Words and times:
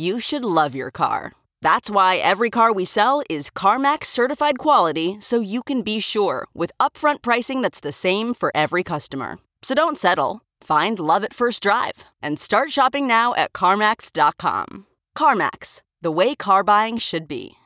you 0.00 0.18
should 0.18 0.44
love 0.44 0.74
your 0.74 0.90
car. 0.90 1.32
That's 1.60 1.90
why 1.90 2.16
every 2.16 2.48
car 2.48 2.72
we 2.72 2.86
sell 2.86 3.22
is 3.28 3.50
CarMax 3.50 4.06
certified 4.06 4.58
quality 4.58 5.18
so 5.20 5.40
you 5.40 5.62
can 5.62 5.82
be 5.82 6.00
sure 6.00 6.46
with 6.54 6.72
upfront 6.80 7.20
pricing 7.20 7.60
that's 7.60 7.80
the 7.80 7.92
same 7.92 8.32
for 8.34 8.50
every 8.54 8.82
customer. 8.82 9.38
So 9.62 9.74
don't 9.74 9.98
settle. 9.98 10.40
Find 10.62 10.98
love 10.98 11.22
at 11.22 11.34
first 11.34 11.62
drive 11.62 12.04
and 12.22 12.38
start 12.38 12.70
shopping 12.70 13.06
now 13.06 13.34
at 13.34 13.52
CarMax.com. 13.52 14.86
CarMax, 15.16 15.82
the 16.00 16.10
way 16.10 16.34
car 16.34 16.64
buying 16.64 16.98
should 16.98 17.28
be. 17.28 17.56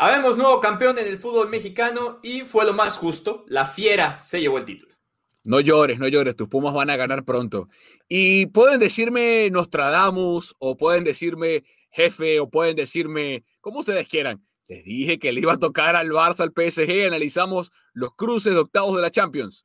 Habemos 0.00 0.36
nuevo 0.36 0.60
campeón 0.60 0.98
en 0.98 1.06
el 1.06 1.16
fútbol 1.18 1.48
mexicano 1.48 2.18
y 2.22 2.42
fue 2.42 2.66
lo 2.66 2.72
más 2.72 2.98
justo. 2.98 3.44
La 3.46 3.64
Fiera 3.64 4.18
se 4.18 4.40
llevó 4.40 4.58
el 4.58 4.66
título. 4.66 4.95
No 5.46 5.60
llores, 5.60 5.98
no 5.98 6.08
llores, 6.08 6.34
tus 6.36 6.48
Pumas 6.48 6.74
van 6.74 6.90
a 6.90 6.96
ganar 6.96 7.24
pronto. 7.24 7.68
Y 8.08 8.46
pueden 8.46 8.80
decirme 8.80 9.48
Nostradamus, 9.50 10.54
o 10.58 10.76
pueden 10.76 11.04
decirme 11.04 11.64
jefe, 11.90 12.40
o 12.40 12.50
pueden 12.50 12.76
decirme 12.76 13.44
como 13.60 13.80
ustedes 13.80 14.08
quieran. 14.08 14.44
Les 14.68 14.84
dije 14.84 15.18
que 15.18 15.32
le 15.32 15.40
iba 15.40 15.52
a 15.52 15.58
tocar 15.58 15.94
al 15.94 16.10
Barça, 16.10 16.40
al 16.40 16.52
PSG, 16.52 17.06
analizamos 17.06 17.70
los 17.92 18.14
cruces 18.16 18.52
de 18.52 18.58
octavos 18.58 18.96
de 18.96 19.02
la 19.02 19.10
Champions. 19.10 19.64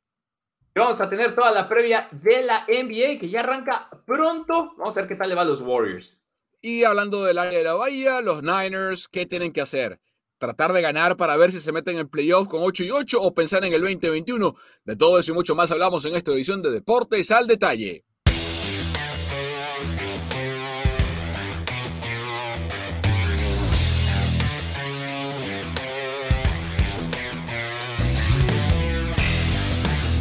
Y 0.74 0.78
vamos 0.78 1.00
a 1.00 1.08
tener 1.08 1.34
toda 1.34 1.50
la 1.50 1.68
previa 1.68 2.08
de 2.12 2.44
la 2.44 2.64
NBA 2.68 3.18
que 3.20 3.28
ya 3.28 3.40
arranca 3.40 3.90
pronto. 4.06 4.74
Vamos 4.78 4.96
a 4.96 5.00
ver 5.00 5.08
qué 5.08 5.16
tal 5.16 5.28
le 5.28 5.34
va 5.34 5.42
a 5.42 5.44
los 5.44 5.60
Warriors. 5.60 6.22
Y 6.60 6.84
hablando 6.84 7.24
del 7.24 7.38
área 7.38 7.58
de 7.58 7.64
la 7.64 7.74
Bahía, 7.74 8.20
los 8.20 8.42
Niners, 8.42 9.08
¿qué 9.08 9.26
tienen 9.26 9.52
que 9.52 9.60
hacer? 9.60 10.00
Tratar 10.42 10.72
de 10.72 10.82
ganar 10.82 11.16
para 11.16 11.36
ver 11.36 11.52
si 11.52 11.60
se 11.60 11.70
meten 11.70 11.98
en 11.98 12.08
playoff 12.08 12.48
con 12.48 12.64
8 12.64 12.82
y 12.82 12.90
8 12.90 13.20
o 13.20 13.32
pensar 13.32 13.64
en 13.64 13.74
el 13.74 13.80
2021. 13.80 14.56
De 14.84 14.96
todo 14.96 15.16
eso 15.20 15.30
y 15.30 15.34
mucho 15.36 15.54
más 15.54 15.70
hablamos 15.70 16.04
en 16.04 16.14
esta 16.14 16.32
edición 16.32 16.60
de 16.62 16.72
Deportes 16.72 17.30
al 17.30 17.46
Detalle. 17.46 18.04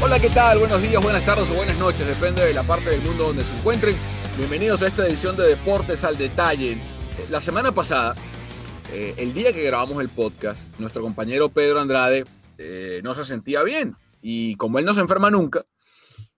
Hola, 0.03 0.19
¿qué 0.19 0.29
tal? 0.29 0.59
Buenos 0.59 0.81
días, 0.83 1.01
buenas 1.01 1.25
tardes 1.25 1.49
o 1.49 1.55
buenas 1.55 1.77
noches, 1.79 2.05
depende 2.05 2.45
de 2.45 2.53
la 2.53 2.61
parte 2.61 2.91
del 2.91 3.01
mundo 3.01 3.25
donde 3.25 3.43
se 3.43 3.55
encuentren. 3.57 3.95
Bienvenidos 4.37 4.83
a 4.83 4.87
esta 4.87 5.07
edición 5.07 5.35
de 5.35 5.47
Deportes 5.47 6.03
al 6.03 6.15
Detalle. 6.15 6.77
La 7.31 7.41
semana 7.41 7.71
pasada 7.71 8.13
eh, 8.93 9.13
el 9.15 9.33
día 9.33 9.53
que 9.53 9.63
grabamos 9.63 10.01
el 10.01 10.09
podcast, 10.09 10.77
nuestro 10.77 11.01
compañero 11.01 11.47
Pedro 11.47 11.79
Andrade 11.79 12.25
eh, 12.57 12.99
no 13.03 13.15
se 13.15 13.23
sentía 13.23 13.63
bien. 13.63 13.95
Y 14.21 14.55
como 14.55 14.79
él 14.79 14.85
no 14.85 14.93
se 14.93 14.99
enferma 14.99 15.31
nunca, 15.31 15.65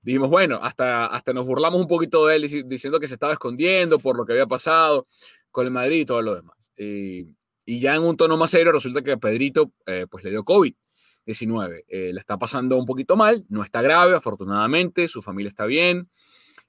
dijimos, 0.03 0.30
bueno, 0.30 0.59
hasta, 0.62 1.08
hasta 1.08 1.34
nos 1.34 1.46
burlamos 1.47 1.81
un 1.81 1.88
poquito 1.88 2.28
de 2.28 2.36
él 2.36 2.66
diciendo 2.68 3.00
que 3.00 3.08
se 3.08 3.16
estaba 3.16 3.34
escondiendo 3.34 3.97
por 3.97 4.16
lo 4.16 4.25
que 4.25 4.34
había 4.34 4.46
pasado 4.46 5.08
con 5.50 5.66
el 5.66 5.72
Madrid 5.72 6.02
y 6.02 6.06
todo 6.06 6.22
lo 6.22 6.36
demás. 6.36 6.56
y 6.78 7.80
ya 7.80 7.96
en 7.96 8.03
un 8.03 8.18
tono 8.18 8.38
más 8.38 8.52
serio 8.52 8.72
resulta 8.72 9.02
que 9.02 9.18
Pedrito 9.18 9.72
eh, 9.88 10.06
pues 10.09 10.24
le 10.24 10.30
dio 10.30 10.44
COVID-19. 10.44 11.84
le 11.88 12.20
está 12.20 12.38
pasando 12.38 12.78
un 12.78 12.85
poquito 12.85 13.16
mal, 13.16 13.46
no 13.50 13.64
está 13.64 13.81
grave, 13.81 14.16
afortunadamente, 14.16 15.08
su 15.08 15.24
familia 15.24 15.50
está 15.50 15.66
bien. 15.66 16.08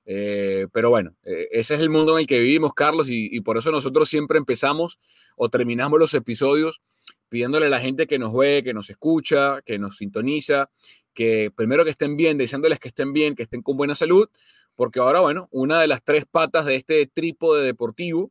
Eh, 0.06 0.66
pero 0.72 0.91
bueno, 0.91 1.16
eh, 1.25 1.48
ese 1.50 1.75
es 1.75 1.81
el 1.81 1.91
mundo 1.91 2.16
en 2.16 2.22
el 2.22 2.26
que 2.26 2.38
vivimos, 2.38 2.75
Carlos, 2.75 3.06
y, 3.09 3.41
por 3.41 3.56
eso 3.56 3.70
nosotros 3.70 4.09
siempre 4.09 4.38
empezamos 4.38 4.98
o 5.37 5.48
terminamos 5.48 5.98
los 5.98 6.15
episodios 6.15 6.82
pidiéndole 7.28 7.66
a 7.66 7.70
la 7.70 7.81
gente 7.81 8.06
que 8.06 8.19
nos 8.19 8.32
ve, 8.34 8.62
que 8.62 8.75
nos 8.75 8.91
escucha, 8.91 9.62
que 9.62 9.78
nos 9.78 9.97
sintoniza, 9.97 10.70
que 11.15 11.50
primero 11.54 11.84
que 11.84 11.91
estén 11.91 12.16
bien, 12.16 12.38
deseándoles 12.38 12.78
que 12.78 12.88
estén 12.88 13.12
bien, 13.12 13.34
que 13.34 13.44
estén 13.44 13.62
con 13.62 13.76
buena 13.76 13.94
salud, 13.94 14.28
porque 14.76 15.00
ahora, 15.00 15.20
bueno, 15.20 15.48
una 15.50 15.81
de 15.81 15.87
las 15.87 16.03
tres 16.04 16.26
patas 16.31 16.66
de 16.66 16.76
este 16.76 17.06
trípode 17.06 17.65
deportivo, 17.65 18.31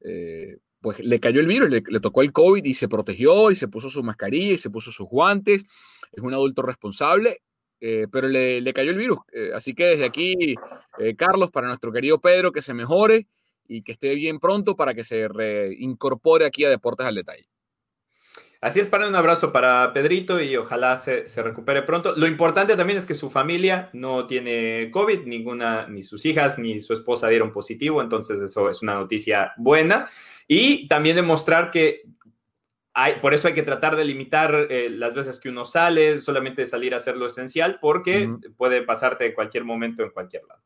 eh, 0.00 0.58
pues 0.80 1.00
le 1.00 1.18
cayó 1.18 1.40
el 1.40 1.46
virus, 1.46 1.68
le, 1.68 1.82
le, 1.86 2.00
tocó 2.00 2.22
el 2.22 2.32
COVID 2.32 2.64
y 2.64 2.74
se 2.74 2.88
protegió 2.88 3.50
y 3.50 3.56
se 3.56 3.68
puso 3.68 3.90
su 3.90 4.02
mascarilla 4.02 4.54
y 4.54 4.58
se 4.58 4.70
puso 4.70 4.92
sus 4.92 5.08
guantes, 5.08 5.64
es 6.12 6.22
un 6.22 6.32
adulto 6.32 6.62
responsable 6.62 7.40
eh, 7.80 8.06
pero 8.10 8.28
le, 8.28 8.60
le, 8.60 8.72
cayó 8.72 8.90
el 8.90 8.98
virus. 8.98 9.18
Eh, 9.32 9.50
así 9.54 9.74
que 9.74 9.86
desde 9.86 10.04
aquí, 10.04 10.54
eh, 10.98 11.14
Carlos, 11.16 11.50
para 11.50 11.68
nuestro 11.68 11.92
querido 11.92 12.20
Pedro, 12.20 12.52
que 12.52 12.62
se 12.62 12.74
mejore 12.74 13.26
y 13.66 13.82
que 13.82 13.92
esté 13.92 14.14
bien 14.14 14.40
pronto 14.40 14.76
para 14.76 14.94
que 14.94 15.04
se 15.04 15.28
reincorpore 15.28 16.46
aquí 16.46 16.64
a 16.64 16.70
Deportes 16.70 17.06
al 17.06 17.14
Detalle. 17.14 17.48
Así 18.60 18.80
es, 18.80 18.88
para 18.88 19.06
un 19.06 19.14
abrazo 19.14 19.52
para 19.52 19.92
Pedrito 19.92 20.40
y 20.40 20.56
ojalá 20.56 20.96
se, 20.96 21.28
se, 21.28 21.42
recupere 21.44 21.82
pronto. 21.82 22.16
Lo 22.16 22.26
importante 22.26 22.74
también 22.74 22.98
es 22.98 23.06
que 23.06 23.14
su 23.14 23.30
familia 23.30 23.88
no 23.92 24.26
tiene 24.26 24.90
COVID, 24.90 25.26
ninguna, 25.26 25.86
ni 25.86 26.02
sus 26.02 26.26
hijas 26.26 26.58
ni 26.58 26.80
su 26.80 26.92
esposa 26.92 27.28
dieron 27.28 27.52
positivo, 27.52 28.02
entonces 28.02 28.40
eso 28.40 28.68
es 28.68 28.82
una 28.82 28.94
noticia 28.94 29.52
buena. 29.58 30.08
Y 30.48 30.88
también 30.88 31.14
demostrar 31.14 31.70
que 31.70 32.02
por 33.20 33.34
eso 33.34 33.48
hay 33.48 33.54
que 33.54 33.62
tratar 33.62 33.96
de 33.96 34.04
limitar 34.04 34.66
eh, 34.70 34.90
las 34.90 35.14
veces 35.14 35.38
que 35.38 35.48
uno 35.48 35.64
sale, 35.64 36.20
solamente 36.20 36.66
salir 36.66 36.94
a 36.94 36.96
hacer 36.96 37.16
lo 37.16 37.26
esencial, 37.26 37.78
porque 37.80 38.28
puede 38.56 38.82
pasarte 38.82 39.26
en 39.26 39.34
cualquier 39.34 39.64
momento, 39.64 40.02
en 40.02 40.10
cualquier 40.10 40.44
lado. 40.46 40.60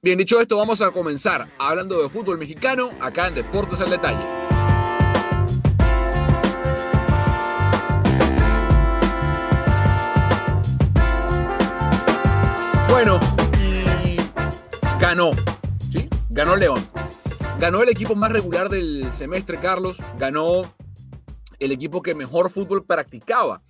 Bien, 0.00 0.18
dicho 0.18 0.40
esto, 0.40 0.56
vamos 0.56 0.80
a 0.80 0.90
comenzar 0.90 1.46
hablando 1.58 2.02
de 2.02 2.08
fútbol 2.08 2.38
mexicano 2.38 2.90
acá 3.00 3.28
en 3.28 3.34
Deportes 3.34 3.80
al 3.80 3.90
Detalle. 3.90 4.18
Bueno, 12.88 13.18
y 13.60 14.16
ganó, 15.00 15.30
¿sí? 15.90 16.08
Ganó 16.30 16.56
León. 16.56 16.80
Ganó 17.58 17.80
el 17.82 17.88
equipo 17.88 18.14
más 18.16 18.32
regular 18.32 18.68
del 18.68 19.08
semestre, 19.14 19.58
Carlos. 19.58 19.96
Ganó 20.18 20.62
el 21.64 21.72
equipo 21.72 22.02
que 22.02 22.14
mejor 22.14 22.50
fútbol 22.50 22.84
practicaba. 22.84 23.62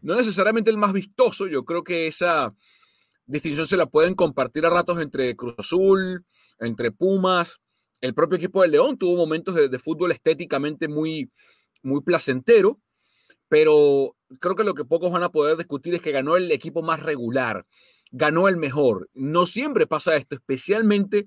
No 0.00 0.14
necesariamente 0.14 0.70
el 0.70 0.78
más 0.78 0.92
vistoso, 0.92 1.46
yo 1.46 1.64
creo 1.64 1.84
que 1.84 2.06
esa 2.08 2.54
distinción 3.26 3.66
se 3.66 3.76
la 3.76 3.86
pueden 3.86 4.14
compartir 4.14 4.66
a 4.66 4.70
ratos 4.70 5.00
entre 5.00 5.36
Cruz 5.36 5.54
Azul, 5.58 6.24
entre 6.58 6.90
Pumas. 6.90 7.60
El 8.00 8.14
propio 8.14 8.36
equipo 8.36 8.62
de 8.62 8.68
León 8.68 8.98
tuvo 8.98 9.16
momentos 9.16 9.54
de, 9.54 9.78
fútbol 9.78 10.10
estéticamente 10.10 10.88
muy, 10.88 11.30
muy 11.82 12.02
placentero, 12.02 12.80
pero 13.48 14.16
creo 14.40 14.56
que 14.56 14.64
lo 14.64 14.74
que 14.74 14.84
pocos 14.84 15.12
van 15.12 15.22
a 15.22 15.30
poder 15.30 15.56
discutir 15.56 15.94
es 15.94 16.02
que 16.02 16.10
ganó 16.10 16.36
el 16.36 16.50
equipo 16.50 16.82
más 16.82 17.00
regular, 17.00 17.64
ganó 18.10 18.48
el 18.48 18.56
mejor. 18.56 19.08
No 19.14 19.46
siempre 19.46 19.86
pasa 19.86 20.16
esto, 20.16 20.34
especialmente 20.34 21.26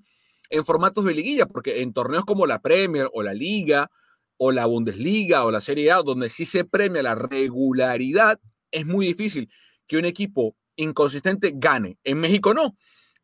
en 0.50 0.65
formatos 0.65 1.06
de 1.06 1.13
liguilla, 1.13 1.45
porque 1.45 1.81
en 1.81 1.94
torneos 1.94 2.25
como 2.25 2.45
la 2.45 2.62
Premier 2.62 3.09
o 3.13 3.23
la 3.23 3.33
Liga, 3.33 3.89
o 4.38 4.52
la 4.52 4.66
Bundesliga 4.66 5.46
o 5.46 5.52
la 5.52 5.62
Serie 5.62 5.92
A, 5.92 6.02
donde 6.02 6.30
sí 6.30 6.46
se 6.46 6.66
premia 6.66 7.04
la 7.04 7.16
regularidad, 7.16 8.40
es 8.72 8.86
muy 8.86 9.08
difícil 9.08 9.50
que 9.88 9.98
un 9.98 10.06
equipo 10.06 10.56
inconsistente 10.76 11.54
gane. 11.56 11.98
En 12.04 12.20
México 12.20 12.54
no. 12.54 12.76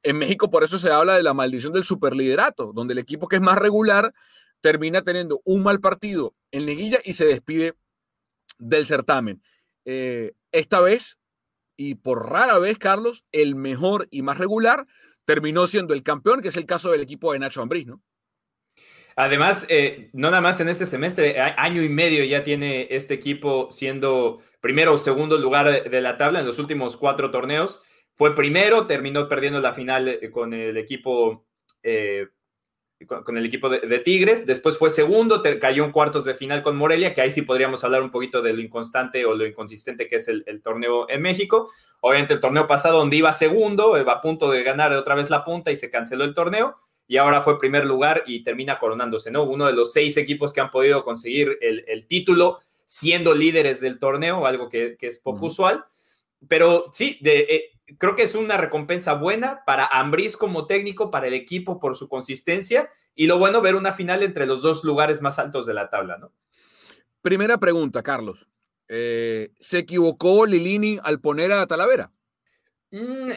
En 0.03 0.17
México 0.17 0.49
por 0.49 0.63
eso 0.63 0.79
se 0.79 0.91
habla 0.91 1.15
de 1.15 1.23
la 1.23 1.33
maldición 1.33 1.73
del 1.73 1.83
superliderato, 1.83 2.71
donde 2.73 2.93
el 2.93 2.99
equipo 2.99 3.27
que 3.27 3.35
es 3.35 3.41
más 3.41 3.57
regular 3.57 4.13
termina 4.61 5.01
teniendo 5.01 5.41
un 5.43 5.63
mal 5.63 5.79
partido 5.79 6.35
en 6.51 6.65
liguilla 6.65 6.99
y 7.03 7.13
se 7.13 7.25
despide 7.25 7.73
del 8.57 8.85
certamen. 8.85 9.41
Eh, 9.85 10.33
esta 10.51 10.81
vez, 10.81 11.19
y 11.75 11.95
por 11.95 12.29
rara 12.29 12.57
vez, 12.59 12.77
Carlos, 12.77 13.25
el 13.31 13.55
mejor 13.55 14.07
y 14.11 14.21
más 14.21 14.37
regular 14.37 14.87
terminó 15.25 15.67
siendo 15.67 15.93
el 15.93 16.03
campeón, 16.03 16.41
que 16.41 16.49
es 16.49 16.57
el 16.57 16.65
caso 16.65 16.91
del 16.91 17.01
equipo 17.01 17.33
de 17.33 17.39
Nacho 17.39 17.61
Ambriz, 17.61 17.87
¿no? 17.87 18.01
Además, 19.15 19.65
eh, 19.69 20.09
no 20.13 20.29
nada 20.29 20.41
más 20.41 20.59
en 20.59 20.69
este 20.69 20.85
semestre, 20.85 21.39
año 21.39 21.83
y 21.83 21.89
medio 21.89 22.23
ya 22.23 22.43
tiene 22.43 22.87
este 22.91 23.13
equipo 23.13 23.69
siendo 23.71 24.41
primero 24.61 24.93
o 24.93 24.97
segundo 24.97 25.37
lugar 25.37 25.89
de 25.89 26.01
la 26.01 26.17
tabla 26.17 26.39
en 26.39 26.45
los 26.45 26.59
últimos 26.59 26.97
cuatro 26.97 27.31
torneos. 27.31 27.81
Fue 28.15 28.35
primero, 28.35 28.87
terminó 28.87 29.27
perdiendo 29.27 29.59
la 29.59 29.73
final 29.73 30.07
eh, 30.07 30.29
con 30.31 30.53
el 30.53 30.77
equipo 30.77 31.45
eh, 31.83 32.27
con, 33.07 33.35
el 33.35 33.45
equipo 33.45 33.67
de, 33.67 33.99
Tigres, 33.99 34.45
después 34.45 34.77
fue 34.77 34.91
segundo, 34.91 35.41
cayó 35.59 35.83
en 35.85 35.91
cuartos 35.91 36.23
de 36.23 36.35
final 36.35 36.61
con 36.61 36.77
Morelia, 36.77 37.13
que 37.13 37.21
ahí 37.21 37.31
sí 37.31 37.41
podríamos 37.41 37.83
hablar 37.83 38.03
un 38.03 38.11
poquito 38.11 38.43
de 38.43 38.53
lo 38.53 38.61
inconstante 38.61 39.25
o 39.25 39.33
lo 39.33 39.47
inconsistente 39.47 40.07
que 40.07 40.17
es 40.17 40.27
el, 40.27 40.61
torneo 40.61 41.09
en 41.09 41.23
México. 41.23 41.71
Obviamente 42.01 42.35
el 42.35 42.39
torneo 42.39 42.67
pasado 42.67 42.99
donde 42.99 43.15
iba 43.15 43.33
segundo, 43.33 43.91
va 44.05 44.13
a 44.13 44.21
punto 44.21 44.51
de 44.51 44.61
ganar 44.61 44.93
otra 44.93 45.15
vez 45.15 45.31
la 45.31 45.43
punta 45.43 45.71
y 45.71 45.75
se 45.75 45.89
canceló 45.89 46.23
el 46.25 46.35
torneo 46.35 46.77
y 47.11 47.17
ahora 47.17 47.41
fue 47.41 47.59
primer 47.59 47.85
lugar 47.85 48.23
y 48.25 48.41
termina 48.41 48.79
coronándose, 48.79 49.31
¿no? 49.31 49.43
Uno 49.43 49.65
de 49.65 49.73
los 49.73 49.91
seis 49.91 50.15
equipos 50.15 50.53
que 50.53 50.61
han 50.61 50.71
podido 50.71 51.03
conseguir 51.03 51.57
el, 51.59 52.07
título 52.07 52.61
siendo 52.85 53.35
líderes 53.35 53.81
del 53.81 53.99
torneo, 53.99 54.45
algo 54.45 54.69
que, 54.69 54.95
es 54.97 55.19
poco 55.19 55.47
usual. 55.47 55.83
Pero 56.47 56.85
sí, 56.93 57.19
de, 57.19 57.39
eh, 57.39 57.71
creo 57.97 58.15
que 58.15 58.21
es 58.21 58.33
una 58.33 58.55
recompensa 58.55 59.15
buena 59.15 59.61
para 59.65 59.87
Ambriz 59.87 60.37
como 60.37 60.67
técnico, 60.67 61.11
para 61.11 61.27
el 61.27 61.33
equipo 61.33 61.81
por 61.81 61.97
su 61.97 62.07
consistencia 62.07 62.89
y 63.13 63.27
lo 63.27 63.37
bueno 63.37 63.59
ver 63.59 63.75
una 63.75 63.91
final 63.91 64.23
entre 64.23 64.45
los 64.45 64.61
dos 64.61 64.85
lugares 64.85 65.21
más 65.21 65.37
altos 65.37 65.65
de 65.65 65.73
la 65.73 65.89
tabla, 65.89 66.17
¿no? 66.17 66.31
Primera 67.21 67.57
pregunta, 67.57 68.03
Carlos. 68.03 68.47
Eh, 68.87 69.51
¿Se 69.59 69.79
equivocó 69.79 70.45
Lilini 70.45 70.97
al 71.03 71.19
poner 71.19 71.51
a 71.51 71.67
Talavera? 71.67 72.13
Mm, 72.91 73.31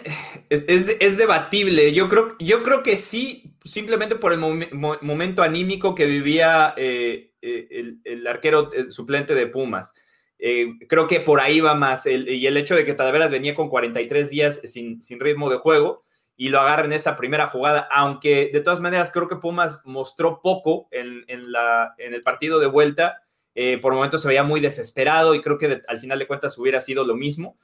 es, 0.51 1.17
debatible. 1.17 1.93
Yo 1.93 2.09
creo, 2.09 2.37
yo 2.41 2.63
creo 2.63 2.83
que 2.83 2.97
sí, 2.97 3.57
simplemente 3.65 4.17
por 4.17 4.33
el 4.33 4.41
momento 4.41 5.43
anímico 5.43 5.95
que 5.95 6.07
vivía 6.07 6.75
eh, 6.77 7.33
eh, 7.41 7.95
el, 8.05 8.27
arquero 8.27 8.71
suplente 8.91 9.35
de 9.35 9.47
Pumas. 9.47 9.95
Eh, 10.39 10.67
creo 10.89 11.07
que 11.07 11.21
por 11.21 11.41
ahí 11.41 11.61
va 11.61 11.75
más. 11.75 12.07
y 12.07 12.47
el 12.47 12.57
hecho 12.57 12.75
de 12.75 12.85
que 12.85 12.95
Talavera 12.95 13.29
venía 13.29 13.55
con 13.55 13.69
43 13.69 14.29
días 14.31 14.61
sin, 14.65 15.01
ritmo 15.21 15.49
de 15.49 15.57
juego 15.57 16.05
y 16.37 16.49
lo 16.49 16.61
agarra 16.61 16.85
en 16.85 16.93
esa 16.93 17.17
primera 17.17 17.47
jugada, 17.47 17.89
aunque 17.93 18.51
de 18.53 18.61
todas 18.61 18.81
maneras 18.81 19.13
creo 19.13 19.29
que 19.29 19.37
Pumas 19.37 19.81
mostró 19.85 20.41
poco 20.43 20.89
en, 20.91 21.25
la, 21.53 21.95
en 21.99 22.13
el 22.13 22.23
partido 22.23 22.59
de 22.59 22.67
vuelta. 22.67 23.21
Eh, 23.57 23.79
por 23.79 23.95
momentos 23.95 24.23
se 24.23 24.29
veía 24.29 24.43
muy 24.43 24.61
desesperado 24.61 25.35
y 25.35 25.41
creo 25.41 25.59
que 25.59 25.81
al 25.87 25.99
final 25.99 26.19
de 26.19 26.27
cuentas 26.27 26.59
hubiera 26.59 26.81
sido 26.81 27.05
lo 27.05 27.15
mismo. 27.15 27.57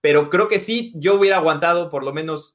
Pero 0.00 0.30
creo 0.30 0.48
que 0.48 0.58
sí, 0.58 0.92
yo 0.96 1.14
hubiera 1.14 1.36
aguantado 1.36 1.90
por 1.90 2.04
lo 2.04 2.12
menos 2.12 2.54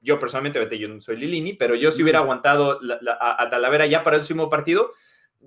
yo 0.00 0.18
personalmente, 0.18 0.78
yo 0.78 0.88
no 0.88 1.00
soy 1.00 1.16
Lilini, 1.16 1.52
pero 1.52 1.74
yo 1.74 1.90
sí 1.90 2.02
hubiera 2.02 2.20
aguantado 2.20 2.80
a, 3.18 3.42
a, 3.42 3.50
Talavera 3.50 3.86
ya 3.86 4.02
para 4.02 4.16
el 4.16 4.22
último 4.22 4.48
partido, 4.48 4.92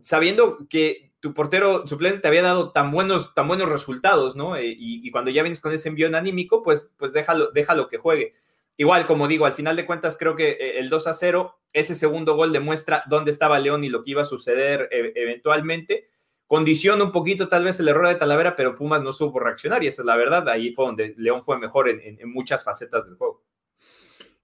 sabiendo 0.01 0.67
que 0.69 1.13
tu 1.23 1.33
portero 1.33 1.87
suplente 1.87 2.19
te 2.19 2.27
había 2.27 2.41
dado 2.41 2.71
tan 2.71 2.91
buenos, 2.91 3.33
tan 3.33 3.47
buenos 3.47 3.69
resultados, 3.69 4.35
¿no? 4.35 4.57
Eh, 4.57 4.75
y, 4.77 5.09
cuando 5.09 5.31
ya 5.31 5.41
vienes 5.41 5.61
con 5.61 5.71
ese 5.71 5.89
envío 5.89 6.13
anímico, 6.15 6.61
pues, 6.61 6.93
pues 6.97 7.13
déjalo, 7.13 7.51
déjalo 7.51 7.87
que 7.87 7.97
juegue. 7.97 8.33
Igual, 8.75 9.07
como 9.07 9.27
digo, 9.27 9.45
al 9.45 9.53
final 9.53 9.75
de 9.75 9.85
cuentas, 9.85 10.17
creo 10.17 10.35
que 10.35 10.49
eh, 10.49 10.79
el 10.79 10.89
2 10.89 11.07
a 11.07 11.13
0, 11.13 11.55
ese 11.71 11.95
segundo 11.95 12.35
gol 12.35 12.51
demuestra 12.51 13.03
dónde 13.07 13.31
estaba 13.31 13.59
León 13.59 13.85
y 13.85 13.89
lo 13.89 14.03
que 14.03 14.11
iba 14.11 14.23
a 14.23 14.25
suceder 14.25 14.89
eh, 14.91 15.13
eventualmente. 15.15 16.09
Condiciona 16.53 17.03
un 17.03 17.11
poquito 17.11 17.47
tal 17.47 17.63
vez 17.63 17.79
el 17.79 17.87
error 17.87 18.07
de 18.07 18.13
Talavera, 18.13 18.55
pero 18.55 18.75
Pumas 18.75 19.01
no 19.01 19.11
supo 19.11 19.39
reaccionar 19.39 19.83
y 19.83 19.87
esa 19.87 20.03
es 20.03 20.05
la 20.05 20.15
verdad. 20.15 20.47
Ahí 20.47 20.71
fue 20.71 20.85
donde 20.85 21.15
León 21.17 21.41
fue 21.41 21.57
mejor 21.57 21.89
en, 21.89 22.19
muchas 22.31 22.63
facetas 22.63 23.07
del 23.07 23.15
juego. 23.15 23.43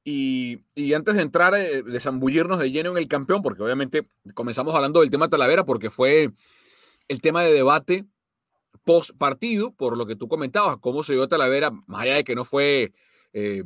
Y, 0.04 0.58
y, 0.74 0.94
antes 0.96 1.14
de 1.14 1.22
entrar, 1.22 1.54
de 1.54 2.00
zambullirnos 2.00 2.58
de 2.58 2.72
lleno 2.72 2.90
en 2.90 2.98
el 2.98 3.08
campeón, 3.08 3.44
porque 3.44 3.62
obviamente 3.62 4.08
comenzamos 4.34 4.74
hablando 4.74 5.02
del 5.02 5.12
tema 5.12 5.30
Talavera, 5.30 5.66
porque 5.66 5.92
fue 5.92 6.32
el 7.08 7.22
tema 7.22 7.44
de 7.44 7.54
debate 7.54 8.08
post 8.84 9.12
partido, 9.16 9.72
por 9.76 9.96
lo 9.96 10.08
que 10.08 10.16
tú 10.16 10.28
comentabas, 10.28 10.78
cómo 10.80 11.04
se 11.04 11.14
dio 11.14 11.28
Talavera, 11.28 11.70
más 11.86 12.02
allá 12.02 12.16
de 12.16 12.24
que 12.24 12.34
no 12.34 12.44
fue 12.44 12.92
eh, 13.34 13.64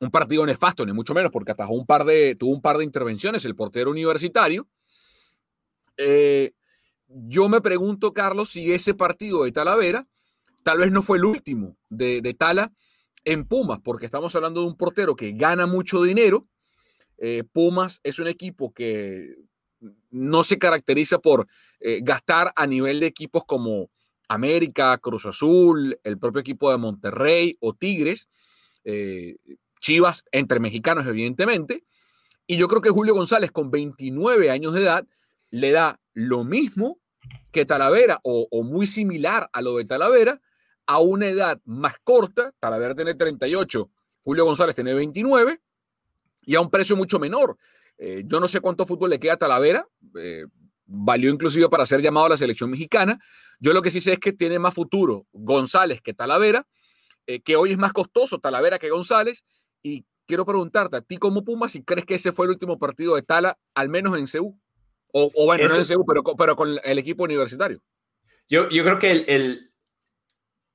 un 0.00 0.10
partido 0.10 0.46
nefasto, 0.46 0.86
ni 0.86 0.94
mucho 0.94 1.12
menos, 1.12 1.30
porque 1.30 1.52
atajó 1.52 1.74
un 1.74 1.84
par 1.84 2.06
de, 2.06 2.36
tuvo 2.36 2.52
un 2.52 2.62
par 2.62 2.78
de 2.78 2.84
intervenciones 2.84 3.44
el 3.44 3.54
portero 3.54 3.90
universitario. 3.90 4.66
Eh, 5.98 6.54
yo 7.14 7.48
me 7.48 7.60
pregunto, 7.60 8.12
Carlos, 8.12 8.50
si 8.50 8.72
ese 8.72 8.94
partido 8.94 9.44
de 9.44 9.52
Talavera 9.52 10.06
tal 10.62 10.78
vez 10.78 10.92
no 10.92 11.02
fue 11.02 11.18
el 11.18 11.24
último 11.24 11.76
de, 11.90 12.20
de 12.20 12.34
Tala 12.34 12.72
en 13.24 13.44
Pumas, 13.46 13.80
porque 13.82 14.06
estamos 14.06 14.34
hablando 14.34 14.60
de 14.60 14.66
un 14.66 14.76
portero 14.76 15.14
que 15.14 15.32
gana 15.32 15.66
mucho 15.66 16.02
dinero. 16.02 16.48
Eh, 17.18 17.44
Pumas 17.52 18.00
es 18.02 18.18
un 18.18 18.26
equipo 18.26 18.72
que 18.72 19.36
no 20.10 20.44
se 20.44 20.58
caracteriza 20.58 21.18
por 21.18 21.46
eh, 21.80 22.00
gastar 22.02 22.52
a 22.56 22.66
nivel 22.66 23.00
de 23.00 23.06
equipos 23.06 23.44
como 23.46 23.90
América, 24.28 24.96
Cruz 24.98 25.26
Azul, 25.26 25.98
el 26.04 26.18
propio 26.18 26.40
equipo 26.40 26.70
de 26.70 26.78
Monterrey 26.78 27.56
o 27.60 27.74
Tigres, 27.74 28.28
eh, 28.84 29.36
Chivas 29.80 30.24
entre 30.32 30.60
mexicanos 30.60 31.06
evidentemente. 31.06 31.84
Y 32.46 32.56
yo 32.56 32.68
creo 32.68 32.82
que 32.82 32.90
Julio 32.90 33.14
González 33.14 33.50
con 33.50 33.70
29 33.70 34.50
años 34.50 34.74
de 34.74 34.82
edad 34.82 35.06
le 35.50 35.70
da 35.70 36.00
lo 36.14 36.44
mismo 36.44 37.01
que 37.52 37.66
Talavera 37.66 38.20
o, 38.24 38.48
muy 38.64 38.86
similar 38.86 39.48
a 39.52 39.60
lo 39.60 39.76
de 39.76 39.84
Talavera 39.84 40.40
a 40.86 40.98
una 40.98 41.28
edad 41.28 41.60
más 41.64 41.94
corta. 42.02 42.52
Talavera 42.58 42.94
tiene 42.94 43.14
38, 43.14 43.90
Julio 44.24 44.44
González 44.44 44.74
tiene 44.74 44.94
29 44.94 45.60
y 46.42 46.54
a 46.56 46.60
un 46.60 46.70
precio 46.70 46.96
mucho 46.96 47.18
menor. 47.18 47.56
Eh, 47.98 48.24
yo 48.26 48.40
no 48.40 48.48
sé 48.48 48.60
cuánto 48.60 48.86
fútbol 48.86 49.10
le 49.10 49.20
queda 49.20 49.34
a 49.34 49.36
Talavera. 49.36 49.86
Eh, 50.18 50.46
valió 50.86 51.30
inclusive 51.30 51.68
para 51.68 51.86
ser 51.86 52.02
llamado 52.02 52.26
a 52.26 52.30
la 52.30 52.36
selección 52.36 52.70
mexicana. 52.70 53.20
Yo 53.60 53.72
lo 53.72 53.82
que 53.82 53.90
sí 53.90 54.00
sé 54.00 54.14
es 54.14 54.18
que 54.18 54.32
tiene 54.32 54.58
más 54.58 54.74
futuro 54.74 55.26
González 55.32 56.00
que 56.00 56.14
Talavera, 56.14 56.66
eh, 57.26 57.40
que 57.40 57.56
hoy 57.56 57.72
es 57.72 57.78
más 57.78 57.92
costoso 57.92 58.38
Talavera 58.38 58.78
que 58.78 58.90
González. 58.90 59.44
Y 59.82 60.04
quiero 60.26 60.44
preguntarte, 60.44 60.96
a 60.96 61.00
ti 61.00 61.18
como 61.18 61.44
Puma, 61.44 61.68
si 61.68 61.82
crees 61.82 62.06
que 62.06 62.14
ese 62.14 62.32
fue 62.32 62.46
el 62.46 62.52
último 62.52 62.78
partido 62.78 63.14
de 63.14 63.22
Tala, 63.22 63.58
al 63.74 63.88
menos 63.88 64.18
en 64.18 64.26
CEU. 64.26 64.58
O, 65.12 65.30
bueno, 65.44 65.68
no 65.68 65.74
en 65.76 65.84
CEU, 65.84 66.04
pero, 66.04 66.22
pero 66.36 66.56
con 66.56 66.78
el 66.82 66.98
equipo 66.98 67.24
universitario. 67.24 67.82
Yo, 68.48 68.68
yo 68.70 68.82
creo 68.82 68.98
que 68.98 69.10
el, 69.10 69.24
el, 69.28 69.72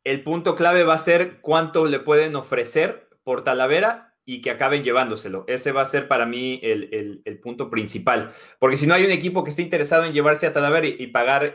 el 0.04 0.24
punto 0.24 0.56
clave 0.56 0.84
va 0.84 0.94
a 0.94 1.00
ser 1.00 1.42
cuánto 1.42 1.86
le 1.86 2.00
pueden 2.00 2.36
ofrecer 2.38 3.10
por 3.24 3.44
Talavera 3.44 4.16
y 4.24 4.42
que 4.42 4.52
acaben 4.52 4.84
llevándoselo. 4.84 5.44
Ese 5.48 5.72
va 5.72 5.82
a 5.82 5.86
ser 5.86 6.08
para 6.08 6.26
mí 6.26 6.62
el, 6.64 7.40
punto 7.42 7.70
principal. 7.70 8.32
Porque 8.60 8.78
si 8.78 8.88
no 8.88 8.94
hay 8.94 9.06
un 9.06 9.12
equipo 9.12 9.44
que 9.44 9.50
esté 9.50 9.64
interesado 9.64 10.06
en 10.06 10.14
llevarse 10.14 10.48
a 10.48 10.54
Talavera 10.54 10.88
y, 10.88 11.08
pagar 11.08 11.54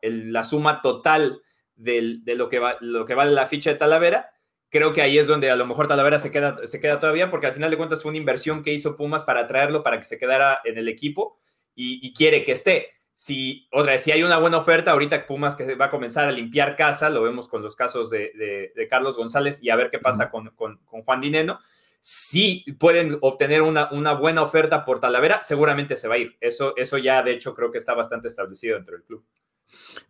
la 0.00 0.44
suma 0.44 0.80
total 0.82 1.42
de 1.74 2.22
lo 2.36 2.48
que, 2.48 2.58
va, 2.58 2.76
lo 2.80 3.04
que 3.04 3.14
vale 3.14 3.32
la 3.32 3.46
ficha 3.46 3.70
de 3.70 3.76
Talavera, 3.76 4.30
creo 4.70 4.92
que 4.92 5.02
ahí 5.02 5.18
es 5.18 5.26
donde 5.26 5.50
a 5.50 5.56
lo 5.56 5.66
mejor 5.66 5.86
Talavera 5.86 6.18
se 6.18 6.30
queda, 6.30 6.66
se 6.66 6.80
queda 6.80 7.00
todavía, 7.00 7.30
porque 7.30 7.46
al 7.46 7.54
final 7.54 7.70
de 7.70 7.76
cuentas 7.76 8.02
fue 8.02 8.10
una 8.10 8.18
inversión 8.18 8.62
que 8.62 8.72
hizo 8.72 8.96
Pumas 8.96 9.24
para 9.24 9.46
traerlo, 9.46 9.82
para 9.82 9.98
que 9.98 10.04
se 10.04 10.18
quedara 10.18 10.60
en 10.64 10.78
el 10.78 10.88
equipo 10.88 11.38
y, 11.74 12.12
quiere 12.12 12.44
que 12.44 12.52
esté. 12.52 12.88
Si, 13.12 13.68
otra 13.70 13.96
si 13.98 14.10
hay 14.10 14.22
una 14.22 14.38
buena 14.38 14.58
oferta, 14.58 14.90
ahorita 14.90 15.26
Pumas 15.26 15.54
que 15.54 15.74
va 15.76 15.86
a 15.86 15.90
comenzar 15.90 16.26
a 16.26 16.32
limpiar 16.32 16.74
casa, 16.76 17.10
lo 17.10 17.22
vemos 17.22 17.48
con 17.48 17.62
los 17.62 17.76
casos 17.76 18.10
de, 18.10 18.72
Carlos 18.90 19.16
González 19.16 19.60
y 19.62 19.70
a 19.70 19.76
ver 19.76 19.90
qué 19.90 19.98
pasa 19.98 20.30
con, 20.30 20.50
con, 20.50 20.78
con 20.84 21.02
Juan 21.02 21.20
Dineno 21.20 21.58
si 22.06 22.66
pueden 22.78 23.16
obtener 23.22 23.62
una, 23.62 23.90
una, 23.90 24.12
buena 24.12 24.42
oferta 24.42 24.84
por 24.84 25.00
Talavera, 25.00 25.42
seguramente 25.42 25.96
se 25.96 26.06
va 26.06 26.16
a 26.16 26.18
ir. 26.18 26.36
Eso, 26.38 26.74
eso 26.76 26.98
ya, 26.98 27.22
de 27.22 27.32
hecho, 27.32 27.54
creo 27.54 27.72
que 27.72 27.78
está 27.78 27.94
bastante 27.94 28.28
establecido 28.28 28.76
dentro 28.76 28.94
del 28.94 29.04
club. 29.04 29.24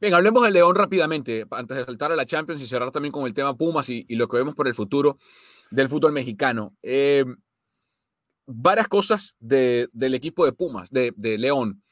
Bien, 0.00 0.12
hablemos 0.12 0.42
del 0.42 0.54
León 0.54 0.74
rápidamente, 0.74 1.46
antes 1.52 1.76
de 1.76 1.84
saltar 1.84 2.10
a 2.10 2.16
la 2.16 2.26
Champions 2.26 2.60
y 2.60 2.66
cerrar 2.66 2.90
también 2.90 3.12
con 3.12 3.26
el 3.26 3.32
tema 3.32 3.56
Pumas 3.56 3.88
y, 3.88 4.04
lo 4.08 4.26
que 4.26 4.38
vemos 4.38 4.56
por 4.56 4.66
el 4.66 4.74
futuro 4.74 5.18
del 5.70 5.88
fútbol 5.88 6.10
mexicano. 6.10 6.74
Eh, 6.82 7.24
varias 8.46 8.88
cosas 8.88 9.36
del 9.40 10.14
equipo 10.14 10.44
de 10.44 10.52
Pumas, 10.52 10.90
de, 10.90 11.12
de, 11.16 11.38
León. 11.38 11.82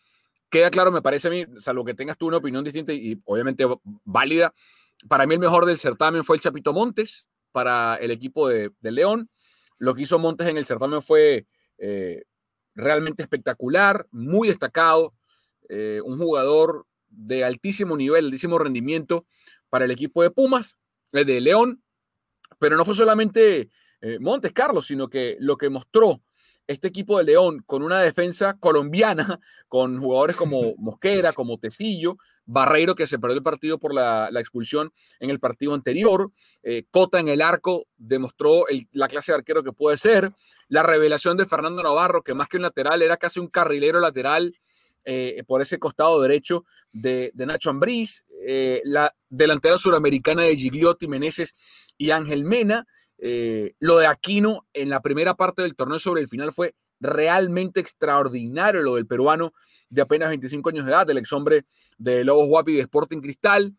Queda 0.50 0.71
claro, 0.71 0.92
me 0.92 1.02
parece 1.02 1.28
a 1.28 1.30
mí, 1.30 1.44
salvo 1.59 1.85
que 1.85 1.94
tengas 1.94 2.18
tú 2.18 2.26
una 2.28 2.37
opinión 2.37 2.64
distinta 2.64 2.92
y, 2.92 3.21
obviamente 3.25 3.64
válida, 4.04 4.54
para 5.09 5.26
mí 5.26 5.35
el 5.35 5.40
mejor 5.40 5.66
del 5.66 5.78
certamen 5.78 6.25
fue 6.25 6.37
el 6.37 6.42
Chapito 6.42 6.73
Montes 6.73 7.26
para 7.52 7.97
el 7.97 8.11
equipo 8.11 8.49
de, 8.49 8.71
de 8.80 8.92
León. 8.92 9.30
Lo 9.78 9.94
que 9.94 10.02
hizo 10.02 10.18
Montes 10.18 10.49
en 10.49 10.56
el 10.56 10.66
certamen 10.66 11.02
fue 11.02 11.47
eh, 11.78 12.23
realmente 12.75 13.23
espectacular, 13.23 14.06
muy 14.11 14.49
destacado, 14.49 15.14
eh, 15.68 16.00
un 16.04 16.18
jugador 16.18 16.87
de 17.09 17.44
altísimo 17.44 17.97
nivel, 17.97 18.26
altísimo 18.26 18.59
rendimiento 18.59 19.26
para 19.68 19.85
el 19.85 19.90
equipo 19.90 20.23
de 20.23 20.30
Pumas, 20.30 20.78
el 21.12 21.26
de 21.26 21.40
León, 21.40 21.82
pero 22.59 22.76
no 22.76 22.85
fue 22.85 22.94
solamente 22.94 23.71
eh, 24.00 24.18
Montes 24.21 24.52
Carlos, 24.52 24.87
sino 24.87 25.09
que 25.09 25.37
lo 25.40 25.56
que 25.56 25.68
mostró 25.68 26.23
este 26.73 26.88
equipo 26.88 27.19
de 27.19 27.25
León 27.25 27.62
con 27.67 27.83
una 27.83 28.00
defensa 28.00 28.55
colombiana, 28.55 29.41
con 29.69 30.00
jugadores 30.00 30.37
como 30.37 30.75
Mosquera, 30.79 31.33
como 31.33 31.59
Tecillo, 31.59 32.17
Barreiro 32.45 32.95
que 32.95 33.07
se 33.07 33.19
perdió 33.19 33.37
el 33.37 33.43
partido 33.43 33.79
por 33.79 33.95
la, 33.95 34.29
expulsión 34.35 34.93
en 35.21 35.31
el 35.31 35.38
partido 35.38 35.75
anterior, 35.75 36.33
eh, 36.62 36.85
Cota 36.91 37.21
en 37.21 37.29
el 37.29 37.41
arco 37.41 37.87
demostró 37.97 38.64
la 38.93 39.09
clase 39.09 39.33
de 39.33 39.38
arquero 39.38 39.62
que 39.62 39.73
puede 39.73 39.97
ser, 39.97 40.33
la 40.69 40.83
revelación 40.83 41.37
de 41.37 41.47
Fernando 41.47 41.83
Navarro, 41.83 42.23
que 42.23 42.35
más 42.35 42.49
que 42.49 42.57
un 42.57 42.64
lateral 42.64 43.02
era 43.02 43.17
casi 43.17 43.38
un 43.38 43.49
carrilero 43.49 44.00
lateral 44.00 44.55
eh, 45.04 45.42
por 45.47 45.62
ese 45.62 45.78
costado 45.78 46.21
derecho 46.21 46.64
de, 46.92 47.32
Nacho 47.35 47.71
Ambriz, 47.71 48.25
eh, 48.47 48.80
la 48.85 49.14
delantera 49.28 49.78
suramericana 49.78 50.42
de 50.42 50.56
Gigliotti, 50.56 51.09
Meneses 51.09 51.54
y 51.99 52.11
Ángel 52.11 52.44
Mena. 52.44 52.87
Eh, 53.18 53.75
lo 53.78 53.99
de 53.99 54.06
Aquino 54.06 54.66
en 54.73 54.90
la 54.90 55.00
primera 55.00 55.35
parte 55.35 55.62
del 55.62 55.76
torneo 55.76 55.99
sobre 55.99 56.21
el 56.21 56.28
final 56.28 56.52
fue 56.52 56.75
realmente 57.00 57.80
extraordinario, 57.80 58.82
lo 58.82 58.94
del 58.97 59.06
peruano 59.06 59.52
de 59.88 60.02
apenas 60.02 60.28
25 60.28 60.71
años 60.71 60.87
de 60.87 60.92
edad, 60.92 61.11
el 61.11 61.18
ex 61.18 61.32
hombre 61.32 61.64
de 61.99 62.25
Lobos 62.25 62.49
Guapi 62.49 62.75
de 62.75 62.82
Sporting 62.82 63.21
Cristal. 63.21 63.76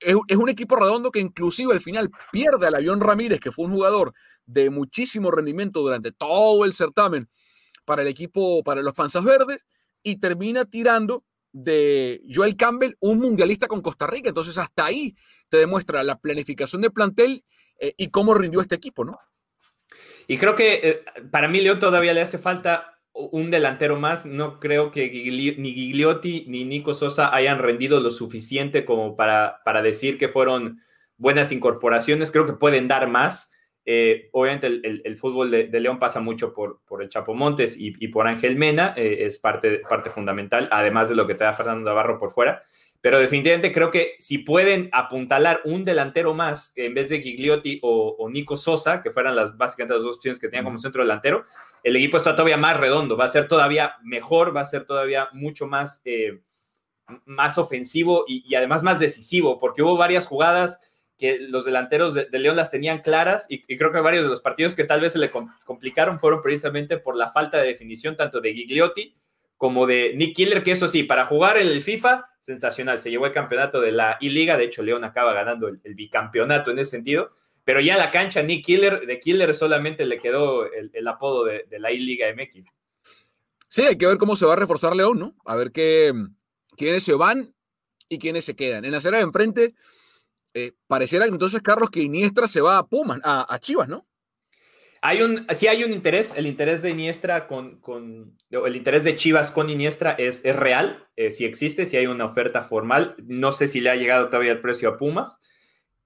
Es, 0.00 0.16
es, 0.28 0.36
un 0.36 0.48
equipo 0.48 0.76
redondo 0.76 1.10
que 1.10 1.20
inclusive 1.20 1.72
al 1.72 1.80
final 1.80 2.10
pierde 2.30 2.66
al 2.66 2.74
avión 2.74 3.00
Ramírez, 3.00 3.40
que 3.40 3.52
fue 3.52 3.66
un 3.66 3.72
jugador 3.72 4.12
de 4.46 4.68
muchísimo 4.68 5.30
rendimiento 5.30 5.80
durante 5.80 6.12
todo 6.12 6.64
el 6.64 6.74
certamen 6.74 7.28
para 7.84 8.02
el 8.02 8.08
equipo, 8.08 8.62
para 8.62 8.82
los 8.82 8.94
Panzas 8.94 9.24
Verdes, 9.24 9.66
y 10.02 10.16
termina 10.16 10.64
tirando 10.64 11.24
de 11.52 12.22
Joel 12.32 12.56
Campbell, 12.56 12.96
un 13.00 13.18
mundialista 13.18 13.68
con 13.68 13.82
Costa 13.82 14.06
Rica. 14.06 14.28
Entonces, 14.28 14.56
hasta 14.58 14.86
ahí 14.86 15.14
te 15.48 15.58
demuestra 15.58 16.02
la 16.02 16.18
planificación 16.18 16.82
de 16.82 16.90
plantel 16.90 17.44
eh, 17.78 17.94
y 17.96 18.08
cómo 18.08 18.34
rindió 18.34 18.60
este 18.60 18.74
equipo, 18.74 19.04
¿no? 19.04 19.18
Y 20.26 20.38
creo 20.38 20.54
que 20.54 20.80
eh, 20.82 21.04
para 21.30 21.48
mí 21.48 21.60
León 21.60 21.78
todavía 21.78 22.14
le 22.14 22.22
hace 22.22 22.38
falta 22.38 23.00
un 23.12 23.50
delantero 23.50 23.98
más. 23.98 24.24
No 24.24 24.60
creo 24.60 24.90
que 24.90 25.10
ni 25.58 25.74
Gigliotti 25.74 26.46
ni 26.48 26.64
Nico 26.64 26.94
Sosa 26.94 27.34
hayan 27.34 27.58
rendido 27.58 28.00
lo 28.00 28.10
suficiente 28.10 28.84
como 28.84 29.16
para, 29.16 29.60
para 29.64 29.82
decir 29.82 30.18
que 30.18 30.28
fueron 30.28 30.80
buenas 31.16 31.52
incorporaciones. 31.52 32.30
Creo 32.30 32.46
que 32.46 32.54
pueden 32.54 32.88
dar 32.88 33.08
más. 33.08 33.51
Eh, 33.84 34.28
obviamente 34.32 34.68
el, 34.68 35.16
fútbol 35.16 35.50
de, 35.50 35.80
León 35.80 35.98
pasa 35.98 36.20
mucho 36.20 36.54
por, 36.54 36.80
por 36.86 37.02
el 37.02 37.08
Chapo 37.08 37.34
Montes 37.34 37.76
y, 37.78 38.08
por 38.08 38.28
Ángel 38.28 38.56
Mena, 38.56 38.94
eh, 38.96 39.18
es 39.20 39.38
parte, 39.38 39.82
parte 39.88 40.10
fundamental, 40.10 40.68
además 40.70 41.08
de 41.08 41.16
lo 41.16 41.26
que 41.26 41.34
te 41.34 41.44
da 41.44 41.52
Fernando 41.52 41.90
Navarro 41.90 42.18
por 42.18 42.32
fuera. 42.32 42.62
Pero 43.00 43.18
definitivamente 43.18 43.72
creo 43.72 43.90
que 43.90 44.14
si 44.20 44.38
pueden 44.38 44.88
apuntalar 44.92 45.60
un 45.64 45.84
delantero 45.84 46.34
más 46.34 46.72
en 46.76 46.94
vez 46.94 47.08
de 47.08 47.20
Gigliotti 47.20 47.80
o, 47.82 48.28
Nico 48.30 48.56
Sosa, 48.56 49.02
que 49.02 49.10
fueran 49.10 49.34
las 49.34 49.56
básicamente 49.56 49.94
las 49.94 50.04
dos 50.04 50.16
opciones 50.16 50.38
que 50.38 50.46
tenían 50.46 50.64
como 50.64 50.78
centro 50.78 51.02
delantero, 51.02 51.44
el 51.82 51.96
equipo 51.96 52.16
está 52.16 52.36
todavía 52.36 52.56
más 52.56 52.78
redondo, 52.78 53.16
va 53.16 53.24
a 53.24 53.28
ser 53.28 53.48
todavía 53.48 53.96
mejor, 54.04 54.56
va 54.56 54.60
a 54.60 54.64
ser 54.64 54.84
todavía 54.84 55.28
mucho 55.32 55.66
más, 55.66 56.00
eh, 56.04 56.42
más 57.24 57.58
ofensivo 57.58 58.24
y, 58.28 58.44
y 58.46 58.54
además 58.54 58.84
más 58.84 59.00
decisivo, 59.00 59.58
porque 59.58 59.82
hubo 59.82 59.96
varias 59.96 60.28
jugadas 60.28 60.91
que 61.22 61.38
los 61.38 61.64
delanteros 61.64 62.14
de, 62.14 62.26
León 62.32 62.56
las 62.56 62.72
tenían 62.72 62.98
claras 62.98 63.46
y, 63.48 63.62
creo 63.62 63.92
que 63.92 64.00
varios 64.00 64.24
de 64.24 64.30
los 64.30 64.40
partidos 64.40 64.74
que 64.74 64.82
tal 64.82 65.00
vez 65.00 65.12
se 65.12 65.20
le 65.20 65.30
complicaron 65.64 66.18
fueron 66.18 66.42
precisamente 66.42 66.96
por 66.96 67.14
la 67.16 67.28
falta 67.28 67.58
de 67.58 67.68
definición 67.68 68.16
tanto 68.16 68.40
de 68.40 68.52
Gigliotti 68.52 69.14
como 69.56 69.86
de 69.86 70.14
Nick 70.16 70.34
Killer, 70.34 70.64
que 70.64 70.72
eso 70.72 70.88
sí, 70.88 71.04
para 71.04 71.24
jugar 71.24 71.58
el 71.58 71.80
FIFA, 71.80 72.26
sensacional, 72.40 72.98
se 72.98 73.08
llevó 73.08 73.26
el 73.26 73.32
campeonato 73.32 73.80
de 73.80 73.92
la 73.92 74.18
I-Liga, 74.20 74.56
de 74.56 74.64
hecho 74.64 74.82
León 74.82 75.04
acaba 75.04 75.32
ganando 75.32 75.68
el, 75.68 75.94
bicampeonato 75.94 76.72
en 76.72 76.80
ese 76.80 76.90
sentido, 76.90 77.30
pero 77.62 77.78
ya 77.78 77.96
la 77.96 78.10
cancha 78.10 78.42
Nick 78.42 78.64
Killer, 78.64 79.06
de 79.06 79.20
Killer 79.20 79.54
solamente 79.54 80.06
le 80.06 80.18
quedó 80.18 80.66
el, 80.72 81.06
apodo 81.06 81.44
de, 81.44 81.64
la 81.78 81.92
I-Liga 81.92 82.34
MX. 82.34 82.66
Sí, 83.68 83.82
hay 83.82 83.96
que 83.96 84.08
ver 84.08 84.18
cómo 84.18 84.34
se 84.34 84.44
va 84.44 84.54
a 84.54 84.56
reforzar 84.56 84.96
León, 84.96 85.20
¿no? 85.20 85.36
A 85.44 85.54
ver 85.54 85.70
qué, 85.70 86.12
quiénes 86.76 87.04
se 87.04 87.14
van 87.14 87.54
y 88.08 88.18
quiénes 88.18 88.44
se 88.44 88.56
quedan. 88.56 88.84
En 88.84 88.90
la 88.90 88.98
acera 88.98 89.18
de 89.18 89.22
enfrente, 89.22 89.76
eh, 90.54 90.72
pareciera 90.86 91.26
entonces, 91.26 91.60
Carlos, 91.62 91.90
que 91.90 92.02
Iniestra 92.02 92.48
se 92.48 92.60
va 92.60 92.78
a 92.78 92.86
Pumas, 92.86 93.20
a, 93.24 93.58
Chivas, 93.60 93.88
¿no? 93.88 94.06
Hay 95.00 95.20
un, 95.22 95.46
sí 95.56 95.66
hay 95.66 95.82
un 95.82 95.92
interés, 95.92 96.32
el 96.36 96.46
interés 96.46 96.80
de 96.82 96.90
Iniestra 96.90 97.48
con, 97.48 97.80
con 97.80 98.36
el 98.50 98.76
interés 98.76 99.02
de 99.02 99.16
Chivas 99.16 99.50
con 99.50 99.68
Iniestra 99.68 100.12
es, 100.12 100.44
es 100.44 100.54
real, 100.54 101.08
eh, 101.16 101.32
si 101.32 101.44
existe, 101.44 101.86
si 101.86 101.96
hay 101.96 102.06
una 102.06 102.26
oferta 102.26 102.62
formal, 102.62 103.16
no 103.26 103.50
sé 103.50 103.66
si 103.66 103.80
le 103.80 103.90
ha 103.90 103.96
llegado 103.96 104.28
todavía 104.28 104.52
el 104.52 104.60
precio 104.60 104.88
a 104.88 104.98
Pumas, 104.98 105.40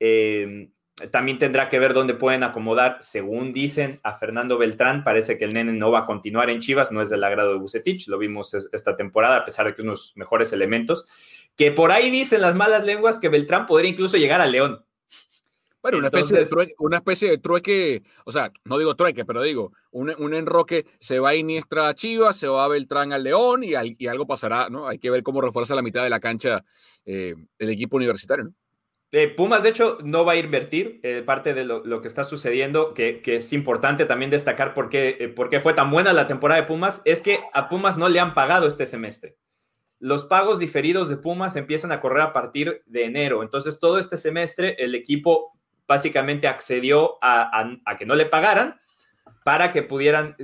eh, 0.00 0.70
también 1.10 1.38
tendrá 1.38 1.68
que 1.68 1.78
ver 1.78 1.92
dónde 1.92 2.14
pueden 2.14 2.42
acomodar, 2.42 2.96
según 3.00 3.52
dicen, 3.52 4.00
a 4.02 4.16
Fernando 4.16 4.56
Beltrán, 4.56 5.04
parece 5.04 5.36
que 5.36 5.44
el 5.44 5.52
nene 5.52 5.72
no 5.72 5.90
va 5.90 6.00
a 6.00 6.06
continuar 6.06 6.48
en 6.48 6.60
Chivas, 6.60 6.90
no 6.90 7.02
es 7.02 7.10
del 7.10 7.22
agrado 7.22 7.52
de 7.52 7.58
Bucetich, 7.58 8.08
lo 8.08 8.16
vimos 8.16 8.54
esta 8.54 8.96
temporada, 8.96 9.36
a 9.36 9.44
pesar 9.44 9.66
de 9.66 9.74
que 9.74 9.82
unos 9.82 10.14
mejores 10.16 10.54
elementos, 10.54 11.06
que 11.54 11.70
por 11.70 11.92
ahí 11.92 12.10
dicen 12.10 12.40
las 12.40 12.54
malas 12.54 12.84
lenguas 12.84 13.18
que 13.18 13.28
Beltrán 13.28 13.66
podría 13.66 13.90
incluso 13.90 14.16
llegar 14.16 14.40
a 14.40 14.46
León. 14.46 14.82
Bueno, 15.82 15.98
una, 15.98 16.08
especie 16.08 16.38
de 16.38 16.46
trueque, 16.46 16.74
una 16.78 16.96
especie 16.96 17.30
de 17.30 17.38
trueque, 17.38 18.02
o 18.24 18.32
sea, 18.32 18.50
no 18.64 18.76
digo 18.78 18.96
trueque, 18.96 19.24
pero 19.24 19.42
digo, 19.42 19.72
un, 19.92 20.12
un 20.18 20.34
enroque, 20.34 20.84
se 20.98 21.20
va 21.20 21.28
a 21.28 21.34
Iniestra 21.36 21.88
a 21.88 21.94
Chivas, 21.94 22.36
se 22.36 22.48
va 22.48 22.64
a 22.64 22.68
Beltrán 22.68 23.12
al 23.12 23.22
León 23.22 23.62
y, 23.62 23.74
algo 23.74 24.26
pasará, 24.26 24.68
¿no? 24.68 24.88
Hay 24.88 24.98
que 24.98 25.10
ver 25.10 25.22
cómo 25.22 25.40
refuerza 25.40 25.76
la 25.76 25.82
mitad 25.82 26.02
de 26.02 26.10
la 26.10 26.18
cancha 26.18 26.64
eh, 27.04 27.36
el 27.58 27.70
equipo 27.70 27.96
universitario, 27.98 28.46
¿no? 28.46 28.54
Eh, 29.12 29.28
Pumas, 29.28 29.62
de 29.62 29.68
hecho, 29.68 29.98
no 30.02 30.24
va 30.24 30.32
a 30.32 30.36
invertir. 30.36 31.00
Eh, 31.02 31.22
parte 31.24 31.54
de 31.54 31.64
lo, 31.64 32.00
que 32.02 32.08
está 32.08 32.24
sucediendo, 32.24 32.92
que, 32.94 33.22
es 33.24 33.52
importante 33.52 34.04
también 34.04 34.30
destacar 34.30 34.74
qué, 34.90 35.32
por 35.34 35.48
qué 35.48 35.60
fue 35.60 35.74
tan 35.74 35.90
buena 35.90 36.12
la 36.12 36.26
temporada 36.26 36.60
de 36.60 36.66
Pumas, 36.66 37.02
es 37.04 37.22
que 37.22 37.38
a 37.52 37.68
Pumas 37.68 37.96
no 37.96 38.08
le 38.08 38.20
han 38.20 38.34
pagado 38.34 38.66
este 38.66 38.86
semestre 38.86 39.36
los 39.98 40.24
pagos 40.24 40.58
diferidos 40.58 41.08
de 41.08 41.16
Pumas 41.16 41.56
empiezan 41.56 41.92
a 41.92 42.00
correr 42.00 42.22
a 42.22 42.32
partir 42.32 42.82
de 42.86 43.04
enero. 43.04 43.42
Entonces, 43.42 43.80
todo 43.80 43.98
este 43.98 44.16
semestre 44.16 44.76
el 44.78 44.94
equipo 44.94 45.58
básicamente 45.86 46.48
accedió 46.48 47.18
a, 47.22 47.78
que 47.98 48.06
no 48.06 48.14
le 48.14 48.26
pagaran 48.26 48.78
para 49.44 49.72
que 49.72 49.82
pudieran 49.82 50.36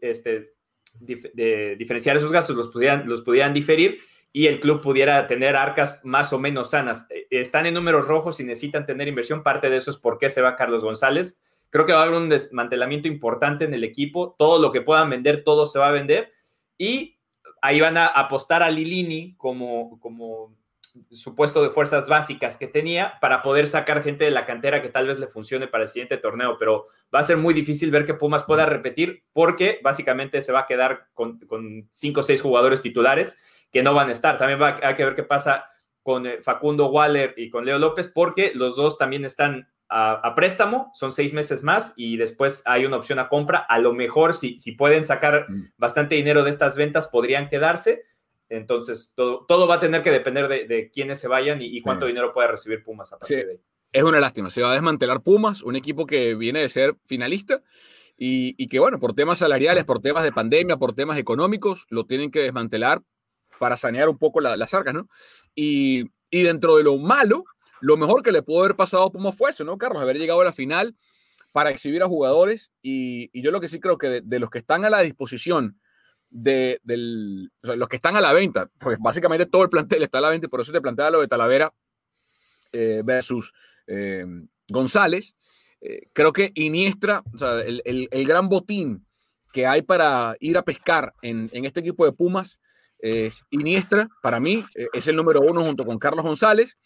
este, 0.00 0.54
diferenciar 1.00 2.16
esos 2.16 2.32
gastos, 2.32 2.56
los 2.56 2.68
pudieran, 2.68 3.08
los 3.08 3.22
pudieran 3.22 3.54
diferir 3.54 4.00
y 4.38 4.46
el 4.46 4.60
club 4.60 4.80
pudiera 4.80 5.26
tener 5.26 5.56
arcas 5.56 5.98
más 6.04 6.32
o 6.32 6.38
menos 6.38 6.70
sanas. 6.70 7.08
Eh, 7.10 7.26
están 7.28 7.66
en 7.66 7.74
números 7.74 8.06
rojos 8.06 8.38
y 8.38 8.44
necesitan 8.44 8.86
tener 8.86 9.08
inversión. 9.08 9.42
Parte 9.42 9.68
de 9.68 9.78
eso 9.78 9.90
es 9.90 9.96
por 9.96 10.16
qué 10.16 10.30
se 10.30 10.42
va 10.42 10.54
Carlos 10.54 10.84
González. 10.84 11.40
Creo 11.70 11.86
que 11.86 11.92
va 11.92 11.98
a 11.98 12.02
haber 12.04 12.14
un 12.14 12.28
desmantelamiento 12.28 13.08
importante 13.08 13.64
en 13.64 13.74
el 13.74 13.82
equipo. 13.82 14.36
Todo 14.38 14.60
lo 14.60 14.70
que 14.70 14.80
puedan 14.80 15.10
vender, 15.10 15.42
todo 15.42 15.66
se 15.66 15.80
va 15.80 15.88
a 15.88 15.90
vender. 15.90 16.30
Y 16.78 17.18
ahí 17.60 17.80
van 17.80 17.96
a 17.96 18.06
apostar 18.06 18.62
a 18.62 18.70
Lilini 18.70 19.34
como, 19.36 19.98
como 19.98 20.54
supuesto 21.10 21.62
de 21.62 21.70
fuerzas 21.70 22.08
básicas 22.08 22.56
que 22.56 22.66
tenía 22.66 23.18
para 23.20 23.42
poder 23.42 23.66
sacar 23.66 24.02
gente 24.02 24.24
de 24.24 24.30
la 24.30 24.46
cantera 24.46 24.82
que 24.82 24.88
tal 24.88 25.06
vez 25.06 25.18
le 25.18 25.26
funcione 25.26 25.66
para 25.66 25.84
el 25.84 25.90
siguiente 25.90 26.16
torneo, 26.16 26.56
pero 26.58 26.86
va 27.14 27.20
a 27.20 27.24
ser 27.24 27.36
muy 27.36 27.54
difícil 27.54 27.90
ver 27.90 28.06
que 28.06 28.14
Pumas 28.14 28.44
pueda 28.44 28.66
repetir 28.66 29.24
porque 29.32 29.80
básicamente 29.82 30.40
se 30.40 30.52
va 30.52 30.60
a 30.60 30.66
quedar 30.66 31.08
con, 31.14 31.40
cinco 31.90 32.20
o 32.20 32.22
seis 32.22 32.40
jugadores 32.40 32.82
titulares 32.82 33.36
que 33.70 33.82
no 33.82 33.94
van 33.94 34.08
a 34.08 34.12
estar. 34.12 34.38
También 34.38 34.60
va 34.60 34.68
a, 34.68 34.88
hay 34.88 34.94
que 34.94 35.04
ver 35.04 35.14
qué 35.14 35.22
pasa 35.22 35.66
con 36.02 36.26
eh, 36.26 36.40
Facundo 36.40 36.86
Waller 36.86 37.34
y 37.36 37.50
con 37.50 37.64
Leo 37.64 37.78
López 37.78 38.08
porque 38.08 38.52
los 38.54 38.76
dos 38.76 38.98
también 38.98 39.24
están 39.24 39.68
a, 39.90 40.34
préstamo, 40.34 40.90
son 40.94 41.12
seis 41.12 41.32
meses 41.32 41.62
más 41.62 41.94
y 41.96 42.18
después 42.18 42.62
hay 42.66 42.84
una 42.84 42.98
opción 42.98 43.18
a 43.18 43.28
compra. 43.28 43.58
A 43.58 43.78
lo 43.78 43.94
mejor, 43.94 44.34
si, 44.34 44.58
si 44.58 44.72
pueden 44.72 45.06
sacar 45.06 45.46
mm. 45.48 45.72
bastante 45.78 46.14
dinero 46.14 46.44
de 46.44 46.50
estas 46.50 46.76
ventas, 46.76 47.08
podrían 47.08 47.48
quedarse. 47.48 48.04
Entonces, 48.50 49.12
todo, 49.14 49.44
todo 49.46 49.66
va 49.66 49.76
a 49.76 49.80
tener 49.80 50.02
que 50.02 50.10
depender 50.10 50.48
de, 50.48 50.90
quiénes 50.90 51.20
se 51.20 51.28
vayan 51.28 51.60
y, 51.60 51.80
cuánto 51.82 52.06
dinero 52.06 52.32
puede 52.32 52.48
recibir 52.48 52.82
Pumas 52.82 53.12
a 53.12 53.18
partir 53.18 53.46
de 53.46 53.52
ahí. 53.52 53.60
Es 53.92 54.02
una 54.02 54.20
lástima, 54.20 54.50
se 54.50 54.62
va 54.62 54.70
a 54.70 54.74
desmantelar 54.74 55.22
Pumas, 55.22 55.62
un 55.62 55.76
equipo 55.76 56.06
que 56.06 56.34
viene 56.34 56.60
de 56.60 56.68
ser 56.68 56.94
finalista 57.06 57.62
y, 58.16 58.54
y 58.62 58.68
que, 58.68 58.78
bueno, 58.78 58.98
por 58.98 59.14
temas 59.14 59.38
salariales, 59.38 59.84
por 59.84 60.00
temas 60.00 60.24
de 60.24 60.32
pandemia, 60.32 60.76
por 60.76 60.94
temas 60.94 61.18
económicos, 61.18 61.86
lo 61.88 62.04
tienen 62.04 62.30
que 62.30 62.40
desmantelar 62.40 63.02
para 63.58 63.76
sanear 63.76 64.08
un 64.08 64.18
poco 64.18 64.40
las 64.40 64.74
arcas, 64.74 64.94
¿no? 64.94 65.08
Y, 65.54 66.10
y 66.30 66.42
dentro 66.42 66.76
de 66.76 66.84
lo 66.84 66.96
malo, 66.98 67.44
lo 67.80 67.96
mejor 67.96 68.22
que 68.22 68.32
le 68.32 68.42
pudo 68.42 68.64
haber 68.64 68.76
pasado 68.76 69.04
a 69.04 69.12
Pumas 69.12 69.36
fue 69.36 69.50
eso, 69.50 69.64
¿no, 69.64 69.78
Carlos? 69.78 70.02
Haber 70.02 70.18
llegado 70.18 70.40
a 70.40 70.44
la 70.44 70.52
final 70.52 70.96
para 71.52 71.70
exhibir 71.70 72.02
a 72.02 72.08
jugadores 72.08 72.70
y, 72.82 73.30
yo 73.40 73.50
lo 73.50 73.60
que 73.60 73.68
sí 73.68 73.80
creo 73.80 73.98
que 73.98 74.20
de, 74.22 74.38
los 74.38 74.50
que 74.50 74.58
están 74.58 74.84
a 74.84 74.90
la 74.90 75.00
disposición 75.00 75.80
de 76.30 76.78
del, 76.84 77.50
los 77.62 77.88
que 77.88 77.96
están 77.96 78.16
a 78.16 78.20
la 78.20 78.32
venta, 78.32 78.70
pues 78.78 78.98
básicamente 78.98 79.46
todo 79.46 79.62
el 79.62 79.70
plantel 79.70 80.02
está 80.02 80.18
a 80.18 80.22
la 80.22 80.30
venta, 80.30 80.48
por 80.48 80.60
eso 80.60 80.72
te 80.72 80.80
plantea 80.80 81.10
lo 81.10 81.20
de 81.20 81.28
Talavera 81.28 81.72
eh, 82.72 83.02
versus 83.04 83.52
eh, 83.86 84.26
González. 84.68 85.36
Eh, 85.80 86.08
creo 86.12 86.32
que 86.32 86.52
Iniestra, 86.54 87.22
o 87.32 87.38
sea, 87.38 87.60
el, 87.60 88.26
gran 88.26 88.48
botín 88.48 89.06
que 89.52 89.66
hay 89.66 89.80
para 89.82 90.36
ir 90.40 90.58
a 90.58 90.62
pescar 90.62 91.14
en, 91.22 91.48
en 91.52 91.64
este 91.64 91.80
equipo 91.80 92.04
de 92.04 92.12
Pumas 92.12 92.60
es 92.98 93.44
Iniestra, 93.50 94.08
para 94.22 94.40
mí, 94.40 94.64
eh, 94.74 94.88
es 94.92 95.06
el 95.08 95.16
número 95.16 95.40
uno 95.40 95.64
junto 95.64 95.84
con 95.84 95.98
Carlos 95.98 96.24
González. 96.24 96.76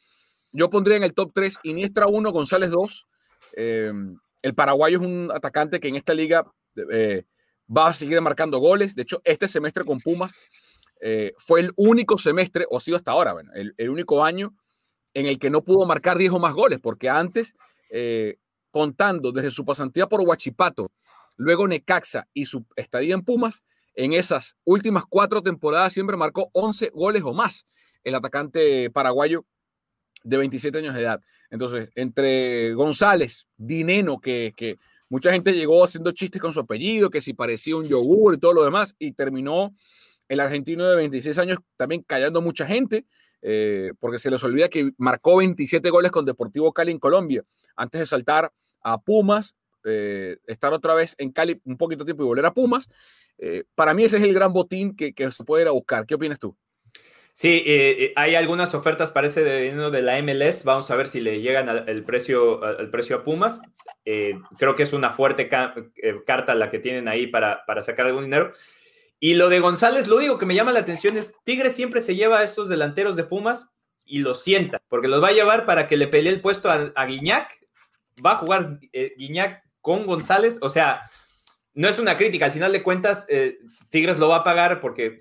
Yo 0.52 0.68
pondría 0.68 0.96
en 0.96 1.02
el 1.02 1.14
top 1.14 1.32
3 1.34 1.58
Iniestra 1.62 2.06
1, 2.06 2.30
González 2.32 2.70
2. 2.70 3.06
Em, 3.54 4.18
el 4.42 4.54
paraguayo 4.54 4.98
es 4.98 5.04
un 5.04 5.30
atacante 5.32 5.80
que 5.80 5.88
en 5.88 5.96
esta 5.96 6.14
liga 6.14 6.44
eh, 6.90 7.24
va 7.74 7.88
a 7.88 7.94
seguir 7.94 8.20
marcando 8.20 8.58
goles. 8.58 8.94
De 8.94 9.02
hecho, 9.02 9.22
este 9.24 9.48
semestre 9.48 9.84
con 9.84 10.00
Pumas 10.00 10.32
eh, 11.00 11.32
fue 11.38 11.60
el 11.60 11.72
único 11.76 12.18
semestre, 12.18 12.66
o 12.70 12.76
ha 12.76 12.80
sido 12.80 12.96
hasta 12.96 13.12
ahora, 13.12 13.34
el, 13.54 13.74
el, 13.76 13.88
único 13.88 14.24
año 14.24 14.54
en 15.14 15.26
el 15.26 15.38
que 15.38 15.50
no 15.50 15.64
pudo 15.64 15.86
marcar 15.86 16.18
10 16.18 16.32
o 16.32 16.38
más 16.38 16.54
goles, 16.54 16.78
porque 16.80 17.08
antes, 17.08 17.54
contando 18.70 19.32
desde 19.32 19.50
su 19.50 19.64
pasantía 19.64 20.06
por 20.06 20.20
Huachipato, 20.22 20.90
luego 21.36 21.66
Necaxa 21.66 22.28
y 22.32 22.46
su 22.46 22.64
estadía 22.76 23.14
en 23.14 23.22
Pumas, 23.22 23.62
en 23.94 24.12
esas 24.12 24.56
últimas 24.64 25.04
cuatro 25.08 25.42
temporadas 25.42 25.92
siempre 25.92 26.16
marcó 26.16 26.50
11 26.52 26.90
goles 26.94 27.22
o 27.24 27.32
más 27.32 27.66
el 28.04 28.14
atacante 28.14 28.90
paraguayo 28.90 29.44
de 30.24 30.36
27 30.38 30.78
años 30.78 30.94
de 30.94 31.02
edad. 31.02 31.20
Entonces, 31.50 31.90
entre 31.94 32.74
González, 32.74 33.46
Dineno, 33.56 34.20
que, 34.20 34.54
que 34.56 34.78
mucha 35.08 35.32
gente 35.32 35.52
llegó 35.52 35.84
haciendo 35.84 36.12
chistes 36.12 36.40
con 36.40 36.52
su 36.52 36.60
apellido, 36.60 37.10
que 37.10 37.20
si 37.20 37.34
parecía 37.34 37.76
un 37.76 37.86
yogur 37.86 38.34
y 38.34 38.38
todo 38.38 38.54
lo 38.54 38.64
demás, 38.64 38.94
y 38.98 39.12
terminó 39.12 39.74
el 40.28 40.40
argentino 40.40 40.88
de 40.88 40.96
26 40.96 41.38
años 41.38 41.58
también 41.76 42.02
callando 42.02 42.40
mucha 42.40 42.66
gente, 42.66 43.04
eh, 43.42 43.92
porque 43.98 44.18
se 44.18 44.30
les 44.30 44.42
olvida 44.44 44.68
que 44.68 44.92
marcó 44.96 45.36
27 45.38 45.90
goles 45.90 46.10
con 46.10 46.24
Deportivo 46.24 46.72
Cali 46.72 46.92
en 46.92 46.98
Colombia, 46.98 47.44
antes 47.76 48.00
de 48.00 48.06
saltar 48.06 48.52
a 48.82 49.00
Pumas, 49.00 49.54
eh, 49.84 50.38
estar 50.46 50.72
otra 50.72 50.94
vez 50.94 51.14
en 51.18 51.32
Cali 51.32 51.60
un 51.64 51.76
poquito 51.76 52.04
de 52.04 52.08
tiempo 52.08 52.22
y 52.22 52.26
volver 52.26 52.46
a 52.46 52.54
Pumas. 52.54 52.88
Eh, 53.38 53.64
para 53.74 53.94
mí 53.94 54.04
ese 54.04 54.18
es 54.18 54.22
el 54.22 54.34
gran 54.34 54.52
botín 54.52 54.94
que, 54.94 55.14
se 55.30 55.44
puede 55.44 55.62
ir 55.62 55.68
a 55.68 55.72
buscar. 55.72 56.06
¿Qué 56.06 56.14
opinas 56.14 56.38
tú? 56.38 56.56
Sí, 57.34 57.62
eh, 57.66 58.12
hay 58.14 58.34
algunas 58.34 58.74
ofertas, 58.74 59.10
parece, 59.10 59.42
de, 59.42 59.72
de 59.72 60.02
la 60.02 60.22
MLS. 60.22 60.64
Vamos 60.64 60.90
a 60.90 60.96
ver 60.96 61.08
si 61.08 61.20
le 61.20 61.40
llegan 61.40 61.68
al, 61.68 62.04
precio, 62.04 62.62
al 62.62 62.90
precio 62.90 63.16
a 63.16 63.24
Pumas. 63.24 63.62
creo 64.04 64.76
que 64.76 64.82
es 64.82 64.92
una 64.92 65.10
fuerte 65.10 65.48
carta 65.48 66.54
la 66.54 66.70
que 66.70 66.78
tienen 66.78 67.08
ahí 67.08 67.26
para, 67.26 67.64
para 67.66 67.82
sacar 67.82 68.06
algún 68.06 68.24
dinero. 68.24 68.52
Y 69.18 69.34
lo 69.34 69.48
de 69.48 69.60
González, 69.60 70.08
lo 70.08 70.16
único 70.16 70.38
que 70.38 70.46
me 70.46 70.54
llama 70.54 70.72
la 70.72 70.80
atención 70.80 71.16
es, 71.16 71.34
Tigres 71.44 71.74
siempre 71.74 72.00
se 72.00 72.16
lleva 72.16 72.40
a 72.40 72.44
estos 72.44 72.68
delanteros 72.68 73.16
de 73.16 73.24
Pumas 73.24 73.70
y 74.04 74.18
los 74.18 74.42
sienta, 74.42 74.82
porque 74.88 75.08
los 75.08 75.22
va 75.22 75.28
a 75.28 75.32
llevar 75.32 75.64
para 75.64 75.86
que 75.86 75.96
le 75.96 76.08
pelee 76.08 76.32
el 76.32 76.40
puesto 76.40 76.68
a, 76.70 76.92
a 76.94 77.06
Guiñac. 77.06 77.50
Va 78.24 78.32
a 78.32 78.36
jugar 78.36 78.78
Guiñac 79.16 79.61
con 79.82 80.06
González, 80.06 80.58
o 80.62 80.70
sea, 80.70 81.02
no 81.74 81.88
es 81.88 81.98
una 81.98 82.16
crítica, 82.16 82.46
al 82.46 82.52
final 82.52 82.72
de 82.72 82.82
cuentas, 82.82 83.26
eh, 83.28 83.58
Tigres 83.90 84.18
lo 84.18 84.28
va 84.28 84.36
a 84.36 84.44
pagar 84.44 84.80
porque 84.80 85.18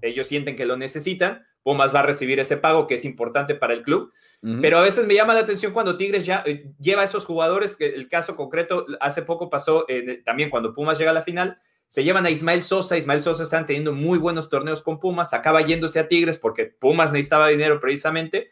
ellos 0.00 0.26
sienten 0.26 0.56
que 0.56 0.64
lo 0.64 0.76
necesitan, 0.78 1.44
Pumas 1.62 1.94
va 1.94 2.00
a 2.00 2.04
recibir 2.04 2.40
ese 2.40 2.56
pago 2.56 2.86
que 2.86 2.94
es 2.94 3.04
importante 3.04 3.54
para 3.54 3.74
el 3.74 3.82
club, 3.82 4.12
pero 4.60 4.76
a 4.76 4.82
veces 4.82 5.06
me 5.06 5.14
llama 5.14 5.32
la 5.32 5.40
atención 5.40 5.72
cuando 5.72 5.96
Tigres 5.96 6.26
ya 6.26 6.42
eh, 6.44 6.70
lleva 6.78 7.00
a 7.00 7.06
esos 7.06 7.24
jugadores, 7.24 7.76
que 7.76 7.86
el 7.86 8.08
caso 8.08 8.36
concreto 8.36 8.84
hace 9.00 9.22
poco 9.22 9.48
pasó 9.48 9.86
también 10.24 10.50
cuando 10.50 10.74
Pumas 10.74 10.98
llega 10.98 11.12
a 11.12 11.14
la 11.14 11.22
final, 11.22 11.58
se 11.88 12.04
llevan 12.04 12.26
a 12.26 12.30
Ismael 12.30 12.62
Sosa, 12.62 12.98
Ismael 12.98 13.22
Sosa 13.22 13.42
están 13.42 13.66
teniendo 13.66 13.92
muy 13.92 14.18
buenos 14.18 14.50
torneos 14.50 14.82
con 14.82 15.00
Pumas, 15.00 15.32
acaba 15.32 15.62
yéndose 15.62 15.98
a 16.00 16.08
Tigres 16.08 16.38
porque 16.38 16.66
Pumas 16.66 17.12
necesitaba 17.12 17.48
dinero 17.48 17.80
precisamente, 17.80 18.50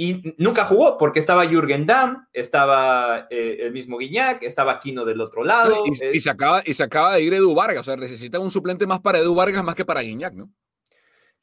y 0.00 0.36
nunca 0.38 0.64
jugó 0.64 0.96
porque 0.96 1.18
estaba 1.18 1.44
Jürgen 1.44 1.84
Damm, 1.84 2.28
estaba 2.32 3.26
eh, 3.30 3.58
el 3.62 3.72
mismo 3.72 3.98
Guiñac, 3.98 4.44
estaba 4.44 4.78
Quino 4.78 5.04
del 5.04 5.20
otro 5.20 5.42
lado. 5.42 5.82
Y, 5.86 6.04
eh. 6.04 6.20
se 6.20 6.30
acaba, 6.30 6.62
y 6.64 6.72
se 6.72 6.84
acaba 6.84 7.14
de 7.14 7.22
ir 7.22 7.34
Edu 7.34 7.52
Vargas, 7.52 7.80
o 7.80 7.82
sea, 7.82 7.96
necesita 7.96 8.38
un 8.38 8.52
suplente 8.52 8.86
más 8.86 9.00
para 9.00 9.18
Edu 9.18 9.34
Vargas 9.34 9.64
más 9.64 9.74
que 9.74 9.84
para 9.84 10.02
Guiñac, 10.02 10.34
¿no? 10.34 10.52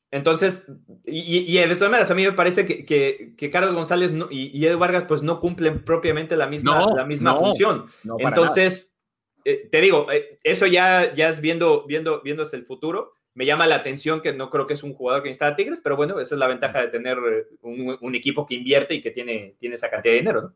Entonces, 0.10 0.66
y, 1.06 1.58
de 1.58 1.76
todas 1.76 1.92
maneras, 1.92 2.10
a 2.12 2.16
mí 2.16 2.24
me 2.24 2.32
parece 2.32 2.66
que, 2.66 3.36
que, 3.36 3.50
Carlos 3.50 3.76
González 3.76 4.14
y, 4.32 4.66
Edu 4.66 4.80
Vargas 4.80 5.04
pues 5.06 5.22
no 5.22 5.42
cumplen 5.42 5.84
propiamente 5.84 6.38
la 6.38 6.48
misma, 6.48 6.94
la 6.96 7.04
misma 7.04 7.36
función. 7.36 7.88
Entonces, 8.20 8.96
eh, 9.44 9.68
te 9.70 9.82
digo, 9.82 10.08
eso 10.44 10.66
ya, 10.66 11.14
ya 11.14 11.28
es 11.28 11.42
viendo, 11.42 11.86
viendo, 11.86 12.22
hacia 12.42 12.56
el 12.56 12.66
futuro 12.66 13.16
me 13.36 13.46
llama 13.46 13.68
la 13.68 13.76
atención 13.76 14.22
que 14.22 14.34
no 14.34 14.50
creo 14.50 14.66
que 14.66 14.74
es 14.74 14.84
un 14.84 14.94
jugador 14.94 15.22
que 15.22 15.30
necesita 15.30 15.56
Tigres, 15.56 15.82
pero 15.82 15.98
bueno, 15.98 16.20
esa 16.20 16.36
es 16.36 16.40
la 16.40 16.48
ventaja 16.48 16.82
de 16.82 16.88
tener 16.88 17.18
eh, 17.18 17.46
un, 17.62 18.16
equipo 18.16 18.46
que 18.46 18.56
invierte 18.56 18.96
y 18.96 19.02
que 19.02 19.12
tiene, 19.12 19.56
tiene 19.60 19.76
esa 19.76 19.90
cantidad 19.90 20.14
de 20.14 20.20
dinero. 20.20 20.54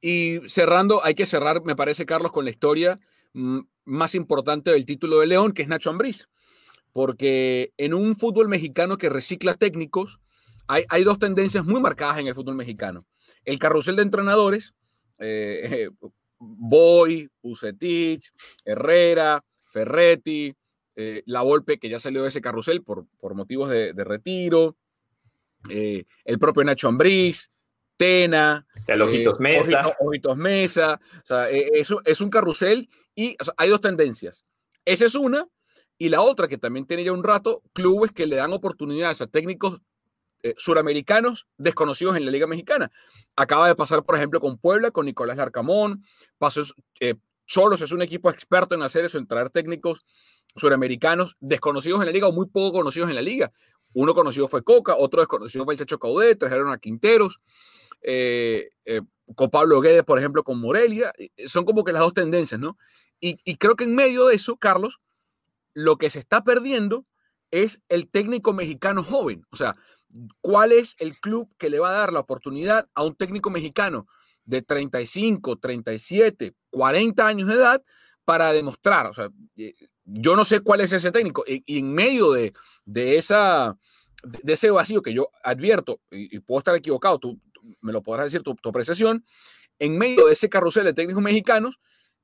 Y 0.00 0.38
cerrando, 0.46 1.04
hay 1.04 1.16
que 1.16 1.26
cerrar, 1.26 1.62
me 1.64 1.74
parece, 1.74 2.06
Carlos, 2.06 2.30
con 2.30 2.44
la 2.44 2.52
historia 2.52 3.00
mm, 3.32 3.58
más 3.86 4.14
importante 4.14 4.70
del 4.70 4.86
título 4.86 5.18
de 5.18 5.26
León, 5.26 5.52
que 5.52 5.62
es 5.62 5.68
Nacho 5.68 5.90
Ambriz. 5.90 6.28
Porque 6.92 7.72
en 7.76 7.92
un 7.92 8.14
fútbol 8.14 8.48
mexicano 8.48 8.96
que 8.96 9.08
recicla 9.08 9.54
técnicos, 9.54 10.20
hay, 10.68 10.84
hay 10.88 11.02
dos 11.02 11.18
tendencias 11.18 11.64
muy 11.64 11.80
marcadas 11.80 12.18
en 12.18 12.28
el 12.28 12.36
fútbol 12.36 12.54
mexicano. 12.54 13.04
El 13.44 13.58
carrusel 13.58 13.96
de 13.96 14.02
entrenadores, 14.02 14.74
eh, 15.18 15.90
Boy, 16.38 17.28
Ucetich, 17.42 18.30
Herrera, 18.64 19.44
Ferretti, 19.72 20.54
eh, 20.96 21.22
la 21.26 21.42
Volpe, 21.42 21.78
que 21.78 21.88
ya 21.88 21.98
salió 21.98 22.22
de 22.22 22.28
ese 22.28 22.40
carrusel 22.40 22.82
por, 22.82 23.06
por 23.18 23.34
motivos 23.34 23.68
de, 23.68 23.92
retiro, 24.04 24.76
eh, 25.68 26.04
el 26.24 26.38
propio 26.38 26.62
Nacho 26.62 26.88
Ambriz, 26.88 27.50
Tena, 27.96 28.66
el 28.86 29.02
Ojitos 29.02 29.38
eh, 29.38 29.42
Mesa. 29.42 29.94
Ojitos, 29.98 30.36
Mesa, 30.36 31.00
o 31.22 31.26
sea, 31.26 31.50
es 31.50 32.20
un 32.20 32.30
carrusel 32.30 32.88
y 33.14 33.36
hay 33.56 33.68
dos 33.68 33.80
tendencias. 33.80 34.44
Esa 34.84 35.06
es 35.06 35.14
una, 35.16 35.48
y 35.98 36.10
la 36.10 36.20
otra 36.20 36.46
que 36.46 36.58
también 36.58 36.86
tiene 36.86 37.02
ya 37.02 37.12
un 37.12 37.24
rato, 37.24 37.62
clubes 37.72 38.12
que 38.12 38.26
le 38.26 38.36
dan 38.36 38.52
oportunidades 38.52 39.20
a 39.20 39.26
técnicos 39.26 39.80
suramericanos 40.58 41.46
desconocidos 41.56 42.18
en 42.18 42.26
la 42.26 42.30
Liga 42.30 42.46
Mexicana. 42.46 42.90
Acaba 43.34 43.66
de 43.66 43.74
pasar, 43.74 44.04
por 44.04 44.14
ejemplo, 44.14 44.40
con 44.40 44.58
Puebla, 44.58 44.90
con 44.90 45.06
Nicolás 45.06 45.38
Larcamón, 45.38 46.04
pasó, 46.36 46.60
Cholos 47.46 47.80
es 47.80 47.92
un 47.92 48.02
equipo 48.02 48.30
experto 48.30 48.74
en 48.74 48.82
hacer 48.82 49.04
eso, 49.04 49.18
en 49.18 49.26
traer 49.26 49.50
técnicos 49.50 50.04
suramericanos 50.56 51.36
desconocidos 51.40 52.00
en 52.00 52.06
la 52.06 52.12
liga 52.12 52.28
o 52.28 52.32
muy 52.32 52.46
poco 52.46 52.78
conocidos 52.78 53.08
en 53.10 53.16
la 53.16 53.22
liga. 53.22 53.52
Uno 53.92 54.14
conocido 54.14 54.48
fue 54.48 54.62
Coca, 54.64 54.96
otro 54.96 55.20
desconocido 55.20 55.64
fue 55.64 55.74
el 55.74 55.80
Chacho 55.80 55.98
Caudet, 55.98 56.38
trajeron 56.38 56.70
a 56.70 56.78
Quinteros, 56.78 57.40
eh, 58.02 58.70
eh, 58.84 59.02
con 59.34 59.50
Pablo 59.50 59.80
Guedes, 59.80 60.04
por 60.04 60.18
ejemplo, 60.18 60.42
con 60.42 60.60
Morelia. 60.60 61.12
Son 61.46 61.64
como 61.64 61.84
que 61.84 61.92
las 61.92 62.02
dos 62.02 62.14
tendencias, 62.14 62.60
¿no? 62.60 62.76
Y, 63.20 63.38
y 63.44 63.56
creo 63.56 63.76
que 63.76 63.84
en 63.84 63.94
medio 63.94 64.26
de 64.26 64.34
eso, 64.34 64.56
Carlos, 64.56 65.00
lo 65.74 65.96
que 65.96 66.10
se 66.10 66.18
está 66.18 66.44
perdiendo 66.44 67.06
es 67.50 67.82
el 67.88 68.08
técnico 68.08 68.52
mexicano 68.52 69.02
joven. 69.02 69.46
O 69.50 69.56
sea, 69.56 69.76
¿cuál 70.40 70.72
es 70.72 70.96
el 70.98 71.18
club 71.18 71.48
que 71.58 71.70
le 71.70 71.78
va 71.78 71.90
a 71.90 71.98
dar 71.98 72.12
la 72.12 72.20
oportunidad 72.20 72.88
a 72.94 73.04
un 73.04 73.14
técnico 73.14 73.50
mexicano 73.50 74.06
de 74.44 74.62
35, 74.62 75.56
37, 75.56 76.54
40 76.74 77.26
años 77.26 77.48
de 77.48 77.54
edad 77.54 77.82
para 78.24 78.52
demostrar? 78.52 79.06
O 79.06 79.14
sea, 79.14 79.30
eh, 79.56 79.74
yo 80.04 80.36
no 80.36 80.44
sé 80.44 80.60
cuál 80.60 80.80
es 80.80 80.92
ese 80.92 81.12
técnico. 81.12 81.44
Y, 81.46 81.78
en 81.78 81.94
medio 81.94 82.32
de, 82.32 82.52
de, 82.84 83.16
esa, 83.16 83.78
de 84.22 84.52
ese 84.52 84.70
vacío 84.70 85.02
que 85.02 85.14
yo 85.14 85.30
advierto, 85.42 86.00
y, 86.10 86.38
puedo 86.40 86.58
estar 86.58 86.74
equivocado, 86.74 87.18
tú, 87.18 87.40
me 87.80 87.92
lo 87.92 88.02
podrás 88.02 88.26
decir 88.26 88.42
tu, 88.42 88.56
apreciación, 88.68 89.24
en 89.78 89.96
medio 89.96 90.26
de 90.26 90.32
ese 90.32 90.48
carrusel 90.48 90.84
de 90.84 90.92
técnicos 90.92 91.22
mexicanos, 91.22 91.80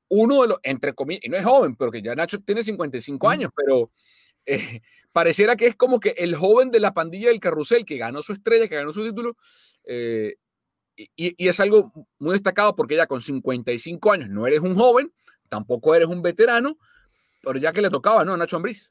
uno 0.09 0.41
de 0.41 0.49
los, 0.49 0.59
entre 0.63 0.93
comillas, 0.93 1.23
y 1.23 1.29
no 1.29 1.37
es 1.37 1.45
joven, 1.45 1.75
pero 1.75 1.91
que 1.91 2.01
ya 2.01 2.13
Nacho 2.15 2.39
tiene 2.41 2.63
55 2.63 3.29
años, 3.29 3.51
pero 3.55 3.91
eh, 4.45 4.81
pareciera 5.11 5.55
que 5.55 5.67
es 5.67 5.75
como 5.75 5.99
que 5.99 6.09
el 6.17 6.35
joven 6.35 6.71
de 6.71 6.81
la 6.81 6.93
pandilla 6.93 7.29
del 7.29 7.39
carrusel 7.39 7.85
que 7.85 7.97
ganó 7.97 8.21
su 8.21 8.33
estrella, 8.33 8.67
que 8.67 8.75
ganó 8.75 8.91
su 8.91 9.05
título, 9.05 9.37
eh, 9.85 10.35
y, 11.15 11.33
y, 11.37 11.47
es 11.47 11.59
algo 11.59 11.91
muy 12.19 12.33
destacado 12.33 12.75
porque 12.75 12.95
ya 12.95 13.07
con 13.07 13.21
55 13.21 14.11
años 14.11 14.29
no 14.29 14.47
eres 14.47 14.59
un 14.59 14.75
joven, 14.75 15.11
tampoco 15.49 15.95
eres 15.95 16.07
un 16.07 16.21
veterano, 16.21 16.77
pero 17.41 17.59
ya 17.59 17.73
que 17.73 17.81
le 17.81 17.89
tocaba, 17.89 18.23
¿no? 18.23 18.37
Nacho 18.37 18.57
Ambriz. 18.57 18.89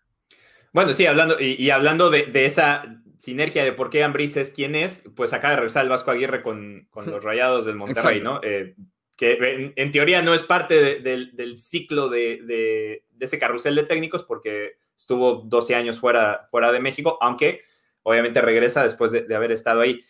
Bueno, 0.73 0.95
sí, 0.95 1.07
hablando, 1.07 1.41
y, 1.41 1.71
hablando 1.71 2.11
de, 2.11 2.31
esa 2.45 3.03
sinergia 3.19 3.65
de 3.65 3.73
por 3.73 3.91
qué 3.91 4.05
Ambriz 4.05 4.37
es 4.37 4.53
quien 4.53 4.75
es, 4.75 5.03
pues 5.17 5.33
acaba 5.33 5.51
de 5.51 5.57
regresar 5.57 5.83
el 5.83 5.89
Vasco 5.91 6.11
Aguirre 6.11 6.43
con, 6.43 6.89
los 6.95 7.25
rayados 7.25 7.67
del 7.67 7.77
Monterrey, 7.77 8.21
¿no? 8.21 8.41
Eh, 8.43 8.75
que 9.17 9.73
en, 9.77 9.91
teoría 9.91 10.23
no 10.23 10.33
es 10.33 10.45
parte 10.45 11.01
del 11.01 11.59
ciclo 11.59 12.09
de, 12.09 13.03
ese 13.19 13.39
carrusel 13.39 13.75
de 13.75 13.83
técnicos 13.83 14.23
porque 14.23 14.79
estuvo 14.97 15.43
12 15.45 15.75
años 15.75 16.01
fuera, 16.01 16.49
fuera 16.51 16.73
de 16.73 16.81
México, 16.81 17.19
aunque 17.21 17.63
obviamente 18.03 18.41
regresa 18.41 18.83
después 18.83 19.13
de, 19.13 19.35
haber 19.35 19.53
estado 19.53 19.81
ahí. 19.81 20.03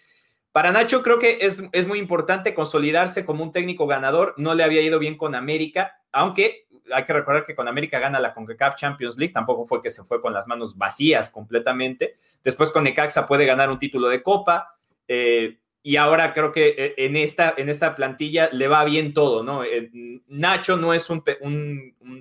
Para 0.53 0.73
Nacho 0.73 1.03
creo 1.03 1.19
que 1.19 1.39
es, 1.43 1.63
es, 1.73 1.87
muy 1.87 1.99
importante 1.99 2.55
consolidarse 2.55 3.25
como 3.25 3.45
un 3.45 3.53
técnico 3.53 3.87
ganador. 3.87 4.35
No 4.37 4.55
le 4.55 4.65
había 4.65 4.83
ido 4.83 4.99
bien 4.99 5.17
con 5.17 5.35
América, 5.35 6.01
aunque 6.13 6.67
hay 6.93 7.05
que 7.05 7.13
recordar 7.13 7.47
que 7.47 7.55
con 7.55 7.69
América 7.69 7.99
gana 7.99 8.21
la 8.21 8.35
CONCACAF 8.35 8.75
Champions 8.75 9.17
League, 9.19 9.33
tampoco 9.33 9.65
fue 9.65 9.83
que 9.83 9.91
se 9.91 10.05
fue 10.05 10.21
con 10.21 10.33
las 10.33 10.49
manos 10.49 10.77
vacías 10.77 11.31
completamente. 11.31 12.17
Después 12.43 12.71
con 12.71 12.85
Necaxa 12.85 13.27
puede 13.27 13.47
ganar 13.47 13.71
un 13.71 13.79
título 13.79 14.09
de 14.09 14.23
Copa. 14.23 14.77
Eh, 15.07 15.59
y 15.83 15.97
ahora 15.97 16.35
creo 16.35 16.53
que 16.53 16.75
eh, 16.77 16.95
en 16.99 17.17
esta, 17.17 17.55
en 17.57 17.71
esta 17.71 17.95
plantilla 17.95 18.51
le 18.53 18.69
va 18.69 18.85
bien 18.85 19.15
todo, 19.15 19.43
¿no? 19.43 19.65
Eh, 19.65 19.91
Nacho 20.29 20.77
no 20.77 20.93
es 20.93 21.09
un, 21.09 21.25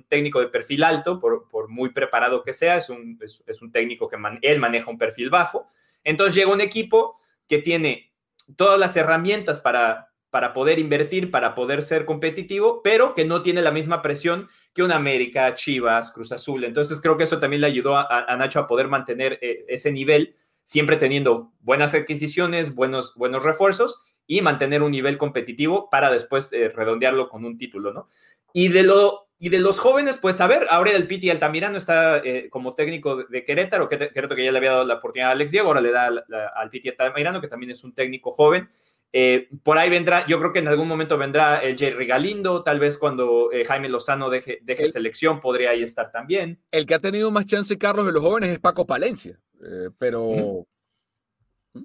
técnico 0.08 0.40
de 0.40 0.48
perfil 0.48 0.82
alto, 0.82 1.20
por, 1.20 1.68
muy 1.68 1.90
preparado 1.90 2.42
que 2.42 2.54
sea, 2.54 2.76
es 2.76 2.88
un, 2.88 3.18
es, 3.20 3.62
un 3.62 3.70
técnico 3.70 4.08
que 4.08 4.16
él 4.42 4.58
maneja 4.60 4.90
un 4.90 4.98
perfil 4.98 5.28
bajo. 5.28 5.68
Entonces 6.02 6.34
llega 6.34 6.50
un 6.50 6.62
equipo 6.62 7.20
que 7.46 7.58
tiene 7.58 8.09
todas 8.56 8.78
las 8.78 8.96
herramientas 8.96 9.60
para, 9.60 10.10
para 10.30 10.52
poder 10.52 10.78
invertir, 10.78 11.30
para 11.30 11.54
poder 11.54 11.82
ser 11.82 12.04
competitivo, 12.04 12.82
pero 12.82 13.14
que 13.14 13.24
no 13.24 13.42
tiene 13.42 13.62
la 13.62 13.70
misma 13.70 14.02
presión 14.02 14.48
que 14.72 14.82
un 14.82 14.92
América, 14.92 15.54
Chivas, 15.54 16.12
Cruz 16.12 16.32
Azul. 16.32 16.64
Entonces 16.64 17.00
creo 17.00 17.16
que 17.16 17.24
eso 17.24 17.40
también 17.40 17.60
le 17.60 17.66
ayudó 17.66 17.96
a, 17.96 18.36
Nacho 18.36 18.60
a 18.60 18.66
poder 18.66 18.88
mantener 18.88 19.38
eh, 19.42 19.64
ese 19.68 19.92
nivel 19.92 20.36
siempre 20.64 20.96
teniendo 20.96 21.52
buenas 21.60 21.94
adquisiciones, 21.94 22.74
buenos, 22.74 23.14
buenos 23.16 23.42
refuerzos 23.42 24.04
y 24.26 24.40
mantener 24.40 24.82
un 24.82 24.92
nivel 24.92 25.18
competitivo 25.18 25.90
para 25.90 26.12
después 26.12 26.52
eh, 26.52 26.68
redondearlo 26.68 27.28
con 27.28 27.44
un 27.44 27.58
título, 27.58 27.92
¿no? 27.92 28.06
Y 28.52 28.68
de, 28.68 28.84
lo, 28.84 29.29
y 29.40 29.48
de 29.48 29.58
los 29.58 29.80
jóvenes, 29.80 30.18
pues 30.18 30.40
a 30.40 30.46
ver, 30.46 30.66
ahora 30.70 30.92
el 30.92 31.08
Piti 31.08 31.30
Altamirano 31.30 31.76
está 31.76 32.18
eh, 32.18 32.48
como 32.48 32.74
técnico 32.74 33.24
de 33.24 33.44
Querétaro, 33.44 33.88
Querétaro 33.88 34.36
que 34.36 34.44
ya 34.44 34.52
le 34.52 34.58
había 34.58 34.70
dado 34.70 34.84
la 34.84 34.94
oportunidad 34.94 35.30
a 35.30 35.32
Alex 35.32 35.50
Diego, 35.50 35.68
ahora 35.68 35.80
le 35.80 35.90
da 35.90 36.06
al 36.54 36.70
Piti 36.70 36.90
Altamirano, 36.90 37.40
que 37.40 37.48
también 37.48 37.72
es 37.72 37.82
un 37.82 37.94
técnico 37.94 38.30
joven. 38.30 38.68
Eh, 39.12 39.48
por 39.64 39.76
ahí 39.76 39.90
vendrá, 39.90 40.24
yo 40.28 40.38
creo 40.38 40.52
que 40.52 40.60
en 40.60 40.68
algún 40.68 40.86
momento 40.86 41.18
vendrá 41.18 41.56
el 41.56 41.76
Jerry 41.76 42.06
Galindo, 42.06 42.62
tal 42.62 42.78
vez 42.78 42.96
cuando 42.96 43.50
Jaime 43.66 43.88
Lozano 43.88 44.30
deje, 44.30 44.60
deje 44.62 44.86
selección 44.86 45.40
podría 45.40 45.70
ahí 45.70 45.82
estar 45.82 46.12
también. 46.12 46.60
El 46.70 46.86
que 46.86 46.94
ha 46.94 47.00
tenido 47.00 47.32
más 47.32 47.46
chance, 47.46 47.76
Carlos, 47.76 48.06
de 48.06 48.12
los 48.12 48.22
jóvenes 48.22 48.50
es 48.50 48.60
Paco 48.60 48.86
Palencia. 48.86 49.40
Eh, 49.62 49.90
pero. 49.98 50.20
O 50.22 50.66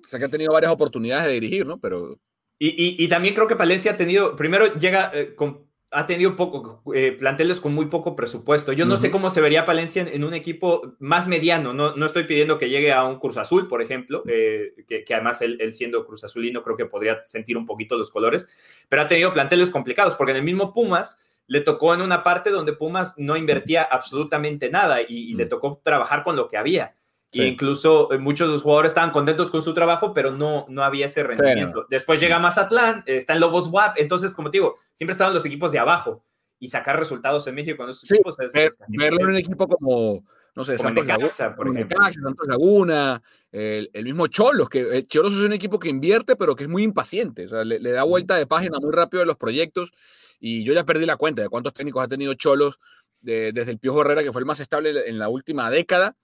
sea, 0.08 0.20
que 0.20 0.26
ha 0.26 0.30
tenido 0.30 0.54
varias 0.54 0.72
oportunidades 0.72 1.28
de 1.28 1.34
dirigir, 1.34 1.66
¿no? 1.66 1.80
Pero. 1.80 2.20
Y, 2.58 3.08
también 3.10 3.36
creo 3.36 3.48
que 3.48 3.56
Palencia 3.56 3.92
ha 3.92 3.98
tenido. 3.98 4.36
Primero 4.36 4.76
llega 4.76 5.12
eh, 5.14 5.36
con. 5.36 5.66
Ha 5.96 6.06
tenido 6.06 6.36
poco, 6.36 6.82
eh, 6.94 7.12
planteles 7.14 7.60
con 7.60 7.74
muy 7.74 7.86
poco 7.86 8.16
presupuesto. 8.16 8.74
Yo 8.74 8.86
no 8.86 8.98
sé 8.98 9.12
cómo 9.12 9.30
se 9.30 9.42
vería 9.42 9.66
Palencia 9.66 10.02
en, 10.02 10.24
un 10.24 10.34
equipo 10.34 10.96
más 11.00 11.28
mediano. 11.28 11.74
No, 11.74 11.96
no, 11.96 12.06
estoy 12.06 12.26
pidiendo 12.26 12.58
que 12.58 12.70
llegue 12.70 12.92
a 12.92 13.04
un 13.06 13.20
Cruz 13.20 13.38
Azul, 13.38 13.68
por 13.68 13.82
ejemplo, 13.82 14.24
que, 14.24 15.06
además 15.12 15.42
él, 15.42 15.58
él, 15.62 15.74
siendo 15.74 16.06
Cruz 16.06 16.24
Azulino 16.24 16.64
creo 16.64 16.76
que 16.76 16.86
podría 16.86 17.24
sentir 17.24 17.58
un 17.58 17.66
poquito 17.66 17.98
los 17.98 18.12
colores, 18.12 18.48
pero 18.90 19.04
ha 19.04 19.08
tenido 19.08 19.32
planteles 19.32 19.70
complicados, 19.70 20.16
porque 20.16 20.32
en 20.32 20.38
el 20.38 20.44
mismo 20.44 20.74
Pumas 20.74 21.18
le 21.48 21.62
tocó 21.62 21.94
en 21.94 22.02
una 22.02 22.24
parte 22.24 22.50
donde 22.50 22.74
Pumas 22.74 23.16
no 23.18 23.38
invertía 23.38 23.84
absolutamente 23.84 24.70
nada 24.70 25.00
y, 25.08 25.34
le 25.34 25.46
tocó 25.46 25.82
trabajar 25.84 26.24
con 26.24 26.36
lo 26.36 26.48
que 26.48 26.58
había 26.58 26.96
incluso 27.44 28.12
eh, 28.12 28.18
muchos 28.18 28.48
de 28.48 28.54
los 28.54 28.64
jugadores 28.64 28.92
estaban 28.92 29.12
contentos 29.12 29.52
con 29.52 29.62
su 29.62 29.74
trabajo, 29.74 30.14
pero 30.14 30.32
no, 30.32 30.66
no 30.70 30.84
había 30.84 31.08
ese 31.08 31.24
rendimiento. 31.24 31.86
Después 31.90 32.20
llega 32.20 32.40
Mazatlán, 32.40 33.04
está 33.06 33.34
en 33.34 33.40
Lobos 33.40 33.68
WAP, 33.68 33.98
entonces, 33.98 34.34
como 34.34 34.52
te 34.52 34.58
digo, 34.58 34.78
siempre 34.94 35.12
estaban 35.12 35.34
los 35.34 35.46
equipos 35.46 35.72
de 35.72 35.80
abajo 35.80 36.24
y 36.60 36.68
sacar 36.68 36.98
resultados 36.98 37.46
en 37.48 37.56
México 37.56 37.78
con 37.78 37.90
esos 37.90 38.10
equipos 38.10 38.38
es, 38.40 38.78
verlo 38.88 39.20
en 39.22 39.28
un 39.28 39.36
equipo 39.36 39.68
como, 39.68 40.24
no 40.56 40.64
sé, 40.64 40.78
Santos, 40.78 41.06
Laguna, 41.06 41.56
por 41.56 41.68
ejemplo. 41.68 41.98
Santos 42.12 42.48
Laguna, 42.48 43.22
el, 43.52 43.90
mismo 44.04 44.28
Cholos, 44.28 44.70
que 44.70 44.98
eh, 44.98 45.08
Cholos 45.08 45.34
es 45.34 45.42
un 45.42 45.54
equipo 45.54 45.80
que 45.80 45.90
invierte, 45.90 46.36
pero 46.36 46.56
que 46.56 46.64
es 46.64 46.70
muy 46.70 46.84
impaciente, 46.84 47.46
o 47.46 47.50
sea, 47.50 47.64
le, 47.64 47.80
da 47.80 48.04
vuelta 48.04 48.36
de 48.36 48.48
página 48.48 48.80
muy 48.80 48.94
rápido 48.94 49.24
a 49.24 49.26
los 49.26 49.38
proyectos 49.38 49.92
y 50.40 50.64
yo 50.64 50.74
ya 50.74 50.86
perdí 50.86 51.06
la 51.06 51.18
cuenta 51.18 51.42
de 51.42 51.50
cuántos 51.50 51.74
técnicos 51.74 52.04
ha 52.04 52.08
tenido 52.08 52.34
Cholos 52.36 52.80
desde 53.22 53.72
el 53.72 53.80
Piojo 53.80 54.02
Herrera, 54.02 54.24
que 54.24 54.32
fue 54.32 54.42
el 54.42 54.46
más 54.46 54.60
estable 54.60 55.10
en 55.10 55.18
la 55.18 55.30
última 55.30 55.70
década, 55.72 56.16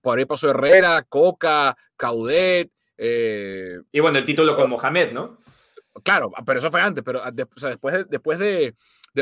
por 0.00 0.18
ahí 0.18 0.24
pasó 0.24 0.50
Herrera, 0.50 1.02
Coca, 1.08 1.76
Caudet. 1.96 2.70
Eh, 2.96 3.80
y 3.92 4.00
bueno, 4.00 4.18
el 4.18 4.24
título 4.24 4.56
con 4.56 4.70
Mohamed, 4.70 5.12
¿no? 5.12 5.38
Claro, 6.04 6.30
pero 6.46 6.58
eso 6.58 6.70
fue 6.70 6.80
antes, 6.80 7.02
pero 7.04 7.22
ah, 7.22 7.30
después, 7.30 7.94
de, 7.94 8.04
después 8.04 8.38
de, 8.38 8.74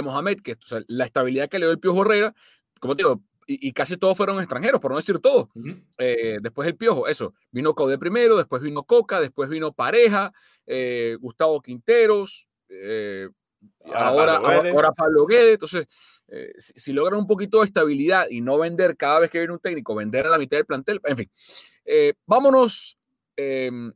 Mohamed, 0.02 0.40
que 0.40 0.56
la 0.88 1.04
estabilidad 1.04 1.48
que 1.48 1.58
le 1.58 1.66
dio 1.66 1.72
el 1.72 1.80
Piojo 1.80 2.02
Herrera, 2.02 2.34
como 2.80 2.94
te 2.94 3.02
digo, 3.02 3.22
y, 3.50 3.72
casi 3.72 3.96
todos 3.96 4.14
fueron 4.14 4.38
extranjeros, 4.40 4.78
por 4.78 4.90
no 4.90 4.98
decir 4.98 5.18
todos. 5.20 5.48
Eh, 5.96 6.36
después 6.42 6.68
el 6.68 6.76
Piojo, 6.76 7.08
eso, 7.08 7.32
vino 7.50 7.74
Caudet 7.74 7.98
primero, 7.98 8.36
después 8.36 8.60
vino 8.60 8.82
Coca, 8.82 9.20
después 9.20 9.48
vino 9.48 9.72
Pareja, 9.72 10.32
eh, 10.66 11.16
Gustavo 11.18 11.62
Quinteros, 11.62 12.50
ahora, 13.94 14.36
ahora, 14.36 14.92
Pablo 14.92 15.24
Guedes. 15.24 15.54
Entonces, 15.54 15.86
eh, 16.30 16.52
si, 16.58 16.92
logran 16.92 17.20
un 17.20 17.26
poquito 17.26 17.60
de 17.60 17.66
estabilidad 17.66 18.26
y 18.30 18.42
no 18.42 18.58
vender 18.58 18.96
cada 18.96 19.20
vez 19.20 19.30
que 19.30 19.38
viene 19.38 19.54
un 19.54 19.60
técnico, 19.60 19.94
vender 19.94 20.26
a 20.26 20.30
la 20.30 20.38
mitad 20.38 20.58
del 20.58 20.66
plantel, 20.66 21.00
en 21.04 21.16
fin. 21.16 21.30
Eh, 21.86 22.12
vámonos 22.26 22.98
em, 23.36 23.92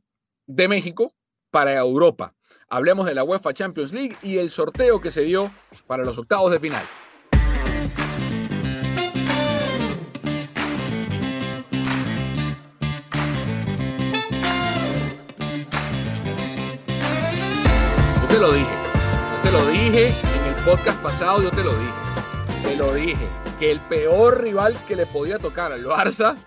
de 0.47 0.67
México 0.67 1.13
para 1.51 1.75
Europa. 1.75 2.33
Hablemos 2.69 3.05
de 3.05 3.13
la 3.13 3.23
UEFA 3.23 3.53
Champions 3.53 3.93
League 3.93 4.15
y 4.23 4.39
el 4.39 4.49
sorteo 4.49 4.99
que 4.99 5.11
se 5.11 5.21
dio 5.21 5.51
para 5.85 6.03
los 6.03 6.17
octavos 6.17 6.51
de 6.51 6.59
final. 6.59 6.83
Yo 18.21 18.27
te 18.27 18.39
lo 18.39 18.53
dije, 18.53 18.73
yo 19.35 19.43
te 19.43 19.51
lo 19.51 19.67
dije 19.67 20.07
en 20.07 20.45
el 20.45 20.65
podcast 20.65 20.99
pasado, 21.03 21.43
yo 21.43 21.51
te 21.51 21.63
lo 21.63 21.77
dije 21.77 22.02
te 22.63 22.75
lo 22.77 22.93
dije, 22.93 23.27
que 23.59 23.71
el 23.71 23.79
peor 23.81 24.41
rival 24.41 24.77
que 24.87 24.95
le 24.95 25.05
podía 25.05 25.37
tocar 25.37 25.71
al 25.73 25.83
Barça 25.83 26.37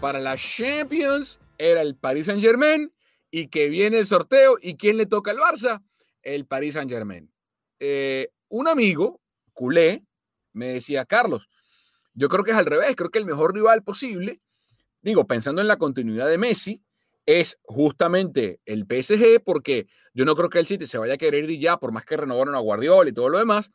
para 0.00 0.20
la 0.20 0.36
Champions 0.36 1.40
era 1.58 1.82
el 1.82 1.96
Paris 1.96 2.26
Saint 2.26 2.40
Germain 2.40 2.92
y 3.30 3.48
que 3.48 3.68
viene 3.68 3.98
el 3.98 4.06
sorteo 4.06 4.56
y 4.60 4.76
quién 4.76 4.96
le 4.96 5.06
toca 5.06 5.32
al 5.32 5.38
Barça, 5.38 5.82
el 6.22 6.46
Paris 6.46 6.74
Saint 6.74 6.90
Germain. 6.90 7.32
Eh, 7.80 8.30
un 8.48 8.68
amigo, 8.68 9.20
culé, 9.52 10.04
me 10.52 10.74
decía, 10.74 11.04
Carlos, 11.04 11.48
yo 12.12 12.28
creo 12.28 12.44
que 12.44 12.52
es 12.52 12.56
al 12.56 12.66
revés, 12.66 12.94
creo 12.94 13.10
que 13.10 13.18
el 13.18 13.26
mejor 13.26 13.52
rival 13.52 13.82
posible, 13.82 14.40
digo, 15.02 15.26
pensando 15.26 15.60
en 15.60 15.68
la 15.68 15.76
continuidad 15.76 16.28
de 16.28 16.38
Messi, 16.38 16.82
es 17.26 17.58
justamente 17.64 18.60
el 18.64 18.86
PSG, 18.86 19.42
porque 19.44 19.88
yo 20.12 20.24
no 20.24 20.36
creo 20.36 20.50
que 20.50 20.60
el 20.60 20.66
City 20.66 20.86
se 20.86 20.98
vaya 20.98 21.14
a 21.14 21.18
querer 21.18 21.50
ir 21.50 21.58
ya, 21.58 21.78
por 21.78 21.90
más 21.90 22.04
que 22.04 22.16
renovaron 22.16 22.54
a 22.54 22.60
Guardiola 22.60 23.10
y 23.10 23.14
todo 23.14 23.28
lo 23.28 23.38
demás. 23.38 23.72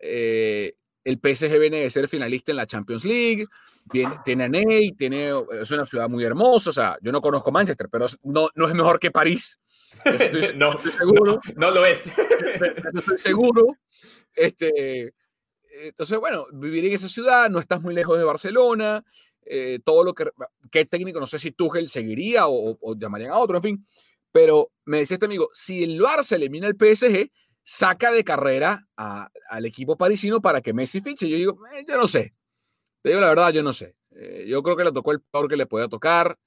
Eh, 0.00 0.74
el 1.06 1.20
PSG 1.22 1.60
viene 1.60 1.82
de 1.82 1.90
ser 1.90 2.08
finalista 2.08 2.50
en 2.50 2.56
la 2.56 2.66
Champions 2.66 3.04
League, 3.04 3.46
tiene 4.24 4.44
a 4.44 4.48
Ney, 4.48 4.90
tiene, 4.90 5.30
es 5.52 5.70
una 5.70 5.86
ciudad 5.86 6.08
muy 6.08 6.24
hermosa. 6.24 6.70
O 6.70 6.72
sea, 6.72 6.98
yo 7.00 7.12
no 7.12 7.20
conozco 7.20 7.52
Manchester, 7.52 7.88
pero 7.88 8.06
no, 8.24 8.48
no 8.56 8.68
es 8.68 8.74
mejor 8.74 8.98
que 8.98 9.12
París. 9.12 9.56
Estoy, 10.04 10.42
no, 10.56 10.76
seguro. 10.78 11.40
No, 11.54 11.70
lo 11.70 11.86
es. 11.86 12.08
estoy 12.92 13.18
seguro. 13.18 13.76
Este, 14.34 15.14
entonces, 15.84 16.18
bueno, 16.18 16.46
vivir 16.52 16.84
en 16.86 16.94
esa 16.94 17.08
ciudad, 17.08 17.48
no 17.50 17.60
estás 17.60 17.80
muy 17.80 17.94
lejos 17.94 18.18
de 18.18 18.24
Barcelona. 18.24 19.04
Eh, 19.42 19.78
todo 19.84 20.02
lo 20.02 20.12
que. 20.12 20.28
¿Qué 20.72 20.86
técnico? 20.86 21.20
No 21.20 21.26
sé 21.28 21.38
si 21.38 21.52
Tuchel 21.52 21.88
seguiría 21.88 22.48
o, 22.48 22.76
o, 22.80 22.96
llamarían 22.98 23.30
a 23.30 23.38
otro, 23.38 23.58
en 23.58 23.62
fin. 23.62 23.86
Pero 24.32 24.72
me 24.84 24.98
decía 24.98 25.14
este 25.14 25.26
amigo: 25.26 25.50
si 25.54 25.84
el 25.84 26.00
Barça 26.00 26.32
elimina 26.34 26.66
el 26.66 26.74
PSG, 26.74 27.30
saca 27.68 28.12
de 28.12 28.22
carrera 28.22 28.86
al 28.96 29.66
equipo 29.66 29.96
parisino 29.96 30.40
para 30.40 30.60
que 30.60 30.72
Messi 30.72 31.00
fiche. 31.00 31.28
Yo 31.28 31.36
digo, 31.36 31.66
eh, 31.74 31.84
yo 31.86 31.96
no 31.96 32.06
sé. 32.06 32.32
Te 33.02 33.08
digo 33.08 33.20
la 33.20 33.28
verdad, 33.28 33.52
yo 33.52 33.64
no 33.64 33.72
sé. 33.72 33.96
Eh, 34.12 34.44
yo 34.46 34.62
creo 34.62 34.76
que 34.76 34.84
le 34.84 34.92
tocó 34.92 35.10
el 35.10 35.20
peor 35.20 35.48
que 35.48 35.56
le 35.56 35.66
pueda 35.66 35.88
tocar. 35.88 36.38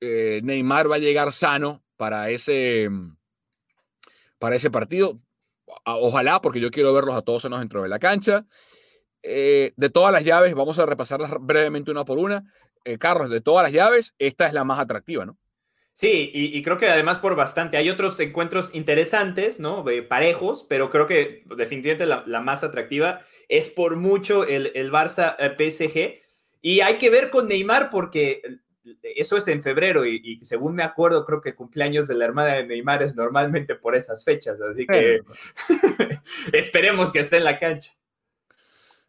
Eh, 0.00 0.40
Neymar 0.44 0.88
va 0.88 0.96
a 0.96 0.98
llegar 1.00 1.32
sano 1.32 1.82
para 1.96 2.30
ese, 2.30 2.88
para 4.38 4.54
ese 4.54 4.70
partido. 4.70 5.20
Ojalá, 5.84 6.40
porque 6.40 6.60
yo 6.60 6.70
quiero 6.70 6.94
verlos 6.94 7.16
a 7.16 7.22
todos 7.22 7.44
en 7.44 7.52
dentro 7.52 7.82
de 7.82 7.88
la 7.88 7.98
cancha. 7.98 8.46
de 9.20 9.90
todas 9.92 10.12
las 10.12 10.22
llaves, 10.22 10.54
vamos 10.54 10.78
a 10.78 10.86
repasarlas 10.86 11.32
brevemente 11.40 11.90
una 11.90 12.04
por 12.04 12.18
una. 12.18 12.44
Carlos, 13.00 13.30
de 13.30 13.40
todas 13.40 13.64
las 13.64 13.72
llaves, 13.72 14.14
esta 14.18 14.46
es 14.46 14.52
la 14.52 14.62
más 14.62 14.78
atractiva, 14.78 15.26
¿no? 15.26 15.38
Sí, 15.94 16.30
y, 16.32 16.62
creo 16.62 16.78
que 16.78 16.88
además 16.88 17.18
por 17.18 17.36
bastante. 17.36 17.76
Hay 17.76 17.90
otros 17.90 18.18
encuentros 18.18 18.74
interesantes, 18.74 19.60
¿no? 19.60 19.84
parejos, 20.08 20.64
pero 20.68 20.90
creo 20.90 21.06
que 21.06 21.44
definitivamente 21.54 22.06
la, 22.06 22.40
más 22.40 22.64
atractiva 22.64 23.20
es 23.48 23.68
por 23.68 23.96
mucho 23.96 24.46
el, 24.46 24.72
el 24.74 24.90
Barça 24.90 25.36
eh, 25.38 25.54
PSG. 25.54 26.22
Y 26.62 26.80
hay 26.80 26.94
que 26.96 27.10
ver 27.10 27.28
con 27.28 27.46
Neymar 27.46 27.90
porque 27.90 28.40
eso 29.02 29.36
es 29.36 29.46
en 29.48 29.62
febrero 29.62 30.06
y, 30.06 30.40
según 30.44 30.74
me 30.74 30.82
acuerdo, 30.82 31.24
creo 31.24 31.40
que 31.40 31.50
el 31.50 31.56
cumpleaños 31.56 32.08
de 32.08 32.14
la 32.14 32.24
hermana 32.24 32.54
de 32.54 32.66
Neymar 32.66 33.02
es 33.02 33.14
normalmente 33.14 33.74
por 33.74 33.94
esas 33.94 34.24
fechas. 34.24 34.60
Así 34.60 34.86
que 34.86 35.20
esperemos 36.52 37.12
que 37.12 37.20
esté 37.20 37.36
en 37.36 37.44
la 37.44 37.58
cancha. 37.58 37.92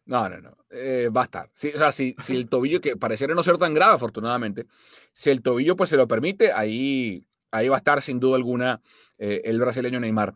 No, 0.06 0.28
no, 0.28 0.40
no. 0.40 0.56
Eh, 0.70 1.08
va 1.14 1.22
a 1.22 1.24
estar. 1.24 1.46
o 1.46 1.78
sea, 1.78 1.92
si, 1.92 2.14
si, 2.18 2.36
el 2.36 2.48
tobillo, 2.48 2.80
que 2.80 2.96
pareciera 2.96 3.34
no 3.34 3.42
ser 3.42 3.56
tan 3.56 3.72
grave, 3.72 3.94
afortunadamente, 3.94 4.66
si 5.12 5.30
el 5.30 5.42
tobillo 5.42 5.76
pues 5.76 5.90
se 5.90 5.96
lo 5.96 6.06
permite, 6.06 6.52
ahí, 6.52 7.26
ahí 7.50 7.68
va 7.68 7.76
a 7.76 7.78
estar 7.78 8.02
sin 8.02 8.20
duda 8.20 8.36
alguna 8.36 8.80
eh, 9.18 9.42
el 9.44 9.58
brasileño 9.58 10.00
Neymar. 10.00 10.34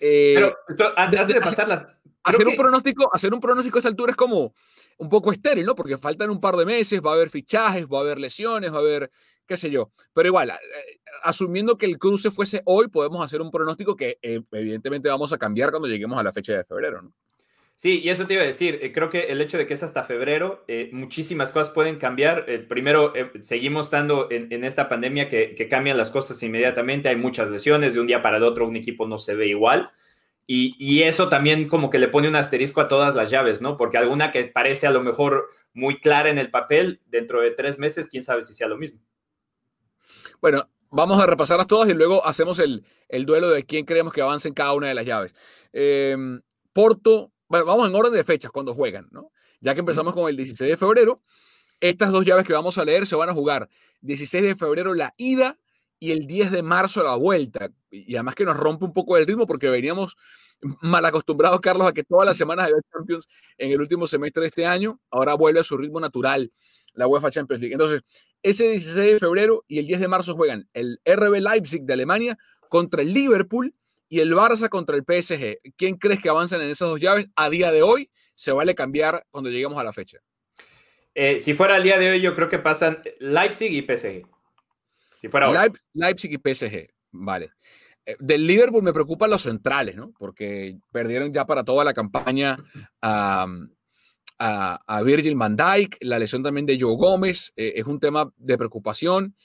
Eh, 0.00 0.34
Pero 0.34 0.92
antes 0.96 1.26
de 1.28 1.40
pasar 1.40 1.68
las... 1.68 1.86
Hacer 2.24 2.48
un, 2.48 2.56
pronóstico, 2.56 3.10
hacer 3.12 3.34
un 3.34 3.40
pronóstico 3.40 3.76
a 3.76 3.80
esta 3.80 3.88
altura 3.90 4.12
es 4.12 4.16
como, 4.16 4.54
un 4.96 5.08
poco 5.10 5.30
estéril, 5.30 5.66
¿no? 5.66 5.74
Porque 5.74 5.98
faltan 5.98 6.30
un 6.30 6.40
par 6.40 6.56
de 6.56 6.64
meses, 6.64 7.02
va 7.04 7.10
a 7.10 7.14
haber 7.14 7.28
fichajes, 7.28 7.86
va 7.86 7.98
a 7.98 8.00
haber 8.00 8.18
lesiones, 8.18 8.72
va 8.72 8.76
a 8.76 8.80
haber, 8.80 9.10
qué 9.46 9.58
sé 9.58 9.70
yo. 9.70 9.92
Pero 10.14 10.28
igual, 10.28 10.48
eh, 10.48 11.00
asumiendo 11.22 11.76
que 11.76 11.84
el 11.84 11.98
cruce 11.98 12.30
fuese 12.30 12.62
hoy, 12.64 12.88
podemos 12.88 13.22
hacer 13.22 13.42
un 13.42 13.50
pronóstico 13.50 13.94
que 13.94 14.18
evidentemente 14.22 15.10
vamos 15.10 15.34
a 15.34 15.38
cambiar 15.38 15.70
cuando 15.70 15.86
lleguemos 15.86 16.18
a 16.18 16.22
la 16.22 16.32
fecha 16.32 16.54
de 16.54 16.64
febrero, 16.64 17.02
¿no? 17.02 17.12
Sí, 17.76 18.00
y 18.02 18.08
eso 18.08 18.26
te 18.26 18.34
iba 18.34 18.42
a 18.42 18.46
decir, 18.46 18.78
eh, 18.82 18.92
creo 18.92 19.10
que 19.10 19.24
el 19.24 19.40
hecho 19.40 19.58
de 19.58 19.66
que 19.66 19.74
es 19.74 19.82
hasta 19.82 20.04
febrero, 20.04 20.64
muchísimas 20.92 21.52
cosas 21.52 21.70
pueden 21.70 21.96
cambiar. 21.96 22.46
primero, 22.68 23.12
seguimos 23.40 23.86
estando 23.86 24.28
en, 24.30 24.64
esta 24.64 24.88
pandemia 24.88 25.28
que, 25.28 25.54
que, 25.54 25.68
cambian 25.68 25.96
las 25.96 26.10
cosas 26.10 26.42
inmediatamente, 26.42 27.08
hay 27.08 27.16
muchas 27.16 27.50
lesiones, 27.50 27.94
de 27.94 28.00
un 28.00 28.06
día 28.06 28.22
para 28.22 28.38
el 28.38 28.44
otro 28.44 28.66
un 28.66 28.76
equipo 28.76 29.06
no 29.06 29.18
se 29.18 29.34
ve 29.34 29.48
igual. 29.48 29.90
Y, 30.46 31.02
eso 31.02 31.28
también 31.28 31.68
como 31.68 31.88
que 31.88 31.98
le 31.98 32.08
pone 32.08 32.28
un 32.28 32.36
asterisco 32.36 32.80
a 32.80 32.88
todas 32.88 33.14
las 33.14 33.30
llaves, 33.30 33.62
¿no? 33.62 33.76
Porque 33.78 33.96
alguna 33.96 34.30
que 34.30 34.44
parece 34.44 34.86
a 34.86 34.90
lo 34.90 35.02
mejor 35.02 35.48
muy 35.72 36.00
clara 36.00 36.28
en 36.28 36.38
el 36.38 36.50
papel, 36.50 37.00
dentro 37.06 37.40
de 37.40 37.50
tres 37.50 37.78
meses, 37.78 38.08
quién 38.08 38.22
sabe 38.22 38.42
si 38.42 38.52
sea 38.52 38.68
lo 38.68 38.76
mismo. 38.76 39.00
Bueno, 40.42 40.68
vamos 40.90 41.22
a 41.22 41.26
repasarlas 41.26 41.66
todas 41.66 41.88
y 41.88 41.94
luego 41.94 42.26
hacemos 42.26 42.58
el, 42.58 42.84
duelo 43.24 43.48
de 43.48 43.64
quién 43.64 43.86
creemos 43.86 44.12
que 44.12 44.20
avance 44.20 44.46
en 44.46 44.54
cada 44.54 44.74
una 44.74 44.88
de 44.88 44.94
las 44.94 45.06
llaves. 45.06 45.34
Em, 45.72 46.42
Porto, 46.74 47.32
bueno, 47.48 47.66
vamos 47.66 47.88
en 47.88 47.94
orden 47.94 48.12
de 48.12 48.24
fechas 48.24 48.50
cuando 48.50 48.74
juegan, 48.74 49.08
¿no? 49.10 49.32
Ya 49.60 49.74
que 49.74 49.80
empezamos 49.80 50.14
con 50.14 50.28
el 50.28 50.36
16 50.36 50.70
de 50.70 50.76
febrero, 50.76 51.22
estas 51.80 52.12
dos 52.12 52.24
llaves 52.24 52.46
que 52.46 52.52
vamos 52.52 52.78
a 52.78 52.84
leer 52.84 53.06
se 53.06 53.16
van 53.16 53.28
a 53.28 53.34
jugar 53.34 53.68
16 54.00 54.42
de 54.42 54.54
febrero 54.56 54.94
la 54.94 55.14
ida 55.16 55.58
y 55.98 56.12
el 56.12 56.26
10 56.26 56.50
de 56.50 56.62
marzo 56.62 57.02
la 57.02 57.14
vuelta. 57.14 57.70
Y 57.90 58.14
además 58.16 58.34
que 58.34 58.44
nos 58.44 58.56
rompe 58.56 58.84
un 58.84 58.92
poco 58.92 59.16
el 59.16 59.26
ritmo 59.26 59.46
porque 59.46 59.68
veníamos 59.68 60.16
mal 60.82 61.04
acostumbrados, 61.04 61.60
Carlos, 61.60 61.86
a 61.86 61.92
que 61.92 62.04
todas 62.04 62.26
las 62.26 62.36
semanas 62.36 62.66
había 62.66 62.80
Champions 62.92 63.26
en 63.58 63.72
el 63.72 63.80
último 63.80 64.06
semestre 64.06 64.42
de 64.42 64.48
este 64.48 64.66
año. 64.66 65.00
Ahora 65.10 65.34
vuelve 65.34 65.60
a 65.60 65.64
su 65.64 65.76
ritmo 65.76 66.00
natural 66.00 66.52
la 66.94 67.06
UEFA 67.06 67.30
Champions 67.30 67.60
League. 67.60 67.74
Entonces, 67.74 68.02
ese 68.42 68.68
16 68.68 69.12
de 69.14 69.18
febrero 69.18 69.64
y 69.68 69.78
el 69.78 69.86
10 69.86 70.00
de 70.00 70.08
marzo 70.08 70.34
juegan 70.34 70.68
el 70.74 71.00
RB 71.04 71.40
Leipzig 71.40 71.82
de 71.82 71.92
Alemania 71.92 72.38
contra 72.68 73.02
el 73.02 73.12
Liverpool 73.12 73.74
y 74.08 74.20
el 74.20 74.32
Barça 74.32 74.68
contra 74.68 74.96
el 74.96 75.02
PSG. 75.02 75.58
¿Quién 75.76 75.96
crees 75.96 76.20
que 76.20 76.28
avanzan 76.28 76.60
en 76.60 76.70
esas 76.70 76.88
dos 76.88 77.00
llaves? 77.00 77.26
A 77.36 77.50
día 77.50 77.70
de 77.72 77.82
hoy 77.82 78.10
se 78.34 78.52
vale 78.52 78.74
cambiar 78.74 79.26
cuando 79.30 79.50
lleguemos 79.50 79.78
a 79.78 79.84
la 79.84 79.92
fecha. 79.92 80.18
Eh, 81.14 81.38
si 81.38 81.54
fuera 81.54 81.76
el 81.76 81.84
día 81.84 81.98
de 81.98 82.10
hoy, 82.10 82.20
yo 82.20 82.34
creo 82.34 82.48
que 82.48 82.58
pasan 82.58 83.02
Leipzig 83.20 83.72
y 83.72 83.82
PSG. 83.82 84.26
Si 85.18 85.28
fuera 85.28 85.48
Leipzig 85.92 86.32
y 86.32 86.54
PSG, 86.54 86.88
vale. 87.12 87.52
Eh, 88.04 88.16
del 88.18 88.46
Liverpool 88.46 88.82
me 88.82 88.92
preocupan 88.92 89.30
los 89.30 89.42
centrales, 89.42 89.94
¿no? 89.94 90.12
Porque 90.18 90.76
perdieron 90.90 91.32
ya 91.32 91.46
para 91.46 91.64
toda 91.64 91.84
la 91.84 91.94
campaña 91.94 92.58
a, 93.00 93.46
a, 94.38 95.02
Virgil 95.02 95.36
van 95.36 95.56
Dijk, 95.56 95.98
la 96.00 96.18
lesión 96.18 96.42
también 96.42 96.66
de 96.66 96.78
Joe 96.78 96.96
Gómez, 96.96 97.52
eh, 97.56 97.74
es 97.76 97.86
un 97.86 98.00
tema 98.00 98.30
de 98.36 98.58
preocupación. 98.58 99.36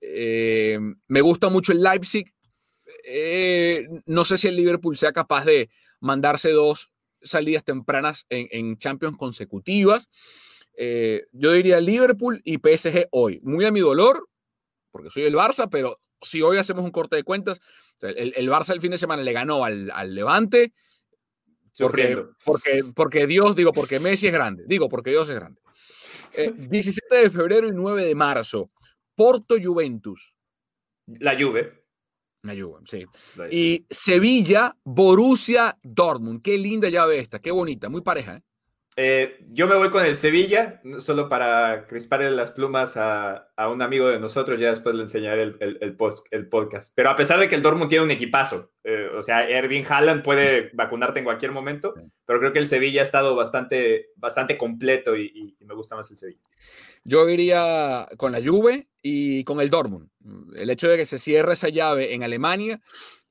Me 0.00 1.20
gusta 1.22 1.48
mucho 1.48 1.72
el 1.72 1.82
Leipzig. 1.82 2.30
No 4.06 4.24
sé 4.24 4.38
si 4.38 4.48
el 4.48 4.56
Liverpool 4.56 4.96
sea 4.96 5.12
capaz 5.12 5.44
de 5.44 5.70
mandarse 6.00 6.50
dos 6.50 6.90
salidas 7.22 7.64
tempranas 7.64 8.26
en, 8.28 8.48
en 8.50 8.76
Champions 8.76 9.16
consecutivas. 9.16 10.10
yo 10.76 11.52
diría 11.52 11.80
Liverpool 11.80 12.40
y 12.44 12.58
PSG 12.58 13.08
hoy. 13.10 13.40
Muy 13.42 13.64
a 13.64 13.72
mi 13.72 13.80
dolor, 13.80 14.28
porque 14.90 15.10
soy 15.10 15.24
el 15.24 15.34
Barça, 15.34 15.68
pero 15.70 16.00
si 16.20 16.42
hoy 16.42 16.58
hacemos 16.58 16.84
un 16.84 16.90
corte 16.90 17.16
de 17.16 17.22
cuentas, 17.22 17.60
el, 18.00 18.48
Barça 18.48 18.72
el 18.72 18.80
fin 18.80 18.90
de 18.90 18.98
semana 18.98 19.22
le 19.22 19.32
ganó 19.32 19.64
al, 19.64 20.14
Levante. 20.14 20.72
Porque, 21.76 22.24
porque, 22.44 22.84
porque, 22.94 23.26
Dios, 23.26 23.56
digo, 23.56 23.72
porque 23.72 23.98
Messi 23.98 24.28
es 24.28 24.32
grande. 24.32 24.64
Digo, 24.66 24.88
porque 24.88 25.10
Dios 25.10 25.28
es 25.28 25.34
grande. 25.34 25.60
17 26.36 27.00
eh, 27.10 27.22
de 27.24 27.30
febrero 27.30 27.68
y 27.68 27.72
9 27.72 28.04
de 28.04 28.14
marzo. 28.14 28.70
Porto 29.14 29.56
Juventus. 29.62 30.34
La 31.06 31.36
Juve. 31.38 31.83
Juve, 32.52 32.80
sí. 32.86 33.04
Y 33.50 33.86
Sevilla, 33.88 34.76
Borussia, 34.84 35.78
Dortmund. 35.82 36.42
Qué 36.42 36.58
linda 36.58 36.88
llave 36.88 37.18
esta, 37.18 37.40
qué 37.40 37.50
bonita, 37.50 37.88
muy 37.88 38.02
pareja. 38.02 38.36
¿eh? 38.36 38.42
Eh, 38.96 39.38
yo 39.48 39.66
me 39.66 39.74
voy 39.74 39.90
con 39.90 40.04
el 40.06 40.14
Sevilla, 40.14 40.80
solo 40.98 41.28
para 41.28 41.86
crisparle 41.88 42.30
las 42.30 42.52
plumas 42.52 42.96
a, 42.96 43.50
un 43.68 43.82
amigo 43.82 44.08
de 44.08 44.20
nosotros, 44.20 44.60
ya 44.60 44.70
después 44.70 44.94
le 44.94 45.02
enseñaré 45.02 45.42
el, 45.42 45.78
el, 45.80 46.48
podcast. 46.48 46.92
Pero 46.94 47.10
a 47.10 47.16
pesar 47.16 47.40
de 47.40 47.48
que 47.48 47.56
el 47.56 47.62
Dortmund 47.62 47.88
tiene 47.88 48.04
un 48.04 48.12
equipazo, 48.12 48.70
eh, 48.84 49.08
o 49.16 49.22
sea, 49.22 49.48
Erwin 49.48 49.84
Haaland 49.88 50.22
puede 50.22 50.70
vacunarte 50.74 51.18
en 51.18 51.24
cualquier 51.24 51.50
momento, 51.50 51.94
pero 52.24 52.38
creo 52.38 52.52
que 52.52 52.60
el 52.60 52.68
Sevilla 52.68 53.00
ha 53.00 53.04
estado 53.04 53.34
bastante, 53.34 54.10
bastante 54.14 54.56
completo 54.56 55.16
y, 55.16 55.56
y 55.58 55.64
me 55.64 55.74
gusta 55.74 55.96
más 55.96 56.10
el 56.12 56.16
Sevilla. 56.16 56.42
Yo 57.02 57.28
iría 57.28 58.08
con 58.16 58.32
la 58.32 58.40
Juve 58.42 58.88
y 59.02 59.44
con 59.44 59.60
el 59.60 59.70
Dortmund. 59.70 60.08
El 60.56 60.70
hecho 60.70 60.88
de 60.88 60.96
que 60.96 61.06
se 61.06 61.18
cierre 61.18 61.52
esa 61.52 61.68
llave 61.68 62.14
en 62.14 62.22
Alemania 62.22 62.80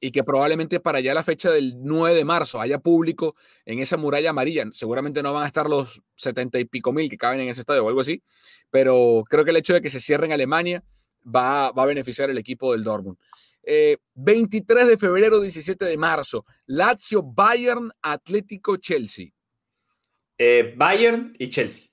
y 0.04 0.12
que 0.12 0.22
probablemente 0.26 0.82
para 0.82 0.98
allá 0.98 1.14
la 1.14 1.24
fecha 1.24 1.50
del 1.50 1.76
9 1.82 2.14
de 2.14 2.26
marzo 2.26 2.60
haya 2.60 2.78
público 2.78 3.38
en 3.66 3.80
esa 3.80 3.96
muralla 3.96 4.32
amarilla. 4.32 4.66
Seguramente 4.74 5.24
no 5.24 5.32
van 5.32 5.44
a 5.44 5.48
estar 5.48 5.70
los 5.70 6.02
70 6.18 6.60
y 6.60 6.66
pico 6.66 6.92
mil 6.92 7.10
que 7.10 7.18
caben 7.18 7.40
en 7.40 7.48
ese 7.48 7.62
estadio 7.62 7.86
o 7.86 7.88
algo 7.88 8.02
así, 8.02 8.22
pero 8.70 9.24
creo 9.30 9.46
que 9.46 9.52
el 9.52 9.56
hecho 9.56 9.74
de 9.74 9.82
que 9.82 9.90
se 9.90 10.02
cierre 10.02 10.26
en 10.26 10.34
Alemania 10.34 10.84
va, 11.26 11.68
a 11.68 11.86
beneficiar 11.86 12.30
el 12.30 12.38
equipo 12.38 12.74
del 12.74 12.84
Dortmund. 12.84 13.18
23 14.16 14.84
eh, 14.84 14.88
de 14.88 14.98
febrero, 14.98 15.40
17 15.40 15.86
de 15.86 15.96
marzo, 15.96 16.46
Lazio, 16.66 17.24
Bayern, 17.24 17.90
Atlético, 18.02 18.76
Chelsea. 18.76 19.28
Eh, 20.38 20.74
Bayern 20.76 21.34
y 21.40 21.50
Chelsea. 21.50 21.93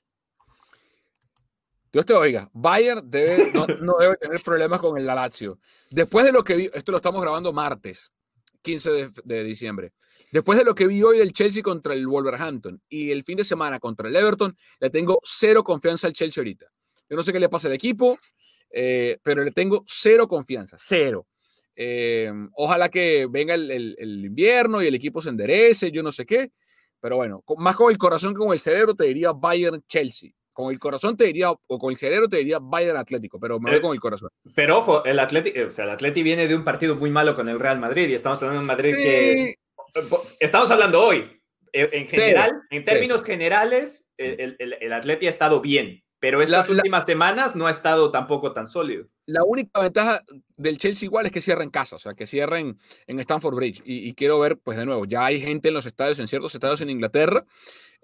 Dios 1.92 2.06
te 2.06 2.12
oiga, 2.12 2.48
Bayern 2.52 3.10
debe, 3.10 3.52
no, 3.82 3.96
debe 3.98 4.16
tener 4.16 4.40
problemas 4.42 4.80
con 4.80 4.96
el 4.96 5.06
Lazio. 5.06 5.58
Después 5.90 6.24
de 6.24 6.32
lo 6.32 6.44
que 6.44 6.54
vi, 6.54 6.70
esto 6.72 6.92
lo 6.92 6.98
estamos 6.98 7.20
grabando 7.20 7.52
martes, 7.52 8.10
15 8.62 9.10
de, 9.24 9.44
diciembre. 9.44 9.92
Después 10.30 10.58
de 10.58 10.64
lo 10.64 10.74
que 10.74 10.86
vi 10.86 11.02
hoy 11.02 11.18
del 11.18 11.32
Chelsea 11.32 11.62
contra 11.62 11.92
el 11.92 12.06
Wolverhampton 12.06 12.80
y 12.88 13.10
el 13.10 13.24
fin 13.24 13.36
de 13.36 13.44
semana 13.44 13.80
contra 13.80 14.08
el 14.08 14.14
Everton, 14.14 14.56
le 14.78 14.90
tengo 14.90 15.20
cero 15.24 15.64
confianza 15.64 16.06
al 16.06 16.12
Chelsea 16.12 16.40
ahorita. 16.40 16.66
Yo 17.08 17.16
no 17.16 17.22
sé 17.24 17.32
qué 17.32 17.40
le 17.40 17.48
pasa 17.48 17.66
al 17.66 17.74
equipo, 17.74 18.18
eh, 18.70 19.18
pero 19.24 19.42
le 19.42 19.50
tengo 19.50 19.82
cero 19.86 20.28
confianza, 20.28 20.76
cero. 20.78 21.26
Eh, 21.74 22.30
ojalá 22.54 22.88
que 22.88 23.26
venga 23.28 23.54
el, 23.54 23.70
el, 23.70 24.24
invierno 24.24 24.82
y 24.82 24.86
el 24.86 24.94
equipo 24.94 25.20
se 25.20 25.30
enderece, 25.30 25.90
yo 25.90 26.04
no 26.04 26.12
sé 26.12 26.24
qué. 26.24 26.52
Pero 27.00 27.16
bueno, 27.16 27.42
más 27.56 27.74
con 27.74 27.90
el 27.90 27.98
corazón 27.98 28.34
que 28.34 28.38
con 28.38 28.52
el 28.52 28.60
cerebro 28.60 28.94
te 28.94 29.04
diría 29.06 29.32
Bayern-Chelsea. 29.32 30.32
Con 30.60 30.72
el 30.72 30.78
corazón 30.78 31.16
te 31.16 31.24
diría, 31.24 31.50
o 31.50 31.78
con 31.78 31.90
el 31.90 31.96
cerebro 31.96 32.28
te 32.28 32.36
diría 32.36 32.58
Bayern 32.60 32.98
Atlético, 32.98 33.40
pero 33.40 33.58
me 33.58 33.70
voy 33.70 33.78
eh, 33.78 33.82
con 33.82 33.94
el 33.94 34.00
corazón. 34.00 34.28
Pero 34.54 34.78
ojo, 34.78 35.04
el 35.04 35.18
Atlético, 35.18 35.68
o 35.68 35.72
sea, 35.72 35.86
el 35.86 35.90
Atlético 35.92 36.24
viene 36.24 36.46
de 36.46 36.54
un 36.54 36.64
partido 36.64 36.96
muy 36.96 37.10
malo 37.10 37.34
con 37.34 37.48
el 37.48 37.58
Real 37.58 37.78
Madrid 37.78 38.08
y 38.08 38.14
estamos 38.14 38.42
hablando 38.42 38.60
de 38.60 38.64
un 38.64 38.66
Madrid 38.66 38.94
que. 38.94 39.54
Estamos 40.38 40.70
hablando 40.70 41.02
hoy. 41.02 41.40
Eh, 41.72 41.88
en 41.92 42.08
general, 42.08 42.62
en 42.70 42.84
términos 42.84 43.24
generales, 43.24 44.08
el, 44.18 44.56
el, 44.58 44.76
el 44.80 44.92
Atleti 44.92 45.26
ha 45.26 45.30
estado 45.30 45.60
bien, 45.60 46.02
pero 46.20 46.42
estas 46.42 46.68
últimas 46.68 47.06
semanas 47.06 47.56
no 47.56 47.66
ha 47.66 47.70
estado 47.70 48.10
tampoco 48.10 48.52
tan 48.52 48.68
sólido. 48.68 49.06
La 49.26 49.42
única 49.42 49.80
ventaja 49.80 50.22
del 50.56 50.76
Chelsea 50.78 51.06
igual 51.06 51.26
es 51.26 51.32
que 51.32 51.40
cierra 51.40 51.64
en 51.64 51.70
casa, 51.70 51.96
o 51.96 51.98
sea, 51.98 52.14
que 52.14 52.26
cierren 52.26 52.78
en 53.06 53.20
Stamford 53.20 53.56
Bridge. 53.56 53.82
Y, 53.84 54.06
y, 54.06 54.14
quiero 54.14 54.38
ver, 54.38 54.58
pues 54.58 54.76
de 54.76 54.84
nuevo, 54.84 55.06
ya 55.06 55.24
hay 55.24 55.40
gente 55.40 55.68
en 55.68 55.74
los 55.74 55.86
estadios, 55.86 56.18
en 56.18 56.28
ciertos 56.28 56.54
estadios 56.54 56.80
en 56.82 56.90
Inglaterra, 56.90 57.46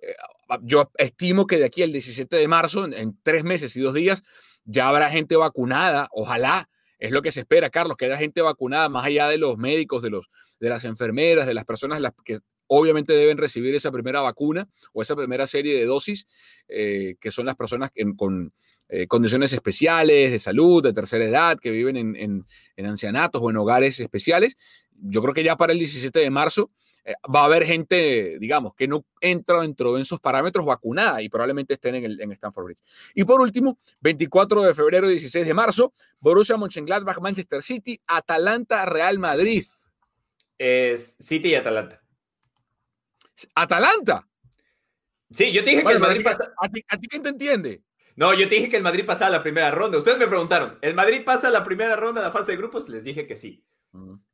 eh, 0.02 0.14
yo 0.62 0.90
estimo 0.98 1.46
que 1.46 1.58
de 1.58 1.66
aquí 1.66 1.82
al 1.82 1.92
17 1.92 2.36
de 2.36 2.48
marzo, 2.48 2.84
en, 2.86 3.18
tres 3.22 3.44
meses 3.44 3.76
y 3.76 3.80
dos 3.80 3.94
días, 3.94 4.22
ya 4.64 4.88
habrá 4.88 5.10
gente 5.10 5.36
vacunada, 5.36 6.08
ojalá, 6.12 6.68
es 6.98 7.12
lo 7.12 7.22
que 7.22 7.32
se 7.32 7.40
espera, 7.40 7.70
Carlos, 7.70 7.96
que 7.96 8.06
haya 8.06 8.16
gente 8.16 8.40
vacunada 8.42 8.88
más 8.88 9.04
allá 9.04 9.28
de 9.28 9.38
los 9.38 9.58
médicos, 9.58 10.02
de, 10.02 10.10
los, 10.10 10.28
de 10.60 10.68
las 10.68 10.84
enfermeras, 10.84 11.46
de 11.46 11.54
las 11.54 11.64
personas 11.64 12.00
las 12.00 12.12
que 12.24 12.40
obviamente 12.68 13.12
deben 13.12 13.38
recibir 13.38 13.74
esa 13.74 13.90
primera 13.90 14.20
vacuna 14.20 14.68
o 14.92 15.02
esa 15.02 15.16
primera 15.16 15.46
serie 15.46 15.78
de 15.78 15.84
dosis, 15.84 16.26
eh, 16.68 17.16
que 17.20 17.30
son 17.30 17.46
las 17.46 17.56
personas 17.56 17.90
con 18.16 18.52
eh, 18.88 19.08
condiciones 19.08 19.52
especiales 19.52 20.30
de 20.30 20.38
salud, 20.38 20.80
de 20.82 20.92
tercera 20.92 21.24
edad, 21.24 21.58
que 21.58 21.72
viven 21.72 21.96
en, 21.96 22.46
en, 22.76 22.86
ancianatos 22.86 23.42
o 23.42 23.50
en 23.50 23.56
hogares 23.56 23.98
especiales. 23.98 24.56
Yo 24.92 25.22
creo 25.22 25.34
que 25.34 25.42
ya 25.42 25.56
para 25.56 25.72
el 25.72 25.80
17 25.80 26.16
de 26.20 26.30
marzo 26.30 26.70
eh, 27.04 27.14
va 27.34 27.40
a 27.40 27.44
haber 27.46 27.64
gente, 27.64 28.38
digamos, 28.38 28.74
que 28.76 28.86
no 28.86 29.04
entra 29.20 29.62
dentro 29.62 29.94
de 29.94 30.02
esos 30.02 30.20
parámetros 30.20 30.64
vacunada 30.64 31.20
y 31.20 31.28
probablemente 31.28 31.74
estén 31.74 31.96
en, 31.96 32.04
el, 32.04 32.20
en 32.20 32.30
Stanford 32.30 32.64
Bridge. 32.64 32.82
Y 33.14 33.24
por 33.24 33.40
último, 33.40 33.76
24 34.02 34.62
de 34.62 34.74
febrero 34.74 35.08
y 35.08 35.14
16 35.14 35.44
de 35.44 35.54
marzo, 35.54 35.92
Borussia 36.20 36.56
Mönchengladbach, 36.56 37.18
Manchester 37.20 37.64
City, 37.64 38.00
Atalanta, 38.06 38.86
Real 38.86 39.18
Madrid. 39.18 39.64
Es 40.58 41.16
City 41.18 41.48
y 41.48 41.54
Atalanta. 41.56 42.05
¿Atalanta? 43.54 44.26
Sí, 45.30 45.52
yo 45.52 45.64
te 45.64 45.70
dije 45.70 45.84
que 45.84 45.92
el 45.92 46.00
Madrid 46.00 46.22
pasa. 46.22 46.52
¿A 46.58 46.68
ti, 46.68 47.08
quién 47.08 47.22
te 47.22 47.30
entiende? 47.30 47.82
No, 48.14 48.32
yo 48.32 48.48
te 48.48 48.54
dije 48.54 48.70
que 48.70 48.76
el 48.76 48.82
Madrid 48.82 49.04
pasa 49.04 49.26
a 49.26 49.30
la 49.30 49.42
primera 49.42 49.70
ronda. 49.70 49.98
Ustedes 49.98 50.18
me 50.18 50.26
preguntaron, 50.26 50.78
¿el 50.80 50.94
Madrid 50.94 51.22
pasa 51.24 51.50
la 51.50 51.64
primera 51.64 51.96
ronda 51.96 52.20
de 52.20 52.28
la 52.28 52.32
fase 52.32 52.52
de 52.52 52.58
grupos? 52.58 52.88
Les 52.88 53.04
dije 53.04 53.26
que 53.26 53.36
sí. 53.36 53.64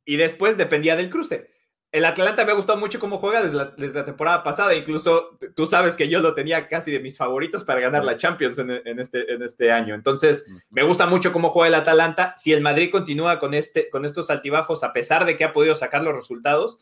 Y 0.05 0.17
después 0.17 0.57
dependía 0.57 0.95
del 0.95 1.09
cruce. 1.09 1.49
el 1.91 2.05
Atlanta 2.05 2.43
me 2.45 2.51
ha 2.51 2.55
gustado 2.55 2.79
mucho 2.79 2.99
cómo 2.99 3.17
juega 3.17 3.43
desde 3.43 3.55
la, 3.93 4.05
temporada 4.05 4.43
pasada. 4.43 4.73
Incluso 4.73 5.37
tú 5.55 5.65
sabes 5.65 5.95
que 5.95 6.07
yo 6.07 6.21
lo 6.21 6.33
tenía 6.33 6.67
casi 6.67 6.91
de 6.91 6.99
mis 6.99 7.17
favoritos 7.17 7.63
para 7.63 7.81
ganar 7.81 8.05
la 8.05 8.17
Champions 8.17 8.57
en, 8.59 8.99
este, 8.99 9.33
en 9.33 9.41
este 9.41 9.71
año. 9.71 9.95
Entonces, 9.95 10.45
me 10.69 10.83
gusta 10.83 11.05
mucho 11.05 11.33
cómo 11.33 11.49
juega 11.49 11.67
el 11.67 11.75
Atalanta. 11.75 12.33
Si 12.37 12.53
el 12.53 12.61
Madrid 12.61 12.89
continúa 12.91 13.39
con, 13.39 13.53
este, 13.53 13.89
con 13.89 14.05
estos 14.05 14.29
altibajos, 14.29 14.83
a 14.83 14.93
pesar 14.93 15.25
de 15.25 15.35
que 15.37 15.43
ha 15.43 15.53
podido 15.53 15.75
sacar 15.75 16.03
los 16.03 16.15
resultados, 16.15 16.79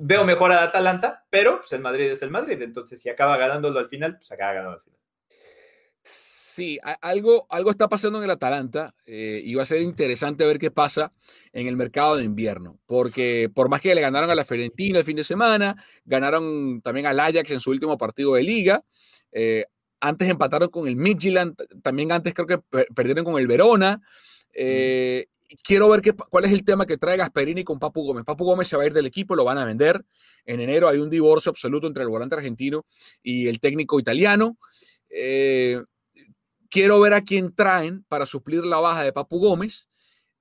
veo 0.00 0.24
mejor 0.24 0.52
al 0.52 0.64
Atalanta, 0.64 1.26
pero 1.30 1.58
pues, 1.58 1.72
el 1.72 1.80
Madrid 1.80 2.06
es 2.06 2.22
el 2.22 2.30
Madrid. 2.30 2.60
Entonces, 2.62 3.00
si 3.00 3.08
acaba 3.08 3.36
ganándolo 3.36 3.78
al 3.78 3.88
final, 3.88 4.16
pues 4.16 4.32
acaba 4.32 4.52
ganando 4.52 4.76
al 4.76 4.82
final. 4.82 4.98
Sí, 6.02 6.78
algo, 7.00 7.46
algo 7.48 7.70
está 7.70 7.88
pasando 7.88 8.18
en 8.18 8.24
el 8.24 8.30
Atalanta 8.30 8.94
eh, 9.06 9.40
y 9.42 9.54
va 9.54 9.62
a 9.62 9.66
ser 9.66 9.80
interesante 9.80 10.44
ver 10.44 10.58
qué 10.58 10.70
pasa 10.70 11.12
en 11.52 11.68
el 11.68 11.76
mercado 11.76 12.16
de 12.16 12.24
invierno, 12.24 12.78
porque 12.86 13.50
por 13.54 13.68
más 13.68 13.80
que 13.80 13.94
le 13.94 14.00
ganaron 14.00 14.28
a 14.28 14.34
la 14.34 14.44
Fiorentina 14.44 14.98
el 14.98 15.04
fin 15.04 15.16
de 15.16 15.24
semana, 15.24 15.82
ganaron 16.04 16.82
también 16.82 17.06
al 17.06 17.20
Ajax 17.20 17.50
en 17.52 17.60
su 17.60 17.70
último 17.70 17.96
partido 17.96 18.34
de 18.34 18.42
liga, 18.42 18.84
eh, 19.32 19.64
antes 20.00 20.28
empataron 20.28 20.68
con 20.68 20.88
el 20.88 20.96
Midtjylland, 20.96 21.54
también 21.82 22.10
antes 22.10 22.34
creo 22.34 22.46
que 22.46 22.58
perdieron 22.94 23.24
con 23.24 23.38
el 23.38 23.46
Verona. 23.46 24.00
Eh, 24.52 25.28
quiero 25.64 25.88
ver 25.88 26.00
qué, 26.00 26.12
cuál 26.12 26.44
es 26.44 26.52
el 26.52 26.64
tema 26.64 26.86
que 26.86 26.96
trae 26.96 27.16
Gasperini 27.16 27.64
con 27.64 27.78
Papu 27.78 28.04
Gómez. 28.04 28.24
Papu 28.24 28.44
Gómez 28.44 28.68
se 28.68 28.76
va 28.76 28.84
a 28.84 28.86
ir 28.86 28.92
del 28.92 29.06
equipo, 29.06 29.34
lo 29.34 29.44
van 29.44 29.58
a 29.58 29.64
vender. 29.64 30.04
En 30.44 30.60
enero 30.60 30.88
hay 30.88 30.98
un 30.98 31.10
divorcio 31.10 31.50
absoluto 31.50 31.86
entre 31.86 32.02
el 32.02 32.08
volante 32.08 32.36
argentino 32.36 32.86
y 33.22 33.48
el 33.48 33.60
técnico 33.60 33.98
italiano. 33.98 34.58
Eh, 35.08 35.82
quiero 36.70 37.00
ver 37.00 37.14
a 37.14 37.22
quién 37.22 37.54
traen 37.54 38.04
para 38.08 38.26
suplir 38.26 38.64
la 38.64 38.78
baja 38.78 39.02
de 39.02 39.12
Papu 39.12 39.38
Gómez 39.38 39.88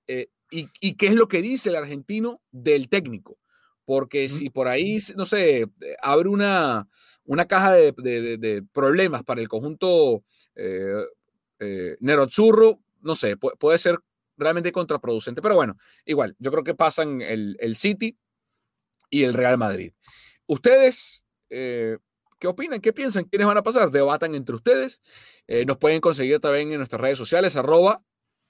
eh, 0.08 0.28
y, 0.52 0.68
qué 0.96 1.08
es 1.08 1.16
lo 1.16 1.28
que 1.28 1.42
dice 1.42 1.70
el 1.70 1.76
argentino 1.76 2.42
del 2.52 2.90
técnico. 2.90 3.38
Porque 3.86 4.30
si 4.30 4.52
por 4.52 4.68
ahí, 4.68 5.00
no 5.16 5.26
sé, 5.26 5.66
abre 6.02 6.30
una, 6.30 6.88
una 7.26 7.48
caja 7.48 7.74
de, 7.74 8.64
problemas 8.72 9.24
para 9.24 9.42
el 9.42 9.50
conjunto 9.50 10.24
eh, 10.56 11.06
eh 11.60 11.98
Nerozzurro, 12.00 12.80
no 13.02 13.16
sé, 13.16 13.36
puede, 13.38 13.78
ser 13.80 14.00
realmente 14.40 14.72
contraproducente. 14.72 15.42
Pero 15.42 15.56
bueno, 15.56 15.78
igual, 16.06 16.36
yo 16.40 16.52
creo 16.52 16.64
que 16.64 16.74
pasan 16.74 17.22
el, 17.22 17.58
el 17.60 17.76
City 17.76 18.18
y 19.10 19.24
el 19.24 19.34
Real 19.34 19.58
Madrid. 19.58 19.94
Ustedes, 20.48 21.26
eh, 21.50 21.98
¿Qué 22.40 22.48
opinan? 22.48 22.80
¿Qué 22.80 22.94
piensan? 22.94 23.26
¿Quiénes 23.26 23.48
van 23.48 23.58
a 23.58 23.64
pasar? 23.64 23.92
Debatan 23.92 24.34
entre 24.34 24.56
ustedes. 24.56 25.02
Eh, 25.46 25.66
nos 25.66 25.78
pueden 25.78 26.00
conseguir 26.00 26.40
también 26.40 26.72
en 26.72 26.78
nuestras 26.78 27.02
redes 27.02 27.18
sociales, 27.18 27.58
arroba 27.58 28.02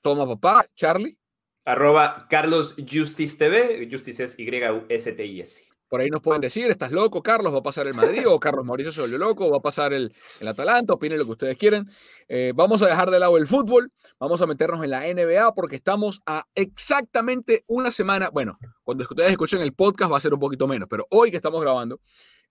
toma 0.02 0.28
papá, 0.28 0.67
Charlie. 0.75 1.17
Arroba 1.65 2.28
Carlos 2.30 2.75
Justice 2.78 3.38
TV, 3.38 3.88
Justice 3.91 4.23
es 4.23 4.39
Y-U-S-T-I-S. 4.39 5.63
Por 5.89 6.02
ahí 6.02 6.10
nos 6.10 6.21
pueden 6.21 6.41
decir, 6.41 6.69
estás 6.69 6.91
loco, 6.91 7.21
Carlos, 7.23 7.54
va 7.54 7.60
a 7.60 7.63
pasar 7.63 7.88
el 7.88 7.93
Madrid, 7.93 8.28
o 8.28 8.39
Carlos 8.39 8.65
Mauricio 8.65 8.91
se 8.91 9.02
volvió 9.02 9.17
loco, 9.17 9.49
va 9.49 9.58
a 9.58 9.62
pasar 9.62 9.91
el, 9.91 10.13
el 10.39 10.47
Atalanta, 10.47 10.93
opinen 10.93 11.17
lo 11.17 11.25
que 11.25 11.32
ustedes 11.32 11.58
quieren. 11.58 11.89
Eh, 12.28 12.54
vamos 12.56 12.82
a 12.82 12.86
dejar 12.86 13.10
de 13.10 13.19
lado 13.19 13.38
el 13.38 13.47
fútbol, 13.47 13.91
vamos 14.19 14.41
a 14.41 14.47
meternos 14.47 14.84
en 14.84 14.91
la 14.91 15.02
NBA 15.02 15.54
porque 15.56 15.75
estamos 15.75 16.21
a 16.25 16.45
exactamente 16.56 17.63
una 17.67 17.91
semana, 17.91 18.30
bueno, 18.30 18.58
cuando 18.84 19.04
ustedes 19.04 19.32
escuchen 19.32 19.62
el 19.62 19.73
podcast 19.73 20.12
va 20.12 20.17
a 20.17 20.21
ser 20.21 20.34
un 20.34 20.39
poquito 20.39 20.67
menos, 20.67 20.88
pero 20.89 21.08
hoy 21.10 21.32
que 21.32 21.38
estamos 21.38 21.62
grabando, 21.62 21.99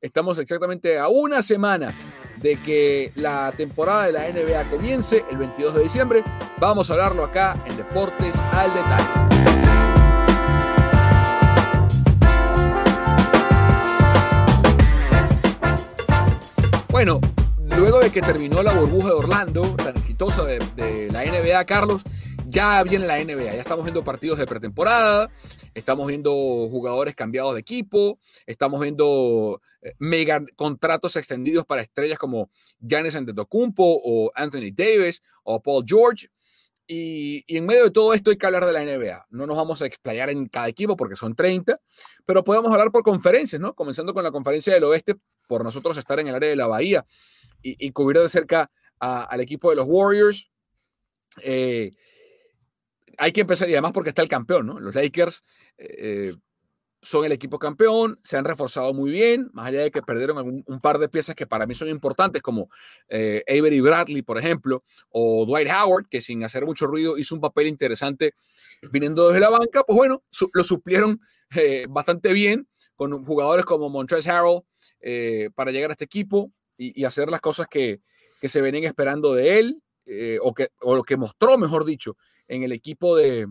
Estamos 0.00 0.38
exactamente 0.38 0.96
a 0.96 1.08
una 1.08 1.42
semana 1.42 1.92
de 2.36 2.56
que 2.56 3.10
la 3.16 3.52
temporada 3.56 4.06
de 4.06 4.12
la 4.12 4.28
NBA 4.28 4.70
comience 4.70 5.24
el 5.28 5.38
22 5.38 5.74
de 5.74 5.82
diciembre. 5.82 6.24
Vamos 6.60 6.88
a 6.88 6.92
hablarlo 6.92 7.24
acá 7.24 7.60
en 7.66 7.76
Deportes 7.76 8.34
al 8.52 8.72
Detalle. 8.72 9.47
Bueno, 16.98 17.20
luego 17.76 18.00
de 18.00 18.10
que 18.10 18.20
terminó 18.20 18.60
la 18.60 18.74
burbuja 18.74 19.10
de 19.10 19.14
Orlando, 19.14 19.62
tan 19.76 19.96
exitosa 19.96 20.44
de, 20.44 21.08
la 21.12 21.24
NBA, 21.24 21.64
Carlos, 21.64 22.02
ya 22.44 22.82
viene 22.82 23.06
la 23.06 23.22
NBA, 23.22 23.54
ya 23.54 23.60
estamos 23.60 23.84
viendo 23.84 24.02
partidos 24.02 24.36
de 24.36 24.48
pretemporada, 24.48 25.30
estamos 25.74 26.08
viendo 26.08 26.32
jugadores 26.32 27.14
cambiados 27.14 27.54
de 27.54 27.60
equipo, 27.60 28.18
estamos 28.46 28.80
viendo 28.80 29.62
eh, 29.80 29.92
mega 30.00 30.42
contratos 30.56 31.14
extendidos 31.14 31.64
para 31.64 31.82
estrellas 31.82 32.18
como 32.18 32.50
Giannis 32.80 33.14
Antetokounmpo 33.14 33.84
o 33.84 34.32
Anthony 34.34 34.72
Davis 34.74 35.22
o 35.44 35.62
Paul 35.62 35.84
George. 35.86 36.28
Y, 36.88 37.44
en 37.46 37.64
medio 37.64 37.84
de 37.84 37.90
todo 37.92 38.12
esto 38.12 38.30
hay 38.30 38.38
que 38.38 38.46
hablar 38.46 38.66
de 38.66 38.72
la 38.72 38.82
NBA. 38.82 39.26
No 39.30 39.46
nos 39.46 39.56
vamos 39.56 39.82
a 39.82 39.86
explayar 39.86 40.30
en 40.30 40.48
cada 40.48 40.66
equipo 40.66 40.96
porque 40.96 41.14
son 41.14 41.36
30, 41.36 41.80
pero 42.26 42.42
podemos 42.42 42.72
hablar 42.72 42.90
por 42.90 43.04
conferencias, 43.04 43.60
¿no? 43.60 43.72
Comenzando 43.76 44.12
con 44.12 44.24
la 44.24 44.32
conferencia 44.32 44.74
del 44.74 44.82
oeste, 44.82 45.14
por 45.48 45.64
nosotros 45.64 45.96
estar 45.96 46.20
en 46.20 46.28
el 46.28 46.36
área 46.36 46.50
de 46.50 46.56
la 46.56 46.68
Bahía 46.68 47.04
y, 47.62 47.90
cubrir 47.90 48.22
de 48.22 48.28
cerca 48.28 48.70
al 49.00 49.40
equipo 49.40 49.70
de 49.70 49.76
los 49.76 49.86
Warriors. 49.88 50.48
Eh, 51.42 51.90
hay 53.16 53.32
que 53.32 53.40
empezar, 53.40 53.68
y 53.68 53.72
además 53.72 53.92
porque 53.92 54.10
está 54.10 54.22
el 54.22 54.28
campeón, 54.28 54.66
¿no? 54.66 54.78
Los 54.78 54.94
Lakers 54.94 55.42
eh, 55.76 56.34
son 57.02 57.24
el 57.24 57.32
equipo 57.32 57.58
campeón, 57.58 58.20
se 58.22 58.36
han 58.36 58.44
reforzado 58.44 58.92
muy 58.94 59.10
bien, 59.10 59.50
más 59.52 59.66
allá 59.66 59.82
de 59.82 59.90
que 59.90 60.02
perdieron 60.02 60.62
un, 60.66 60.78
par 60.80 60.98
de 60.98 61.08
piezas 61.08 61.34
que 61.34 61.46
para 61.46 61.66
mí 61.66 61.74
son 61.74 61.88
importantes, 61.88 62.42
como 62.42 62.68
eh, 63.08 63.42
Avery 63.48 63.80
Bradley, 63.80 64.22
por 64.22 64.38
ejemplo, 64.38 64.84
o 65.10 65.44
Dwight 65.46 65.68
Howard, 65.68 66.06
que 66.08 66.20
sin 66.20 66.44
hacer 66.44 66.64
mucho 66.64 66.86
ruido 66.86 67.18
hizo 67.18 67.34
un 67.34 67.40
papel 67.40 67.66
interesante 67.66 68.34
viniendo 68.92 69.28
desde 69.28 69.40
la 69.40 69.50
banca, 69.50 69.82
pues 69.84 69.96
bueno, 69.96 70.22
lo 70.52 70.64
suplieron 70.64 71.20
bastante 71.88 72.32
bien 72.32 72.68
con 72.94 73.24
jugadores 73.24 73.64
como 73.64 73.88
Montrezl 73.88 74.30
Harrell 74.30 74.62
eh, 75.00 75.50
para 75.54 75.70
llegar 75.70 75.90
a 75.90 75.92
este 75.94 76.04
equipo 76.04 76.52
y, 76.76 77.04
hacer 77.04 77.28
las 77.28 77.40
cosas 77.40 77.66
que, 77.68 78.00
que, 78.40 78.48
se 78.48 78.60
venían 78.60 78.84
esperando 78.84 79.34
de 79.34 79.58
él, 79.58 79.82
o, 80.40 80.54
que, 80.54 80.68
o 80.80 80.96
lo 80.96 81.02
que 81.02 81.16
mostró, 81.16 81.58
mejor 81.58 81.84
dicho, 81.84 82.16
en 82.46 82.62
el 82.62 82.72
equipo 82.72 83.16
de, 83.16 83.46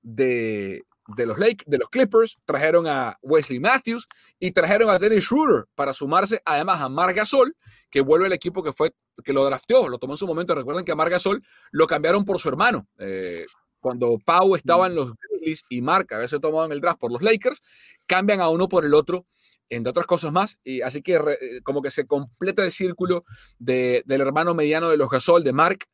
de, 0.00 0.84
de 1.16 1.26
los, 1.26 1.38
Lake, 1.38 1.64
de 1.66 1.78
los 1.78 1.88
Clippers, 1.88 2.40
trajeron 2.44 2.86
a 2.86 3.18
Wesley 3.22 3.60
Matthews 3.60 4.06
y 4.38 4.50
trajeron 4.50 4.90
a 4.90 4.98
Dennis 4.98 5.24
Schroeder 5.24 5.64
para 5.74 5.94
sumarse 5.94 6.42
además 6.44 6.82
a 6.82 6.88
Marc 6.88 7.16
Gasol, 7.16 7.56
que 7.90 8.00
vuelve 8.00 8.26
el 8.26 8.32
equipo 8.32 8.62
que 8.62 8.72
fue 8.72 8.94
que 9.24 9.32
lo 9.32 9.44
drafteó, 9.44 9.88
lo 9.88 9.98
tomó 9.98 10.14
en 10.14 10.18
su 10.18 10.26
momento. 10.26 10.54
Recuerden 10.54 10.84
que 10.84 10.92
a 10.92 10.96
Marc 10.96 11.10
Gasol 11.10 11.42
lo 11.70 11.86
cambiaron 11.86 12.24
por 12.24 12.38
su 12.38 12.48
hermano. 12.48 12.86
Eh, 12.98 13.46
cuando 13.80 14.18
Pau 14.24 14.54
estaba 14.54 14.86
en 14.86 14.94
los 14.94 15.12
Grizzlies 15.14 15.64
y 15.68 15.80
Marc 15.80 16.12
había 16.12 16.28
sido 16.28 16.40
tomado 16.40 16.66
en 16.66 16.72
el 16.72 16.80
draft 16.80 17.00
por 17.00 17.12
los 17.12 17.22
Lakers, 17.22 17.62
cambian 18.06 18.40
a 18.40 18.48
uno 18.48 18.68
por 18.68 18.84
el 18.84 18.92
otro, 18.94 19.26
entre 19.70 19.90
otras 19.90 20.06
cosas 20.06 20.32
más. 20.32 20.58
Y 20.64 20.80
así 20.82 21.02
que 21.02 21.14
eh, 21.14 21.60
como 21.62 21.82
que 21.82 21.90
se 21.90 22.06
completa 22.06 22.64
el 22.64 22.72
círculo 22.72 23.24
del 23.58 24.04
hermano 24.08 24.54
mediano 24.54 24.88
de 24.88 24.96
los 24.96 25.10
Gasol, 25.10 25.44
de 25.44 25.52
Marc, 25.52 25.86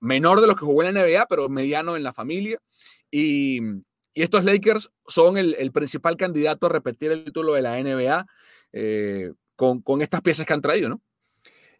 menor 0.00 0.40
de 0.40 0.46
los 0.46 0.56
que 0.56 0.64
jugó 0.64 0.82
en 0.82 0.94
la 0.94 1.02
NBA, 1.02 1.26
pero 1.26 1.48
mediano 1.48 1.96
en 1.96 2.02
la 2.02 2.12
familia. 2.12 2.58
Y, 3.10 3.60
y 4.14 4.22
estos 4.22 4.44
Lakers 4.44 4.90
son 5.06 5.38
el, 5.38 5.72
principal 5.72 6.16
candidato 6.16 6.66
a 6.66 6.70
repetir 6.70 7.12
el 7.12 7.24
título 7.24 7.54
de 7.54 7.62
la 7.62 7.82
NBA 7.82 8.26
eh, 8.72 9.32
con, 9.56 10.02
estas 10.02 10.20
piezas 10.20 10.46
que 10.46 10.52
han 10.52 10.60
traído, 10.60 10.88
¿no? 10.88 11.00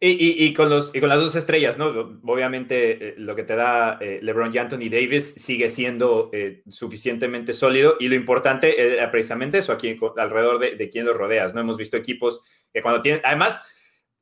Y, 0.04 0.52
con 0.52 0.68
los, 0.68 0.92
y 0.92 0.98
con 0.98 1.08
las 1.08 1.20
dos 1.20 1.36
estrellas, 1.36 1.78
¿no? 1.78 2.18
Obviamente 2.24 3.10
eh, 3.10 3.14
lo 3.18 3.36
que 3.36 3.44
te 3.44 3.54
da 3.54 3.98
eh, 4.00 4.18
LeBron 4.20 4.50
y 4.52 4.58
Anthony 4.58 4.90
Davis 4.90 5.32
sigue 5.36 5.68
siendo 5.68 6.28
suficientemente 6.68 7.52
sólido 7.52 7.96
y 8.00 8.08
lo 8.08 8.16
importante 8.16 9.00
es 9.00 9.08
precisamente 9.10 9.58
eso 9.58 9.72
aquí 9.72 9.96
alrededor 10.16 10.58
de, 10.58 10.74
de 10.74 11.02
los 11.04 11.16
rodeas, 11.16 11.54
¿no? 11.54 11.60
Hemos 11.60 11.76
visto 11.76 11.96
equipos 11.96 12.42
que 12.72 12.82
cuando 12.82 13.00
tienen, 13.00 13.20
además, 13.22 13.62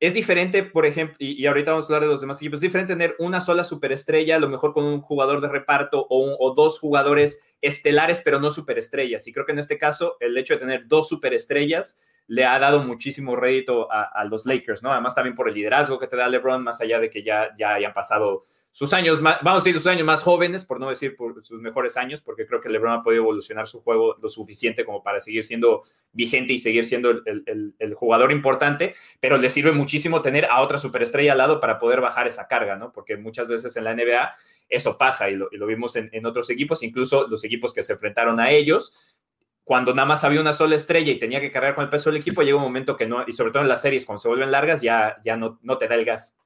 es 0.00 0.14
diferente, 0.14 0.62
por 0.62 0.86
ejemplo, 0.86 1.16
y, 1.18 1.44
ahorita 1.44 1.72
vamos 1.72 1.84
a 1.84 1.88
hablar 1.88 2.08
de 2.08 2.12
los 2.12 2.22
demás 2.22 2.38
equipos, 2.38 2.56
es 2.56 2.62
diferente 2.62 2.94
tener 2.94 3.14
una 3.18 3.42
sola 3.42 3.64
superestrella, 3.64 4.36
a 4.36 4.38
lo 4.38 4.48
mejor 4.48 4.72
con 4.72 4.84
un 4.84 5.02
jugador 5.02 5.42
de 5.42 5.48
reparto 5.48 6.06
o, 6.08 6.54
dos 6.54 6.78
jugadores 6.78 7.38
estelares, 7.60 8.22
pero 8.24 8.40
no 8.40 8.50
superestrellas. 8.50 9.26
Y 9.26 9.32
creo 9.34 9.44
que 9.44 9.52
en 9.52 9.58
este 9.58 9.76
caso, 9.76 10.16
el 10.20 10.36
hecho 10.38 10.54
de 10.54 10.60
tener 10.60 10.88
dos 10.88 11.06
superestrellas 11.06 11.98
le 12.30 12.44
ha 12.44 12.60
dado 12.60 12.78
muchísimo 12.84 13.34
rédito 13.34 13.88
a, 13.90 14.24
los 14.24 14.46
Lakers, 14.46 14.84
¿no? 14.84 14.92
Además, 14.92 15.16
también 15.16 15.34
por 15.34 15.48
el 15.48 15.54
liderazgo 15.54 15.98
que 15.98 16.06
te 16.06 16.16
da 16.16 16.28
LeBron, 16.28 16.62
más 16.62 16.80
allá 16.80 17.00
de 17.00 17.10
que 17.10 17.24
ya, 17.24 17.50
ya 17.58 17.74
hayan 17.74 17.92
pasado 17.92 18.44
sus 18.70 18.92
años, 18.92 19.20
más, 19.20 19.38
vamos 19.42 19.64
a 19.64 19.64
decir 19.64 19.76
sus 19.76 19.88
años 19.88 20.06
más 20.06 20.22
jóvenes, 20.22 20.64
por 20.64 20.78
no 20.78 20.88
decir 20.88 21.16
por 21.16 21.42
sus 21.44 21.60
mejores 21.60 21.96
años, 21.96 22.20
porque 22.20 22.46
creo 22.46 22.60
que 22.60 22.68
LeBron 22.68 22.92
ha 22.92 23.02
podido 23.02 23.22
evolucionar 23.22 23.66
su 23.66 23.82
juego 23.82 24.16
lo 24.22 24.28
suficiente 24.28 24.84
como 24.84 25.02
para 25.02 25.18
seguir 25.18 25.42
siendo 25.42 25.82
vigente 26.12 26.52
y 26.52 26.58
seguir 26.58 26.86
siendo 26.86 27.10
el, 27.10 27.94
jugador 27.96 28.30
importante, 28.30 28.94
pero 29.18 29.36
le 29.36 29.48
sirve 29.48 29.72
muchísimo 29.72 30.22
tener 30.22 30.44
a 30.44 30.60
otra 30.60 30.78
superestrella 30.78 31.32
al 31.32 31.38
lado 31.38 31.58
para 31.58 31.80
poder 31.80 32.00
bajar 32.00 32.28
esa 32.28 32.46
carga, 32.46 32.76
¿no? 32.76 32.92
Porque 32.92 33.16
muchas 33.16 33.48
veces 33.48 33.76
en 33.76 33.82
la 33.82 33.92
NBA 33.92 34.34
eso 34.68 34.96
pasa 34.96 35.28
y 35.28 35.34
lo, 35.34 35.48
vimos 35.66 35.96
en 35.96 36.24
otros 36.26 36.48
equipos, 36.48 36.84
incluso 36.84 37.26
los 37.26 37.42
equipos 37.42 37.74
que 37.74 37.82
se 37.82 37.94
enfrentaron 37.94 38.38
a 38.38 38.52
ellos, 38.52 39.16
cuando 39.64 39.94
nada 39.94 40.06
más 40.06 40.24
había 40.24 40.40
una 40.40 40.52
sola 40.52 40.76
estrella 40.76 41.12
y 41.12 41.18
tenía 41.18 41.40
que 41.40 41.50
cargar 41.50 41.74
con 41.74 41.84
el 41.84 41.90
peso 41.90 42.10
del 42.10 42.20
equipo, 42.20 42.42
llega 42.42 42.56
un 42.56 42.62
momento 42.62 42.96
que 42.96 43.06
no, 43.06 43.24
y 43.26 43.32
sobre 43.32 43.52
todo 43.52 43.62
en 43.62 43.68
las 43.68 43.82
series, 43.82 44.04
cuando 44.04 44.20
se 44.20 44.28
vuelven 44.28 44.50
largas, 44.50 44.80
ya, 44.82 45.18
ya 45.24 45.36
no, 45.36 45.58
no 45.62 45.78
te 45.78 45.88
da 45.88 45.94
el 45.94 46.04
gas. 46.04 46.36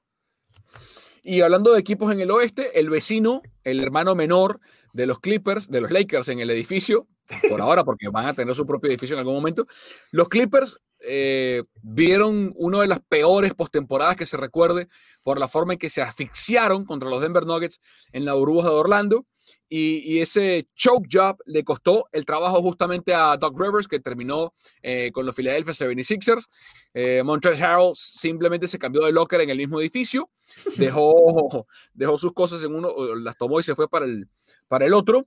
Y 1.22 1.40
hablando 1.40 1.72
de 1.72 1.80
equipos 1.80 2.12
en 2.12 2.20
el 2.20 2.30
oeste, 2.30 2.78
el 2.78 2.90
vecino, 2.90 3.40
el 3.62 3.80
hermano 3.80 4.14
menor 4.14 4.60
de 4.92 5.06
los 5.06 5.20
Clippers, 5.20 5.70
de 5.70 5.80
los 5.80 5.90
Lakers 5.90 6.28
en 6.28 6.40
el 6.40 6.50
edificio, 6.50 7.08
por 7.48 7.60
ahora, 7.60 7.84
porque 7.84 8.08
van 8.08 8.26
a 8.26 8.34
tener 8.34 8.54
su 8.54 8.66
propio 8.66 8.90
edificio 8.90 9.14
en 9.14 9.20
algún 9.20 9.34
momento. 9.34 9.66
Los 10.10 10.28
Clippers 10.28 10.78
eh, 11.00 11.64
vieron 11.82 12.52
una 12.56 12.80
de 12.80 12.88
las 12.88 13.00
peores 13.00 13.54
postemporadas 13.54 14.16
que 14.16 14.26
se 14.26 14.36
recuerde 14.36 14.88
por 15.22 15.38
la 15.38 15.48
forma 15.48 15.74
en 15.74 15.78
que 15.78 15.90
se 15.90 16.02
asfixiaron 16.02 16.84
contra 16.84 17.08
los 17.08 17.20
Denver 17.20 17.46
Nuggets 17.46 17.80
en 18.12 18.24
la 18.24 18.34
burbuja 18.34 18.68
de 18.68 18.74
Orlando. 18.74 19.26
Y, 19.68 20.20
ese 20.20 20.68
choke 20.74 21.08
job 21.10 21.38
le 21.46 21.64
costó 21.64 22.08
el 22.12 22.24
trabajo 22.24 22.62
justamente 22.62 23.12
a 23.14 23.36
Doc 23.36 23.58
Rivers, 23.58 23.88
que 23.88 23.98
terminó 23.98 24.54
eh, 24.82 25.10
con 25.12 25.26
los 25.26 25.34
Philadelphia 25.34 25.72
76ers. 25.72 26.46
Eh, 26.92 27.22
Montrezl 27.24 27.62
Harrell 27.62 27.92
simplemente 27.94 28.68
se 28.68 28.78
cambió 28.78 29.04
de 29.04 29.12
locker 29.12 29.40
en 29.40 29.50
el 29.50 29.58
mismo 29.58 29.80
edificio, 29.80 30.30
dejó, 30.76 31.66
dejó 31.92 32.18
sus 32.18 32.32
cosas 32.32 32.62
en 32.62 32.74
uno, 32.74 32.92
las 33.16 33.36
tomó 33.36 33.58
y 33.58 33.62
se 33.62 33.74
fue 33.74 33.88
para 33.88 34.04
el, 34.04 34.28
para 34.68 34.86
el 34.86 34.94
otro. 34.94 35.26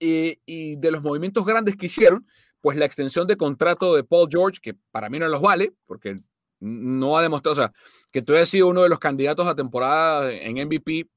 y 0.00 0.76
de 0.76 0.90
los 0.90 1.02
movimientos 1.02 1.44
grandes 1.46 1.76
que 1.76 1.86
hicieron, 1.86 2.26
pues 2.60 2.76
la 2.76 2.84
extensión 2.84 3.26
de 3.26 3.36
contrato 3.36 3.94
de 3.94 4.04
Paul 4.04 4.28
George, 4.30 4.60
que 4.60 4.74
para 4.90 5.08
mí 5.08 5.18
no 5.18 5.28
los 5.28 5.40
vale, 5.40 5.72
porque 5.86 6.20
no 6.60 7.16
ha 7.16 7.22
demostrado, 7.22 7.52
o 7.52 7.56
sea, 7.56 7.72
que 8.10 8.22
tú 8.22 8.34
hayas 8.34 8.48
sido 8.48 8.68
uno 8.68 8.82
de 8.82 8.88
los 8.88 8.98
candidatos 8.98 9.46
a 9.46 9.54
temporada 9.54 10.32
en 10.32 10.66
MVP, 10.66 11.08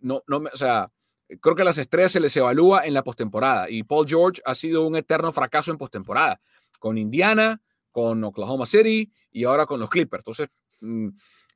no, 0.00 0.22
no, 0.26 0.38
o 0.52 0.56
sea, 0.56 0.90
creo 1.40 1.54
que 1.54 1.62
a 1.62 1.64
las 1.64 1.78
estrellas 1.78 2.12
se 2.12 2.20
les 2.20 2.36
evalúa 2.36 2.86
en 2.86 2.94
la 2.94 3.02
postemporada 3.02 3.68
y 3.70 3.82
Paul 3.82 4.08
George 4.08 4.40
ha 4.44 4.54
sido 4.54 4.86
un 4.86 4.96
eterno 4.96 5.32
fracaso 5.32 5.70
en 5.70 5.78
postemporada, 5.78 6.40
con 6.78 6.98
Indiana, 6.98 7.60
con 7.90 8.22
Oklahoma 8.24 8.66
City 8.66 9.12
y 9.30 9.44
ahora 9.44 9.66
con 9.66 9.80
los 9.80 9.90
Clippers. 9.90 10.22
Entonces, 10.22 10.48
mm, 10.80 11.08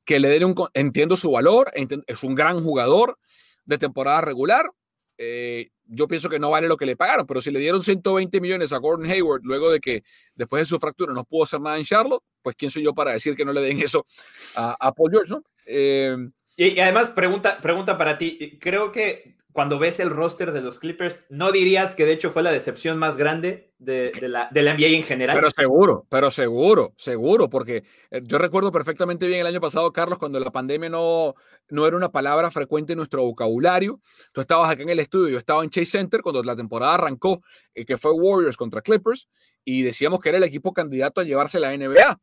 que 0.04 0.18
le 0.18 0.28
den 0.28 0.44
un, 0.44 0.54
entiendo 0.74 1.16
su 1.16 1.30
valor, 1.30 1.72
es 1.74 2.22
un 2.22 2.34
gran 2.34 2.62
jugador 2.62 3.18
de 3.64 3.78
temporada 3.78 4.20
regular, 4.20 4.70
eh, 5.18 5.70
yo 5.86 6.08
pienso 6.08 6.28
que 6.28 6.38
no 6.38 6.50
vale 6.50 6.68
lo 6.68 6.76
que 6.76 6.86
le 6.86 6.96
pagaron, 6.96 7.26
pero 7.26 7.40
si 7.40 7.50
le 7.50 7.60
dieron 7.60 7.82
120 7.82 8.40
millones 8.40 8.72
a 8.72 8.78
Gordon 8.78 9.10
Hayward 9.10 9.42
luego 9.44 9.70
de 9.70 9.78
que 9.78 10.02
después 10.34 10.62
de 10.62 10.66
su 10.66 10.78
fractura 10.78 11.12
no 11.12 11.24
pudo 11.24 11.44
hacer 11.44 11.60
nada 11.60 11.76
en 11.76 11.84
Charlotte, 11.84 12.22
pues 12.40 12.56
quién 12.56 12.70
soy 12.70 12.82
yo 12.82 12.94
para 12.94 13.12
decir 13.12 13.36
que 13.36 13.44
no 13.44 13.52
le 13.52 13.60
den 13.60 13.80
eso 13.80 14.06
a, 14.56 14.92
Paul 14.94 15.10
George, 15.10 15.30
¿no? 15.30 15.44
Eh, 15.66 16.16
y, 16.56 16.78
además, 16.80 17.10
pregunta, 17.10 17.60
pregunta 17.60 17.96
para 17.96 18.18
ti, 18.18 18.58
creo 18.60 18.90
que 18.90 19.36
cuando 19.52 19.78
ves 19.78 20.00
el 20.00 20.10
roster 20.10 20.52
de 20.52 20.62
los 20.62 20.78
Clippers, 20.78 21.24
¿no 21.28 21.52
dirías 21.52 21.94
que 21.94 22.04
de 22.04 22.12
hecho 22.12 22.32
fue 22.32 22.42
la 22.42 22.50
decepción 22.50 22.98
más 22.98 23.16
grande 23.16 23.72
de, 23.78 24.12
la, 24.22 24.48
de 24.50 24.62
la 24.62 24.74
NBA 24.74 24.88
en 24.88 25.02
general? 25.02 25.36
Pero 25.36 25.50
seguro, 25.50 26.06
pero 26.08 26.30
seguro, 26.30 26.94
seguro, 26.96 27.50
porque 27.50 27.84
eh, 28.10 28.22
yo 28.24 28.38
recuerdo 28.38 28.72
perfectamente 28.72 29.26
bien 29.26 29.40
el 29.40 29.46
año 29.46 29.60
pasado, 29.60 29.92
Carlos, 29.92 30.18
cuando 30.18 30.40
la 30.40 30.50
pandemia 30.50 30.88
no, 30.88 31.34
no 31.68 31.86
era 31.86 31.96
una 31.96 32.10
palabra 32.10 32.50
frecuente 32.50 32.94
en 32.94 32.98
nuestro 32.98 33.22
vocabulario. 33.22 34.00
Tú 34.32 34.40
estabas 34.40 34.70
acá 34.70 34.82
en 34.82 34.90
el 34.90 35.00
estudio, 35.00 35.28
yo 35.28 35.38
estaba 35.38 35.62
en 35.62 35.70
Chase 35.70 35.86
Center 35.86 36.22
cuando 36.22 36.42
la 36.42 36.56
temporada 36.56 36.94
arrancó, 36.94 37.42
eh, 37.74 37.84
que 37.84 37.96
fue 37.96 38.12
Warriors 38.12 38.56
contra 38.56 38.80
Clippers, 38.80 39.28
y 39.64 39.82
decíamos 39.82 40.20
que 40.20 40.30
era 40.30 40.38
el 40.38 40.44
equipo 40.44 40.72
candidato 40.72 41.20
a 41.20 41.24
llevarse 41.24 41.60
la 41.60 41.76
NBA. 41.76 42.20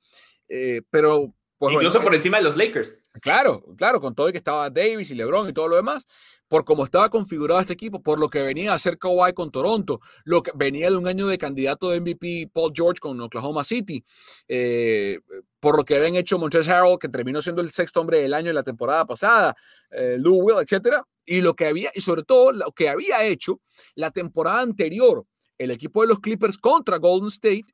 Eh, 0.49 0.81
pero 0.89 1.35
pues 1.59 1.73
Incluso 1.73 2.01
por 2.01 2.15
encima 2.15 2.37
de 2.37 2.43
los 2.43 2.55
Lakers. 2.55 2.99
Claro, 3.21 3.63
claro, 3.77 4.01
con 4.01 4.15
todo 4.15 4.29
y 4.29 4.31
que 4.31 4.37
estaba 4.37 4.69
Davis 4.69 5.11
y 5.11 5.15
LeBron 5.15 5.49
y 5.49 5.53
todo 5.53 5.67
lo 5.67 5.75
demás 5.75 6.07
por 6.49 6.65
cómo 6.65 6.83
estaba 6.83 7.09
configurado 7.09 7.61
este 7.61 7.73
equipo, 7.73 8.01
por 8.01 8.19
lo 8.19 8.27
que 8.27 8.41
venía 8.41 8.71
a 8.71 8.75
hacer 8.75 8.97
Kawhi 8.97 9.33
con 9.33 9.51
Toronto, 9.51 10.01
lo 10.25 10.41
que 10.41 10.51
venía 10.55 10.89
de 10.89 10.97
un 10.97 11.07
año 11.07 11.27
de 11.27 11.37
candidato 11.37 11.91
de 11.91 12.01
MVP 12.01 12.49
Paul 12.51 12.73
George 12.75 12.99
con 12.99 13.21
Oklahoma 13.21 13.63
City, 13.63 14.03
eh, 14.47 15.19
por 15.59 15.77
lo 15.77 15.85
que 15.85 15.95
habían 15.95 16.15
hecho 16.15 16.39
Montrezl 16.39 16.71
Harrell, 16.71 16.97
que 16.99 17.07
terminó 17.07 17.41
siendo 17.41 17.61
el 17.61 17.71
sexto 17.71 18.01
hombre 18.01 18.19
del 18.21 18.33
año 18.33 18.49
en 18.49 18.55
la 18.55 18.63
temporada 18.63 19.05
pasada, 19.05 19.55
eh, 19.91 20.17
Lou 20.17 20.41
Will, 20.41 20.57
etcétera, 20.59 21.05
y 21.23 21.41
lo 21.41 21.55
que 21.55 21.67
había, 21.67 21.91
y 21.93 22.01
sobre 22.01 22.23
todo 22.23 22.51
lo 22.51 22.71
que 22.71 22.89
había 22.89 23.23
hecho 23.23 23.61
la 23.93 24.09
temporada 24.09 24.61
anterior, 24.61 25.25
el 25.59 25.69
equipo 25.69 26.01
de 26.01 26.07
los 26.07 26.19
Clippers 26.19 26.57
contra 26.57 26.97
Golden 26.97 27.27
State, 27.27 27.65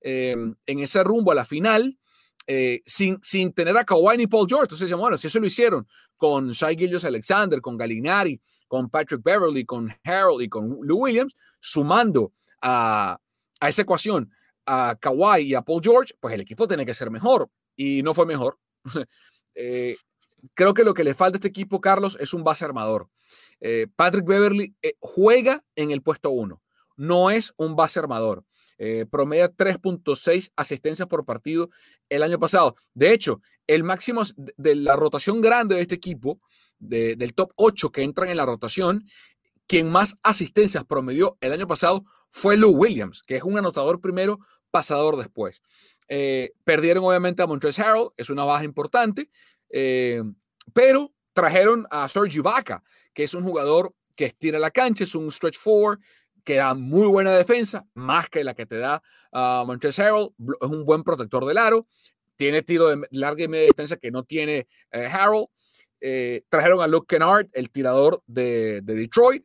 eh, 0.00 0.36
en 0.66 0.78
ese 0.78 1.04
rumbo 1.04 1.32
a 1.32 1.34
la 1.34 1.44
final, 1.44 1.98
eh, 2.46 2.82
sin, 2.84 3.18
sin 3.22 3.52
tener 3.52 3.76
a 3.76 3.84
Kawhi 3.84 4.16
ni 4.16 4.26
Paul 4.26 4.46
George. 4.48 4.64
Entonces, 4.64 4.92
bueno, 4.96 5.16
si 5.18 5.26
eso 5.26 5.38
lo 5.40 5.46
hicieron 5.46 5.86
con 6.16 6.50
Shai 6.50 6.76
Gillius 6.76 7.04
Alexander, 7.04 7.60
con 7.60 7.76
Galinari, 7.76 8.40
con 8.68 8.88
Patrick 8.88 9.22
Beverly, 9.22 9.64
con 9.64 9.94
Harold 10.04 10.42
y 10.42 10.48
con 10.48 10.78
Lou 10.82 11.04
Williams, 11.04 11.34
sumando 11.60 12.32
a, 12.60 13.18
a 13.60 13.68
esa 13.68 13.82
ecuación 13.82 14.30
a 14.66 14.96
Kawhi 15.00 15.42
y 15.42 15.54
a 15.54 15.62
Paul 15.62 15.82
George, 15.82 16.14
pues 16.20 16.34
el 16.34 16.40
equipo 16.40 16.66
tiene 16.66 16.86
que 16.86 16.94
ser 16.94 17.10
mejor. 17.10 17.48
Y 17.76 18.02
no 18.02 18.14
fue 18.14 18.26
mejor. 18.26 18.58
Eh, 19.54 19.96
creo 20.54 20.72
que 20.72 20.82
lo 20.82 20.94
que 20.94 21.04
le 21.04 21.14
falta 21.14 21.36
a 21.36 21.38
este 21.38 21.48
equipo, 21.48 21.78
Carlos, 21.78 22.16
es 22.18 22.32
un 22.32 22.42
base 22.42 22.64
armador. 22.64 23.10
Eh, 23.60 23.86
Patrick 23.94 24.24
Beverly 24.24 24.74
juega 24.98 25.62
en 25.76 25.90
el 25.90 26.00
puesto 26.00 26.30
uno, 26.30 26.62
no 26.96 27.30
es 27.30 27.52
un 27.58 27.76
base 27.76 27.98
armador. 27.98 28.46
Eh, 28.78 29.06
promedia 29.10 29.52
3.6 29.54 30.52
asistencias 30.56 31.08
por 31.08 31.24
partido 31.24 31.70
el 32.08 32.22
año 32.22 32.38
pasado. 32.38 32.76
De 32.94 33.12
hecho, 33.12 33.40
el 33.66 33.84
máximo 33.84 34.22
de 34.36 34.74
la 34.74 34.96
rotación 34.96 35.40
grande 35.40 35.76
de 35.76 35.82
este 35.82 35.94
equipo, 35.94 36.40
del 36.78 37.34
top 37.34 37.52
8 37.56 37.92
que 37.92 38.02
entran 38.02 38.28
en 38.28 38.36
la 38.36 38.46
rotación, 38.46 39.04
quien 39.68 39.88
más 39.88 40.18
asistencias 40.22 40.84
promedió 40.84 41.38
el 41.40 41.52
año 41.52 41.66
pasado 41.66 42.04
fue 42.30 42.56
Lou 42.56 42.72
Williams, 42.72 43.22
que 43.22 43.36
es 43.36 43.42
un 43.42 43.56
anotador 43.56 44.00
primero, 44.00 44.40
pasador 44.70 45.16
después. 45.16 45.62
Eh, 46.08 46.52
perdieron 46.64 47.04
obviamente 47.04 47.42
a 47.42 47.46
Montrezl 47.46 47.82
Harrell, 47.82 48.08
es 48.16 48.30
una 48.30 48.44
baja 48.44 48.64
importante, 48.64 49.30
eh, 49.70 50.22
pero 50.72 51.12
trajeron 51.32 51.86
a 51.90 52.08
Serge 52.08 52.38
Ibaka, 52.38 52.82
que 53.14 53.24
es 53.24 53.34
un 53.34 53.44
jugador 53.44 53.94
que 54.16 54.26
estira 54.26 54.58
la 54.58 54.70
cancha, 54.70 55.04
es 55.04 55.14
un 55.14 55.30
stretch 55.30 55.58
four, 55.58 55.98
que 56.44 56.56
da 56.56 56.74
muy 56.74 57.06
buena 57.06 57.32
defensa, 57.32 57.86
más 57.94 58.28
que 58.28 58.44
la 58.44 58.54
que 58.54 58.66
te 58.66 58.78
da 58.78 59.02
uh, 59.32 59.66
Manchester 59.66 60.06
Harrell, 60.06 60.30
es 60.60 60.68
un 60.68 60.84
buen 60.84 61.02
protector 61.02 61.44
del 61.44 61.58
aro, 61.58 61.86
tiene 62.36 62.62
tiro 62.62 62.88
de 62.88 63.06
larga 63.10 63.44
y 63.44 63.48
media 63.48 63.66
distancia 63.66 63.96
que 63.96 64.10
no 64.10 64.24
tiene 64.24 64.66
eh, 64.90 65.06
Harrell. 65.06 65.46
Eh, 66.00 66.42
trajeron 66.48 66.80
a 66.82 66.88
Luke 66.88 67.06
Kennard, 67.08 67.48
el 67.52 67.70
tirador 67.70 68.22
de, 68.26 68.80
de 68.82 68.94
Detroit. 68.94 69.44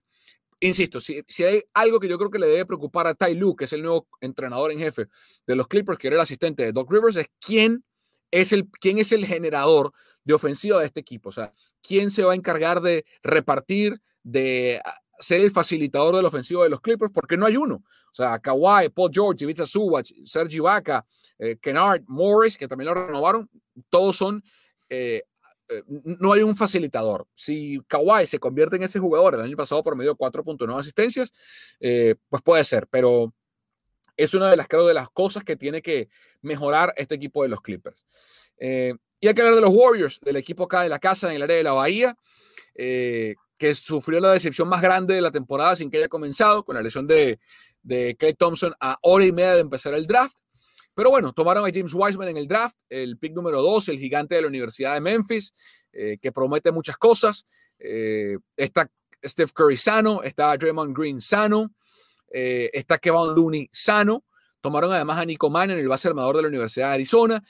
Insisto, 0.59 0.99
si, 0.99 1.21
si, 1.27 1.43
hay 1.43 1.61
algo 1.75 1.99
que 1.99 2.07
yo 2.07 2.17
creo 2.17 2.31
que 2.31 2.39
le 2.39 2.47
debe 2.47 2.65
preocupar 2.65 3.05
a 3.05 3.13
Ty 3.13 3.35
Lue, 3.35 3.55
que 3.55 3.65
es 3.65 3.73
el 3.73 3.83
nuevo 3.83 4.07
entrenador 4.21 4.71
en 4.71 4.79
jefe 4.79 5.05
de 5.45 5.55
los 5.55 5.67
Clippers, 5.67 5.99
que 5.99 6.07
era 6.07 6.15
el 6.15 6.21
asistente 6.21 6.63
de 6.63 6.71
Doc 6.71 6.91
Rivers, 6.91 7.15
es 7.17 7.27
quién 7.39 7.83
es 8.31 8.51
el, 8.51 8.67
quién 8.79 8.97
es 8.97 9.11
el 9.11 9.27
generador 9.27 9.93
de 10.23 10.33
ofensiva 10.33 10.79
de 10.79 10.87
este 10.87 10.99
equipo. 10.99 11.29
O 11.29 11.31
sea, 11.31 11.53
quién 11.83 12.09
se 12.09 12.23
va 12.23 12.31
a 12.31 12.35
encargar 12.35 12.81
de 12.81 13.05
repartir, 13.21 14.01
de 14.23 14.81
ser 15.19 15.41
el 15.41 15.51
facilitador 15.51 16.15
del 16.15 16.25
ofensivo 16.25 16.63
de 16.63 16.69
los 16.69 16.81
Clippers 16.81 17.11
porque 17.11 17.37
no 17.37 17.45
hay 17.45 17.57
uno. 17.57 17.75
O 17.75 18.15
sea, 18.15 18.39
Kawhi, 18.39 18.89
Paul 18.89 19.11
George, 19.13 19.43
Ivica 19.43 19.65
Subach, 19.65 20.11
Sergi 20.25 20.59
Vaca, 20.59 21.05
eh, 21.39 21.57
Kennard, 21.61 22.03
Morris, 22.07 22.57
que 22.57 22.67
también 22.67 22.87
lo 22.87 22.93
renovaron, 22.93 23.49
todos 23.89 24.15
son, 24.15 24.43
eh, 24.89 25.23
eh, 25.69 25.83
no 25.87 26.33
hay 26.33 26.41
un 26.41 26.55
facilitador. 26.55 27.27
Si 27.35 27.79
Kawhi 27.87 28.25
se 28.25 28.39
convierte 28.39 28.75
en 28.75 28.83
ese 28.83 28.99
jugador, 28.99 29.35
el 29.35 29.41
año 29.41 29.57
pasado 29.57 29.83
por 29.83 29.95
medio 29.95 30.11
de 30.11 30.17
4.9 30.17 30.79
asistencias, 30.79 31.31
pues 31.79 32.41
puede 32.43 32.63
ser, 32.63 32.87
pero 32.87 33.33
es 34.15 34.33
una 34.33 34.49
de 34.49 34.57
las, 34.57 34.67
creo, 34.67 34.87
de 34.87 34.93
las 34.93 35.09
cosas 35.09 35.43
que 35.43 35.55
tiene 35.55 35.81
que 35.81 36.09
mejorar 36.41 36.93
este 36.97 37.15
equipo 37.15 37.43
de 37.43 37.49
los 37.49 37.61
Clippers. 37.61 38.05
y 38.59 39.27
hay 39.27 39.33
que 39.33 39.41
hablar 39.41 39.55
de 39.55 39.61
los 39.61 39.71
Warriors, 39.73 40.19
del 40.21 40.37
equipo 40.37 40.63
acá 40.63 40.81
de 40.81 40.89
la 40.89 40.99
casa 40.99 41.29
en 41.29 41.35
el 41.35 41.43
área 41.43 41.57
de 41.57 41.63
la 41.63 41.73
Bahía 41.73 42.17
que 43.57 43.73
sufrió 43.73 44.19
la 44.19 44.31
decepción 44.31 44.69
más 44.69 44.81
grande 44.81 45.15
de 45.15 45.21
la 45.21 45.31
temporada 45.31 45.75
sin 45.75 45.89
que 45.89 45.97
haya 45.97 46.07
comenzado, 46.07 46.63
con 46.63 46.75
la 46.75 46.81
lesión 46.81 47.07
de, 47.07 47.39
de 47.81 48.15
Clay 48.17 48.33
Thompson 48.33 48.73
a 48.79 48.97
hora 49.01 49.25
y 49.25 49.31
media 49.31 49.55
de 49.55 49.61
empezar 49.61 49.93
el 49.93 50.05
draft. 50.05 50.37
Pero 50.93 51.09
bueno, 51.11 51.31
tomaron 51.31 51.63
a 51.63 51.71
James 51.71 51.93
Wiseman 51.93 52.29
en 52.29 52.37
el 52.37 52.47
draft, 52.47 52.75
el 52.89 53.17
pick 53.17 53.33
número 53.33 53.61
2, 53.61 53.89
el 53.89 53.99
gigante 53.99 54.35
de 54.35 54.41
la 54.41 54.47
Universidad 54.47 54.95
de 54.95 55.01
Memphis, 55.01 55.53
eh, 55.93 56.17
que 56.19 56.31
promete 56.31 56.71
muchas 56.71 56.97
cosas. 56.97 57.45
Eh, 57.77 58.37
está 58.55 58.89
Steph 59.23 59.51
Curry 59.51 59.77
sano, 59.77 60.23
está 60.23 60.55
Draymond 60.57 60.97
Green 60.97 61.21
sano, 61.21 61.71
eh, 62.31 62.71
está 62.73 62.97
Kevin 62.97 63.35
Looney 63.35 63.69
sano. 63.71 64.25
Tomaron 64.59 64.91
además 64.91 65.19
a 65.19 65.25
Nico 65.25 65.49
Mann 65.49 65.69
en 65.69 65.77
el 65.77 65.87
base 65.87 66.07
armador 66.07 66.35
de 66.35 66.41
la 66.41 66.47
Universidad 66.47 66.87
de 66.87 66.93
Arizona. 66.95 67.43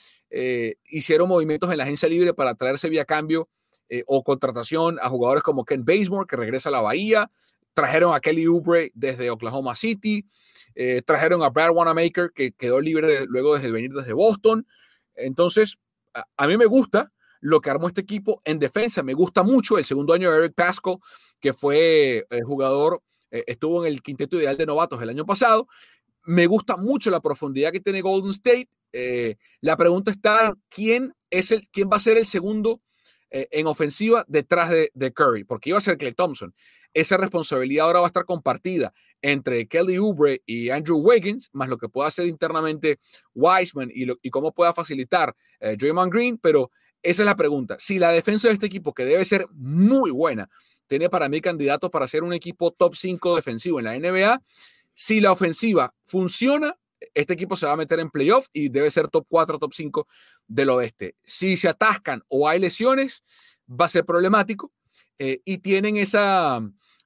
hicieron 0.84 1.26
movimientos 1.26 1.70
en 1.70 1.78
la 1.78 1.84
agencia 1.84 2.08
libre 2.08 2.34
para 2.34 2.54
traerse 2.54 2.90
vía 2.90 3.06
cambio 3.06 3.48
eh, 3.90 4.04
o 4.06 4.22
contratación 4.22 4.98
a 5.00 5.08
jugadores 5.08 5.42
como 5.42 5.64
Ken 5.64 5.84
Basemore, 5.84 6.26
que 6.26 6.36
regresa 6.36 6.68
a 6.68 6.72
la 6.72 6.82
Bahía, 6.82 7.30
trajeron 7.72 8.14
a 8.14 8.20
Kelly 8.20 8.46
Oubre 8.46 8.92
desde 8.94 9.30
Oklahoma 9.30 9.74
City, 9.74 10.26
eh, 10.74 11.00
trajeron 11.02 11.42
a 11.42 11.48
Brad 11.48 11.70
Wanamaker, 11.70 12.32
que 12.34 12.52
quedó 12.52 12.80
libre 12.80 13.24
luego 13.26 13.58
de 13.58 13.70
venir 13.70 13.92
desde 13.92 14.12
Boston. 14.12 14.66
Entonces, 15.14 15.78
a, 16.36 16.46
mí 16.46 16.58
me 16.58 16.66
gusta 16.66 17.12
lo 17.40 17.60
que 17.60 17.70
armó 17.70 17.88
este 17.88 18.02
equipo 18.02 18.42
en 18.44 18.58
defensa, 18.58 19.02
me 19.02 19.14
gusta 19.14 19.42
mucho 19.42 19.78
el 19.78 19.86
segundo 19.86 20.12
año 20.12 20.30
de 20.30 20.38
Eric 20.38 20.54
Pascal, 20.54 20.98
que 21.40 21.54
fue 21.54 22.26
el 22.28 22.44
jugador, 22.44 23.02
eh, 23.30 23.44
estuvo 23.46 23.86
en 23.86 23.92
el 23.92 24.02
quinteto 24.02 24.36
ideal 24.36 24.56
de 24.56 24.66
novatos 24.66 25.00
el 25.00 25.08
año 25.08 25.24
pasado. 25.24 25.66
Me 26.24 26.46
gusta 26.46 26.76
mucho 26.76 27.10
la 27.10 27.20
profundidad 27.20 27.72
que 27.72 27.80
tiene 27.80 28.02
Golden 28.02 28.32
State. 28.32 28.68
la 29.62 29.76
pregunta 29.78 30.10
está 30.10 30.54
quién 30.68 31.14
es 31.30 31.52
el, 31.52 31.66
quién 31.70 31.88
va 31.90 31.96
a 31.96 32.00
ser 32.00 32.18
el 32.18 32.26
segundo 32.26 32.82
eh, 33.30 33.48
en 33.50 33.66
ofensiva 33.66 34.24
detrás 34.28 34.70
de, 34.70 35.12
Curry, 35.12 35.44
porque 35.44 35.70
iba 35.70 35.78
a 35.78 35.82
ser 35.82 35.98
Clay 35.98 36.12
Thompson. 36.12 36.54
esa 36.94 37.16
responsabilidad 37.16 37.86
ahora 37.86 38.00
va 38.00 38.06
a 38.06 38.08
estar 38.08 38.24
compartida 38.24 38.92
entre 39.20 39.66
Kelly 39.68 39.98
Oubre 39.98 40.42
y 40.46 40.70
Andrew 40.70 40.98
Wiggins, 40.98 41.50
más 41.52 41.68
lo 41.68 41.76
que 41.76 41.88
pueda 41.88 42.08
hacer 42.08 42.26
internamente 42.26 42.98
Wiseman 43.34 43.90
y, 43.94 44.06
y 44.22 44.30
cómo 44.30 44.52
pueda 44.52 44.72
facilitar 44.72 45.34
eh, 45.60 45.76
Draymond 45.76 46.12
Green, 46.12 46.38
pero 46.38 46.70
esa 47.02 47.22
es 47.22 47.26
la 47.26 47.36
pregunta. 47.36 47.76
Si 47.78 47.98
la 47.98 48.12
defensa 48.12 48.48
de 48.48 48.54
este 48.54 48.66
equipo, 48.66 48.92
que 48.92 49.04
debe 49.04 49.24
ser 49.24 49.46
muy 49.52 50.10
buena, 50.10 50.48
tiene 50.86 51.10
para 51.10 51.28
mí 51.28 51.40
candidatos 51.40 51.90
para 51.90 52.08
ser 52.08 52.22
un 52.22 52.32
equipo 52.32 52.72
top 52.72 52.94
5 52.96 53.36
defensivo 53.36 53.78
en 53.78 53.84
la 53.84 53.98
NBA, 53.98 54.42
si 54.94 55.20
la 55.20 55.30
ofensiva 55.30 55.94
funciona, 56.04 56.76
este 57.20 57.34
equipo 57.34 57.56
se 57.56 57.66
va 57.66 57.72
a 57.72 57.76
meter 57.76 57.98
en 57.98 58.10
playoff 58.10 58.46
y 58.52 58.68
debe 58.68 58.92
ser 58.92 59.08
top 59.08 59.26
4, 59.28 59.58
top 59.58 59.74
5 59.74 60.06
del 60.46 60.70
oeste. 60.70 61.16
Si 61.24 61.56
se 61.56 61.68
atascan 61.68 62.22
o 62.28 62.48
hay 62.48 62.60
lesiones, 62.60 63.24
va 63.68 63.86
a 63.86 63.88
ser 63.88 64.04
problemático 64.04 64.72
eh, 65.18 65.40
y 65.44 65.58
tienen 65.58 65.96
esa, 65.96 66.60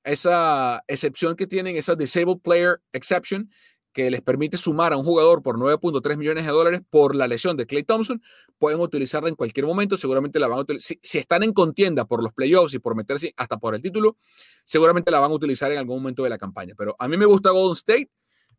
esa 0.04 0.84
excepción 0.86 1.34
que 1.34 1.46
tienen, 1.46 1.78
esa 1.78 1.94
disabled 1.94 2.40
player 2.42 2.82
exception, 2.92 3.50
que 3.94 4.10
les 4.10 4.20
permite 4.20 4.58
sumar 4.58 4.92
a 4.92 4.98
un 4.98 5.04
jugador 5.04 5.42
por 5.42 5.56
9.3 5.58 6.16
millones 6.18 6.44
de 6.44 6.50
dólares 6.50 6.82
por 6.90 7.14
la 7.14 7.26
lesión 7.26 7.56
de 7.56 7.66
Clay 7.66 7.82
Thompson, 7.82 8.22
pueden 8.58 8.80
utilizarla 8.80 9.30
en 9.30 9.34
cualquier 9.34 9.64
momento, 9.64 9.96
seguramente 9.96 10.38
la 10.38 10.46
van 10.46 10.58
a 10.58 10.62
utilizar, 10.62 10.98
si, 11.02 11.18
están 11.18 11.42
en 11.42 11.54
contienda 11.54 12.04
por 12.04 12.22
los 12.22 12.34
playoffs 12.34 12.74
y 12.74 12.78
por 12.78 12.94
meterse 12.94 13.32
hasta 13.36 13.58
por 13.58 13.74
el 13.74 13.80
título, 13.80 14.18
seguramente 14.64 15.10
la 15.10 15.20
van 15.20 15.30
a 15.30 15.34
utilizar 15.34 15.72
en 15.72 15.78
algún 15.78 15.98
momento 15.98 16.22
de 16.22 16.30
la 16.30 16.38
campaña. 16.38 16.74
Pero 16.76 16.96
a 16.98 17.08
mí 17.08 17.16
me 17.16 17.26
gusta 17.26 17.50
Golden 17.50 17.72
State, 17.72 18.10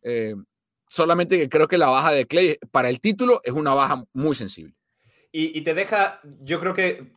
eh, 0.02 0.36
solamente 0.94 1.40
que 1.40 1.50
creo 1.50 1.68
que 1.68 1.80
la 1.80 1.90
baja 1.90 2.12
de 2.12 2.28
Clay 2.28 2.60
para 2.70 2.90
el 2.90 3.02
título 3.02 3.42
es 3.44 3.54
una 3.54 3.74
baja 3.74 4.04
muy 4.14 4.36
sensible. 4.36 4.76
Y, 5.36 5.62
te 5.62 5.74
deja, 5.74 6.22
yo 6.42 6.60
creo 6.60 6.76
que 6.76 7.12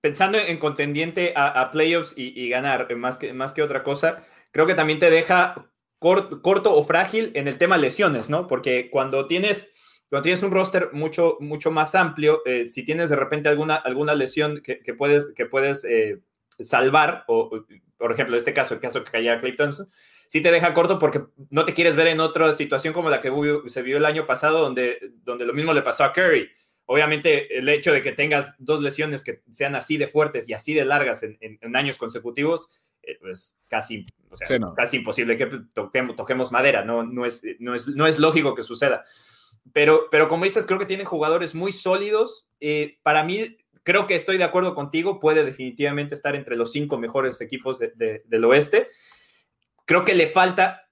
pensando 0.00 0.38
en 0.38 0.58
contendiente 0.58 1.32
a, 1.34 1.68
playoffs 1.72 2.14
y, 2.16 2.48
ganar 2.48 2.94
más 2.94 3.18
que, 3.18 3.32
más 3.32 3.52
que 3.52 3.62
otra 3.62 3.82
cosa, 3.82 4.22
creo 4.52 4.64
que 4.66 4.76
también 4.76 5.00
te 5.00 5.10
deja 5.10 5.68
corto, 5.98 6.76
o 6.76 6.84
frágil 6.84 7.32
en 7.34 7.48
el 7.48 7.58
tema 7.58 7.76
lesiones, 7.78 8.30
¿no? 8.30 8.46
Porque 8.46 8.90
cuando 8.90 9.26
tienes, 9.26 9.72
cuando 10.08 10.22
tienes 10.22 10.44
un 10.44 10.52
roster 10.52 10.90
mucho, 10.92 11.36
mucho 11.40 11.72
más 11.72 11.96
amplio, 11.96 12.42
eh, 12.46 12.66
si 12.66 12.84
tienes 12.84 13.10
de 13.10 13.16
repente 13.16 13.48
alguna, 13.48 13.74
alguna 13.74 14.14
lesión 14.14 14.62
que, 14.62 14.94
puedes, 14.94 15.32
que 15.34 15.46
puedes 15.46 15.84
eh, 15.84 16.20
salvar, 16.60 17.24
o 17.26 17.50
por 17.96 18.12
ejemplo, 18.12 18.36
en 18.36 18.38
este 18.38 18.54
caso, 18.54 18.74
el 18.74 18.80
caso 18.80 19.02
que 19.02 19.10
cayera 19.10 19.40
Clay 19.40 19.56
Thompson, 19.56 19.88
sí 20.32 20.40
te 20.40 20.50
deja 20.50 20.72
corto 20.72 20.98
porque 20.98 21.24
no 21.50 21.66
te 21.66 21.74
quieres 21.74 21.94
ver 21.94 22.06
en 22.06 22.18
otra 22.18 22.54
situación 22.54 22.94
como 22.94 23.10
la 23.10 23.20
que 23.20 23.30
se 23.66 23.82
vio 23.82 23.98
el 23.98 24.06
año 24.06 24.26
pasado, 24.26 24.60
donde, 24.60 25.12
donde 25.24 25.44
lo 25.44 25.52
mismo 25.52 25.74
le 25.74 25.82
pasó 25.82 26.04
a 26.04 26.12
Curry. 26.14 26.48
Obviamente, 26.86 27.58
el 27.58 27.68
hecho 27.68 27.92
de 27.92 28.00
que 28.00 28.12
tengas 28.12 28.56
dos 28.58 28.80
lesiones 28.80 29.24
que 29.24 29.42
sean 29.50 29.74
así 29.74 29.98
de 29.98 30.08
fuertes 30.08 30.48
y 30.48 30.54
así 30.54 30.72
de 30.72 30.86
largas 30.86 31.22
en, 31.22 31.76
años 31.76 31.98
consecutivos, 31.98 32.66
es 33.02 33.18
pues 33.20 33.60
casi, 33.68 34.06
casi 34.74 34.96
imposible 34.96 35.36
que 35.36 35.50
toquemos, 35.74 36.16
toquemos 36.16 36.50
madera, 36.50 36.82
no, 36.82 37.02
no, 37.02 37.26
es, 37.26 37.42
no, 37.58 37.74
es, 37.74 37.88
no 37.88 38.06
es 38.06 38.18
lógico 38.18 38.54
que 38.54 38.62
suceda. 38.62 39.04
Pero, 39.74 40.06
pero 40.10 40.28
como 40.28 40.44
dices, 40.44 40.64
creo 40.64 40.78
que 40.78 40.86
tienen 40.86 41.04
jugadores 41.04 41.54
muy 41.54 41.72
sólidos. 41.72 42.48
Eh, 42.58 42.96
para 43.02 43.22
mí, 43.22 43.58
creo 43.82 44.06
que 44.06 44.14
estoy 44.14 44.38
de 44.38 44.44
acuerdo 44.44 44.74
contigo, 44.74 45.20
puede 45.20 45.44
definitivamente 45.44 46.14
estar 46.14 46.34
entre 46.34 46.56
los 46.56 46.72
cinco 46.72 46.96
mejores 46.96 47.38
equipos 47.42 47.80
del 47.80 48.44
oeste. 48.46 48.86
Creo 49.86 50.04
que 50.04 50.14
le 50.14 50.28
falta, 50.28 50.88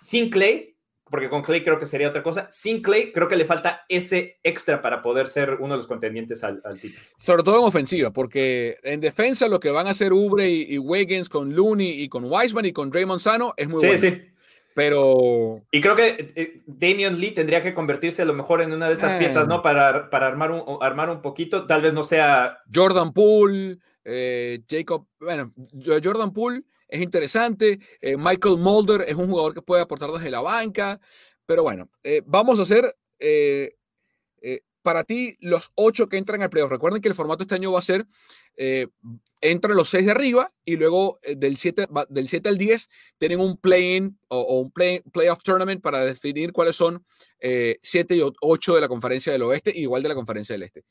sin 0.00 0.30
Clay, 0.30 0.70
porque 1.10 1.28
con 1.28 1.42
Clay 1.42 1.62
creo 1.62 1.78
que 1.78 1.86
sería 1.86 2.08
otra 2.08 2.22
cosa. 2.22 2.48
Sin 2.50 2.82
Clay, 2.82 3.10
creo 3.12 3.26
que 3.26 3.36
le 3.36 3.44
falta 3.44 3.84
ese 3.88 4.38
extra 4.42 4.80
para 4.80 5.02
poder 5.02 5.26
ser 5.26 5.56
uno 5.58 5.74
de 5.74 5.78
los 5.78 5.86
contendientes 5.86 6.44
al, 6.44 6.62
título. 6.80 7.02
Sobre 7.18 7.42
todo 7.42 7.58
en 7.58 7.66
ofensiva, 7.66 8.12
porque 8.12 8.78
en 8.84 9.00
defensa 9.00 9.48
lo 9.48 9.58
que 9.58 9.70
van 9.70 9.88
a 9.88 9.90
hacer 9.90 10.12
Ubre 10.12 10.48
y, 10.48 10.78
Wiggins 10.78 11.28
con 11.28 11.54
Looney 11.54 12.02
y 12.02 12.08
con 12.08 12.24
Wiseman 12.24 12.64
y 12.66 12.72
con 12.72 12.90
Draymond 12.90 13.20
Sano 13.20 13.54
es 13.56 13.68
muy 13.68 13.80
bueno. 13.80 13.98
Sí, 13.98 14.10
sí. 14.10 14.22
Pero. 14.72 15.62
Y 15.72 15.80
creo 15.80 15.96
que 15.96 16.32
eh, 16.36 16.62
Damian 16.66 17.18
Lee 17.18 17.32
tendría 17.32 17.60
que 17.60 17.74
convertirse 17.74 18.22
a 18.22 18.24
lo 18.24 18.34
mejor 18.34 18.62
en 18.62 18.72
una 18.72 18.86
de 18.86 18.94
esas 18.94 19.14
piezas, 19.14 19.48
¿no? 19.48 19.62
Para, 19.62 20.08
para 20.10 20.28
armar, 20.28 20.52
un, 20.52 20.78
armar 20.80 21.10
un 21.10 21.20
poquito. 21.20 21.66
Tal 21.66 21.82
vez 21.82 21.92
no 21.92 22.04
sea. 22.04 22.58
Jordan 22.72 23.12
Poole, 23.12 23.78
eh, 24.04 24.60
Jacob. 24.70 25.06
Bueno, 25.18 25.52
Jordan 25.84 26.32
Poole 26.32 26.62
es 26.90 27.00
interesante. 27.00 27.78
Eh, 28.00 28.16
Michael 28.16 28.58
Mulder 28.58 29.04
es 29.06 29.14
un 29.14 29.28
jugador 29.28 29.54
que 29.54 29.62
puede 29.62 29.82
aportar 29.82 30.10
desde 30.10 30.30
la 30.30 30.40
banca. 30.40 31.00
Pero 31.46 31.62
bueno, 31.62 31.88
eh, 32.02 32.22
vamos 32.26 32.58
a 32.58 32.62
hacer 32.62 32.96
eh, 33.18 33.76
para 34.82 35.04
ti 35.04 35.36
los 35.40 35.70
ocho 35.74 36.08
que 36.08 36.16
entran 36.16 36.42
al 36.42 36.50
playoff. 36.50 36.70
Recuerden 36.70 37.02
que 37.02 37.08
el 37.08 37.14
formato 37.14 37.42
este 37.42 37.54
año 37.54 37.72
va 37.72 37.80
a 37.80 37.82
ser, 37.82 38.06
entran 39.42 39.76
los 39.76 39.90
seis 39.90 40.06
de 40.06 40.12
arriba 40.12 40.50
y 40.64 40.76
luego 40.76 41.20
del 41.36 41.58
7 41.58 41.86
del 42.08 42.28
siete 42.28 42.48
al 42.48 42.56
10 42.56 42.88
tienen 43.18 43.40
un 43.40 43.58
play-in 43.58 44.18
o, 44.28 44.60
un 44.60 44.70
play, 44.70 45.00
playoff 45.12 45.42
tournament 45.42 45.82
para 45.82 46.02
definir 46.02 46.52
cuáles 46.52 46.76
son 46.76 47.04
7 47.40 48.16
y 48.16 48.22
8 48.40 48.74
de 48.74 48.80
la 48.80 48.88
conferencia 48.88 49.32
del 49.32 49.42
oeste, 49.42 49.70
igual 49.74 50.02
de 50.02 50.08
la 50.08 50.14
conferencia 50.14 50.54
del 50.54 50.62
este. 50.62 50.84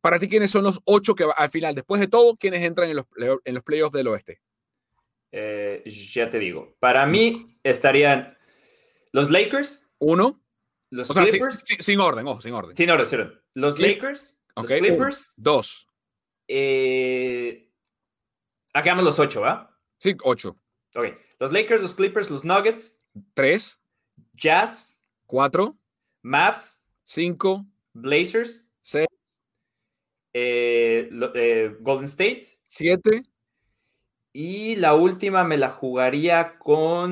para 0.00 0.18
ti, 0.18 0.28
¿quiénes 0.28 0.50
son 0.50 0.64
los 0.64 0.80
ocho 0.84 1.14
que 1.14 1.26
al 1.36 1.50
final, 1.50 1.76
después 1.76 2.00
de 2.00 2.08
todo, 2.08 2.36
quiénes 2.36 2.62
entran 2.62 2.90
en 2.90 2.96
los, 2.96 3.06
en 3.44 3.54
los 3.54 3.62
playoffs 3.62 3.92
del 3.92 4.08
oeste? 4.08 4.40
Eh, 5.38 5.82
ya 5.84 6.30
te 6.30 6.38
digo. 6.38 6.74
Para 6.80 7.04
mí 7.04 7.58
estarían 7.62 8.38
los 9.12 9.30
Lakers. 9.30 9.86
Uno. 9.98 10.42
Los 10.88 11.12
Clippers. 11.12 11.62
Sin, 11.80 12.00
orden, 12.00 12.26
ojo, 12.26 12.40
sin 12.40 12.54
orden. 12.54 12.74
Sin 12.74 12.88
orden, 12.88 13.06
sin 13.06 13.20
orden. 13.20 13.40
Los 13.52 13.78
Lakers. 13.78 14.38
Los 14.56 14.66
Clippers. 14.66 15.34
dos. 15.36 15.86
Eh, 16.48 17.70
vamos 18.72 19.04
los 19.04 19.18
ocho, 19.18 19.42
¿va? 19.42 19.78
Sí, 19.98 20.16
ocho. 20.24 20.56
Ok. 20.94 21.08
Los 21.38 21.52
Lakers, 21.52 21.82
los 21.82 21.94
Clippers, 21.94 22.30
los 22.30 22.42
Nuggets. 22.42 22.98
Tres. 23.34 23.82
Jazz. 24.32 25.02
Cuatro. 25.26 25.76
Maps. 26.22 26.86
Cinco. 27.04 27.66
Blazers. 27.92 28.66
Seis. 28.80 29.06
Eh, 30.32 31.10
eh, 31.34 31.76
Golden 31.80 32.06
State. 32.06 32.58
Siete. 32.68 33.22
Y 34.38 34.76
la 34.76 34.92
última 34.92 35.44
me 35.44 35.56
la 35.56 35.70
jugaría 35.70 36.58
con 36.58 37.08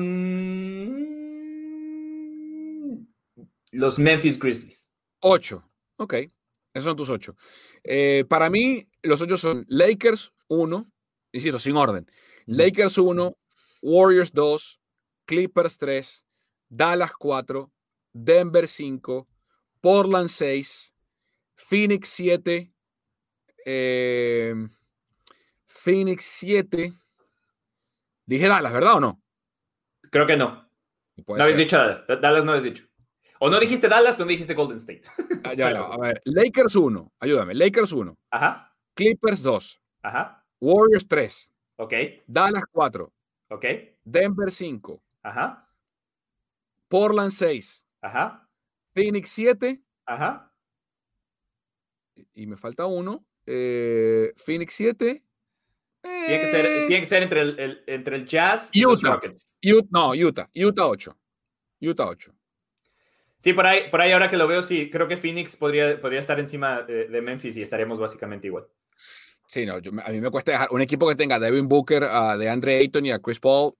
los 3.71 3.97
Memphis 3.97 4.37
Grizzlies. 4.37 4.91
Ocho. 5.21 5.67
Ok. 5.95 6.13
Esos 6.13 6.83
son 6.83 6.95
tus 6.95 7.09
ocho. 7.09 7.35
Eh, 7.83 8.25
para 8.29 8.51
mí, 8.51 8.87
los 9.01 9.19
ocho 9.21 9.39
son 9.39 9.65
Lakers, 9.69 10.33
uno. 10.49 10.91
Insisto, 11.31 11.57
sin 11.57 11.75
orden. 11.75 12.05
Lakers, 12.45 12.99
uno. 12.99 13.35
Warriors, 13.81 14.31
dos. 14.31 14.79
Clippers, 15.25 15.79
tres. 15.79 16.27
Dallas, 16.69 17.13
cuatro. 17.17 17.71
Denver, 18.13 18.67
cinco. 18.67 19.27
Portland, 19.81 20.29
seis. 20.29 20.93
Phoenix, 21.55 22.07
siete. 22.07 22.71
Eh, 23.65 24.53
Phoenix, 25.65 26.23
siete. 26.23 26.93
Dije 28.25 28.47
Dallas, 28.47 28.73
¿verdad 28.73 28.95
o 28.95 28.99
no? 28.99 29.21
Creo 30.09 30.25
que 30.25 30.37
no. 30.37 30.67
No 31.27 31.43
habéis 31.43 31.57
dicho 31.57 31.77
Dallas. 31.77 32.05
Dallas 32.07 32.43
no 32.43 32.51
habéis 32.51 32.65
dicho. 32.65 32.85
O 33.39 33.49
no 33.49 33.59
dijiste 33.59 33.87
Dallas 33.87 34.19
o 34.19 34.23
no 34.23 34.29
dijiste 34.29 34.53
Golden 34.53 34.77
State. 34.77 35.03
Ah, 35.43 35.53
ya, 35.53 35.67
a 35.69 35.97
ver, 35.97 36.21
Lakers 36.25 36.75
1. 36.75 37.13
Ayúdame. 37.19 37.53
Lakers 37.53 37.91
1. 37.91 38.17
Ajá. 38.31 38.75
Clippers 38.93 39.41
2. 39.41 39.81
Ajá. 40.03 40.45
Warriors 40.59 41.07
3. 41.07 41.53
Ok. 41.77 41.93
Dallas 42.27 42.63
4. 42.71 43.13
Ok. 43.49 43.65
Denver 44.03 44.51
5. 44.51 45.03
Ajá. 45.23 45.69
Portland 46.87 47.31
6. 47.31 47.85
Ajá. 48.01 48.47
Phoenix 48.93 49.29
7. 49.31 49.81
Ajá. 50.05 50.51
Y 52.33 52.47
me 52.47 52.55
falta 52.55 52.85
uno. 52.85 53.25
Eh, 53.45 54.33
Phoenix 54.37 54.73
7. 54.75 55.23
Tiene 56.25 56.41
que 56.41 56.51
ser, 56.51 56.87
tiene 56.87 56.99
que 56.99 57.05
ser 57.05 57.23
entre, 57.23 57.41
el, 57.41 57.83
entre 57.87 58.15
el 58.15 58.25
Jazz 58.25 58.69
y 58.73 58.81
los 58.81 59.01
Rockets. 59.01 59.57
Utah, 59.63 59.87
no, 59.91 60.11
Utah. 60.11 60.47
Utah 60.55 60.87
8. 60.87 61.17
Utah 61.81 62.07
8. 62.07 62.33
Sí, 63.37 63.53
por 63.53 63.67
ahí, 63.67 63.89
por 63.91 64.01
ahí 64.01 64.11
ahora 64.11 64.29
que 64.29 64.37
lo 64.37 64.47
veo, 64.47 64.63
sí, 64.63 64.89
creo 64.89 65.07
que 65.07 65.17
Phoenix 65.17 65.55
podría, 65.55 66.01
podría 66.01 66.19
estar 66.19 66.39
encima 66.39 66.81
de, 66.81 67.21
Memphis 67.21 67.57
y 67.57 67.61
estaríamos 67.61 67.99
básicamente 67.99 68.47
igual. 68.47 68.65
Sí, 69.47 69.65
no, 69.65 69.75
a 69.75 70.09
mí 70.09 70.19
me 70.19 70.31
cuesta 70.31 70.53
dejar 70.53 70.69
un 70.71 70.81
equipo 70.81 71.07
que 71.07 71.15
tenga 71.15 71.35
a 71.35 71.39
Devin 71.39 71.67
Booker, 71.67 72.05
a 72.05 72.37
DeAndre 72.37 72.77
Ayton 72.77 73.05
y 73.05 73.11
a 73.11 73.19
Chris 73.19 73.39
Paul. 73.39 73.73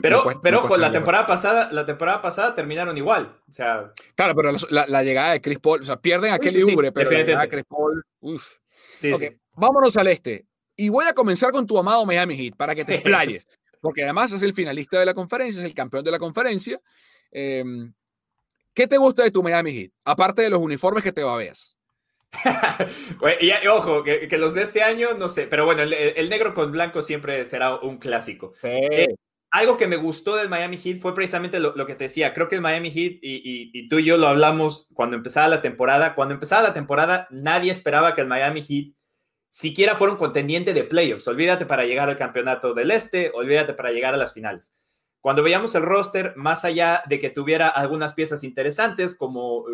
pero, 0.00 0.40
pero 0.40 0.60
ojo, 0.60 0.76
la 0.76 0.92
temporada, 0.92 1.26
pasada, 1.26 1.72
la 1.72 1.84
temporada 1.84 2.22
pasada 2.22 2.54
terminaron 2.54 2.96
igual. 2.96 3.36
O 3.48 3.52
sea, 3.52 3.92
claro, 4.14 4.34
pero 4.36 4.52
la, 4.70 5.02
llegada 5.02 5.32
de 5.32 5.40
Chris 5.40 5.58
Paul, 5.58 5.82
o 5.82 5.84
sea, 5.84 5.96
pierden 5.96 6.32
a 6.32 6.38
Kelly 6.38 6.62
sí, 6.62 6.76
pero 6.76 7.10
la 7.10 7.18
llegada 7.18 7.42
de 7.42 7.48
Chris 7.48 7.64
Paul, 7.68 8.04
uff. 8.20 8.58
Sí, 8.96 9.12
sí. 9.16 9.28
Vámonos 9.54 9.96
al 9.96 10.06
este. 10.06 10.46
Y 10.76 10.88
voy 10.88 11.06
a 11.06 11.12
comenzar 11.12 11.52
con 11.52 11.66
tu 11.66 11.78
amado 11.78 12.06
Miami 12.06 12.36
Heat 12.36 12.56
para 12.56 12.74
que 12.74 12.84
te 12.84 12.94
explayes, 12.96 13.46
porque 13.80 14.04
además 14.04 14.32
es 14.32 14.42
el 14.42 14.54
finalista 14.54 14.98
de 14.98 15.06
la 15.06 15.14
conferencia, 15.14 15.60
es 15.60 15.66
el 15.66 15.74
campeón 15.74 16.04
de 16.04 16.10
la 16.10 16.18
conferencia. 16.18 16.80
Em, 17.30 17.92
¿Qué 18.74 18.86
te 18.86 18.98
gusta 18.98 19.22
de 19.22 19.30
tu 19.30 19.42
Miami 19.42 19.72
Heat? 19.72 19.90
Aparte 20.04 20.42
de 20.42 20.50
los 20.50 20.60
uniformes 20.60 21.02
que 21.02 21.12
te 21.12 21.22
babeas. 21.22 21.76
y, 23.40 23.66
ojo, 23.66 24.04
que, 24.04 24.28
los 24.38 24.54
de 24.54 24.62
este 24.62 24.82
año, 24.82 25.08
no 25.18 25.28
sé, 25.28 25.46
pero 25.46 25.64
bueno, 25.64 25.82
el, 25.82 26.28
negro 26.28 26.54
con 26.54 26.70
blanco 26.70 27.02
siempre 27.02 27.44
será 27.44 27.76
un 27.76 27.98
clásico. 27.98 28.52
Eh, 28.62 29.14
algo 29.50 29.76
que 29.76 29.88
me 29.88 29.96
gustó 29.96 30.36
del 30.36 30.48
Miami 30.48 30.76
Heat 30.78 31.00
fue 31.00 31.14
precisamente 31.14 31.58
lo, 31.58 31.74
que 31.86 31.96
te 31.96 32.04
decía. 32.04 32.32
Creo 32.32 32.48
que 32.48 32.54
el 32.54 32.62
Miami 32.62 32.90
Heat, 32.90 33.18
y, 33.20 33.70
y, 33.74 33.88
tú 33.88 33.98
y 33.98 34.04
yo 34.04 34.16
lo 34.16 34.28
hablamos 34.28 34.88
cuando 34.94 35.16
empezaba 35.16 35.48
la 35.48 35.62
temporada, 35.62 36.14
cuando 36.14 36.34
empezaba 36.34 36.62
la 36.62 36.74
temporada, 36.74 37.26
nadie 37.30 37.72
esperaba 37.72 38.14
que 38.14 38.20
el 38.20 38.28
Miami 38.28 38.62
Heat 38.62 38.94
siquiera 39.50 39.96
fuera 39.96 40.12
un 40.12 40.18
contendiente 40.18 40.72
de 40.72 40.84
playoffs. 40.84 41.28
Olvídate 41.28 41.66
para 41.66 41.84
llegar 41.84 42.08
al 42.08 42.16
campeonato 42.16 42.72
del 42.72 42.90
Este, 42.90 43.30
olvídate 43.34 43.74
para 43.74 43.90
llegar 43.90 44.14
a 44.14 44.16
las 44.16 44.32
finales. 44.32 44.72
Cuando 45.20 45.42
veíamos 45.42 45.74
el 45.74 45.82
roster, 45.82 46.32
más 46.36 46.64
allá 46.64 47.02
de 47.06 47.18
que 47.18 47.28
tuviera 47.28 47.68
algunas 47.68 48.14
piezas 48.14 48.42
interesantes, 48.42 49.14
como 49.14 49.66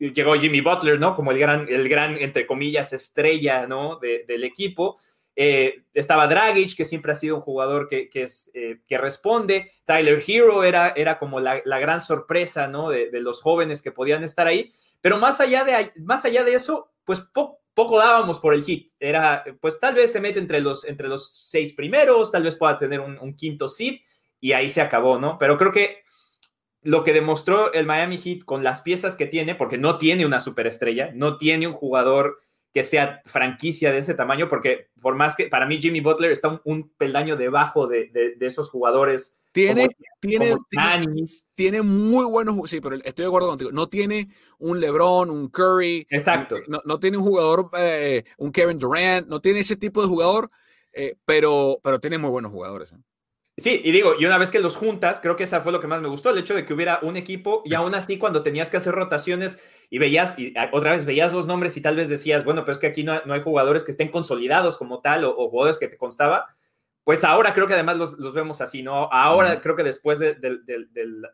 eh, 0.00 0.12
llegó 0.12 0.34
Jimmy 0.34 0.60
Butler, 0.60 0.98
¿no? 0.98 1.14
Como 1.14 1.30
el 1.30 1.38
gran, 1.38 1.66
el 1.68 1.88
gran 1.88 2.16
entre 2.16 2.46
comillas, 2.46 2.92
estrella, 2.92 3.66
¿no? 3.68 4.00
del 4.00 4.42
equipo. 4.42 4.98
Eh, 5.36 5.84
estaba 5.94 6.26
Dragic, 6.26 6.76
que 6.76 6.84
siempre 6.84 7.12
ha 7.12 7.14
sido 7.14 7.36
un 7.36 7.42
jugador 7.42 7.88
que, 7.88 8.10
eh, 8.12 8.80
que 8.86 8.98
responde. 8.98 9.70
Tyler 9.84 10.22
Hero 10.26 10.64
era, 10.64 10.88
era 10.96 11.18
como 11.18 11.38
la, 11.38 11.60
gran 11.64 12.00
sorpresa, 12.00 12.66
¿no? 12.66 12.90
De, 12.90 13.08
los 13.12 13.40
jóvenes 13.40 13.82
que 13.82 13.92
podían 13.92 14.24
estar 14.24 14.46
ahí. 14.46 14.72
Pero 15.00 15.18
más 15.18 15.40
allá 15.40 15.64
de, 15.64 15.92
más 16.02 16.24
allá 16.24 16.42
de 16.42 16.54
eso, 16.54 16.90
pues 17.04 17.20
poco 17.80 17.96
dábamos 17.96 18.38
por 18.38 18.52
el 18.52 18.62
hit. 18.62 18.92
Era, 19.00 19.42
pues 19.58 19.80
tal 19.80 19.94
vez 19.94 20.12
se 20.12 20.20
mete 20.20 20.38
entre 20.38 20.60
los, 20.60 20.84
entre 20.84 21.08
los 21.08 21.46
seis 21.48 21.72
primeros, 21.72 22.30
tal 22.30 22.42
vez 22.42 22.54
pueda 22.54 22.76
tener 22.76 23.00
un, 23.00 23.34
quinto 23.34 23.68
seed 23.68 24.00
y 24.38 24.52
ahí 24.52 24.68
se 24.68 24.82
acabó, 24.82 25.18
¿no? 25.18 25.38
Pero 25.38 25.56
creo 25.56 25.72
que 25.72 26.02
lo 26.82 27.04
que 27.04 27.14
demostró 27.14 27.72
el 27.72 27.86
Miami 27.86 28.18
Heat 28.18 28.44
con 28.44 28.62
las 28.62 28.82
piezas 28.82 29.16
que 29.16 29.24
tiene, 29.24 29.54
porque 29.54 29.78
no 29.78 29.96
tiene 29.96 30.26
una 30.26 30.42
superestrella, 30.42 31.10
no 31.14 31.38
tiene 31.38 31.66
un 31.66 31.72
jugador 31.72 32.36
que 32.74 32.82
sea 32.82 33.22
franquicia 33.24 33.90
de 33.92 33.98
ese 33.98 34.12
tamaño, 34.12 34.46
porque 34.46 34.88
por 35.00 35.14
más 35.14 35.34
que 35.34 35.46
para 35.46 35.64
mí 35.64 35.80
Jimmy 35.80 36.00
Butler 36.00 36.32
está 36.32 36.60
un, 36.62 36.92
peldaño 36.98 37.36
debajo 37.36 37.86
de, 37.86 38.36
esos 38.40 38.68
jugadores. 38.68 39.38
Tiene, 39.52 39.88
tiene, 40.20 40.56
tiene, 41.56 41.82
muy 41.82 42.24
buenos, 42.24 42.56
sí, 42.70 42.80
pero 42.80 42.94
estoy 42.96 43.24
de 43.24 43.26
acuerdo 43.26 43.48
contigo, 43.48 43.72
no 43.72 43.88
tiene 43.88 44.28
un 44.58 44.78
LeBron, 44.78 45.28
un 45.28 45.48
Curry. 45.48 46.06
Exacto. 46.08 46.56
No, 46.68 47.00
tiene 47.00 47.16
un 47.16 47.24
jugador, 47.24 47.68
eh, 47.76 48.24
un 48.38 48.52
Kevin 48.52 48.78
Durant, 48.78 49.26
no 49.26 49.40
tiene 49.40 49.60
ese 49.60 49.74
tipo 49.74 50.02
de 50.02 50.08
jugador, 50.08 50.50
eh, 50.92 51.16
pero, 51.24 51.80
pero 51.82 51.98
tiene 51.98 52.18
muy 52.18 52.30
buenos 52.30 52.52
jugadores. 52.52 52.92
¿eh? 52.92 52.98
Sí, 53.60 53.78
y 53.84 53.92
digo, 53.92 54.14
y 54.18 54.24
una 54.24 54.38
vez 54.38 54.50
que 54.50 54.58
los 54.58 54.74
juntas, 54.74 55.20
creo 55.20 55.36
que 55.36 55.44
esa 55.44 55.60
fue 55.60 55.70
lo 55.70 55.80
que 55.80 55.86
más 55.86 56.00
me 56.00 56.08
gustó, 56.08 56.30
el 56.30 56.38
hecho 56.38 56.54
de 56.54 56.64
que 56.64 56.72
hubiera 56.72 56.98
un 57.02 57.18
equipo 57.18 57.62
y 57.66 57.74
aún 57.74 57.94
así 57.94 58.16
cuando 58.16 58.42
tenías 58.42 58.70
que 58.70 58.78
hacer 58.78 58.94
rotaciones 58.94 59.60
y 59.90 59.98
veías, 59.98 60.38
y 60.38 60.54
ah, 60.56 60.70
otra 60.72 60.92
vez 60.92 61.04
veías 61.04 61.34
los 61.34 61.46
nombres 61.46 61.76
y 61.76 61.82
tal 61.82 61.94
vez 61.94 62.08
decías, 62.08 62.44
bueno, 62.46 62.62
pero 62.62 62.72
es 62.72 62.78
que 62.78 62.86
aquí 62.86 63.04
no, 63.04 63.12
hay 63.22 63.42
jugadores 63.42 63.84
que 63.84 63.90
estén 63.90 64.08
consolidados 64.08 64.78
como 64.78 65.00
tal 65.00 65.24
o, 65.24 65.48
jugadores 65.50 65.78
que 65.78 65.88
te 65.88 65.98
constaba, 65.98 66.56
pues 67.04 67.24
ahora 67.24 67.54
creo 67.54 67.66
que 67.66 67.74
además 67.74 67.96
los, 67.96 68.34
vemos 68.34 68.60
así, 68.60 68.82
¿no? 68.82 69.08
Ahora 69.10 69.60
creo 69.60 69.74
que 69.74 69.82
después 69.82 70.18
de, 70.18 70.36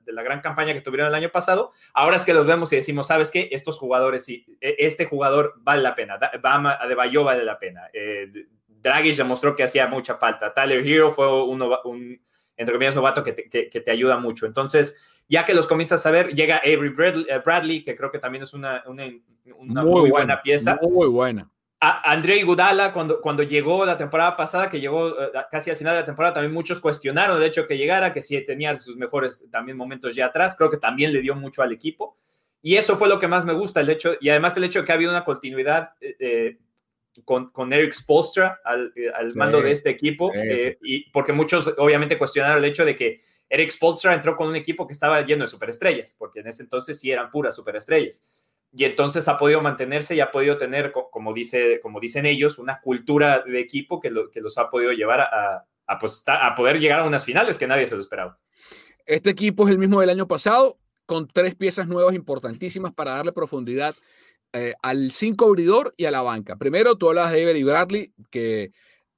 la 0.07 0.23
gran 0.23 0.41
campaña 0.41 0.73
que 0.73 0.81
tuvieron 0.81 1.09
el 1.09 1.15
año 1.15 1.31
pasado, 1.31 1.73
ahora 1.93 2.17
es 2.17 2.23
que 2.23 2.35
los 2.35 2.47
vemos 2.47 2.73
y 2.73 2.77
decimos, 2.77 3.09
¿sabes 3.09 3.31
qué? 3.31 3.49
Estos 3.53 3.79
jugadores, 3.79 4.25
sí, 4.25 4.47
e, 4.61 4.77
este 4.79 5.07
jugador 5.07 5.55
vale 5.59 5.83
la 5.83 5.95
pena, 5.95 6.19
Bama 6.41 6.79
de 6.89 6.95
Bayo 6.95 7.25
vale 7.25 7.45
la 7.45 7.59
pena. 7.59 7.83
Eh, 7.93 8.47
Dragic 8.69 9.17
demostró 9.17 9.57
que 9.57 9.65
hacía 9.65 9.89
mucha 9.89 10.17
falta. 10.17 10.55
Tyler 10.55 10.87
Hero 10.87 11.13
fue 11.13 11.43
un, 11.45 12.21
entre 12.57 12.75
comillas, 12.75 12.95
novato 12.95 13.25
que 13.25 13.33
te, 13.33 13.91
ayuda 13.91 14.19
mucho. 14.19 14.47
Entonces, 14.47 14.97
ya 15.29 15.45
que 15.45 15.55
los 15.55 15.67
comienzas 15.67 16.07
a 16.07 16.11
ver, 16.11 16.33
llega 16.33 16.59
Avery 16.59 16.91
Bradley, 17.45 17.83
que 17.83 17.97
creo 17.97 18.13
que 18.13 18.21
también 18.21 18.45
es 18.45 18.55
una, 18.55 18.85
muy, 18.87 20.11
buena, 20.11 20.41
pieza. 20.41 20.79
Muy 20.81 21.09
buena. 21.09 21.51
A 21.89 22.13
André 22.13 22.43
Gudala, 22.43 22.93
cuando, 22.93 23.21
cuando 23.21 23.43
llegó 23.43 23.85
la 23.85 23.97
temporada 23.97 24.37
pasada, 24.37 24.69
que 24.69 24.81
llegó 24.81 25.09
eh, 25.21 25.31
casi 25.51 25.71
al 25.71 25.77
final 25.77 25.95
de 25.95 26.01
la 26.01 26.07
temporada, 26.07 26.35
también 26.35 26.53
muchos 26.53 26.81
cuestionaron 26.81 27.37
el 27.37 27.45
hecho 27.45 27.67
que 27.67 27.77
llegara, 27.77 28.13
que 28.13 28.23
sí 28.23 28.41
tenía 28.45 28.79
sus 28.81 28.97
mejores 28.97 29.45
también 29.51 29.77
momentos 29.77 30.15
ya 30.15 30.27
atrás. 30.27 30.57
Creo 30.57 30.71
que 30.71 30.79
también 30.79 31.13
le 31.13 31.21
dio 31.21 31.35
mucho 31.35 31.63
al 31.63 31.73
equipo. 31.73 32.17
Y 32.67 32.77
eso 32.77 32.97
fue 32.97 33.09
lo 33.09 33.21
que 33.21 33.29
más 33.29 33.45
me 33.45 33.53
gusta, 33.53 33.81
el 33.81 33.89
hecho, 33.91 34.17
y 34.21 34.29
además 34.29 34.57
el 34.57 34.65
hecho 34.65 34.81
de 34.81 34.85
que 34.85 34.91
ha 34.91 34.97
habido 34.97 35.13
una 35.13 35.25
continuidad 35.25 35.91
eh, 36.01 36.17
eh, 36.19 36.59
con, 37.25 37.51
con 37.51 37.73
Eric 37.73 37.93
Spolstra 37.93 38.61
al, 38.65 38.93
mando 39.37 39.63
de 39.63 39.71
este 39.71 39.91
equipo, 39.91 40.33
eh, 40.35 40.77
y 40.83 41.09
porque 41.11 41.33
muchos 41.33 41.73
obviamente 41.79 42.19
cuestionaron 42.19 42.59
el 42.59 42.69
hecho 42.69 42.85
de 42.85 42.97
que 42.97 43.21
Eric 43.49 43.71
Spolstra 43.71 44.15
entró 44.15 44.35
con 44.35 44.49
un 44.49 44.57
equipo 44.57 44.85
que 44.85 44.95
estaba 44.95 45.23
lleno 45.23 45.45
de 45.45 45.49
superestrellas, 45.49 46.17
porque 46.19 46.41
en 46.41 46.49
ese 46.49 46.65
entonces 46.65 46.99
sí 46.99 47.09
eran 47.09 47.31
puras 47.31 47.55
superestrellas. 47.55 48.21
Y 48.77 48.85
entonces 48.85 49.27
ha 49.27 49.39
podido 49.39 49.63
mantenerse 49.63 50.15
y 50.15 50.21
ha 50.21 50.31
podido 50.31 50.59
tener, 50.59 50.93
como, 50.93 51.33
dice, 51.33 51.81
como 51.83 51.99
dicen 51.99 52.27
ellos, 52.27 52.59
una 52.59 52.81
cultura 52.83 53.43
de 53.43 53.59
equipo 53.59 54.01
que, 54.01 54.11
lo, 54.11 54.31
que 54.31 54.43
los 54.43 54.59
ha 54.59 54.69
podido 54.69 54.93
llevar 54.93 55.23
a, 55.23 55.67
a, 55.87 55.99
pues, 55.99 56.23
a 56.27 56.55
poder 56.55 56.79
llegar 56.79 57.01
a 57.01 57.05
unas 57.05 57.25
finales 57.25 57.57
que 57.57 57.67
nadie 57.67 57.87
se 57.87 57.95
lo 57.95 58.03
esperaba. 58.03 58.39
Este 59.07 59.31
equipo 59.31 59.67
es 59.67 59.71
el 59.71 59.79
mismo 59.79 60.01
del 60.01 60.11
año 60.11 60.29
pasado, 60.29 60.79
con 61.07 61.27
tres 61.27 61.55
piezas 61.55 61.89
nuevas 61.89 62.15
importantísimas 62.15 62.93
para 62.93 63.13
darle 63.13 63.33
profundidad 63.33 63.95
eh, 64.53 64.75
al 64.83 65.11
5 65.11 65.47
abridor 65.47 65.95
y 65.97 66.05
a 66.05 66.11
la 66.11 66.21
banca. 66.21 66.57
Primero, 66.57 66.97
tú 66.97 67.09
hablas 67.09 67.33
de 67.33 67.43
Avery 67.43 67.63
Bradley, 67.63 68.13
que 68.31 68.73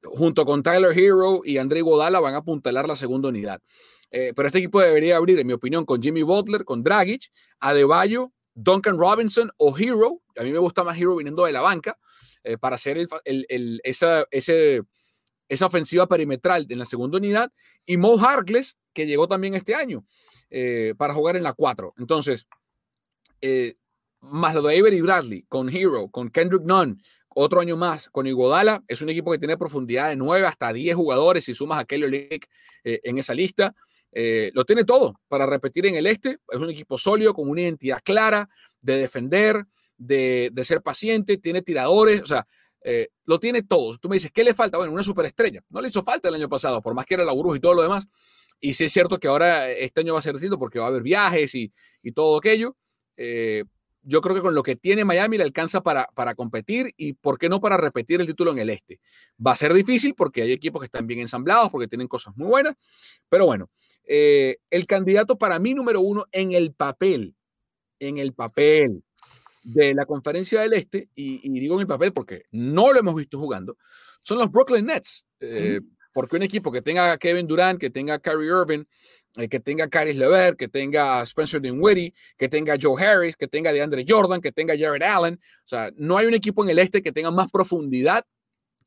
junto 0.05 0.45
con 0.45 0.63
Tyler 0.63 0.97
Hero 0.97 1.41
y 1.45 1.59
André 1.59 1.81
Godala 1.81 2.21
van 2.21 2.35
a 2.35 2.39
apuntalar 2.39 2.87
la 2.87 2.95
segunda 2.95 3.29
unidad. 3.29 3.61
Eh, 4.11 4.33
pero 4.37 4.47
este 4.47 4.59
equipo 4.59 4.81
debería 4.81 5.17
abrir, 5.17 5.39
en 5.39 5.47
mi 5.47 5.53
opinión, 5.53 5.85
con 5.85 6.01
Jimmy 6.01 6.23
Butler, 6.23 6.65
con 6.65 6.83
Dragic, 6.83 7.31
Adebayo, 7.61 8.33
Duncan 8.63 8.99
Robinson 8.99 9.51
o 9.57 9.77
Hero. 9.77 10.21
A 10.37 10.43
mí 10.43 10.53
me 10.53 10.59
gusta 10.59 10.85
más 10.85 10.97
Hero 10.99 11.17
viniendo 11.17 11.45
de 11.45 11.53
la 11.53 11.61
banca 11.61 11.99
eh, 12.45 12.59
para 12.59 12.77
hacer 12.77 12.99
el, 13.25 13.81
esa, 13.85 14.27
esa 14.31 15.67
ofensiva 15.67 16.07
perimetral 16.07 16.67
en 16.69 16.79
la 16.79 16.85
segunda 16.85 17.19
unidad. 17.19 17.53
Y 17.87 17.97
Mo 17.97 18.19
Harkless, 18.19 18.77
que 18.93 19.07
llegó 19.07 19.29
también 19.29 19.55
este 19.55 19.75
año 19.75 20.05
para 20.97 21.15
jugar 21.15 21.37
en 21.37 21.43
la 21.43 21.53
4. 21.53 21.95
Entonces, 21.99 22.47
más 24.21 24.55
lo 24.55 24.63
de 24.63 24.79
Avery 24.79 25.01
Bradley, 25.01 25.43
con 25.43 25.69
Hero, 25.69 26.09
con 26.09 26.31
Kendrick 26.31 26.63
Nunn, 26.63 27.01
otro 27.41 27.61
año 27.61 27.77
más 27.77 28.09
con 28.09 28.27
Iguodala, 28.27 28.83
es 28.89 29.01
un 29.01 29.11
equipo 29.11 29.31
que 29.31 29.39
tiene 29.39 29.57
profundidad 29.57 30.09
de 30.09 30.17
9 30.17 30.47
hasta 30.47 30.73
10 30.73 30.97
jugadores 30.97 31.45
si 31.45 31.55
sumas 31.55 31.79
a 31.79 31.85
Kelly 31.85 32.29
eh, 32.85 33.01
en 33.05 33.19
esa 33.19 33.33
lista. 33.33 33.75
Eh, 34.13 34.51
lo 34.55 34.65
tiene 34.65 34.85
todo 34.85 35.21
para 35.29 35.47
repetir 35.47 35.87
en 35.87 35.97
el 35.97 36.07
este. 36.07 36.39
Es 36.51 36.59
un 36.59 36.71
equipo 36.71 36.99
sólido, 36.99 37.35
con 37.35 37.49
una 37.49 37.63
identidad 37.63 38.01
clara 38.03 38.49
de 38.81 38.97
defender, 38.97 39.65
de, 39.97 40.53
ser 40.63 40.83
paciente, 40.83 41.37
tiene 41.39 41.63
tiradores, 41.63 42.23
o 42.23 42.27
sea, 42.27 42.47
eh, 42.83 43.09
lo 43.25 43.39
tiene 43.39 43.63
todo. 43.63 43.97
Tú 43.99 44.09
me 44.09 44.17
dices, 44.17 44.31
¿qué 44.33 44.45
le 44.45 44.55
falta? 44.55 44.79
Bueno, 44.79 44.93
una 44.93 45.03
superestrella. 45.03 45.63
No 45.69 45.81
le 45.81 45.89
hizo 45.89 46.03
falta 46.03 46.29
el 46.29 46.35
año 46.35 46.49
pasado, 46.49 46.81
por 46.83 46.95
más 46.95 47.07
que 47.07 47.15
era 47.15 47.25
la 47.25 47.33
burbuja 47.33 47.57
y 47.57 47.61
todo 47.61 47.75
lo 47.75 47.83
demás. 47.83 48.07
Y 48.61 48.75
sí 48.75 48.85
es 48.85 48.93
cierto 48.93 49.19
que 49.19 49.29
ahora 49.29 49.71
este 49.71 50.01
año 50.01 50.15
va 50.15 50.21
a 50.21 50.23
ser 50.23 50.35
distinto 50.35 50.59
porque 50.59 50.79
va 50.79 50.87
a 50.87 50.89
haber 50.89 51.03
viajes 51.03 51.55
y, 51.55 51.73
y 52.03 52.13
todo 52.13 52.39
aquello 52.39 52.77
yo 54.09 54.23
creo 54.23 54.35
que 54.35 54.41
con 54.41 54.55
lo 54.55 54.63
que 54.63 54.75
tiene 54.75 55.05
Miami 55.05 55.37
le 55.37 55.45
alcanza 55.45 55.83
para, 55.83 56.07
para 56.15 56.35
competir 56.35 56.95
y, 56.97 57.13
¿por 57.13 57.39
qué 57.39 57.51
no 57.51 57.61
para 57.61 57.77
repetir 57.77 58.21
el 58.21 58.27
título 58.27 58.53
en 58.53 58.59
el 58.59 58.71
este? 58.71 59.01
Va 59.45 59.53
a 59.53 59.57
ser 59.57 59.75
difícil 59.75 60.15
porque 60.15 60.43
hay 60.43 60.53
equipos 60.53 60.81
que 60.81 60.87
están 60.87 61.07
bien 61.07 61.21
ensamblados, 61.21 61.69
porque 61.71 61.89
tienen 61.89 62.09
cosas 62.09 62.35
muy 62.35 62.49
buenas, 62.49 62.75
pero 63.29 63.45
bueno, 63.45 63.71
eh, 64.09 64.59
el 64.71 64.87
candidato 64.87 65.39
para 65.39 65.59
mí 65.59 65.75
número 65.75 66.01
uno 66.01 66.27
en 66.33 66.53
el 66.53 66.73
papel, 66.73 67.35
en 68.01 68.19
el 68.19 68.33
papel 68.33 69.05
de 69.63 69.95
la 69.95 70.07
conferencia 70.07 70.61
del 70.63 70.73
este, 70.73 71.09
y, 71.15 71.49
digo 71.61 71.75
en 71.75 71.83
el 71.83 71.87
papel 71.87 72.13
porque 72.13 72.45
no 72.51 72.93
lo 72.93 72.99
hemos 72.99 73.15
visto 73.15 73.39
jugando, 73.39 73.77
son 74.23 74.39
los 74.39 74.51
Brooklyn 74.51 74.87
Nets. 74.87 75.27
Eh, 75.41 75.81
porque 76.13 76.37
un 76.37 76.43
equipo 76.43 76.73
que 76.73 76.83
tenga 76.83 77.13
a 77.13 77.19
Kevin 77.19 77.47
Durant, 77.47 77.79
que 77.79 77.91
tenga 77.91 78.15
a 78.15 78.19
Kyrie 78.19 78.49
Irving, 78.49 78.85
eh, 79.37 79.49
que 79.49 79.61
tenga 79.61 79.89
Caris 79.89 80.17
Levert, 80.17 80.59
que 80.59 80.67
tenga 80.67 81.23
Spencer 81.23 81.61
Dinwiddie, 81.61 82.13
que 82.37 82.49
tenga 82.49 82.77
Joe 82.81 83.01
Harris, 83.01 83.37
que 83.37 83.47
tenga 83.47 83.73
DeAndre 83.73 84.05
Jordan, 84.09 84.41
que 84.41 84.51
tenga 84.51 84.75
Jared 84.77 85.03
Allen. 85.03 85.35
O 85.35 85.69
sea, 85.69 85.93
no 85.97 86.19
hay 86.19 86.27
un 86.27 86.35
equipo 86.35 86.65
en 86.65 86.71
el 86.71 86.81
este 86.81 87.03
que 87.03 87.13
tenga 87.13 87.31
más 87.31 87.49
profundidad 87.51 88.25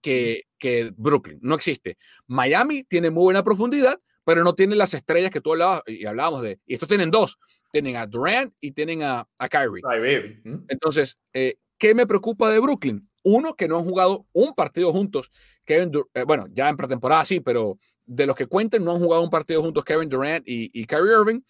que, 0.01 0.43
que 0.57 0.91
Brooklyn. 0.97 1.39
No 1.41 1.55
existe. 1.55 1.97
Miami 2.27 2.83
tiene 2.83 3.11
muy 3.11 3.23
buena 3.23 3.43
profundidad, 3.43 3.99
pero 4.23 4.43
no 4.43 4.53
tiene 4.53 4.75
las 4.75 4.93
estrellas 4.93 5.31
que 5.31 5.41
tú 5.41 5.51
hablabas 5.51 5.81
y 5.87 6.05
hablábamos 6.05 6.41
de. 6.41 6.59
Y 6.65 6.75
estos 6.75 6.89
tienen 6.89 7.11
dos. 7.11 7.37
Tienen 7.71 7.95
a 7.95 8.05
Durant 8.05 8.53
y 8.59 8.71
tienen 8.71 9.03
a, 9.03 9.27
a 9.37 9.49
Kyrie. 9.49 10.41
Entonces, 10.67 11.17
eh, 11.33 11.55
¿qué 11.77 11.95
me 11.95 12.05
preocupa 12.05 12.49
de 12.49 12.59
Brooklyn? 12.59 13.07
Uno, 13.23 13.55
que 13.55 13.67
no 13.67 13.77
han 13.77 13.85
jugado 13.85 14.25
un 14.33 14.53
partido 14.53 14.91
juntos. 14.91 15.31
Kevin, 15.65 15.91
eh, 16.13 16.23
bueno, 16.23 16.47
ya 16.51 16.69
en 16.69 16.77
pretemporada 16.77 17.23
sí, 17.23 17.39
pero 17.39 17.77
de 18.05 18.25
los 18.25 18.35
que 18.35 18.47
cuenten, 18.47 18.83
no 18.83 18.91
han 18.91 18.99
jugado 18.99 19.23
un 19.23 19.29
partido 19.29 19.61
juntos 19.61 19.85
Kevin 19.85 20.09
Durant 20.09 20.43
y, 20.45 20.85
Kyrie 20.85 21.13
Irving. 21.13 21.41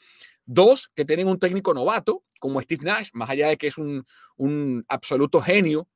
Dos, 0.45 0.91
que 0.93 1.05
tienen 1.05 1.28
un 1.28 1.39
técnico 1.39 1.74
novato 1.74 2.24
como 2.39 2.61
Steve 2.61 2.84
Nash, 2.84 3.09
más 3.13 3.30
allá 3.30 3.47
de 3.49 3.57
que 3.57 3.67
es 3.67 3.78
un, 3.78 4.05
absoluto 4.88 5.41
genio 5.41 5.88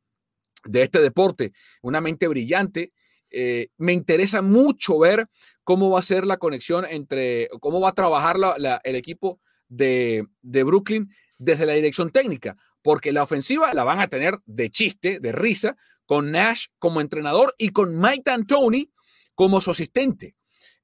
de 0.64 0.84
este 0.84 1.00
deporte, 1.00 1.52
una 1.82 2.02
mente 2.02 2.28
brillante. 2.28 2.94
Eh, 3.38 3.68
me 3.78 3.92
interesa 3.92 4.42
mucho 4.42 4.98
ver 4.98 5.28
cómo 5.66 5.90
va 5.90 6.00
a 6.00 6.04
ser 6.04 6.26
la 6.26 6.38
conexión 6.38 6.86
entre, 6.90 7.50
cómo 7.60 7.82
va 7.82 7.90
a 7.90 7.94
trabajar 7.94 8.38
el 8.86 8.96
equipo 8.96 9.42
de, 9.68 10.26
de 10.42 10.64
Brooklyn 10.64 11.14
desde 11.38 11.66
la 11.66 11.74
dirección 11.74 12.12
técnica, 12.12 12.56
porque 12.82 13.12
la 13.12 13.24
ofensiva 13.24 13.74
la 13.74 13.84
van 13.84 14.00
a 14.00 14.08
tener 14.08 14.38
de 14.46 14.70
chiste, 14.70 15.20
de 15.20 15.34
risa, 15.34 15.76
con 16.06 16.32
Nash 16.32 16.68
como 16.80 17.02
entrenador 17.02 17.54
y 17.58 17.70
con 17.70 18.00
Mike 18.00 18.24
D'Antoni 18.26 18.90
como 19.34 19.60
su 19.60 19.72
asistente. 19.72 20.38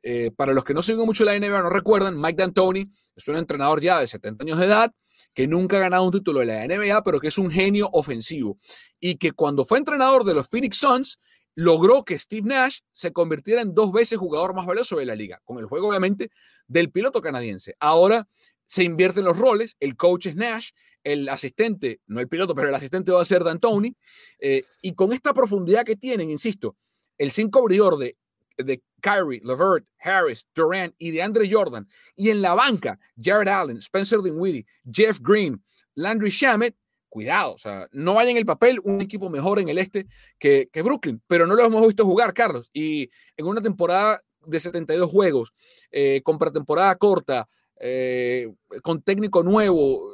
Eh, 0.04 0.32
para 0.36 0.52
los 0.52 0.66
que 0.66 0.74
no 0.74 0.84
siguen 0.84 1.06
mucho 1.06 1.24
la 1.24 1.40
NBA, 1.40 1.62
no 1.62 1.70
recuerdan, 1.70 2.20
Mike 2.20 2.36
D'Antoni 2.36 2.92
es 3.16 3.28
un 3.30 3.38
entrenador 3.38 3.82
ya 3.82 3.98
de 4.02 4.08
70 4.08 4.44
años 4.44 4.60
de 4.60 4.66
edad, 4.66 4.94
que 5.34 5.48
nunca 5.48 5.78
ha 5.78 5.80
ganado 5.80 6.04
un 6.04 6.12
título 6.12 6.42
de 6.42 6.48
la 6.48 6.68
NBA, 6.68 7.02
pero 7.06 7.22
que 7.22 7.30
es 7.30 7.38
un 7.38 7.50
genio 7.50 7.88
ofensivo. 7.94 8.60
Y 9.00 9.16
que 9.16 9.32
cuando 9.32 9.64
fue 9.64 9.78
entrenador 9.78 10.26
de 10.26 10.34
los 10.34 10.50
Phoenix 10.50 10.78
Suns, 10.78 11.18
logró 11.56 12.04
que 12.04 12.18
Steve 12.18 12.48
Nash 12.48 12.80
se 12.94 13.12
convirtiera 13.12 13.62
en 13.62 13.74
dos 13.74 13.92
veces 13.92 14.18
jugador 14.18 14.56
más 14.56 14.66
valioso 14.66 14.98
de 14.98 15.06
la 15.06 15.16
liga, 15.16 15.42
con 15.44 15.60
el 15.60 15.66
juego 15.66 15.90
obviamente 15.90 16.32
del 16.68 16.92
piloto 16.92 17.22
canadiense. 17.22 17.76
Ahora 17.80 18.28
se 18.66 18.84
invierten 18.84 19.26
los 19.26 19.38
roles, 19.38 19.76
el 19.80 19.98
coach 19.98 20.28
es 20.28 20.36
Nash, 20.36 20.70
el 21.04 21.28
asistente, 21.30 22.00
no 22.08 22.20
el 22.20 22.28
piloto, 22.28 22.56
pero 22.56 22.70
el 22.70 22.76
asistente 22.76 23.12
va 23.12 23.22
a 23.22 23.26
ser 23.26 23.44
D'Antoni, 23.44 23.96
eh, 24.40 24.64
y 24.82 24.94
con 24.94 25.12
esta 25.12 25.34
profundidad 25.34 25.84
que 25.84 25.96
tienen, 25.96 26.30
insisto, 26.30 26.78
el 27.18 27.32
cinco 27.32 27.60
abridor 27.60 27.98
de, 27.98 28.18
de 28.58 28.82
Kyrie, 29.02 29.42
Levert, 29.44 29.86
Harris, 30.00 30.46
Durant 30.54 30.94
y 30.98 31.12
de 31.12 31.22
Andre 31.22 31.52
Jordan, 31.52 31.88
y 32.16 32.30
en 32.30 32.42
la 32.42 32.54
banca, 32.54 33.00
Jared 33.22 33.48
Allen, 33.48 33.78
Spencer 33.78 34.22
Dinwiddie, 34.22 34.66
Jeff 34.92 35.20
Green, 35.20 35.62
Landry 35.96 36.30
Shamet, 36.30 36.76
cuidado, 37.12 37.54
o 37.54 37.58
sea, 37.58 37.88
no 37.92 38.14
vaya 38.14 38.32
en 38.32 38.38
el 38.38 38.46
papel 38.46 38.80
un 38.84 39.02
equipo 39.02 39.30
mejor 39.30 39.60
en 39.60 39.68
el 39.68 39.78
este 39.78 40.08
que, 40.40 40.70
que 40.72 40.82
Brooklyn, 40.82 41.22
pero 41.28 41.46
no 41.46 41.56
lo 41.56 41.66
hemos 41.66 41.86
visto 41.86 42.06
jugar, 42.06 42.34
Carlos, 42.34 42.70
y 42.74 43.10
en 43.36 43.46
una 43.46 43.62
temporada 43.62 44.22
de 44.46 44.60
72 44.60 45.12
juegos, 45.12 45.54
eh, 45.92 46.22
con 46.24 46.40
pretemporada 46.40 46.96
corta, 46.96 47.50
eh, 47.80 48.48
con 48.82 49.02
técnico 49.02 49.44
nuevo, 49.44 50.10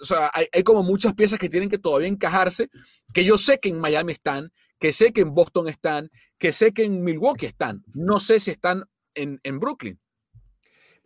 o 0.00 0.04
sea, 0.04 0.30
hay, 0.32 0.62
como 0.62 0.82
muchas 0.82 1.14
piezas 1.14 1.38
que 1.38 1.48
tienen 1.48 1.68
que 1.68 1.78
todavía 1.78 2.08
encajarse, 2.08 2.68
que 3.12 3.24
yo 3.24 3.38
sé 3.38 3.58
que 3.58 3.70
en 3.70 3.78
Miami 3.78 4.12
están, 4.12 4.52
que 4.78 4.92
sé 4.92 5.12
que 5.12 5.22
en 5.22 5.34
Boston 5.34 5.68
están, 5.68 6.10
que 6.38 6.52
sé 6.52 6.72
que 6.72 6.84
en 6.84 7.02
Milwaukee 7.02 7.46
están. 7.46 7.82
No 7.94 8.20
sé 8.20 8.40
si 8.40 8.50
están 8.50 8.84
en, 9.14 9.40
en 9.42 9.58
Brooklyn. 9.58 9.98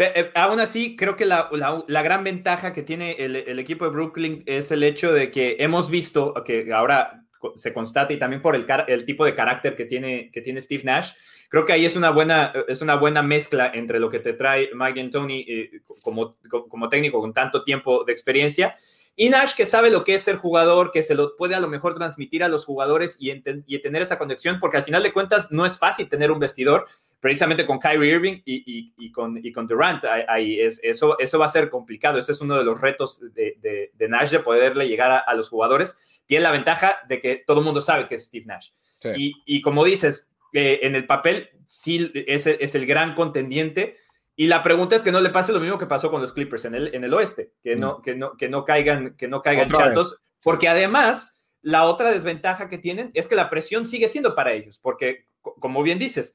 Eh, 0.03 0.31
aún 0.35 0.61
así, 0.61 0.97
creo 0.97 1.15
que 1.15 1.27
la, 1.27 1.51
la, 1.87 2.03
gran 2.03 2.25
ventaja 2.25 2.73
que 2.73 2.83
tiene 2.83 3.13
el, 3.19 3.37
el, 3.37 3.59
equipo 3.59 3.85
de 3.85 3.91
Brooklyn 3.91 4.43
es 4.47 4.71
el 4.71 4.83
hecho 4.83 5.13
de 5.13 5.31
que 5.31 5.57
hemos 5.61 5.91
visto, 5.91 6.33
que 6.45 6.73
ahora 6.73 7.27
se 7.55 7.75
constata 7.75 8.13
y 8.13 8.19
también 8.19 8.41
por 8.41 8.57
el, 8.57 8.67
el 8.89 9.05
tipo 9.05 9.27
de 9.27 9.35
carácter 9.35 9.77
que 9.77 9.85
tiene, 9.85 10.31
que 10.33 10.41
tiene 10.41 10.61
Steve 10.63 10.85
Nash, 10.85 11.13
creo 11.51 11.67
que 11.67 11.75
ahí 11.75 11.85
es 11.85 11.97
una 11.97 12.11
buena, 12.11 12.53
es 12.67 12.81
una 12.81 12.97
buena 12.97 13.23
mezcla 13.23 13.71
entre 13.75 14.01
lo 14.01 14.09
que 14.09 14.21
te 14.21 14.33
trae 14.33 14.71
Mike 14.73 15.01
D'Antoni 15.01 15.45
eh, 15.47 15.71
como, 16.03 16.37
como 16.49 16.89
técnico 16.89 17.21
con 17.21 17.35
tanto 17.35 17.63
tiempo 17.63 18.05
de 18.05 18.13
experiencia 18.13 18.75
y 19.21 19.29
Nash 19.29 19.55
que 19.55 19.67
sabe 19.67 19.91
lo 19.91 20.03
que 20.03 20.15
es 20.15 20.23
ser 20.23 20.37
jugador, 20.37 20.91
que 20.91 21.03
se 21.03 21.15
lo 21.15 21.37
puede 21.37 21.55
a 21.55 21.61
lo 21.61 21.69
mejor 21.69 21.95
transmitir 21.95 22.43
a 22.43 22.49
los 22.49 22.65
jugadores 22.65 23.19
y, 23.21 23.31
y 23.67 23.79
tener 23.83 24.01
esa 24.01 24.17
conexión, 24.17 24.59
porque 24.59 24.79
al 24.79 24.83
final 24.83 25.03
de 25.03 25.13
cuentas 25.13 25.51
no 25.51 25.67
es 25.67 25.79
fácil 25.79 26.09
tener 26.09 26.31
un 26.31 26.39
vestidor, 26.39 26.87
precisamente 27.21 27.67
con 27.67 27.79
Kyrie 27.79 28.15
Irving 28.15 28.41
y, 28.47 28.95
y, 28.97 29.13
con, 29.13 29.39
y 29.45 29.53
con, 29.53 29.67
Durant. 29.67 30.07
Ahí 30.27 30.59
es, 30.59 30.81
eso, 30.83 31.19
eso 31.19 31.39
va 31.39 31.45
a 31.45 31.51
ser 31.51 31.69
complicado. 31.69 32.19
Ese 32.19 32.33
es 32.33 32.41
uno 32.41 32.57
de 32.57 32.65
los 32.65 32.81
retos 32.81 33.21
de, 33.35 33.91
de, 33.95 34.09
Nash 34.09 34.31
de 34.31 34.41
poderle 34.41 34.89
llegar 34.89 35.23
a, 35.27 35.35
los 35.35 35.51
jugadores. 35.51 35.99
Tiene 36.25 36.45
la 36.45 36.51
ventaja 36.51 36.97
de 37.07 37.21
que 37.21 37.45
todo 37.47 37.59
el 37.59 37.67
mundo 37.67 37.83
sabe 37.83 38.09
que 38.09 38.15
es 38.15 38.25
Steve 38.25 38.47
Nash. 38.47 38.71
Y, 39.19 39.61
como 39.61 39.85
dices, 39.85 40.31
eh, 40.55 40.81
en 40.83 40.95
el 40.95 41.07
papel 41.07 41.51
sí 41.67 42.11
es, 42.15 42.47
es, 42.47 42.75
el 42.75 42.87
gran 42.87 43.15
contendiente. 43.15 43.99
Y 44.41 44.47
la 44.47 44.63
pregunta 44.63 44.97
es 44.97 45.03
que 45.03 45.13
no 45.13 45.21
le 45.21 45.29
pase 45.29 45.53
lo 45.53 45.61
mismo 45.61 45.77
que 45.77 45.85
pasó 45.85 46.11
con 46.11 46.23
los 46.23 46.33
Clippers 46.33 46.65
en 46.65 46.75
el, 46.75 46.95
en 46.95 47.05
el 47.05 47.13
oeste, 47.13 47.53
que 47.63 47.77
no, 47.77 47.99
mm. 47.99 48.03
que 48.03 48.15
no, 48.15 48.37
que 48.39 48.49
no 48.49 48.65
caigan, 48.65 49.15
que 49.15 49.29
no 49.29 49.43
caigan 49.43 49.71
chatos, 49.71 50.23
porque 50.43 50.67
además 50.67 51.45
la 51.61 51.85
otra 51.85 52.11
desventaja 52.11 52.71
que 52.71 52.79
tienen 52.79 53.11
es 53.13 53.29
que 53.29 53.35
la 53.35 53.51
presión 53.51 53.85
sigue 53.85 54.09
siendo 54.09 54.35
para 54.35 54.55
ellos, 54.55 54.79
porque 54.79 55.27
como 55.43 55.83
bien 55.83 55.99
dices, 55.99 56.35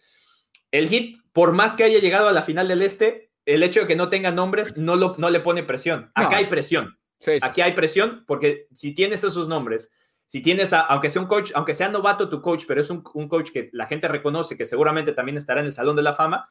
el 0.70 0.88
hit, 0.88 1.18
por 1.34 1.52
más 1.52 1.76
que 1.76 1.84
haya 1.84 1.98
llegado 1.98 2.28
a 2.28 2.32
la 2.32 2.44
final 2.44 2.68
del 2.68 2.84
este, 2.84 3.32
el 3.44 3.64
hecho 3.64 3.80
de 3.80 3.88
que 3.88 3.96
no 3.96 4.10
tenga 4.10 4.30
nombres 4.30 4.78
no, 4.78 4.96
lo, 4.96 5.16
no 5.18 5.32
le 5.32 5.40
pone 5.40 5.64
presión. 5.64 6.12
Acá 6.14 6.38
hay 6.38 6.46
presión. 6.46 7.00
Aquí 7.42 7.62
hay 7.62 7.72
presión 7.72 8.24
porque 8.28 8.68
si 8.72 8.94
tienes 8.94 9.24
esos 9.24 9.48
nombres 9.48 9.90
si 10.28 10.42
tienes, 10.42 10.74
aunque 10.74 11.10
sea 11.10 11.22
un 11.22 11.28
coach, 11.28 11.52
aunque 11.54 11.74
sea 11.74 11.90
novato 11.90 12.30
tu 12.30 12.42
coach, 12.42 12.66
pero 12.68 12.82
es 12.82 12.90
un, 12.90 13.02
coach 13.02 13.52
que 13.52 13.70
la 13.74 13.86
gente 13.86 14.08
reconoce, 14.08 14.58
que 14.58 14.66
seguramente 14.66 15.12
también 15.12 15.38
estará 15.38 15.60
en 15.60 15.68
el 15.68 15.72
Salón 15.72 15.96
de 15.96 16.02
la 16.02 16.14
Fama, 16.14 16.50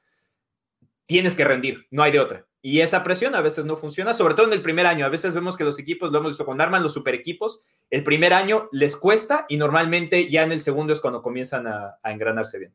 tienes 1.06 1.34
que 1.34 1.44
rendir, 1.44 1.86
no 1.90 2.02
hay 2.02 2.12
de 2.12 2.20
otra. 2.20 2.46
Y 2.62 2.80
esa 2.80 3.02
presión 3.02 3.34
a 3.34 3.42
veces 3.42 3.66
no 3.66 3.76
funciona, 3.76 4.14
sobre 4.14 4.34
todo 4.34 4.46
en 4.46 4.54
el 4.54 4.62
primer 4.62 4.86
año. 4.86 5.04
A 5.04 5.10
veces 5.10 5.34
vemos 5.34 5.56
que 5.56 5.64
los 5.64 5.78
equipos, 5.78 6.10
lo 6.10 6.18
hemos 6.18 6.32
visto 6.32 6.46
cuando 6.46 6.64
arman 6.64 6.82
los 6.82 6.94
super 6.94 7.14
equipos, 7.14 7.60
el 7.90 8.02
primer 8.02 8.32
año 8.32 8.68
les 8.72 8.96
cuesta 8.96 9.44
y 9.48 9.58
normalmente 9.58 10.30
ya 10.30 10.44
en 10.44 10.52
el 10.52 10.60
segundo 10.60 10.92
es 10.92 11.00
cuando 11.00 11.22
comienzan 11.22 11.66
a 11.66 11.98
engranarse 12.04 12.58
bien. 12.58 12.74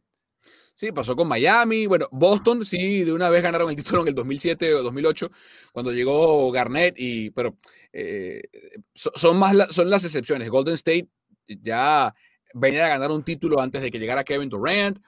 Sí, 0.79 0.93
pasó 0.93 1.13
con 1.13 1.27
Miami. 1.27 1.87
Bueno, 1.87 2.07
Boston 2.09 2.63
sí, 2.63 3.03
de 3.03 3.11
una 3.11 3.29
vez 3.29 3.43
ganaron 3.43 3.69
el 3.69 3.75
título 3.75 4.03
en 4.03 4.07
el 4.07 4.15
2007 4.15 4.75
o 4.75 4.83
2008, 4.83 5.29
cuando 5.73 5.91
llegó 5.91 6.49
Garnett, 6.53 6.95
y, 6.97 7.31
pero 7.31 7.57
eh, 7.91 8.43
son, 8.93 9.37
más 9.37 9.53
son 9.71 9.89
las 9.89 10.05
excepciones. 10.05 10.49
Golden 10.49 10.75
State 10.75 11.09
ya 11.47 12.15
venía 12.53 12.85
a 12.85 12.89
ganar 12.89 13.11
un 13.11 13.25
título 13.25 13.59
antes 13.59 13.81
de 13.81 13.91
que 13.91 13.99
llegara 13.99 14.23
Kevin 14.23 14.47
Durant. 14.47 14.99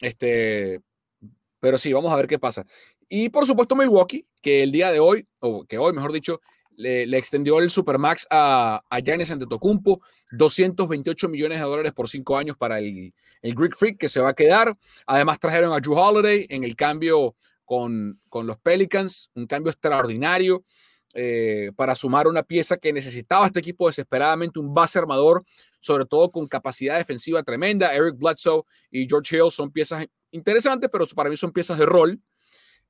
Este, 0.00 0.80
pero 1.60 1.78
sí, 1.78 1.92
vamos 1.92 2.12
a 2.12 2.16
ver 2.16 2.26
qué 2.26 2.38
pasa. 2.38 2.64
Y 3.08 3.28
por 3.28 3.46
supuesto 3.46 3.76
Milwaukee, 3.76 4.26
que 4.42 4.62
el 4.62 4.72
día 4.72 4.90
de 4.90 4.98
hoy, 4.98 5.26
o 5.40 5.64
que 5.64 5.78
hoy 5.78 5.92
mejor 5.92 6.12
dicho, 6.12 6.40
le, 6.76 7.16
extendió 7.16 7.58
el 7.60 7.70
Supermax 7.70 8.26
a, 8.30 8.82
a 8.88 9.00
Giannis 9.00 9.30
Antetokounmpo, 9.30 10.00
228 10.32 11.28
millones 11.28 11.58
de 11.58 11.64
dólares 11.64 11.92
por 11.92 12.08
cinco 12.08 12.38
años 12.38 12.56
para 12.56 12.78
el, 12.78 13.12
el, 13.42 13.54
Greek 13.54 13.76
Freak 13.76 13.98
que 13.98 14.08
se 14.08 14.20
va 14.20 14.30
a 14.30 14.34
quedar. 14.34 14.76
Además 15.06 15.38
trajeron 15.38 15.72
a 15.74 15.80
Drew 15.80 15.94
Holiday 15.94 16.46
en 16.48 16.64
el 16.64 16.74
cambio 16.76 17.36
con, 17.64 18.20
con 18.28 18.46
los 18.46 18.58
Pelicans, 18.58 19.30
un 19.34 19.46
cambio 19.46 19.70
extraordinario 19.70 20.64
eh, 21.12 21.72
para 21.74 21.96
sumar 21.96 22.28
una 22.28 22.44
pieza 22.44 22.76
que 22.76 22.92
necesitaba 22.92 23.46
este 23.46 23.58
equipo 23.58 23.88
desesperadamente, 23.88 24.60
un 24.60 24.72
base 24.72 24.98
armador, 24.98 25.44
sobre 25.80 26.04
todo 26.06 26.30
con 26.30 26.46
capacidad 26.46 26.96
defensiva 26.96 27.42
tremenda. 27.42 27.92
Eric 27.92 28.16
Bledsoe 28.16 28.62
y 28.90 29.08
George 29.08 29.36
Hill 29.36 29.50
son 29.50 29.70
piezas 29.72 30.06
interesantes, 30.32 30.88
pero 30.90 31.06
para 31.14 31.30
mí 31.30 31.36
son 31.36 31.52
piezas 31.52 31.78
de 31.78 31.86
rol. 31.86 32.20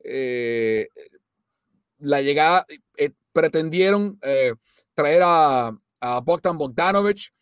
Eh, 0.03 0.88
la 1.99 2.22
llegada, 2.22 2.66
eh, 2.97 3.11
pretendieron 3.32 4.18
eh, 4.22 4.55
traer 4.95 5.22
a, 5.24 5.76
a, 6.01 6.20
Bogdan 6.20 6.57
Bogdanovich. 6.59 7.32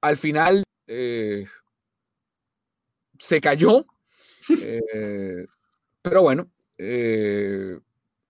Al 0.00 0.16
final 0.16 0.64
se 3.18 3.40
cayó. 3.40 3.86
pero 6.02 6.22
bueno, 6.22 6.50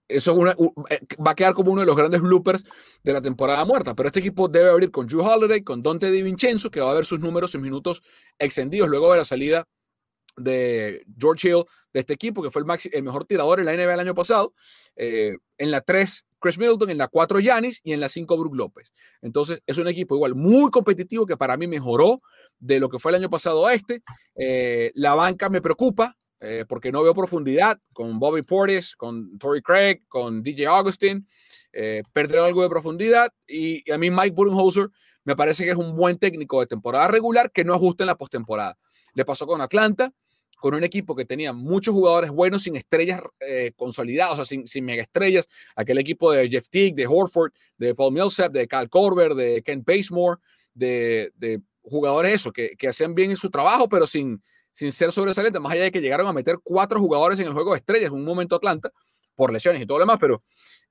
eso 0.09 0.36
va 0.38 1.30
a 1.30 1.34
quedar 1.34 1.54
como 1.54 1.72
uno 1.72 1.80
de 1.80 1.86
los 1.86 1.96
grandes 1.96 2.20
bloopers 2.20 2.64
de 3.02 3.12
la 3.12 3.20
temporada 3.20 3.64
muerta. 3.64 3.94
Pero 3.94 4.09
este 4.09 4.20
equipo 4.20 4.48
debe 4.48 4.70
abrir 4.70 4.90
con 4.90 5.07
Drew 5.07 5.22
Holiday, 5.22 5.62
con 5.62 5.82
Dante 5.82 6.11
DiVincenzo, 6.11 6.70
que 6.70 6.80
va 6.80 6.90
a 6.90 6.94
ver 6.94 7.04
sus 7.04 7.20
números 7.20 7.54
en 7.54 7.62
minutos 7.62 8.02
extendidos 8.38 8.88
luego 8.88 9.12
de 9.12 9.18
la 9.18 9.24
salida 9.24 9.66
de 10.36 11.04
George 11.18 11.48
Hill 11.48 11.64
de 11.92 12.00
este 12.00 12.12
equipo, 12.12 12.42
que 12.42 12.50
fue 12.50 12.62
el, 12.62 12.68
el 12.92 13.02
mejor 13.02 13.24
tirador 13.24 13.59
en 13.59 13.66
la 13.66 13.72
NBA 13.72 13.94
el 13.94 14.00
año 14.00 14.14
pasado. 14.14 14.54
Eh, 14.96 15.36
en 15.59 15.70
la 15.70 15.80
3, 15.80 16.26
Chris 16.38 16.59
Middleton, 16.59 16.90
en 16.90 16.98
la 16.98 17.09
4, 17.09 17.40
Yanis 17.40 17.80
y 17.82 17.92
en 17.92 18.00
la 18.00 18.09
5, 18.09 18.36
Brook 18.38 18.54
López. 18.54 18.92
Entonces, 19.22 19.62
es 19.66 19.78
un 19.78 19.88
equipo 19.88 20.14
igual 20.14 20.34
muy 20.34 20.70
competitivo 20.70 21.26
que 21.26 21.36
para 21.36 21.57
mí 21.57 21.66
mejoró 21.66 22.20
de 22.59 22.80
lo 22.80 22.88
que 22.88 22.98
fue 22.98 23.12
el 23.12 23.16
año 23.16 23.30
pasado 23.30 23.66
a 23.66 23.74
este. 23.74 24.02
Eh, 24.34 24.92
la 24.94 25.14
banca 25.14 25.48
me 25.48 25.62
preocupa 25.62 26.16
eh, 26.41 26.64
porque 26.68 26.93
no 26.93 27.03
veo 27.03 27.14
profundidad 27.14 27.78
con 27.93 28.18
Bobby 28.18 28.43
Portis, 28.43 28.95
con 28.95 29.39
Tory 29.39 29.62
Craig, 29.62 30.03
con 30.09 30.43
DJ 30.43 30.66
Augustin. 30.66 31.26
Eh, 31.72 32.03
algo 32.14 32.62
de 32.62 32.68
profundidad 32.70 33.32
y, 33.47 33.91
a 33.91 33.99
mí 33.99 34.11
Mike 34.11 34.30
Budenholzer 34.30 34.89
me 35.24 35.37
parece 35.37 35.64
que 35.64 35.72
es 35.72 35.76
un 35.76 35.95
buen 35.95 36.16
técnico 36.18 36.61
de 36.61 36.66
temporada 36.66 37.09
regular 37.09 37.51
que 37.53 37.64
no 37.64 37.74
ajusta 37.74 38.05
en 38.05 38.07
la 38.07 38.16
postemporada. 38.16 38.78
Le 39.12 39.24
pasó 39.24 39.47
con 39.47 39.61
Atlanta, 39.61 40.12
con 40.59 40.74
un 40.74 40.84
equipo 40.84 41.14
que 41.14 41.24
tenía 41.24 41.53
muchos 41.53 41.95
jugadores 41.95 42.30
buenos 42.30 42.62
sin 42.62 42.76
estrellas 42.76 43.20
eh, 43.41 43.72
consolidadas, 43.76 44.39
o 44.39 44.45
sin, 44.45 44.66
sin 44.66 44.84
mega 44.84 45.03
estrellas. 45.03 45.49
Aquel 45.74 45.99
equipo 45.99 46.32
de 46.32 46.49
Jeff 46.49 46.68
Teague, 46.68 46.95
de 46.95 47.07
Horford, 47.07 47.53
de 47.76 47.95
Paul 47.95 48.12
Millsap, 48.12 48.53
de 48.53 48.66
Cal 48.66 48.89
Corber, 48.89 49.34
de 49.34 49.62
Ken 49.62 49.82
Basemore, 49.84 50.41
de, 50.74 51.32
de 51.34 51.61
jugadores 51.82 52.34
eso, 52.34 52.53
que, 52.53 52.76
que, 52.76 52.89
hacían 52.89 53.14
bien 53.14 53.30
en 53.30 53.37
su 53.37 53.51
trabajo, 53.51 53.89
pero 53.89 54.07
sin, 54.07 54.43
sin 54.76 54.92
ser 54.92 55.10
sobresalientes, 55.10 55.58
más 55.58 55.72
allá 55.72 55.84
de 55.84 55.90
que 55.90 56.02
llegaron 56.02 56.26
a 56.26 56.34
meter 56.34 56.58
cuatro 56.62 57.00
jugadores 57.00 57.40
en 57.40 57.46
el 57.46 57.54
juego 57.54 57.72
de 57.72 57.78
estrellas 57.78 58.10
en 58.10 58.16
un 58.16 58.26
momento 58.26 58.54
Atlanta, 58.56 58.92
por 59.34 59.50
lesiones 59.50 59.80
y 59.80 59.86
todo 59.86 59.96
lo 59.96 60.02
demás, 60.02 60.18
pero 60.20 60.42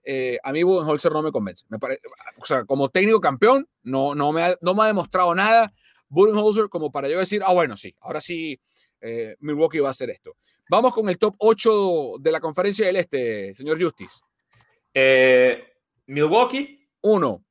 eh, 0.04 0.40
a 0.44 0.52
mí 0.52 0.64
Budenholzer 0.64 1.12
no 1.12 1.22
me 1.22 1.32
convence. 1.32 1.68
Me 1.70 1.78
parece, 1.78 2.02
o 2.40 2.46
sea, 2.46 2.66
como 2.66 2.90
técnico 2.90 3.22
campeón, 3.22 3.70
no, 3.84 4.16
no, 4.16 4.32
me 4.32 4.42
ha, 4.42 4.58
no 4.60 4.74
me 4.74 4.82
ha 4.82 4.88
demostrado 4.88 5.36
nada 5.36 5.72
Budenholzer 6.10 6.68
como 6.68 6.92
para 6.92 7.08
yo 7.08 7.20
decir, 7.20 7.44
ah, 7.46 7.54
bueno, 7.54 7.78
sí, 7.78 7.94
ahora 8.02 8.22
sí 8.22 8.60
eh, 9.02 9.36
Milwaukee 9.40 9.78
va 9.78 9.90
a 9.90 9.92
hacer 9.92 10.10
esto. 10.10 10.36
Vamos 10.68 10.92
con 10.92 11.08
el 11.08 11.20
top 11.20 11.36
8 11.38 12.16
de 12.22 12.32
la 12.32 12.40
conferencia 12.40 12.88
del 12.88 12.96
Este, 12.96 13.54
señor 13.54 13.80
Justice. 13.80 14.16
Eh, 14.96 15.64
Milwaukee, 16.08 16.90
1, 17.02 17.46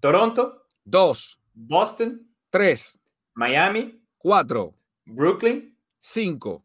Toronto, 0.00 0.64
2, 0.84 1.40
Boston, 1.52 2.26
3, 2.48 2.98
Miami, 3.34 4.02
4, 4.16 4.74
Brooklyn, 5.04 5.76
5, 6.00 6.64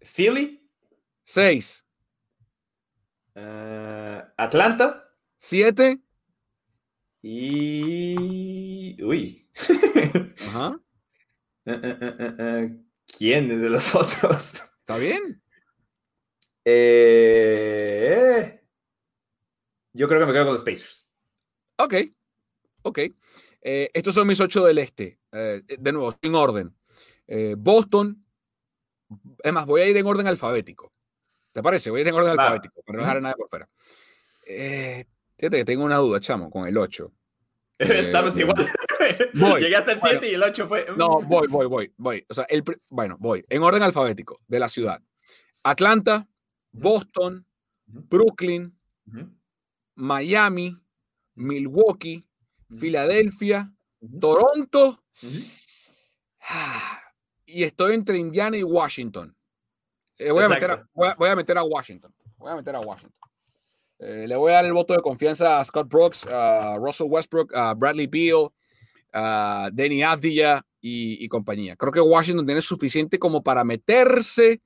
Philly, 0.00 0.68
6, 1.24 1.86
eh, 3.34 4.22
Atlanta 4.36 5.08
7. 5.38 6.00
y... 7.22 9.02
Uy. 9.02 9.48
Ajá. 10.48 10.80
Eh, 11.66 11.80
eh, 12.38 12.76
¿Quién 13.18 13.50
es 13.50 13.60
de 13.60 13.68
los 13.70 13.94
otros? 13.94 14.54
¿Está 14.80 14.96
bien? 14.98 15.42
Eh, 16.64 18.60
yo 19.92 20.08
creo 20.08 20.20
que 20.20 20.26
me 20.26 20.32
quedo 20.32 20.44
con 20.44 20.54
los 20.54 20.62
Pacers. 20.62 21.10
Ok. 21.78 21.94
Ok. 22.82 22.98
Eh, 23.60 23.90
estos 23.94 24.14
son 24.14 24.26
mis 24.26 24.40
ocho 24.40 24.64
del 24.64 24.78
este. 24.78 25.20
Eh, 25.32 25.62
de 25.66 25.92
nuevo, 25.92 26.14
en 26.20 26.34
orden. 26.34 26.76
Eh, 27.26 27.54
Boston. 27.56 28.24
Es 29.42 29.52
más, 29.52 29.66
voy 29.66 29.82
a 29.82 29.86
ir 29.88 29.96
en 29.96 30.06
orden 30.06 30.26
alfabético. 30.26 30.92
¿Te 31.52 31.62
parece? 31.62 31.90
Voy 31.90 31.98
a 31.98 32.02
ir 32.02 32.08
en 32.08 32.14
orden 32.14 32.30
alfabético 32.30 32.82
para 32.82 32.96
no 32.96 33.02
dejar 33.02 33.16
a 33.18 33.20
nadie 33.20 33.36
por 33.36 33.48
fuera. 33.48 33.68
Eh, 34.46 35.04
fíjate 35.38 35.58
que 35.58 35.64
tengo 35.64 35.84
una 35.84 35.96
duda, 35.96 36.18
chamo, 36.20 36.50
con 36.50 36.66
el 36.66 36.76
8. 36.78 37.12
Estamos 37.78 38.36
Eh, 38.36 38.40
igual. 38.40 38.70
voy. 39.34 39.60
Llegué 39.60 39.76
hasta 39.76 39.92
el 39.92 39.98
Bueno. 39.98 40.18
7 40.20 40.30
y 40.30 40.34
el 40.34 40.42
8 40.42 40.68
fue... 40.68 40.86
No, 40.96 41.20
mm. 41.20 41.28
voy, 41.28 41.48
voy, 41.48 41.66
voy, 41.66 41.92
voy. 41.96 42.24
O 42.28 42.34
sea, 42.34 42.44
el, 42.44 42.62
bueno, 42.88 43.16
voy. 43.18 43.44
En 43.48 43.62
orden 43.62 43.82
alfabético 43.82 44.40
de 44.46 44.58
la 44.58 44.68
ciudad. 44.68 45.00
Atlanta, 45.62 46.26
Boston. 46.70 47.46
Brooklyn. 47.86 48.74
Miami, 49.96 50.74
Milwaukee. 51.34 52.26
Filadelfia. 52.78 53.70
Toronto. 54.20 55.04
Ujú. 55.22 55.38
Y 57.52 57.64
estoy 57.64 57.94
entre 57.94 58.16
Indiana 58.16 58.56
y 58.56 58.62
Washington. 58.62 59.36
Eh, 60.18 60.30
voy, 60.30 60.44
a 60.44 60.48
meter 60.48 60.70
a, 60.70 60.74
Exacto. 60.74 60.90
voy, 60.94 61.08
a, 61.08 61.14
voy 61.14 61.28
a 61.28 61.36
meter 61.36 61.58
a 61.58 61.62
Washington. 61.62 62.14
Voy 62.38 62.50
a 62.50 62.56
meter 62.56 62.74
a 62.76 62.80
Washington. 62.80 63.30
Eh, 63.98 64.26
le 64.26 64.36
voy 64.36 64.52
a 64.52 64.56
dar 64.56 64.64
el 64.64 64.72
voto 64.72 64.94
de 64.94 65.00
confianza 65.00 65.60
a 65.60 65.64
Scott 65.64 65.88
Brooks, 65.88 66.26
a 66.26 66.76
Russell 66.78 67.06
Westbrook, 67.08 67.54
a 67.54 67.74
Bradley 67.74 68.06
Beal, 68.06 68.48
a 69.12 69.70
Denny 69.72 70.02
Avdija 70.02 70.64
y, 70.80 71.24
y 71.24 71.28
compañía. 71.28 71.76
Creo 71.76 71.92
que 71.92 72.00
Washington 72.00 72.46
tiene 72.46 72.62
suficiente 72.62 73.18
como 73.18 73.42
para 73.42 73.64
meterse 73.64 74.60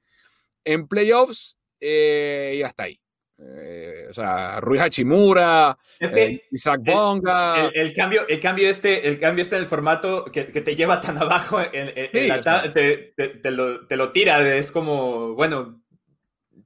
en 0.65 0.89
playoffs 0.89 1.57
eh, 1.81 2.55
y 2.59 2.63
hasta 2.63 2.85
ahí. 2.85 3.01
Eh, 3.39 4.07
o 4.09 4.15
sea, 4.15 4.61
Rui 4.61 4.79
Hachimura, 4.79 5.77
Es 6.01 6.11
que 6.11 6.25
eh, 6.25 6.43
Isaac 6.53 6.81
Bonga. 6.85 7.67
el, 7.67 7.81
el 7.89 7.95
cambio, 7.95 8.27
el 8.27 8.41
cambio 8.41 8.71
este, 8.71 9.07
el 9.07 9.19
cambio 9.19 9.43
este 9.43 9.57
en 9.57 9.63
el 9.63 9.69
formato 9.69 10.25
que, 10.25 10.47
que 10.47 10.63
te 10.63 10.75
lleva 10.75 11.01
tan 11.03 11.19
abajo 11.19 11.61
en, 11.61 11.69
en- 11.95 12.11
en 12.15 12.29
la 12.29 12.73
te, 12.73 13.13
te- 13.15 13.29
te 13.29 13.51
lo, 13.51 13.87
te 13.87 13.97
lo 13.97 14.11
tira, 14.13 14.57
es 14.57 14.73
como, 14.73 15.35
bueno, 15.35 15.83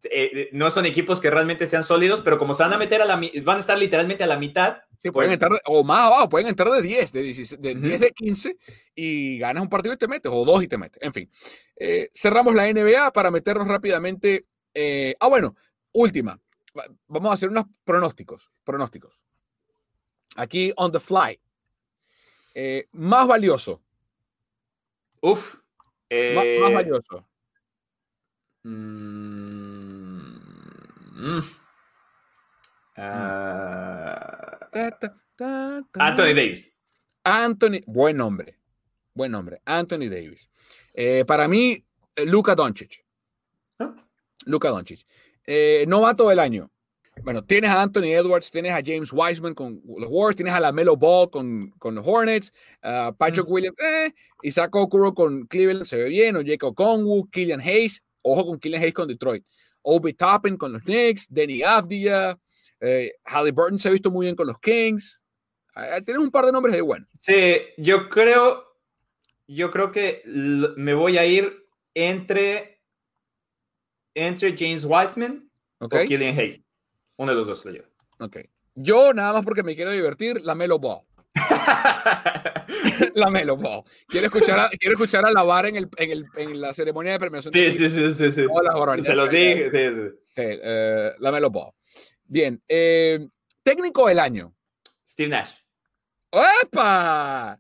eh, 0.05 0.49
no 0.53 0.71
son 0.71 0.87
equipos 0.87 1.21
que 1.21 1.29
realmente 1.31 1.67
sean 1.67 1.83
sólidos, 1.83 2.21
pero 2.23 2.39
como 2.39 2.55
se 2.55 2.63
van 2.63 2.73
a 2.73 2.79
meter 2.79 3.03
a 3.03 3.05
la, 3.05 3.17
van 3.43 3.57
a 3.57 3.61
estar 3.61 3.77
literalmente 3.77 4.23
a 4.25 4.29
la 4.29 4.39
mitad, 4.39 4.79
Sí, 5.03 5.11
pueden 5.11 5.31
Pues- 5.31 5.41
entrar, 5.43 5.61
o 5.65 5.83
más 5.83 6.01
abajo, 6.07 6.29
pueden 6.29 6.47
entrar 6.49 6.69
de 6.71 6.83
10, 6.83 7.11
de, 7.11 7.23
16 7.23 7.61
de, 7.61 7.73
Ujú. 7.73 7.81
10 7.89 8.01
de 8.01 8.11
15 8.11 8.57
y 8.95 9.39
ganas 9.39 9.63
un 9.63 9.69
partido 9.71 9.95
y 9.95 9.97
te 9.97 10.07
metes, 10.07 10.31
o 10.33 10.45
dos 10.45 10.63
y 10.63 10.69
te 10.69 10.77
metes. 10.77 11.03
En 11.03 11.15
fin, 11.15 11.29
cerramos 12.15 12.55
la 12.55 12.69
NBA 12.71 13.11
para 13.13 13.31
meternos 13.31 13.67
rápidamente. 13.67 14.45
ah, 15.19 15.27
bueno, 15.29 15.57
última. 15.93 16.39
Va- 16.77 16.87
Vamos 17.09 17.31
a 17.31 17.35
hacer 17.35 17.49
unos 17.49 17.67
pronósticos. 17.85 18.51
Pronósticos. 18.65 19.21
Aquí 20.37 20.73
on 20.77 20.93
the 20.93 21.01
fly. 21.01 21.41
Eh, 22.55 22.89
más 22.93 23.27
valioso. 23.27 23.83
uff. 25.23 25.55
ma- 25.55 25.61
eh, 26.11 26.59
más 26.61 26.73
valioso. 26.73 27.27
mm, 28.63 30.21
mm, 31.13 31.43
ah. 32.97 34.69
Anthony 35.95 36.35
Davis. 36.35 36.77
Anthony, 37.25 37.81
buen 37.87 38.17
nombre. 38.17 38.59
Buen 39.15 39.33
nombre. 39.33 39.61
Anthony 39.65 40.09
Davis. 40.09 40.49
Eh, 40.95 41.25
para 41.27 41.49
mí, 41.49 41.85
Luka 42.27 42.55
Doncic. 42.55 43.05
¿no? 43.79 43.95
Luka 44.47 44.69
Doncic. 44.71 45.07
Eh, 45.47 45.85
novato 45.89 46.29
del 46.29 46.39
año. 46.39 46.71
Bueno, 47.23 47.45
tienes 47.45 47.71
a 47.71 47.83
Anthony 47.83 48.13
Edwards, 48.13 48.51
tienes 48.51 48.73
a 48.73 48.81
James 48.85 49.13
Wiseman 49.13 49.55
con 49.55 49.83
los 49.85 50.09
Warriors, 50.11 50.37
tienes 50.37 50.55
a 50.55 50.61
Lamelo 50.61 50.97
Ball 50.97 51.29
con, 51.29 51.71
con 51.79 51.95
los 51.95 52.07
Hornets, 52.07 52.53
Patrick 53.19 53.47
Williams, 53.47 53.77
eh, 53.79 54.15
Isaac 54.43 54.75
Okoro 54.75 55.13
con 55.13 55.47
Cleveland, 55.47 55.85
se 55.85 55.97
ve 55.97 56.09
bien, 56.09 56.37
o 56.37 56.43
Jacob 56.43 56.75
Conwu, 56.75 57.29
Killian 57.31 57.61
Hayes, 57.61 58.03
ojo 58.23 58.47
con 58.47 58.59
Killian 58.59 58.81
Hayes 58.81 58.95
con 58.95 59.09
Detroit, 59.09 59.45
Obi 59.83 60.15
Toppin 60.15 60.57
con 60.57 60.73
los 60.73 60.83
Knicks, 60.83 61.27
Denny 61.29 61.63
Avdia, 61.63 62.39
eh, 62.81 63.13
Halliburton 63.25 63.79
se 63.79 63.89
ha 63.89 63.93
visto 63.93 64.11
muy 64.11 64.27
bien 64.27 64.37
con 64.37 64.47
los 64.47 64.59
Kings. 64.59 65.23
Eh, 65.77 66.03
tienes 66.05 66.23
un 66.23 66.31
par 66.31 66.47
de 66.47 66.53
nombres 66.53 66.75
de 66.75 66.81
bueno. 66.81 67.07
Sí, 67.19 67.59
yo 67.77 68.09
creo, 68.09 68.65
yo 69.47 69.71
creo 69.71 69.91
que 69.91 70.23
me 70.25 70.95
voy 70.95 71.19
a 71.19 71.27
ir 71.27 71.67
entre, 71.95 72.80
entre 74.21 74.57
James 74.57 74.85
Wiseman 74.85 75.51
¿ok? 75.79 75.95
o 75.95 75.99
Killian 76.07 76.39
Hayes. 76.39 76.63
Uno 77.17 77.33
de 77.33 77.39
los 77.39 77.47
dos 77.47 77.65
lo 77.65 77.73
llevo. 77.73 77.87
Ok. 78.19 78.39
Yo, 78.75 79.13
nada 79.13 79.33
más 79.33 79.45
porque 79.45 79.63
me 79.63 79.75
quiero 79.75 79.91
divertir, 79.91 80.41
Lamelo 80.43 80.79
Ball. 80.79 81.03
Lamelo 83.15 83.57
Ball. 83.57 83.83
Quiero 84.07 84.27
escuchar 84.27 84.59
a, 84.59 84.69
quiero 84.71 84.95
escuchar 84.95 85.27
a 85.27 85.33
la 85.33 85.43
vara 85.43 85.69
en, 85.69 85.77
el, 85.77 85.89
en, 85.97 86.11
el, 86.11 86.27
en 86.37 86.61
la 86.61 86.73
ceremonia 86.73 87.13
de 87.13 87.19
premiación. 87.21 87.53
de 87.53 87.73
sí, 87.73 87.79
sí, 87.79 87.89
sí, 87.89 88.13
sí, 88.13 88.33
sí. 88.33 88.47
Todas 88.47 88.97
las. 88.97 89.05
Se 89.07 89.15
los 89.15 89.31
dije. 89.31 89.71
Sí, 89.71 89.95
sí. 89.95 90.09
Sí, 90.29 90.43
eh, 90.45 91.13
Lamelo 91.19 91.51
Ball. 91.51 91.73
Bien. 92.25 92.63
eh, 92.69 93.27
técnico 93.63 94.09
del 94.09 94.19
año. 94.19 94.55
Steve 95.07 95.29
Nash. 95.29 95.53
¡Epa! 96.63 97.59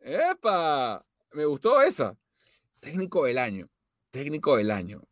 ¡Epa! 0.00 1.04
Me 1.32 1.44
gustó 1.44 1.82
esa. 1.82 2.16
Técnico 2.80 3.24
del 3.26 3.38
año. 3.38 3.68
Técnico 4.10 4.56
del 4.56 4.70
año. 4.70 5.02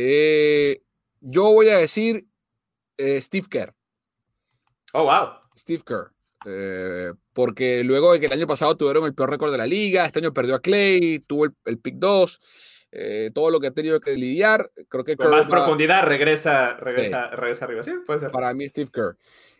Eh, 0.00 0.80
yo 1.20 1.42
voy 1.52 1.68
a 1.70 1.78
decir 1.78 2.24
eh, 2.96 3.20
Steve 3.20 3.48
Kerr. 3.50 3.74
Oh, 4.92 5.02
wow. 5.04 5.40
Steve 5.56 5.82
Kerr. 5.84 6.12
Eh, 6.46 7.12
porque 7.32 7.82
luego 7.82 8.12
de 8.12 8.20
que 8.20 8.26
el 8.26 8.32
año 8.32 8.46
pasado 8.46 8.76
tuvieron 8.76 9.04
el 9.06 9.14
peor 9.14 9.30
récord 9.30 9.50
de 9.50 9.58
la 9.58 9.66
liga, 9.66 10.06
este 10.06 10.20
año 10.20 10.32
perdió 10.32 10.54
a 10.54 10.60
Clay, 10.62 11.18
tuvo 11.26 11.46
el, 11.46 11.50
el 11.64 11.78
pick 11.80 11.96
2, 11.96 12.40
eh, 12.92 13.30
todo 13.34 13.50
lo 13.50 13.58
que 13.58 13.66
ha 13.66 13.70
tenido 13.72 13.98
que 14.00 14.12
lidiar, 14.16 14.70
creo 14.88 15.02
que 15.02 15.16
Con 15.16 15.30
más 15.30 15.46
va- 15.46 15.50
profundidad 15.50 16.04
regresa, 16.04 16.74
regresa, 16.74 17.30
regresa 17.30 17.64
arriba. 17.64 17.82
Sí, 17.82 17.90
puede 18.06 18.20
ser. 18.20 18.30
para 18.30 18.54
mí 18.54 18.68
Steve 18.68 18.90
Kerr. 18.92 19.16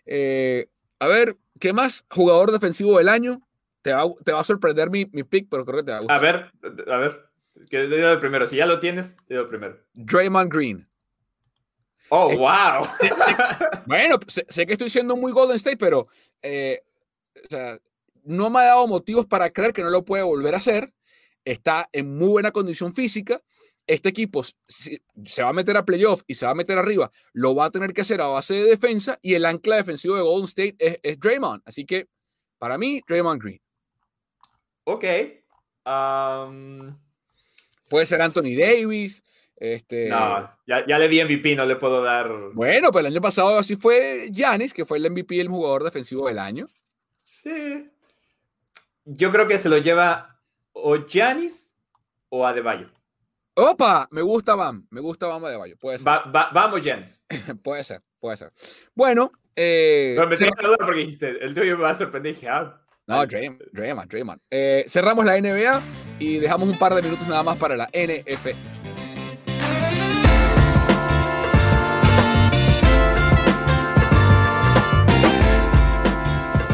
Eh, 0.07 0.68
a 1.01 1.09
ver, 1.09 1.36
¿qué 1.59 1.72
más? 1.72 2.05
Jugador 2.11 2.53
defensivo 2.53 2.97
del 2.99 3.09
año. 3.09 3.41
Te 3.82 3.93
va, 3.93 4.05
te 4.24 4.32
va 4.32 4.41
a 4.41 4.45
sorprender 4.45 4.89
mi, 4.89 5.05
mi 5.12 5.24
pick, 5.24 5.49
pero 5.51 5.64
creo 5.64 5.78
que 5.78 5.84
te 5.84 5.91
va 5.93 5.99
a 5.99 6.01
gustar. 6.01 6.16
A 6.16 6.20
ver, 6.20 6.53
a 6.93 6.97
ver. 6.99 7.28
Que 7.71 7.87
digo 7.87 8.09
el 8.09 8.21
primero. 8.21 8.47
Si 8.47 8.57
ya 8.57 8.67
lo 8.67 8.79
tienes, 8.81 9.17
digo 9.29 9.43
el 9.43 9.49
primero. 9.49 9.79
Draymond 9.95 10.53
Green. 10.53 10.89
Oh, 12.11 12.31
Eh, 12.31 12.37
wow. 12.37 12.87
Bueno, 13.87 14.19
sé, 14.27 14.47
sé 14.49 14.67
que 14.67 14.73
estoy 14.73 14.89
siendo 14.91 15.17
muy 15.17 15.33
Golden 15.33 15.57
State, 15.57 15.77
pero 15.77 16.09
eh, 16.43 16.83
o 17.45 17.49
sea, 17.49 17.79
no 18.25 18.51
me 18.51 18.61
ha 18.61 18.65
dado 18.65 18.87
motivos 18.87 19.27
para 19.27 19.51
creer 19.51 19.73
que 19.73 19.83
no 19.83 19.91
lo 19.91 20.05
puede 20.05 20.23
volver 20.23 20.55
a 20.55 20.59
hacer. 20.59 20.93
Está 21.45 21.89
en 21.93 22.17
muy 22.17 22.29
buena 22.29 22.51
condición 22.51 22.95
física. 22.95 23.43
Este 23.87 24.11
equipo, 24.11 24.43
si 24.67 25.01
se 25.25 25.43
va 25.43 25.49
a 25.49 25.53
meter 25.55 25.75
a 25.79 25.85
playoff 25.85 26.23
y 26.27 26.35
se 26.35 26.45
va 26.45 26.53
a 26.53 26.55
meter 26.55 26.77
arriba, 26.77 27.11
lo 27.33 27.55
va 27.55 27.67
a 27.67 27.71
tener 27.71 27.95
que 27.95 28.03
hacer 28.03 28.21
a 28.21 28.27
base 28.27 28.53
de 28.55 28.65
defensa 28.65 29.19
y 29.23 29.33
el 29.35 29.47
ancla 29.47 29.77
defensivo 29.77 30.15
de 30.15 30.21
Golden 30.23 30.45
State 30.45 30.77
es, 30.79 30.99
es 31.03 31.19
Draymond. 31.19 31.63
Así 31.65 31.87
que, 31.87 32.07
para 32.59 32.77
mí, 32.77 33.01
Draymond 33.09 33.43
Green. 33.43 33.61
ok. 34.85 35.05
Um, 35.87 36.99
Puede 37.89 38.07
ser 38.07 38.20
Anthony 38.22 38.57
Davis. 38.59 39.22
Este, 39.57 40.09
no, 40.09 40.49
ya, 40.66 40.86
ya 40.86 40.99
le 40.99 41.09
di 41.09 41.20
MVP, 41.24 41.57
no 41.57 41.66
le 41.66 41.74
puedo 41.76 42.03
dar. 42.03 42.30
Bueno, 42.53 42.93
pero 42.93 43.01
el 43.01 43.12
año 43.12 43.20
pasado 43.20 43.59
así 43.59 43.74
fue 43.74 44.28
Giannis, 44.32 44.72
que 44.72 44.84
fue 44.84 44.99
el 44.99 45.11
MVP, 45.11 45.41
el 45.41 45.49
jugador 45.49 45.82
defensivo 45.82 46.28
del 46.28 46.39
año. 46.39 46.64
Sí. 47.16 47.91
Yo 49.05 49.32
creo 49.32 49.49
que 49.49 49.59
se 49.59 49.68
lo 49.68 49.78
lleva 49.78 50.39
o 50.72 50.97
Giannis 51.07 51.74
o 52.28 52.47
Adebayo. 52.47 52.86
¡Opa! 53.55 54.07
Me 54.12 54.22
gusta 54.22 54.55
Bam. 54.55 54.86
Me 54.91 55.01
gusta 55.01 55.26
Bam 55.26 55.43
de 55.43 55.57
Bayo. 55.57 55.76
Puede 55.76 55.99
ser. 55.99 56.07
Va- 56.07 56.24
va- 56.30 56.51
vamos, 56.53 56.80
Giannis. 56.80 57.24
Puede 57.64 57.82
ser, 57.82 58.03
puede 58.20 58.36
ser. 58.36 58.53
Bueno, 58.95 59.32
eh, 59.57 60.14
Pero 60.16 60.28
me 60.28 60.36
tengo 60.36 60.53
porque 60.78 61.01
dijiste, 61.01 61.45
el 61.45 61.53
tuyo 61.55 61.76
me 61.76 61.82
va 61.82 61.91
a 61.91 61.95
sorprender. 61.95 62.34
Dije, 62.34 62.49
ah, 62.49 62.80
no, 63.09 63.27
Draymond, 63.27 63.63
Draymond, 63.73 64.11
Draymond. 64.11 64.41
Eh, 64.51 64.85
cerramos 64.87 65.25
la 65.25 65.41
NBA 65.41 65.83
y 66.19 66.39
dejamos 66.39 66.69
un 66.69 66.79
par 66.79 66.95
de 66.95 67.03
minutos 67.03 67.27
nada 67.27 67.43
más 67.43 67.57
para 67.57 67.75
la 67.75 67.89
NF. 67.93 68.55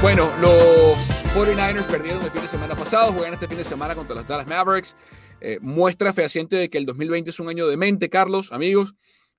Bueno, 0.03 0.29
los 0.41 0.99
49ers 1.35 1.85
perdieron 1.85 2.23
el 2.23 2.31
fin 2.31 2.43
de 2.43 2.49
semana 2.49 2.75
pasado, 2.75 3.13
juegan 3.13 3.33
este 3.33 3.49
fin 3.49 3.57
de 3.57 3.65
semana 3.65 3.95
contra 3.95 4.15
los 4.15 4.27
Dallas 4.27 4.47
Mavericks. 4.47 4.97
Eh, 5.41 5.59
muestra 5.63 6.13
fehaciente 6.13 6.57
de 6.57 6.69
que 6.69 6.79
el 6.79 6.85
2020 6.85 7.31
es 7.31 7.41
un 7.41 7.49
año 7.49 7.67
de 7.69 7.77
mente, 7.77 8.11
Carlos, 8.11 8.53
amigos, 8.53 8.95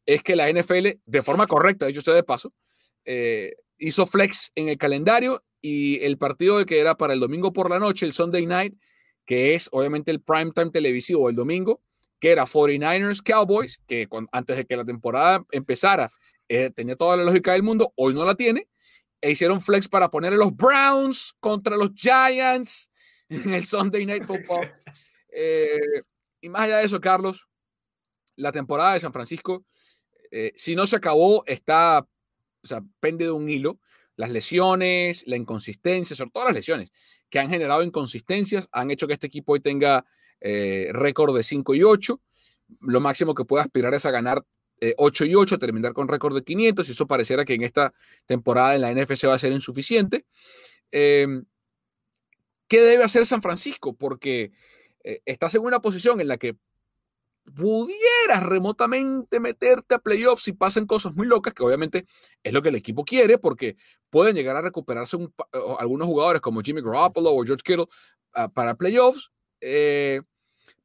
es 0.06 0.24
que 0.24 0.36
la 0.36 0.50
NFL, 0.50 1.02
de 1.06 1.22
forma 1.22 1.46
correcta, 1.46 1.86
dicho 1.88 2.02
sea 2.02 2.14
de 2.14 2.24
paso, 2.24 2.54
eh, 3.06 3.54
hizo 3.78 4.06
flex 4.06 4.52
en 4.56 4.70
el 4.70 4.78
calendario 4.78 5.44
y 5.66 6.04
el 6.04 6.20
partido 6.20 6.64
que 6.64 6.80
era 6.80 6.96
para 6.96 7.14
el 7.14 7.20
domingo 7.20 7.52
por 7.52 7.72
la 7.72 7.80
noche, 7.80 8.06
el 8.06 8.14
Sunday 8.14 8.46
Night, 8.46 8.76
que 9.26 9.56
es 9.56 9.68
obviamente 9.72 10.12
el 10.12 10.22
prime 10.22 10.52
time 10.52 10.70
televisivo 10.70 11.28
el 11.28 11.36
domingo, 11.36 11.82
que 12.20 12.32
era 12.32 12.46
49ers 12.46 13.24
Cowboys, 13.24 13.80
que 13.88 14.08
antes 14.32 14.58
de 14.58 14.66
que 14.66 14.78
la 14.78 14.86
temporada 14.86 15.44
empezara 15.50 16.12
eh, 16.48 16.70
tenía 16.70 16.96
toda 16.96 17.18
la 17.18 17.24
lógica 17.24 17.54
del 17.54 17.64
mundo, 17.64 17.92
hoy 17.96 18.14
no 18.14 18.24
la 18.26 18.36
tiene 18.36 18.68
e 19.22 19.32
hicieron 19.32 19.60
flex 19.60 19.88
para 19.88 20.12
poner 20.12 20.34
a 20.34 20.36
los 20.36 20.56
Browns 20.56 21.34
contra 21.40 21.76
los 21.76 21.90
Giants 21.96 22.92
en 23.30 23.52
el 23.52 23.66
Sunday 23.66 24.06
Night 24.06 24.26
Football. 24.26 24.72
Eh, 25.38 26.02
y 26.40 26.48
más 26.48 26.62
allá 26.62 26.78
de 26.78 26.86
eso, 26.86 27.02
Carlos, 27.02 27.50
la 28.38 28.54
temporada 28.54 28.94
de 28.94 29.02
San 29.02 29.12
Francisco, 29.12 29.66
eh, 30.32 30.54
si 30.56 30.78
no 30.78 30.88
se 30.88 30.96
acabó, 30.96 31.44
está, 31.46 32.08
o 32.64 32.68
sea, 32.68 32.82
pende 33.02 33.26
de 33.26 33.32
un 33.32 33.50
hilo. 33.50 33.78
Las 34.16 34.32
lesiones, 34.32 35.24
la 35.28 35.36
inconsistencia, 35.36 36.16
sobre 36.16 36.32
todo 36.32 36.46
las 36.46 36.54
lesiones 36.54 36.92
que 37.30 37.40
han 37.40 37.50
generado 37.50 37.84
inconsistencias, 37.84 38.68
han 38.72 38.92
hecho 38.92 39.08
que 39.08 39.14
este 39.14 39.28
equipo 39.28 39.54
hoy 39.54 39.60
tenga 39.60 40.06
eh, 40.42 40.90
récord 40.92 41.36
de 41.36 41.44
5 41.44 41.76
y 41.76 41.84
8. 41.84 42.22
Lo 42.82 43.00
máximo 43.00 43.36
que 43.36 43.46
puede 43.46 43.64
aspirar 43.64 43.94
es 43.94 44.06
a 44.06 44.12
ganar 44.12 44.46
8 44.98 45.24
eh, 45.24 45.28
y 45.28 45.36
8, 45.36 45.58
terminar 45.58 45.94
con 45.94 46.08
récord 46.08 46.36
de 46.36 46.44
500, 46.44 46.88
y 46.88 46.92
eso 46.92 47.08
pareciera 47.08 47.46
que 47.46 47.54
en 47.54 47.64
esta 47.64 47.94
temporada 48.26 48.76
en 48.76 48.82
la 48.82 48.94
NFC 48.94 49.26
va 49.28 49.36
a 49.36 49.40
ser 49.40 49.52
insuficiente. 49.52 50.26
Em, 50.92 51.46
¿Qué 52.68 52.82
debe 52.82 53.04
hacer 53.04 53.26
San 53.26 53.42
Francisco? 53.42 53.96
Porque 53.96 54.52
eh, 55.04 55.22
estás 55.26 55.54
en 55.56 55.62
una 55.62 55.82
posición 55.82 56.20
en 56.20 56.28
la 56.28 56.38
que 56.38 56.58
pudieras 57.54 58.44
remotamente 58.44 59.40
meterte 59.40 59.96
a 59.96 60.00
playoffs 60.00 60.44
si 60.44 60.54
pasan 60.54 60.86
cosas 60.86 61.14
muy 61.14 61.28
locas, 61.28 61.54
que 61.54 61.64
obviamente 61.64 62.06
es 62.44 62.54
lo 62.54 62.62
que 62.62 62.70
el 62.70 62.76
equipo 62.76 63.06
quiere, 63.06 63.38
porque 63.38 63.78
pueden 64.10 64.36
llegar 64.36 64.56
a 64.56 64.62
recuperarse 64.62 65.18
algunos 65.80 66.08
jugadores 66.08 66.42
como 66.42 66.62
Jimmy 66.62 66.82
Garoppolo 66.82 67.32
o 67.32 67.44
George 67.44 67.64
Kittle 67.64 67.88
ah, 68.34 68.48
para 68.48 68.76
playoffs. 68.76 69.32
Eh, 69.62 70.22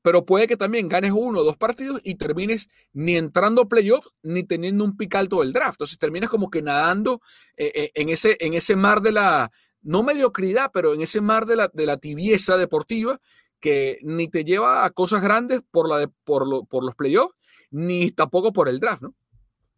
pero 0.03 0.25
puede 0.25 0.47
que 0.47 0.57
también 0.57 0.89
ganes 0.89 1.13
uno 1.15 1.41
o 1.41 1.45
dos 1.45 1.57
partidos 1.57 2.01
y 2.05 2.15
termines 2.15 2.69
ni 2.93 3.17
entrando 3.17 3.63
a 3.63 3.69
playoffs 3.69 4.11
ni 4.23 4.45
teniendo 4.45 4.85
un 4.85 4.97
pick 4.97 5.15
alto 5.15 5.41
del 5.41 5.53
draft. 5.53 5.75
Entonces 5.75 5.99
terminas 5.99 6.31
como 6.31 6.51
que 6.51 6.63
nadando 6.63 7.21
eh, 7.57 7.71
eh, 7.75 7.91
en, 7.95 8.09
ese, 8.09 8.37
en 8.41 8.55
ese 8.55 8.77
mar 8.77 9.03
de 9.03 9.13
la, 9.13 9.51
no 9.83 10.03
mediocridad, 10.03 10.71
pero 10.73 10.95
en 10.95 11.03
ese 11.03 11.21
mar 11.21 11.45
de 11.45 11.57
la, 11.57 11.71
de 11.73 11.87
la 11.87 11.99
tibieza 11.99 12.57
deportiva 12.57 13.21
que 13.61 13.99
ni 14.03 14.29
te 14.29 14.45
lleva 14.45 14.85
a 14.85 14.91
cosas 14.91 15.23
grandes 15.23 15.61
por, 15.71 15.89
la 15.89 15.99
de, 15.99 16.09
por, 16.25 16.49
lo, 16.49 16.65
por 16.65 16.85
los 16.85 16.95
playoffs, 16.95 17.35
ni 17.71 18.11
tampoco 18.11 18.53
por 18.53 18.69
el 18.69 18.81
draft, 18.81 19.03
¿no? 19.03 19.15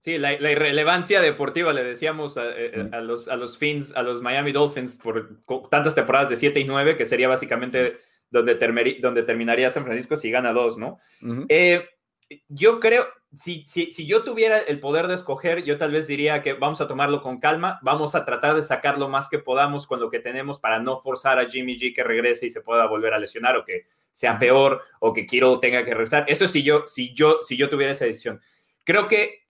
Sí, 0.01 0.18
la, 0.18 0.33
irrelevancia 0.33 1.20
deportiva 1.20 1.72
le 1.72 1.85
decíamos 1.85 2.37
eh, 2.37 2.89
a, 2.91 3.01
los, 3.01 3.28
a 3.28 3.37
los 3.37 3.57
Fins, 3.57 3.95
a 3.95 4.03
los 4.03 4.20
Miami 4.20 4.51
Dolphins 4.51 4.97
por 4.97 5.41
tantas 5.70 5.95
temporadas 5.95 6.28
de 6.28 6.35
7 6.35 6.59
y 6.59 6.64
9, 6.64 6.97
que 6.97 7.05
sería 7.05 7.28
básicamente 7.28 7.99
donde, 8.28 8.57
donde 9.01 9.22
terminaría 9.22 9.70
San 9.70 9.85
Francisco 9.85 10.16
si 10.16 10.30
gana 10.33 10.53
dos, 10.53 10.76
¿no? 10.76 10.99
Eh, 11.49 11.87
yo 12.49 12.80
creo, 12.80 13.07
si, 13.35 13.64
si, 13.66 13.93
si, 13.93 14.07
yo 14.07 14.24
tuviera 14.24 14.59
el 14.59 14.80
poder 14.80 15.09
de 15.09 15.14
escoger, 15.14 15.64
yo 15.64 15.78
tal 15.78 15.91
vez 15.91 16.07
diría 16.07 16.43
que 16.43 16.53
vamos 16.53 16.80
a 16.80 16.87
tomarlo 16.87 17.22
con 17.22 17.41
calma, 17.41 17.78
vamos 17.83 18.14
a 18.14 18.24
tratar 18.24 18.55
de 18.55 18.62
sacar 18.62 18.99
lo 18.99 19.09
más 19.09 19.28
que 19.28 19.39
podamos 19.39 19.87
con 19.87 20.01
lo 20.01 20.11
que 20.11 20.20
tenemos 20.20 20.61
para 20.61 20.78
no 20.78 21.01
forzar 21.01 21.39
a 21.39 21.49
Jimmy 21.49 21.78
G 21.78 21.95
que 21.95 22.05
regrese 22.05 22.47
y 22.47 22.51
se 22.51 22.61
pueda 22.61 22.87
volver 22.87 23.14
a 23.14 23.18
lesionar 23.18 23.57
o 23.57 23.64
que 23.64 23.87
sea 24.11 24.39
peor 24.39 24.83
o 25.01 25.12
que 25.12 25.26
Kiro 25.26 25.59
tenga 25.61 25.85
que 25.85 25.91
regresar. 25.91 26.24
Eso 26.28 26.47
si 26.49 26.62
yo, 26.62 26.85
si 26.87 27.14
yo, 27.14 27.39
si 27.43 27.57
yo 27.57 27.68
tuviera 27.68 27.93
esa 27.93 28.05
decisión. 28.05 28.41
Creo 28.85 29.09
que 29.09 29.45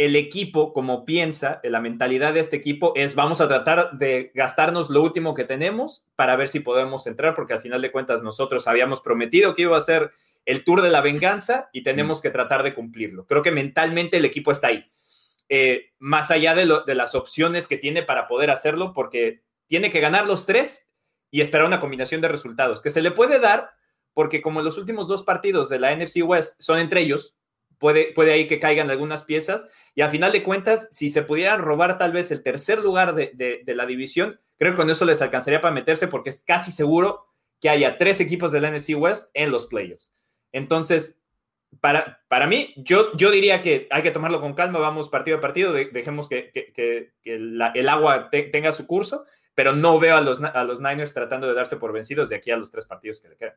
el 0.00 0.16
equipo, 0.16 0.72
como 0.72 1.04
piensa, 1.04 1.60
la 1.62 1.78
mentalidad 1.78 2.32
de 2.32 2.40
este 2.40 2.56
equipo 2.56 2.94
es 2.96 3.14
vamos 3.14 3.42
a 3.42 3.48
tratar 3.48 3.98
de 3.98 4.32
gastarnos 4.34 4.88
lo 4.88 5.02
último 5.02 5.34
que 5.34 5.44
tenemos 5.44 6.06
para 6.16 6.36
ver 6.36 6.48
si 6.48 6.60
podemos 6.60 7.06
entrar, 7.06 7.34
porque 7.34 7.52
al 7.52 7.60
final 7.60 7.82
de 7.82 7.92
cuentas 7.92 8.22
nosotros 8.22 8.66
habíamos 8.66 9.02
prometido 9.02 9.54
que 9.54 9.60
iba 9.60 9.76
a 9.76 9.82
ser 9.82 10.10
el 10.46 10.64
tour 10.64 10.80
de 10.80 10.88
la 10.88 11.02
venganza 11.02 11.68
y 11.74 11.82
tenemos 11.82 12.22
que 12.22 12.30
tratar 12.30 12.62
de 12.62 12.72
cumplirlo. 12.72 13.26
Creo 13.26 13.42
que 13.42 13.52
mentalmente 13.52 14.16
el 14.16 14.24
equipo 14.24 14.52
está 14.52 14.68
ahí, 14.68 14.90
eh, 15.50 15.90
más 15.98 16.30
allá 16.30 16.54
de, 16.54 16.66
de 16.86 16.94
las 16.94 17.14
opciones 17.14 17.66
que 17.66 17.76
tiene 17.76 18.02
para 18.02 18.26
poder 18.26 18.48
hacerlo, 18.48 18.94
porque 18.94 19.42
tiene 19.66 19.90
que 19.90 20.00
ganar 20.00 20.24
los 20.24 20.46
tres 20.46 20.88
y 21.30 21.42
esperar 21.42 21.66
una 21.66 21.78
combinación 21.78 22.22
de 22.22 22.28
resultados, 22.28 22.80
que 22.80 22.88
se 22.88 23.02
le 23.02 23.10
puede 23.10 23.38
dar, 23.38 23.72
porque 24.14 24.40
como 24.40 24.62
los 24.62 24.78
últimos 24.78 25.08
dos 25.08 25.24
partidos 25.24 25.68
de 25.68 25.78
la 25.78 25.94
NFC 25.94 26.24
West 26.24 26.58
son 26.62 26.78
entre 26.78 27.02
ellos, 27.02 27.36
puede, 27.80 28.12
puede 28.12 28.32
ahí 28.32 28.46
que 28.46 28.60
caigan 28.60 28.90
algunas 28.90 29.24
piezas 29.24 29.68
y 29.94 30.02
al 30.02 30.10
final 30.10 30.32
de 30.32 30.42
cuentas, 30.42 30.88
si 30.90 31.10
se 31.10 31.22
pudieran 31.22 31.60
robar 31.60 31.98
tal 31.98 32.12
vez 32.12 32.30
el 32.30 32.42
tercer 32.42 32.80
lugar 32.80 33.14
de, 33.14 33.62
la 33.66 33.86
división, 33.86 34.40
creo 34.56 34.72
que 34.72 34.76
con 34.76 34.90
eso 34.90 35.04
les 35.04 35.22
alcanzaría 35.22 35.60
para 35.60 35.74
meterse 35.74 36.08
porque 36.08 36.30
es 36.30 36.42
casi 36.44 36.72
seguro 36.72 37.26
que 37.60 37.68
haya 37.68 37.98
tres 37.98 38.20
equipos 38.20 38.52
del 38.52 38.64
NFC 38.64 38.90
West 38.96 39.30
en 39.34 39.50
los 39.50 39.66
playoffs. 39.66 40.14
Entonces, 40.52 41.20
para, 41.80 42.22
para 42.28 42.46
mí, 42.46 42.72
yo, 42.76 43.14
yo 43.16 43.30
diría 43.30 43.62
que 43.62 43.86
hay 43.90 44.02
que 44.02 44.10
tomarlo 44.10 44.40
con 44.40 44.54
calma, 44.54 44.78
vamos 44.78 45.08
partido 45.08 45.38
a 45.38 45.40
partido, 45.40 45.72
dejemos 45.72 46.28
que, 46.28 46.50
el 47.24 47.88
agua 47.88 48.30
tenga 48.30 48.72
su 48.72 48.86
curso, 48.86 49.24
pero 49.54 49.74
no 49.74 49.98
veo 49.98 50.16
a 50.16 50.20
los, 50.20 50.40
a 50.42 50.64
los 50.64 50.80
Niners 50.80 51.12
tratando 51.12 51.46
de 51.46 51.54
darse 51.54 51.76
por 51.76 51.92
vencidos 51.92 52.28
de 52.28 52.36
aquí 52.36 52.50
a 52.50 52.56
los 52.56 52.70
tres 52.70 52.86
partidos 52.86 53.20
que 53.20 53.28
le 53.28 53.36
quedan. 53.36 53.56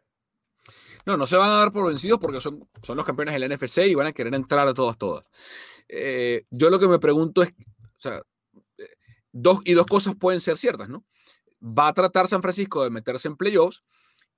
No, 1.06 1.18
no 1.18 1.28
se 1.28 1.36
van 1.36 1.50
a 1.50 1.58
dar 1.60 1.72
por 1.72 1.88
vencidos 1.88 2.20
porque 2.20 2.40
son, 2.40 2.68
son 2.82 2.96
los 2.96 3.06
campeones 3.06 3.34
del 3.34 3.52
NFC 3.52 3.80
y 3.88 3.96
van 3.96 4.08
a 4.08 4.14
querer 4.14 4.34
entrar 4.34 4.68
a 4.68 4.74
todas, 4.74 4.98
todas. 4.98 5.30
Eh, 5.88 6.46
yo 6.50 6.70
lo 6.70 6.80
que 6.80 6.88
me 6.88 7.00
pregunto 7.00 7.44
es, 7.44 7.50
o 7.50 8.00
sea, 8.00 8.22
eh, 8.78 8.90
dos 9.32 9.60
y 9.66 9.74
dos 9.74 9.86
cosas 9.86 10.16
pueden 10.16 10.42
ser 10.42 10.58
ciertas, 10.58 10.90
¿no? 10.90 11.06
Va 11.62 11.88
a 11.88 11.94
tratar 11.94 12.28
San 12.28 12.42
Francisco 12.42 12.84
de 12.84 12.90
meterse 12.90 13.28
en 13.28 13.38
playoffs 13.38 13.84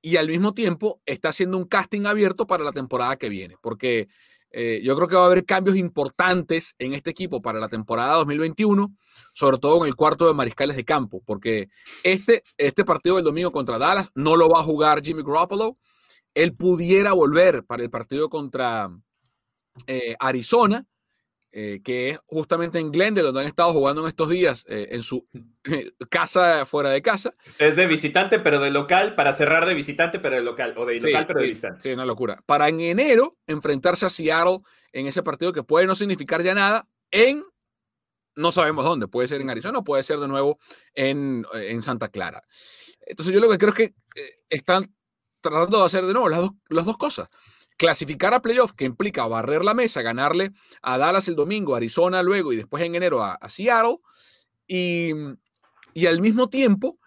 y 0.01 0.17
al 0.17 0.27
mismo 0.27 0.53
tiempo 0.53 1.01
está 1.05 1.29
haciendo 1.29 1.57
un 1.57 1.65
casting 1.65 2.05
abierto 2.05 2.45
para 2.45 2.63
la 2.63 2.71
temporada 2.71 3.17
que 3.17 3.29
viene, 3.29 3.55
porque 3.61 4.07
eh, 4.51 4.81
yo 4.83 4.95
creo 4.95 5.07
que 5.07 5.15
va 5.15 5.23
a 5.23 5.25
haber 5.25 5.45
cambios 5.45 5.75
importantes 5.75 6.75
en 6.77 6.93
este 6.93 7.09
equipo 7.09 7.41
para 7.41 7.59
la 7.59 7.67
temporada 7.67 8.15
2021, 8.15 8.95
sobre 9.33 9.57
todo 9.57 9.81
en 9.81 9.87
el 9.87 9.95
cuarto 9.95 10.27
de 10.27 10.33
mariscales 10.33 10.75
de 10.75 10.85
campo, 10.85 11.21
porque 11.25 11.69
este, 12.03 12.43
este 12.57 12.85
partido 12.85 13.15
del 13.15 13.25
domingo 13.25 13.51
contra 13.51 13.79
Dallas 13.79 14.11
no 14.13 14.35
lo 14.35 14.47
va 14.47 14.59
a 14.59 14.63
jugar 14.63 15.01
Jimmy 15.03 15.23
Garoppolo. 15.23 15.77
Él 16.33 16.53
pudiera 16.53 17.13
volver 17.13 17.63
para 17.65 17.83
el 17.83 17.89
partido 17.89 18.29
contra 18.29 18.89
Arizona, 20.19 20.85
eh, 21.57 21.79
que 21.81 22.09
es 22.09 22.19
justamente 22.25 22.79
en 22.79 22.91
Glendale, 22.91 23.27
donde 23.27 23.39
han 23.39 23.47
estado 23.47 23.71
jugando 23.71 24.01
en 24.01 24.07
estos 24.09 24.27
días, 24.27 24.65
eh, 24.67 24.89
en 24.91 25.01
su 25.03 25.25
casa 26.09 26.65
fuera 26.65 26.89
de 26.89 27.01
casa. 27.01 27.31
Es 27.57 27.77
de 27.77 27.87
visitante, 27.87 28.39
pero 28.39 28.59
de 28.59 28.71
local, 28.71 29.15
para 29.15 29.31
cerrar 29.31 29.65
de 29.65 29.73
visitante, 29.73 30.19
pero 30.19 30.35
de 30.35 30.41
local, 30.41 30.73
o 30.75 30.85
de 30.85 30.99
local, 30.99 31.25
pero 31.25 31.39
de 31.39 31.47
visitante. 31.47 31.81
Sí, 31.81 31.93
una 31.93 32.03
locura. 32.03 32.43
Para 32.45 32.67
en 32.67 32.81
enero 32.81 33.37
enfrentarse 33.47 34.05
a 34.05 34.09
Seattle 34.09 34.59
en 34.91 35.07
ese 35.07 35.23
partido 35.23 35.53
que 35.53 35.63
puede 35.63 35.87
no 35.87 35.95
significar 35.95 36.43
ya 36.43 36.53
nada, 36.53 36.89
en 37.09 37.41
no 38.35 38.51
sabemos 38.51 38.83
dónde, 38.83 39.07
puede 39.07 39.29
ser 39.29 39.39
en 39.39 39.49
Arizona, 39.49 39.81
puede 39.81 40.03
ser 40.03 40.19
de 40.19 40.27
nuevo 40.27 40.59
en, 40.93 41.45
en 41.53 41.81
Santa 41.81 42.09
Clara. 42.09 42.43
Entonces 42.99 43.33
yo 43.33 43.39
lo 43.39 43.49
que 43.49 43.57
creo 43.57 43.69
es 43.69 43.77
que 43.77 43.95
eh, 44.17 44.39
están 44.49 44.93
tratando 45.39 45.79
de 45.79 45.85
hacer 45.85 46.03
de 46.05 46.11
nuevo 46.11 46.27
las 46.27 46.39
dos, 46.39 46.51
las 46.67 46.83
dos 46.83 46.97
cosas 46.97 47.29
clasificar 47.77 48.33
a 48.33 48.41
playoff, 48.41 48.73
que 48.73 48.85
implica 48.85 49.27
barrer 49.27 49.63
la 49.63 49.73
mesa, 49.73 50.01
ganarle 50.01 50.51
a 50.81 50.97
Dallas 50.97 51.27
el 51.27 51.35
domingo, 51.35 51.75
Arizona 51.75 52.23
luego 52.23 52.53
y 52.53 52.55
después 52.55 52.83
en 52.83 52.95
enero 52.95 53.23
a, 53.23 53.37
Seattle, 53.49 53.97
y, 54.67 55.11
al 56.05 56.21
mismo 56.21 56.49
tiempo 56.49 56.99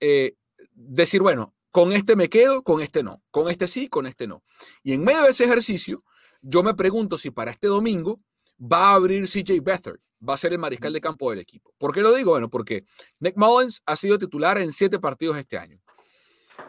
eh, 0.00 0.34
decir, 0.74 1.22
bueno, 1.22 1.54
con 1.70 1.92
este 1.92 2.16
me 2.16 2.28
quedo, 2.28 2.62
con 2.62 2.80
este 2.80 3.02
no, 3.02 3.22
con 3.30 3.48
este 3.48 3.68
sí, 3.68 3.88
con 3.88 4.06
este 4.06 4.26
no. 4.26 4.42
Y 4.82 4.92
en 4.92 5.04
medio 5.04 5.22
de 5.22 5.30
ese 5.30 5.44
ejercicio, 5.44 6.02
yo 6.40 6.62
me 6.62 6.74
pregunto 6.74 7.18
si 7.18 7.30
para 7.30 7.50
este 7.50 7.68
domingo 7.68 8.20
va 8.60 8.90
a 8.90 8.94
abrir 8.94 9.24
CJ 9.26 9.60
Beathard, 9.62 10.00
va 10.26 10.34
a 10.34 10.38
ser 10.38 10.52
el 10.52 10.58
mariscal 10.58 10.92
de 10.92 11.00
campo 11.00 11.30
del 11.30 11.40
equipo. 11.40 11.72
¿Por 11.78 11.92
qué 11.92 12.00
lo 12.00 12.12
digo? 12.12 12.32
Bueno, 12.32 12.48
porque 12.48 12.84
Nick 13.20 13.36
Mullins 13.36 13.82
ha 13.86 13.96
sido 13.96 14.18
titular 14.18 14.58
en 14.58 14.72
siete 14.72 14.98
partidos 14.98 15.36
este 15.36 15.58
año. 15.58 15.80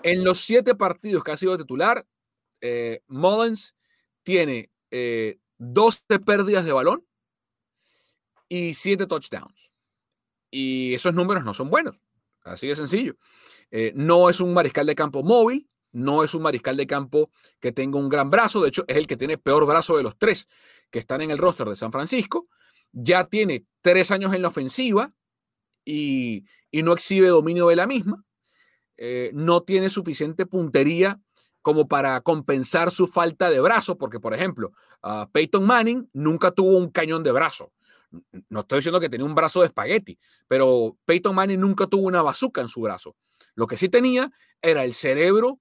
En 0.04 0.24
los 0.24 0.42
siete 0.42 0.76
partidos 0.76 1.24
que 1.24 1.32
ha 1.32 1.38
sido 1.38 1.58
titular, 1.58 2.06
eh, 2.62 3.02
Mullins 3.08 3.76
tiene 4.24 4.72
12 4.92 5.40
eh, 6.10 6.20
pérdidas 6.20 6.66
de 6.66 6.72
balón 6.72 7.06
y 8.48 8.74
7 8.74 9.08
touchdowns. 9.08 9.72
Y 10.52 10.94
esos 10.94 11.14
números 11.14 11.46
no 11.46 11.54
son 11.54 11.70
buenos. 11.70 11.96
Así 12.44 12.68
de 12.68 12.76
sencillo. 12.76 13.16
Eh, 13.72 13.92
no 13.96 14.30
es 14.30 14.40
un 14.40 14.54
mariscal 14.54 14.88
de 14.88 14.96
campo 14.96 15.24
móvil, 15.24 15.70
no 15.92 16.24
es 16.24 16.34
un 16.34 16.42
mariscal 16.42 16.76
de 16.78 16.88
campo 16.88 17.30
que 17.60 17.72
tenga 17.72 18.00
un 18.00 18.10
gran 18.10 18.30
brazo. 18.30 18.62
De 18.62 18.70
hecho, 18.70 18.84
es 18.88 18.98
el 18.98 19.08
que 19.08 19.18
tiene 19.18 19.38
peor 19.38 19.66
brazo 19.66 19.98
de 19.98 20.04
los 20.04 20.18
tres 20.18 20.48
que 20.90 21.00
están 21.00 21.22
en 21.22 21.32
el 21.32 21.38
roster 21.38 21.68
de 21.68 21.76
San 21.76 21.92
Francisco. 21.92 22.48
Ya 22.92 23.26
tiene 23.26 23.66
tres 23.82 24.10
años 24.12 24.34
en 24.34 24.42
la 24.42 24.48
ofensiva 24.48 25.14
y, 25.86 26.46
y 26.72 26.82
no 26.82 26.94
exhibe 26.94 27.28
dominio 27.28 27.68
de 27.68 27.76
la 27.76 27.86
misma. 27.86 28.26
Eh, 28.98 29.32
no 29.34 29.62
tiene 29.62 29.90
suficiente 29.90 30.46
puntería 30.46 31.22
como 31.62 31.88
para 31.88 32.22
compensar 32.22 32.92
su 32.92 33.08
falta 33.08 33.50
de 33.50 33.60
brazo, 33.60 33.98
porque 33.98 34.20
por 34.20 34.34
ejemplo, 34.34 34.72
Peyton 35.32 35.66
Manning 35.66 36.10
nunca 36.14 36.52
tuvo 36.52 36.78
un 36.78 36.90
cañón 36.90 37.24
de 37.24 37.32
brazo. 37.32 37.72
No 38.50 38.62
estoy 38.62 38.80
diciendo 38.80 39.00
que 39.00 39.10
tenía 39.10 39.26
un 39.26 39.36
brazo 39.36 39.62
de 39.62 39.68
espagueti, 39.68 40.18
pero 40.48 40.98
Peyton 41.06 41.36
Manning 41.36 41.60
nunca 41.60 41.88
tuvo 41.88 42.08
una 42.08 42.22
bazuca 42.22 42.62
en 42.62 42.68
su 42.68 42.82
brazo. 42.82 43.16
Lo 43.56 43.68
que 43.68 43.78
sí 43.78 43.90
tenía 43.90 44.32
era 44.62 44.84
el 44.84 44.94
cerebro 44.94 45.60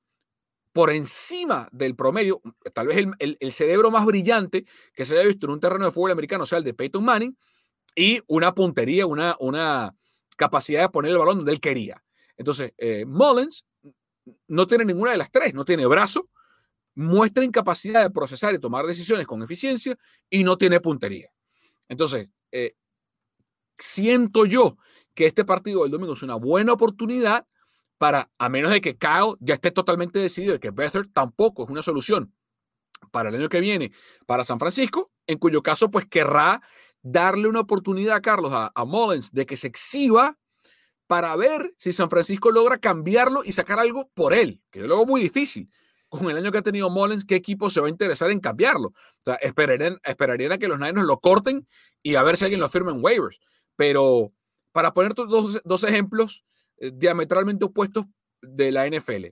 por 0.72 0.90
encima 0.90 1.68
del 1.72 1.96
promedio, 1.96 2.40
tal 2.72 2.86
vez 2.86 3.04
el, 3.18 3.52
cerebro 3.52 3.90
más 3.90 4.06
brillante 4.06 4.64
que 4.94 5.04
se 5.04 5.14
haya 5.14 5.26
visto 5.26 5.46
en 5.46 5.52
un 5.54 5.60
terreno 5.60 5.84
de 5.86 5.90
fútbol 5.90 6.12
americano, 6.12 6.46
sea 6.46 6.58
el 6.58 6.64
de 6.64 6.74
Peyton 6.74 7.04
Manning, 7.04 7.36
y 7.96 8.20
una 8.28 8.54
puntería, 8.54 9.06
una, 9.06 9.36
una 9.40 9.96
capacidad 10.36 10.82
de 10.82 10.88
poner 10.88 11.10
el 11.10 11.18
balón 11.18 11.38
donde 11.38 11.52
él 11.52 11.60
quería. 11.60 12.04
Entonces, 12.36 12.72
eh, 12.78 13.04
Mullins 13.06 13.64
no 14.46 14.66
tiene 14.66 14.84
ninguna 14.84 15.12
de 15.12 15.18
las 15.18 15.30
tres, 15.30 15.54
no 15.54 15.64
tiene 15.64 15.86
brazo, 15.86 16.28
muestra 16.94 17.44
incapacidad 17.44 18.02
de 18.02 18.10
procesar 18.10 18.54
y 18.54 18.58
tomar 18.58 18.84
decisiones 18.84 19.26
con 19.26 19.42
eficiencia 19.42 19.96
y 20.28 20.42
no 20.42 20.56
tiene 20.56 20.80
puntería. 20.80 21.30
Entonces, 21.88 22.28
eh, 22.50 22.74
siento 23.78 24.46
yo 24.46 24.76
que 25.14 25.26
este 25.26 25.44
partido 25.44 25.82
del 25.82 25.92
domingo 25.92 26.14
es 26.14 26.22
una 26.22 26.34
buena 26.34 26.72
oportunidad 26.72 27.46
para, 27.98 28.30
a 28.38 28.48
menos 28.48 28.70
de 28.70 28.80
que 28.80 28.96
Kyle 28.96 29.36
ya 29.40 29.54
esté 29.54 29.70
totalmente 29.70 30.18
decidido 30.18 30.54
de 30.54 30.60
que 30.60 30.70
Bethard 30.70 31.08
tampoco 31.12 31.64
es 31.64 31.70
una 31.70 31.82
solución 31.82 32.32
para 33.10 33.28
el 33.28 33.36
año 33.36 33.48
que 33.48 33.60
viene 33.60 33.92
para 34.26 34.44
San 34.44 34.58
Francisco, 34.58 35.10
en 35.26 35.38
cuyo 35.38 35.62
caso 35.62 35.90
pues 35.90 36.06
querrá 36.06 36.62
darle 37.02 37.48
una 37.48 37.60
oportunidad 37.60 38.16
a 38.16 38.22
Carlos, 38.22 38.52
a, 38.52 38.72
a 38.74 38.84
Mullins, 38.84 39.32
de 39.32 39.46
que 39.46 39.56
se 39.56 39.68
exhiba 39.68 40.36
para 41.08 41.34
ver 41.36 41.74
si 41.78 41.92
San 41.92 42.10
Francisco 42.10 42.52
logra 42.52 42.78
cambiarlo 42.78 43.42
y 43.42 43.52
sacar 43.52 43.80
algo 43.80 44.10
por 44.14 44.34
él, 44.34 44.62
que 44.70 44.80
es 44.80 44.86
luego 44.86 45.06
muy 45.06 45.22
difícil. 45.22 45.68
Con 46.08 46.30
el 46.30 46.36
año 46.36 46.52
que 46.52 46.58
ha 46.58 46.62
tenido 46.62 46.90
Mullins, 46.90 47.24
¿qué 47.24 47.34
equipo 47.34 47.70
se 47.70 47.80
va 47.80 47.86
a 47.86 47.90
interesar 47.90 48.30
en 48.30 48.40
cambiarlo? 48.40 48.88
O 48.88 49.22
sea, 49.24 49.34
esperarían, 49.36 49.98
esperarían 50.04 50.52
a 50.52 50.58
que 50.58 50.68
los 50.68 50.78
Niners 50.78 51.06
lo 51.06 51.18
corten 51.18 51.66
y 52.02 52.14
a 52.14 52.22
ver 52.22 52.36
si 52.36 52.44
alguien 52.44 52.60
lo 52.60 52.68
firma 52.68 52.92
en 52.92 53.02
waivers. 53.02 53.40
Pero 53.74 54.32
para 54.72 54.92
poner 54.92 55.14
dos, 55.14 55.60
dos 55.64 55.84
ejemplos 55.84 56.44
eh, 56.76 56.92
diametralmente 56.94 57.64
opuestos 57.64 58.04
de 58.42 58.70
la 58.70 58.86
NFL, 58.86 59.26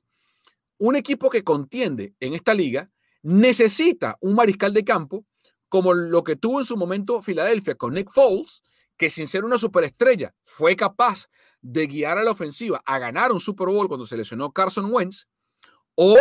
un 0.78 0.96
equipo 0.96 1.30
que 1.30 1.44
contiende 1.44 2.14
en 2.20 2.32
esta 2.34 2.54
liga 2.54 2.90
necesita 3.22 4.16
un 4.20 4.34
mariscal 4.34 4.72
de 4.72 4.84
campo 4.84 5.26
como 5.68 5.92
lo 5.92 6.24
que 6.24 6.36
tuvo 6.36 6.60
en 6.60 6.66
su 6.66 6.76
momento 6.76 7.20
Filadelfia 7.20 7.74
con 7.74 7.94
Nick 7.94 8.10
Foles, 8.10 8.62
que 8.96 9.10
sin 9.10 9.26
ser 9.26 9.44
una 9.44 9.58
superestrella 9.58 10.34
fue 10.42 10.76
capaz 10.76 11.28
de 11.68 11.88
guiar 11.88 12.16
a 12.16 12.22
la 12.22 12.30
ofensiva 12.30 12.80
a 12.84 12.98
ganar 12.98 13.32
un 13.32 13.40
Super 13.40 13.66
Bowl 13.66 13.88
cuando 13.88 14.06
se 14.06 14.16
lesionó 14.16 14.52
Carson 14.52 14.88
Wentz, 14.92 15.26
o 15.96 16.16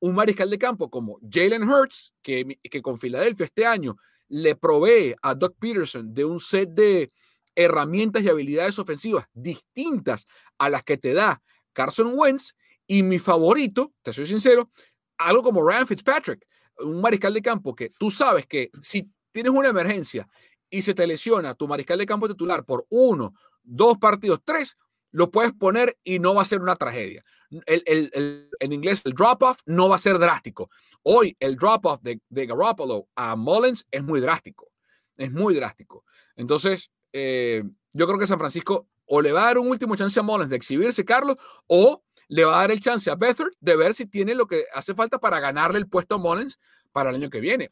un 0.00 0.14
mariscal 0.14 0.50
de 0.50 0.58
campo 0.58 0.90
como 0.90 1.20
Jalen 1.30 1.62
Hurts, 1.62 2.12
que, 2.20 2.58
que 2.62 2.82
con 2.82 2.98
Filadelfia 2.98 3.46
este 3.46 3.64
año 3.64 3.96
le 4.28 4.56
provee 4.56 5.14
a 5.22 5.34
Doug 5.34 5.54
Peterson 5.58 6.12
de 6.12 6.24
un 6.24 6.40
set 6.40 6.70
de 6.70 7.12
herramientas 7.54 8.22
y 8.22 8.28
habilidades 8.28 8.78
ofensivas 8.78 9.26
distintas 9.32 10.26
a 10.58 10.68
las 10.68 10.82
que 10.82 10.96
te 10.96 11.12
da 11.12 11.42
Carson 11.72 12.12
Wentz. 12.14 12.54
Y 12.86 13.02
mi 13.02 13.18
favorito, 13.18 13.92
te 14.02 14.12
soy 14.12 14.26
sincero, 14.26 14.70
algo 15.18 15.42
como 15.42 15.62
Ryan 15.62 15.86
Fitzpatrick, 15.86 16.44
un 16.78 17.00
mariscal 17.00 17.34
de 17.34 17.42
campo 17.42 17.74
que 17.74 17.90
tú 17.90 18.10
sabes 18.10 18.46
que 18.46 18.70
si 18.82 19.10
tienes 19.30 19.52
una 19.52 19.68
emergencia 19.68 20.26
y 20.70 20.82
se 20.82 20.94
te 20.94 21.06
lesiona 21.06 21.54
tu 21.54 21.68
mariscal 21.68 21.98
de 21.98 22.06
campo 22.06 22.28
titular 22.28 22.64
por 22.64 22.86
uno, 22.88 23.34
dos 23.62 23.98
partidos, 23.98 24.40
tres, 24.44 24.76
lo 25.10 25.30
puedes 25.30 25.52
poner 25.52 25.96
y 26.04 26.18
no 26.18 26.34
va 26.34 26.42
a 26.42 26.46
ser 26.46 26.60
una 26.60 26.76
tragedia. 26.76 27.24
El, 27.66 28.50
en 28.60 28.72
inglés, 28.72 29.02
el 29.04 29.14
drop-off 29.14 29.60
no 29.66 29.88
va 29.88 29.96
a 29.96 30.00
ser 30.00 30.18
drástico. 30.18 30.70
Hoy, 31.02 31.36
el 31.40 31.56
drop-off 31.56 32.00
de, 32.02 32.20
de 32.28 32.46
Garoppolo 32.46 33.08
a 33.14 33.36
Mullins 33.36 33.86
es 33.90 34.02
muy 34.02 34.20
drástico. 34.20 34.70
Es 35.16 35.32
muy 35.32 35.54
drástico. 35.54 36.04
Entonces, 36.36 36.90
eh, 37.12 37.64
yo 37.92 38.06
creo 38.06 38.18
que 38.18 38.26
San 38.26 38.38
Francisco 38.38 38.88
o 39.06 39.22
le 39.22 39.32
va 39.32 39.42
a 39.42 39.46
dar 39.46 39.58
un 39.58 39.68
último 39.68 39.96
chance 39.96 40.20
a 40.20 40.22
Mullins 40.22 40.50
de 40.50 40.56
exhibirse, 40.56 41.04
Carlos, 41.04 41.36
o 41.66 42.04
le 42.28 42.44
va 42.44 42.58
a 42.58 42.60
dar 42.60 42.70
el 42.70 42.80
chance 42.80 43.10
a 43.10 43.14
Beathard 43.14 43.52
de 43.60 43.76
ver 43.76 43.94
si 43.94 44.06
tiene 44.06 44.34
lo 44.34 44.46
que 44.46 44.66
hace 44.74 44.94
falta 44.94 45.18
para 45.18 45.40
ganarle 45.40 45.78
el 45.78 45.88
puesto 45.88 46.16
a 46.16 46.18
Mullins 46.18 46.58
para 46.92 47.10
el 47.10 47.16
año 47.16 47.30
que 47.30 47.40
viene. 47.40 47.68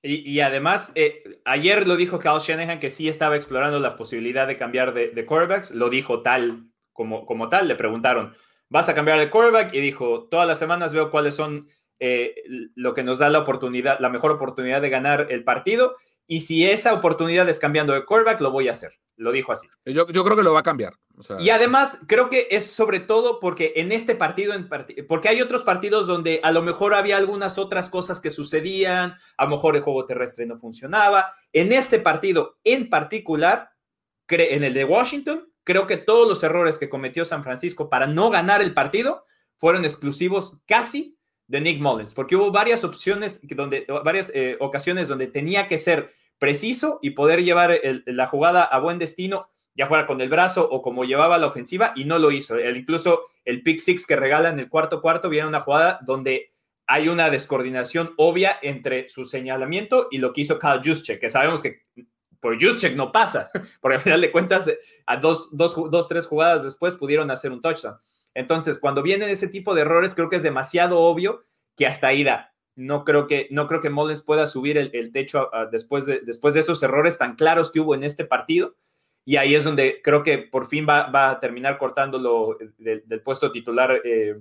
Y, 0.00 0.38
además, 0.40 0.92
eh, 0.94 1.24
ayer 1.44 1.88
lo 1.88 1.96
dijo 1.96 2.20
Kyle 2.20 2.38
Shanahan 2.40 2.78
que 2.78 2.90
sí 2.90 3.08
estaba 3.08 3.34
explorando 3.34 3.80
la 3.80 3.96
posibilidad 3.96 4.46
de 4.46 4.56
cambiar 4.56 4.94
de, 4.94 5.08
de 5.08 5.26
quarterbacks. 5.26 5.72
Lo 5.72 5.90
dijo 5.90 6.22
tal 6.22 6.68
como, 6.92 7.26
como 7.26 7.48
tal. 7.48 7.66
Le 7.66 7.74
preguntaron, 7.74 8.34
¿vas 8.68 8.88
a 8.88 8.94
cambiar 8.94 9.18
de 9.18 9.28
quarterback? 9.28 9.74
Y 9.74 9.80
dijo, 9.80 10.28
todas 10.30 10.46
las 10.46 10.58
semanas 10.58 10.92
veo 10.92 11.10
cuáles 11.10 11.34
son 11.34 11.68
eh, 12.00 12.34
lo 12.76 12.94
que 12.94 13.02
nos 13.02 13.18
da 13.18 13.28
la 13.28 13.40
oportunidad, 13.40 13.98
la 13.98 14.08
mejor 14.08 14.30
oportunidad 14.30 14.80
de 14.80 14.90
ganar 14.90 15.26
el 15.30 15.42
partido. 15.42 15.96
Y 16.30 16.40
si 16.40 16.64
esa 16.64 16.92
oportunidad 16.92 17.48
es 17.48 17.58
cambiando 17.58 17.94
de 17.94 18.04
quarterback, 18.04 18.40
lo 18.42 18.52
voy 18.52 18.68
a 18.68 18.72
hacer. 18.72 18.92
Lo 19.16 19.32
dijo 19.32 19.50
así. 19.50 19.66
Yo, 19.84 20.06
creo 20.06 20.36
que 20.36 20.42
lo 20.44 20.52
va 20.52 20.60
a 20.60 20.62
cambiar. 20.62 20.92
y 21.40 21.50
además, 21.50 21.98
creo 22.06 22.30
que 22.30 22.46
es 22.50 22.70
sobre 22.70 23.00
todo 23.00 23.40
porque 23.40 23.72
en 23.76 23.90
este 23.90 24.14
partido, 24.14 24.54
en 24.54 24.68
porque 25.08 25.28
hay 25.28 25.40
otros 25.40 25.64
partidos 25.64 26.06
donde 26.06 26.40
a 26.44 26.52
lo 26.52 26.62
mejor 26.62 26.94
había 26.94 27.16
algunas 27.16 27.58
otras 27.58 27.90
cosas 27.90 28.20
que 28.20 28.30
sucedían, 28.30 29.16
a 29.36 29.44
lo 29.44 29.50
mejor 29.50 29.74
el 29.74 29.82
juego 29.82 30.06
terrestre 30.06 30.46
no 30.46 30.56
funcionaba. 30.56 31.34
En 31.52 31.72
este 31.72 31.98
partido 31.98 32.58
en 32.62 32.90
particular, 32.90 33.70
en 34.28 34.62
el 34.62 34.74
de 34.74 34.84
Washington, 34.84 35.50
creo 35.64 35.86
que 35.86 35.96
todos 35.96 36.28
los 36.28 36.42
errores 36.44 36.78
que 36.78 36.90
cometió 36.90 37.24
San 37.24 37.42
Francisco 37.42 37.88
para 37.88 38.06
no 38.06 38.30
ganar 38.30 38.62
el 38.62 38.74
partido 38.74 39.24
fueron 39.56 39.84
exclusivos 39.84 40.60
casi 40.66 41.17
de 41.48 41.60
Nick 41.60 41.80
Mullins, 41.80 42.14
porque 42.14 42.36
hubo 42.36 42.52
varias 42.52 42.84
opciones, 42.84 43.40
donde, 43.42 43.86
varias 44.04 44.30
eh, 44.34 44.56
ocasiones 44.60 45.08
donde 45.08 45.26
tenía 45.26 45.66
que 45.66 45.78
ser 45.78 46.14
preciso 46.38 47.00
y 47.02 47.10
poder 47.10 47.42
llevar 47.42 47.80
la 48.06 48.26
jugada 48.26 48.62
a 48.62 48.78
buen 48.78 48.98
destino, 48.98 49.48
ya 49.74 49.86
fuera 49.86 50.06
con 50.06 50.20
el 50.20 50.28
brazo 50.28 50.68
o 50.70 50.82
como 50.82 51.04
llevaba 51.04 51.38
la 51.38 51.46
ofensiva, 51.46 51.92
y 51.96 52.04
no 52.04 52.18
lo 52.18 52.30
hizo. 52.30 52.56
El, 52.56 52.76
incluso 52.76 53.24
el 53.44 53.62
pick 53.62 53.80
six 53.80 54.06
que 54.06 54.14
regala 54.14 54.50
en 54.50 54.60
el 54.60 54.68
cuarto 54.68 55.00
cuarto 55.00 55.28
viene 55.28 55.48
una 55.48 55.60
jugada 55.60 55.98
donde 56.02 56.52
hay 56.86 57.08
una 57.08 57.30
descoordinación 57.30 58.14
obvia 58.16 58.58
entre 58.62 59.08
su 59.08 59.24
señalamiento 59.24 60.08
y 60.10 60.18
lo 60.18 60.32
que 60.32 60.42
hizo 60.42 60.58
Kyle 60.58 60.80
Juszczyk, 60.84 61.20
que 61.20 61.30
sabemos 61.30 61.62
que 61.62 61.82
por 62.40 62.60
Juszczyk 62.60 62.94
no 62.94 63.12
pasa, 63.12 63.50
porque 63.80 63.96
al 63.96 64.02
final 64.02 64.20
de 64.20 64.30
cuentas, 64.32 64.70
a 65.06 65.16
dos, 65.16 65.48
dos, 65.52 65.74
dos, 65.90 66.08
tres 66.08 66.26
jugadas 66.26 66.64
después 66.64 66.96
pudieron 66.96 67.30
hacer 67.30 67.52
un 67.52 67.60
touchdown. 67.60 67.96
Entonces, 68.34 68.78
cuando 68.78 69.02
vienen 69.02 69.28
ese 69.28 69.48
tipo 69.48 69.74
de 69.74 69.82
errores, 69.82 70.14
creo 70.14 70.28
que 70.28 70.36
es 70.36 70.42
demasiado 70.42 71.00
obvio 71.00 71.44
que 71.76 71.86
hasta 71.86 72.08
ahí 72.08 72.24
da. 72.24 72.54
No 72.76 73.04
creo 73.04 73.26
que, 73.26 73.48
no 73.50 73.66
creo 73.66 73.80
que 73.80 73.90
pueda 74.24 74.46
subir 74.46 74.78
el, 74.78 75.12
techo 75.12 75.50
después, 75.72 76.06
de, 76.06 76.20
después 76.20 76.54
de 76.54 76.60
esos 76.60 76.82
errores 76.82 77.18
tan 77.18 77.34
claros 77.34 77.72
que 77.72 77.80
hubo 77.80 77.94
en 77.94 78.04
este 78.04 78.24
partido. 78.24 78.76
Y 79.24 79.36
ahí 79.36 79.54
es 79.54 79.64
donde 79.64 80.00
creo 80.02 80.22
que 80.22 80.38
por 80.38 80.66
fin 80.66 80.86
va, 80.88 81.30
a 81.30 81.40
terminar 81.40 81.76
cortándolo 81.76 82.56
del, 82.78 83.20
puesto 83.22 83.52
titular 83.52 84.00
eh, 84.04 84.38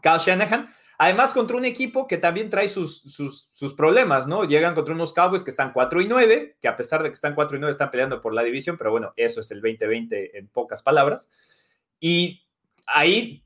Kyle 0.00 0.18
Shanahan. 0.18 0.72
Además, 0.98 1.34
contra 1.34 1.56
un 1.56 1.66
equipo 1.66 2.06
que 2.06 2.16
también 2.16 2.48
trae 2.48 2.68
sus, 2.68 3.02
sus, 3.02 3.74
problemas, 3.74 4.26
¿no? 4.26 4.44
Llegan 4.44 4.74
contra 4.74 4.94
unos 4.94 5.12
Cowboys 5.12 5.44
que 5.44 5.50
están 5.50 5.72
4 5.72 6.00
y 6.00 6.08
9, 6.08 6.56
que 6.58 6.68
a 6.68 6.76
pesar 6.76 7.02
de 7.02 7.10
que 7.10 7.14
están 7.14 7.34
4 7.34 7.56
y 7.56 7.60
9 7.60 7.70
están 7.70 7.90
peleando 7.90 8.22
por 8.22 8.32
la 8.32 8.42
división, 8.42 8.78
pero 8.78 8.90
bueno, 8.90 9.12
eso 9.16 9.40
es 9.40 9.50
el 9.50 9.60
2020 9.60 10.38
en 10.38 10.48
pocas 10.48 10.82
palabras. 10.82 11.28
Y 12.00 12.45
ahí, 12.86 13.44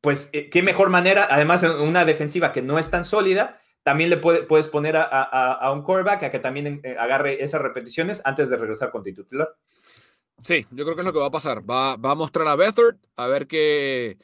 pues, 0.00 0.30
eh, 0.32 0.50
qué 0.50 0.62
mejor 0.62 0.90
manera, 0.90 1.26
además, 1.30 1.62
una 1.62 2.04
defensiva 2.04 2.52
que 2.52 2.62
no 2.62 2.78
es 2.78 2.90
tan 2.90 3.04
sólida, 3.04 3.60
también 3.82 4.10
le 4.10 4.18
puedes 4.18 4.68
poner 4.68 4.96
a, 4.96 5.70
un 5.72 5.82
quarterback 5.82 6.24
a 6.24 6.30
que 6.30 6.38
también 6.38 6.80
eh, 6.84 6.96
agarre 6.98 7.42
esas 7.42 7.62
repeticiones 7.62 8.20
antes 8.24 8.50
de 8.50 8.56
regresar 8.56 8.90
con 8.90 9.02
titular. 9.02 9.56
Sí, 10.42 10.66
yo 10.70 10.84
creo 10.84 10.94
que 10.94 11.02
es 11.02 11.06
lo 11.06 11.12
que 11.12 11.18
va 11.18 11.26
a 11.26 11.30
pasar. 11.30 11.68
Va, 11.68 11.96
va 11.96 12.12
a 12.12 12.14
mostrar 12.14 12.46
a 12.48 12.56
Bethard 12.56 12.96
a 13.16 13.26
ver 13.26 13.46
qué, 13.46 14.18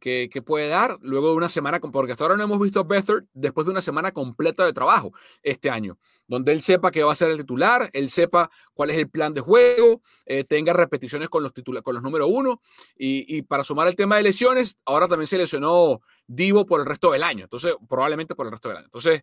que, 0.00 0.42
puede 0.44 0.68
dar 0.68 0.98
luego 1.00 1.30
de 1.30 1.36
una 1.36 1.48
semana, 1.48 1.80
porque 1.80 2.12
hasta 2.12 2.24
ahora 2.24 2.36
no 2.36 2.44
hemos 2.44 2.60
visto 2.60 2.80
a 2.80 2.84
Bethard 2.84 3.24
después 3.32 3.66
de 3.66 3.72
una 3.72 3.82
semana 3.82 4.12
completa 4.12 4.64
de 4.64 4.72
trabajo 4.72 5.12
este 5.42 5.70
año, 5.70 5.98
donde 6.26 6.52
él 6.52 6.62
sepa 6.62 6.90
que 6.90 7.02
va 7.02 7.12
a 7.12 7.16
ser 7.16 7.30
el 7.30 7.38
titular, 7.38 7.90
él 7.92 8.08
sepa 8.08 8.50
cuál 8.72 8.90
es 8.90 8.98
el 8.98 9.08
plan 9.08 9.34
de 9.34 9.40
juego, 9.40 10.02
eh, 10.26 10.44
tenga 10.44 10.72
repeticiones 10.72 11.28
con 11.28 11.42
los, 11.42 11.52
con 11.82 11.94
los 11.94 12.02
número 12.02 12.26
uno, 12.26 12.60
y, 12.96 13.42
para 13.42 13.64
sumar 13.64 13.88
el 13.88 13.96
tema 13.96 14.16
de 14.16 14.22
lesiones, 14.22 14.78
ahora 14.84 15.08
también 15.08 15.26
se 15.26 15.38
lesionó 15.38 16.00
Divo 16.26 16.64
por 16.64 16.80
el 16.80 16.86
resto 16.86 17.12
del 17.12 17.22
año, 17.22 17.44
entonces 17.44 17.76
probablemente 17.88 18.34
por 18.34 18.46
el 18.46 18.52
resto 18.52 18.68
del 18.68 18.78
año. 18.78 18.86
Entonces, 18.86 19.22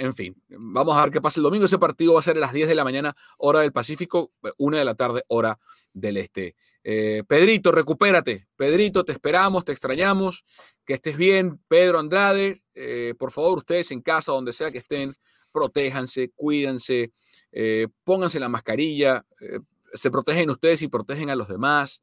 en 0.00 0.14
fin, 0.14 0.40
vamos 0.48 0.96
a 0.96 1.02
ver 1.02 1.10
qué 1.10 1.20
pasa 1.20 1.40
el 1.40 1.44
domingo. 1.44 1.66
Ese 1.66 1.78
partido 1.78 2.14
va 2.14 2.20
a 2.20 2.22
ser 2.22 2.36
a 2.36 2.40
las 2.40 2.52
10 2.52 2.68
de 2.68 2.74
la 2.74 2.84
mañana, 2.84 3.16
hora 3.38 3.60
del 3.60 3.72
Pacífico, 3.72 4.32
una 4.56 4.78
de 4.78 4.84
la 4.84 4.94
tarde, 4.94 5.24
hora 5.28 5.58
del 5.92 6.16
Este. 6.16 6.56
Eh, 6.84 7.22
Pedrito, 7.26 7.72
recupérate. 7.72 8.48
Pedrito, 8.56 9.04
te 9.04 9.12
esperamos, 9.12 9.64
te 9.64 9.72
extrañamos. 9.72 10.44
Que 10.84 10.94
estés 10.94 11.16
bien. 11.16 11.60
Pedro 11.68 11.98
Andrade, 11.98 12.62
eh, 12.74 13.14
por 13.18 13.30
favor, 13.30 13.58
ustedes 13.58 13.90
en 13.90 14.00
casa, 14.00 14.32
donde 14.32 14.52
sea 14.52 14.70
que 14.70 14.78
estén, 14.78 15.16
protéjanse, 15.52 16.30
cuídense, 16.34 17.12
pónganse 18.04 18.40
la 18.40 18.48
mascarilla. 18.48 19.24
se 19.94 20.10
protegen 20.10 20.50
ustedes 20.50 20.82
y 20.82 20.88
protegen 20.88 21.30
a 21.30 21.36
los 21.36 21.48
demás. 21.48 22.02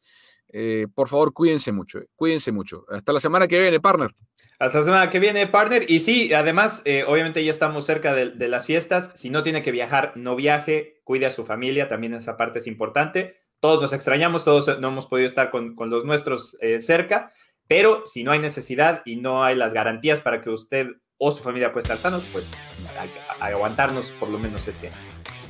Eh, 0.58 0.88
por 0.96 1.10
favor, 1.10 1.34
cuídense 1.34 1.74
mucho, 1.74 2.00
eh, 2.00 2.08
cuídense 2.16 2.54
mucho. 2.54 2.86
Hasta 2.90 3.12
la 3.12 3.20
semana 3.20 3.46
que 3.46 3.60
viene, 3.60 3.82
partner. 3.82 4.12
Hasta 4.58 4.80
la 4.80 4.86
semana 4.86 5.10
que 5.10 5.20
viene, 5.20 5.48
partner. 5.48 5.86
Y 5.92 6.00
sí, 6.00 6.34
además, 6.34 6.82
eh, 6.86 7.04
obviamente 7.06 7.44
ya 7.44 7.52
estamos 7.52 7.86
cerca 7.86 8.14
de, 8.14 8.48
las 8.48 8.66
fiestas. 8.66 9.12
Si 9.16 9.30
no 9.30 9.44
tiene 9.44 9.62
que 9.62 9.74
viajar, 9.74 10.14
no 10.16 10.38
viaje, 10.38 11.02
cuide 11.04 11.26
a 11.26 11.30
su 11.30 11.44
familia, 11.44 11.90
también 11.90 12.14
esa 12.14 12.38
parte 12.38 12.60
es 12.60 12.68
importante. 12.68 13.36
Todos 13.60 13.82
nos 13.82 13.92
extrañamos, 13.92 14.46
todos 14.46 14.80
no 14.80 14.88
hemos 14.88 15.08
podido 15.08 15.28
estar 15.28 15.52
con, 15.52 15.76
los 15.78 16.06
nuestros 16.06 16.58
cerca, 16.80 17.34
pero 17.68 18.06
si 18.06 18.24
no 18.24 18.32
hay 18.32 18.40
necesidad 18.40 19.02
y 19.04 19.18
no 19.18 19.44
hay 19.44 19.56
las 19.56 19.74
garantías 19.74 20.22
para 20.22 20.40
que 20.40 20.52
usted 20.52 20.88
o 21.18 21.32
su 21.32 21.44
familia 21.44 21.74
pueda 21.74 21.84
estar 21.84 21.98
sanos, 21.98 22.24
pues 22.32 22.54
hay 22.98 23.10
que 23.10 23.20
aguantarnos 23.42 24.12
por 24.12 24.30
lo 24.30 24.40
menos 24.40 24.70
este 24.70 24.88
año. 24.88 24.98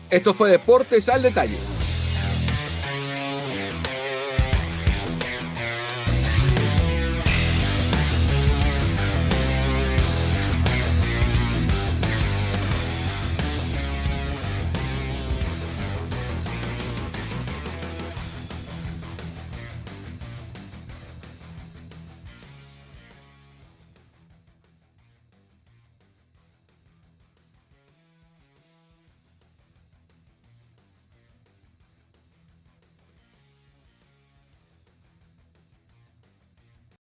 Esto 0.10 0.34
fue 0.34 0.50
Deportes 0.50 1.10
al 1.10 1.22
Detalle. 1.22 1.58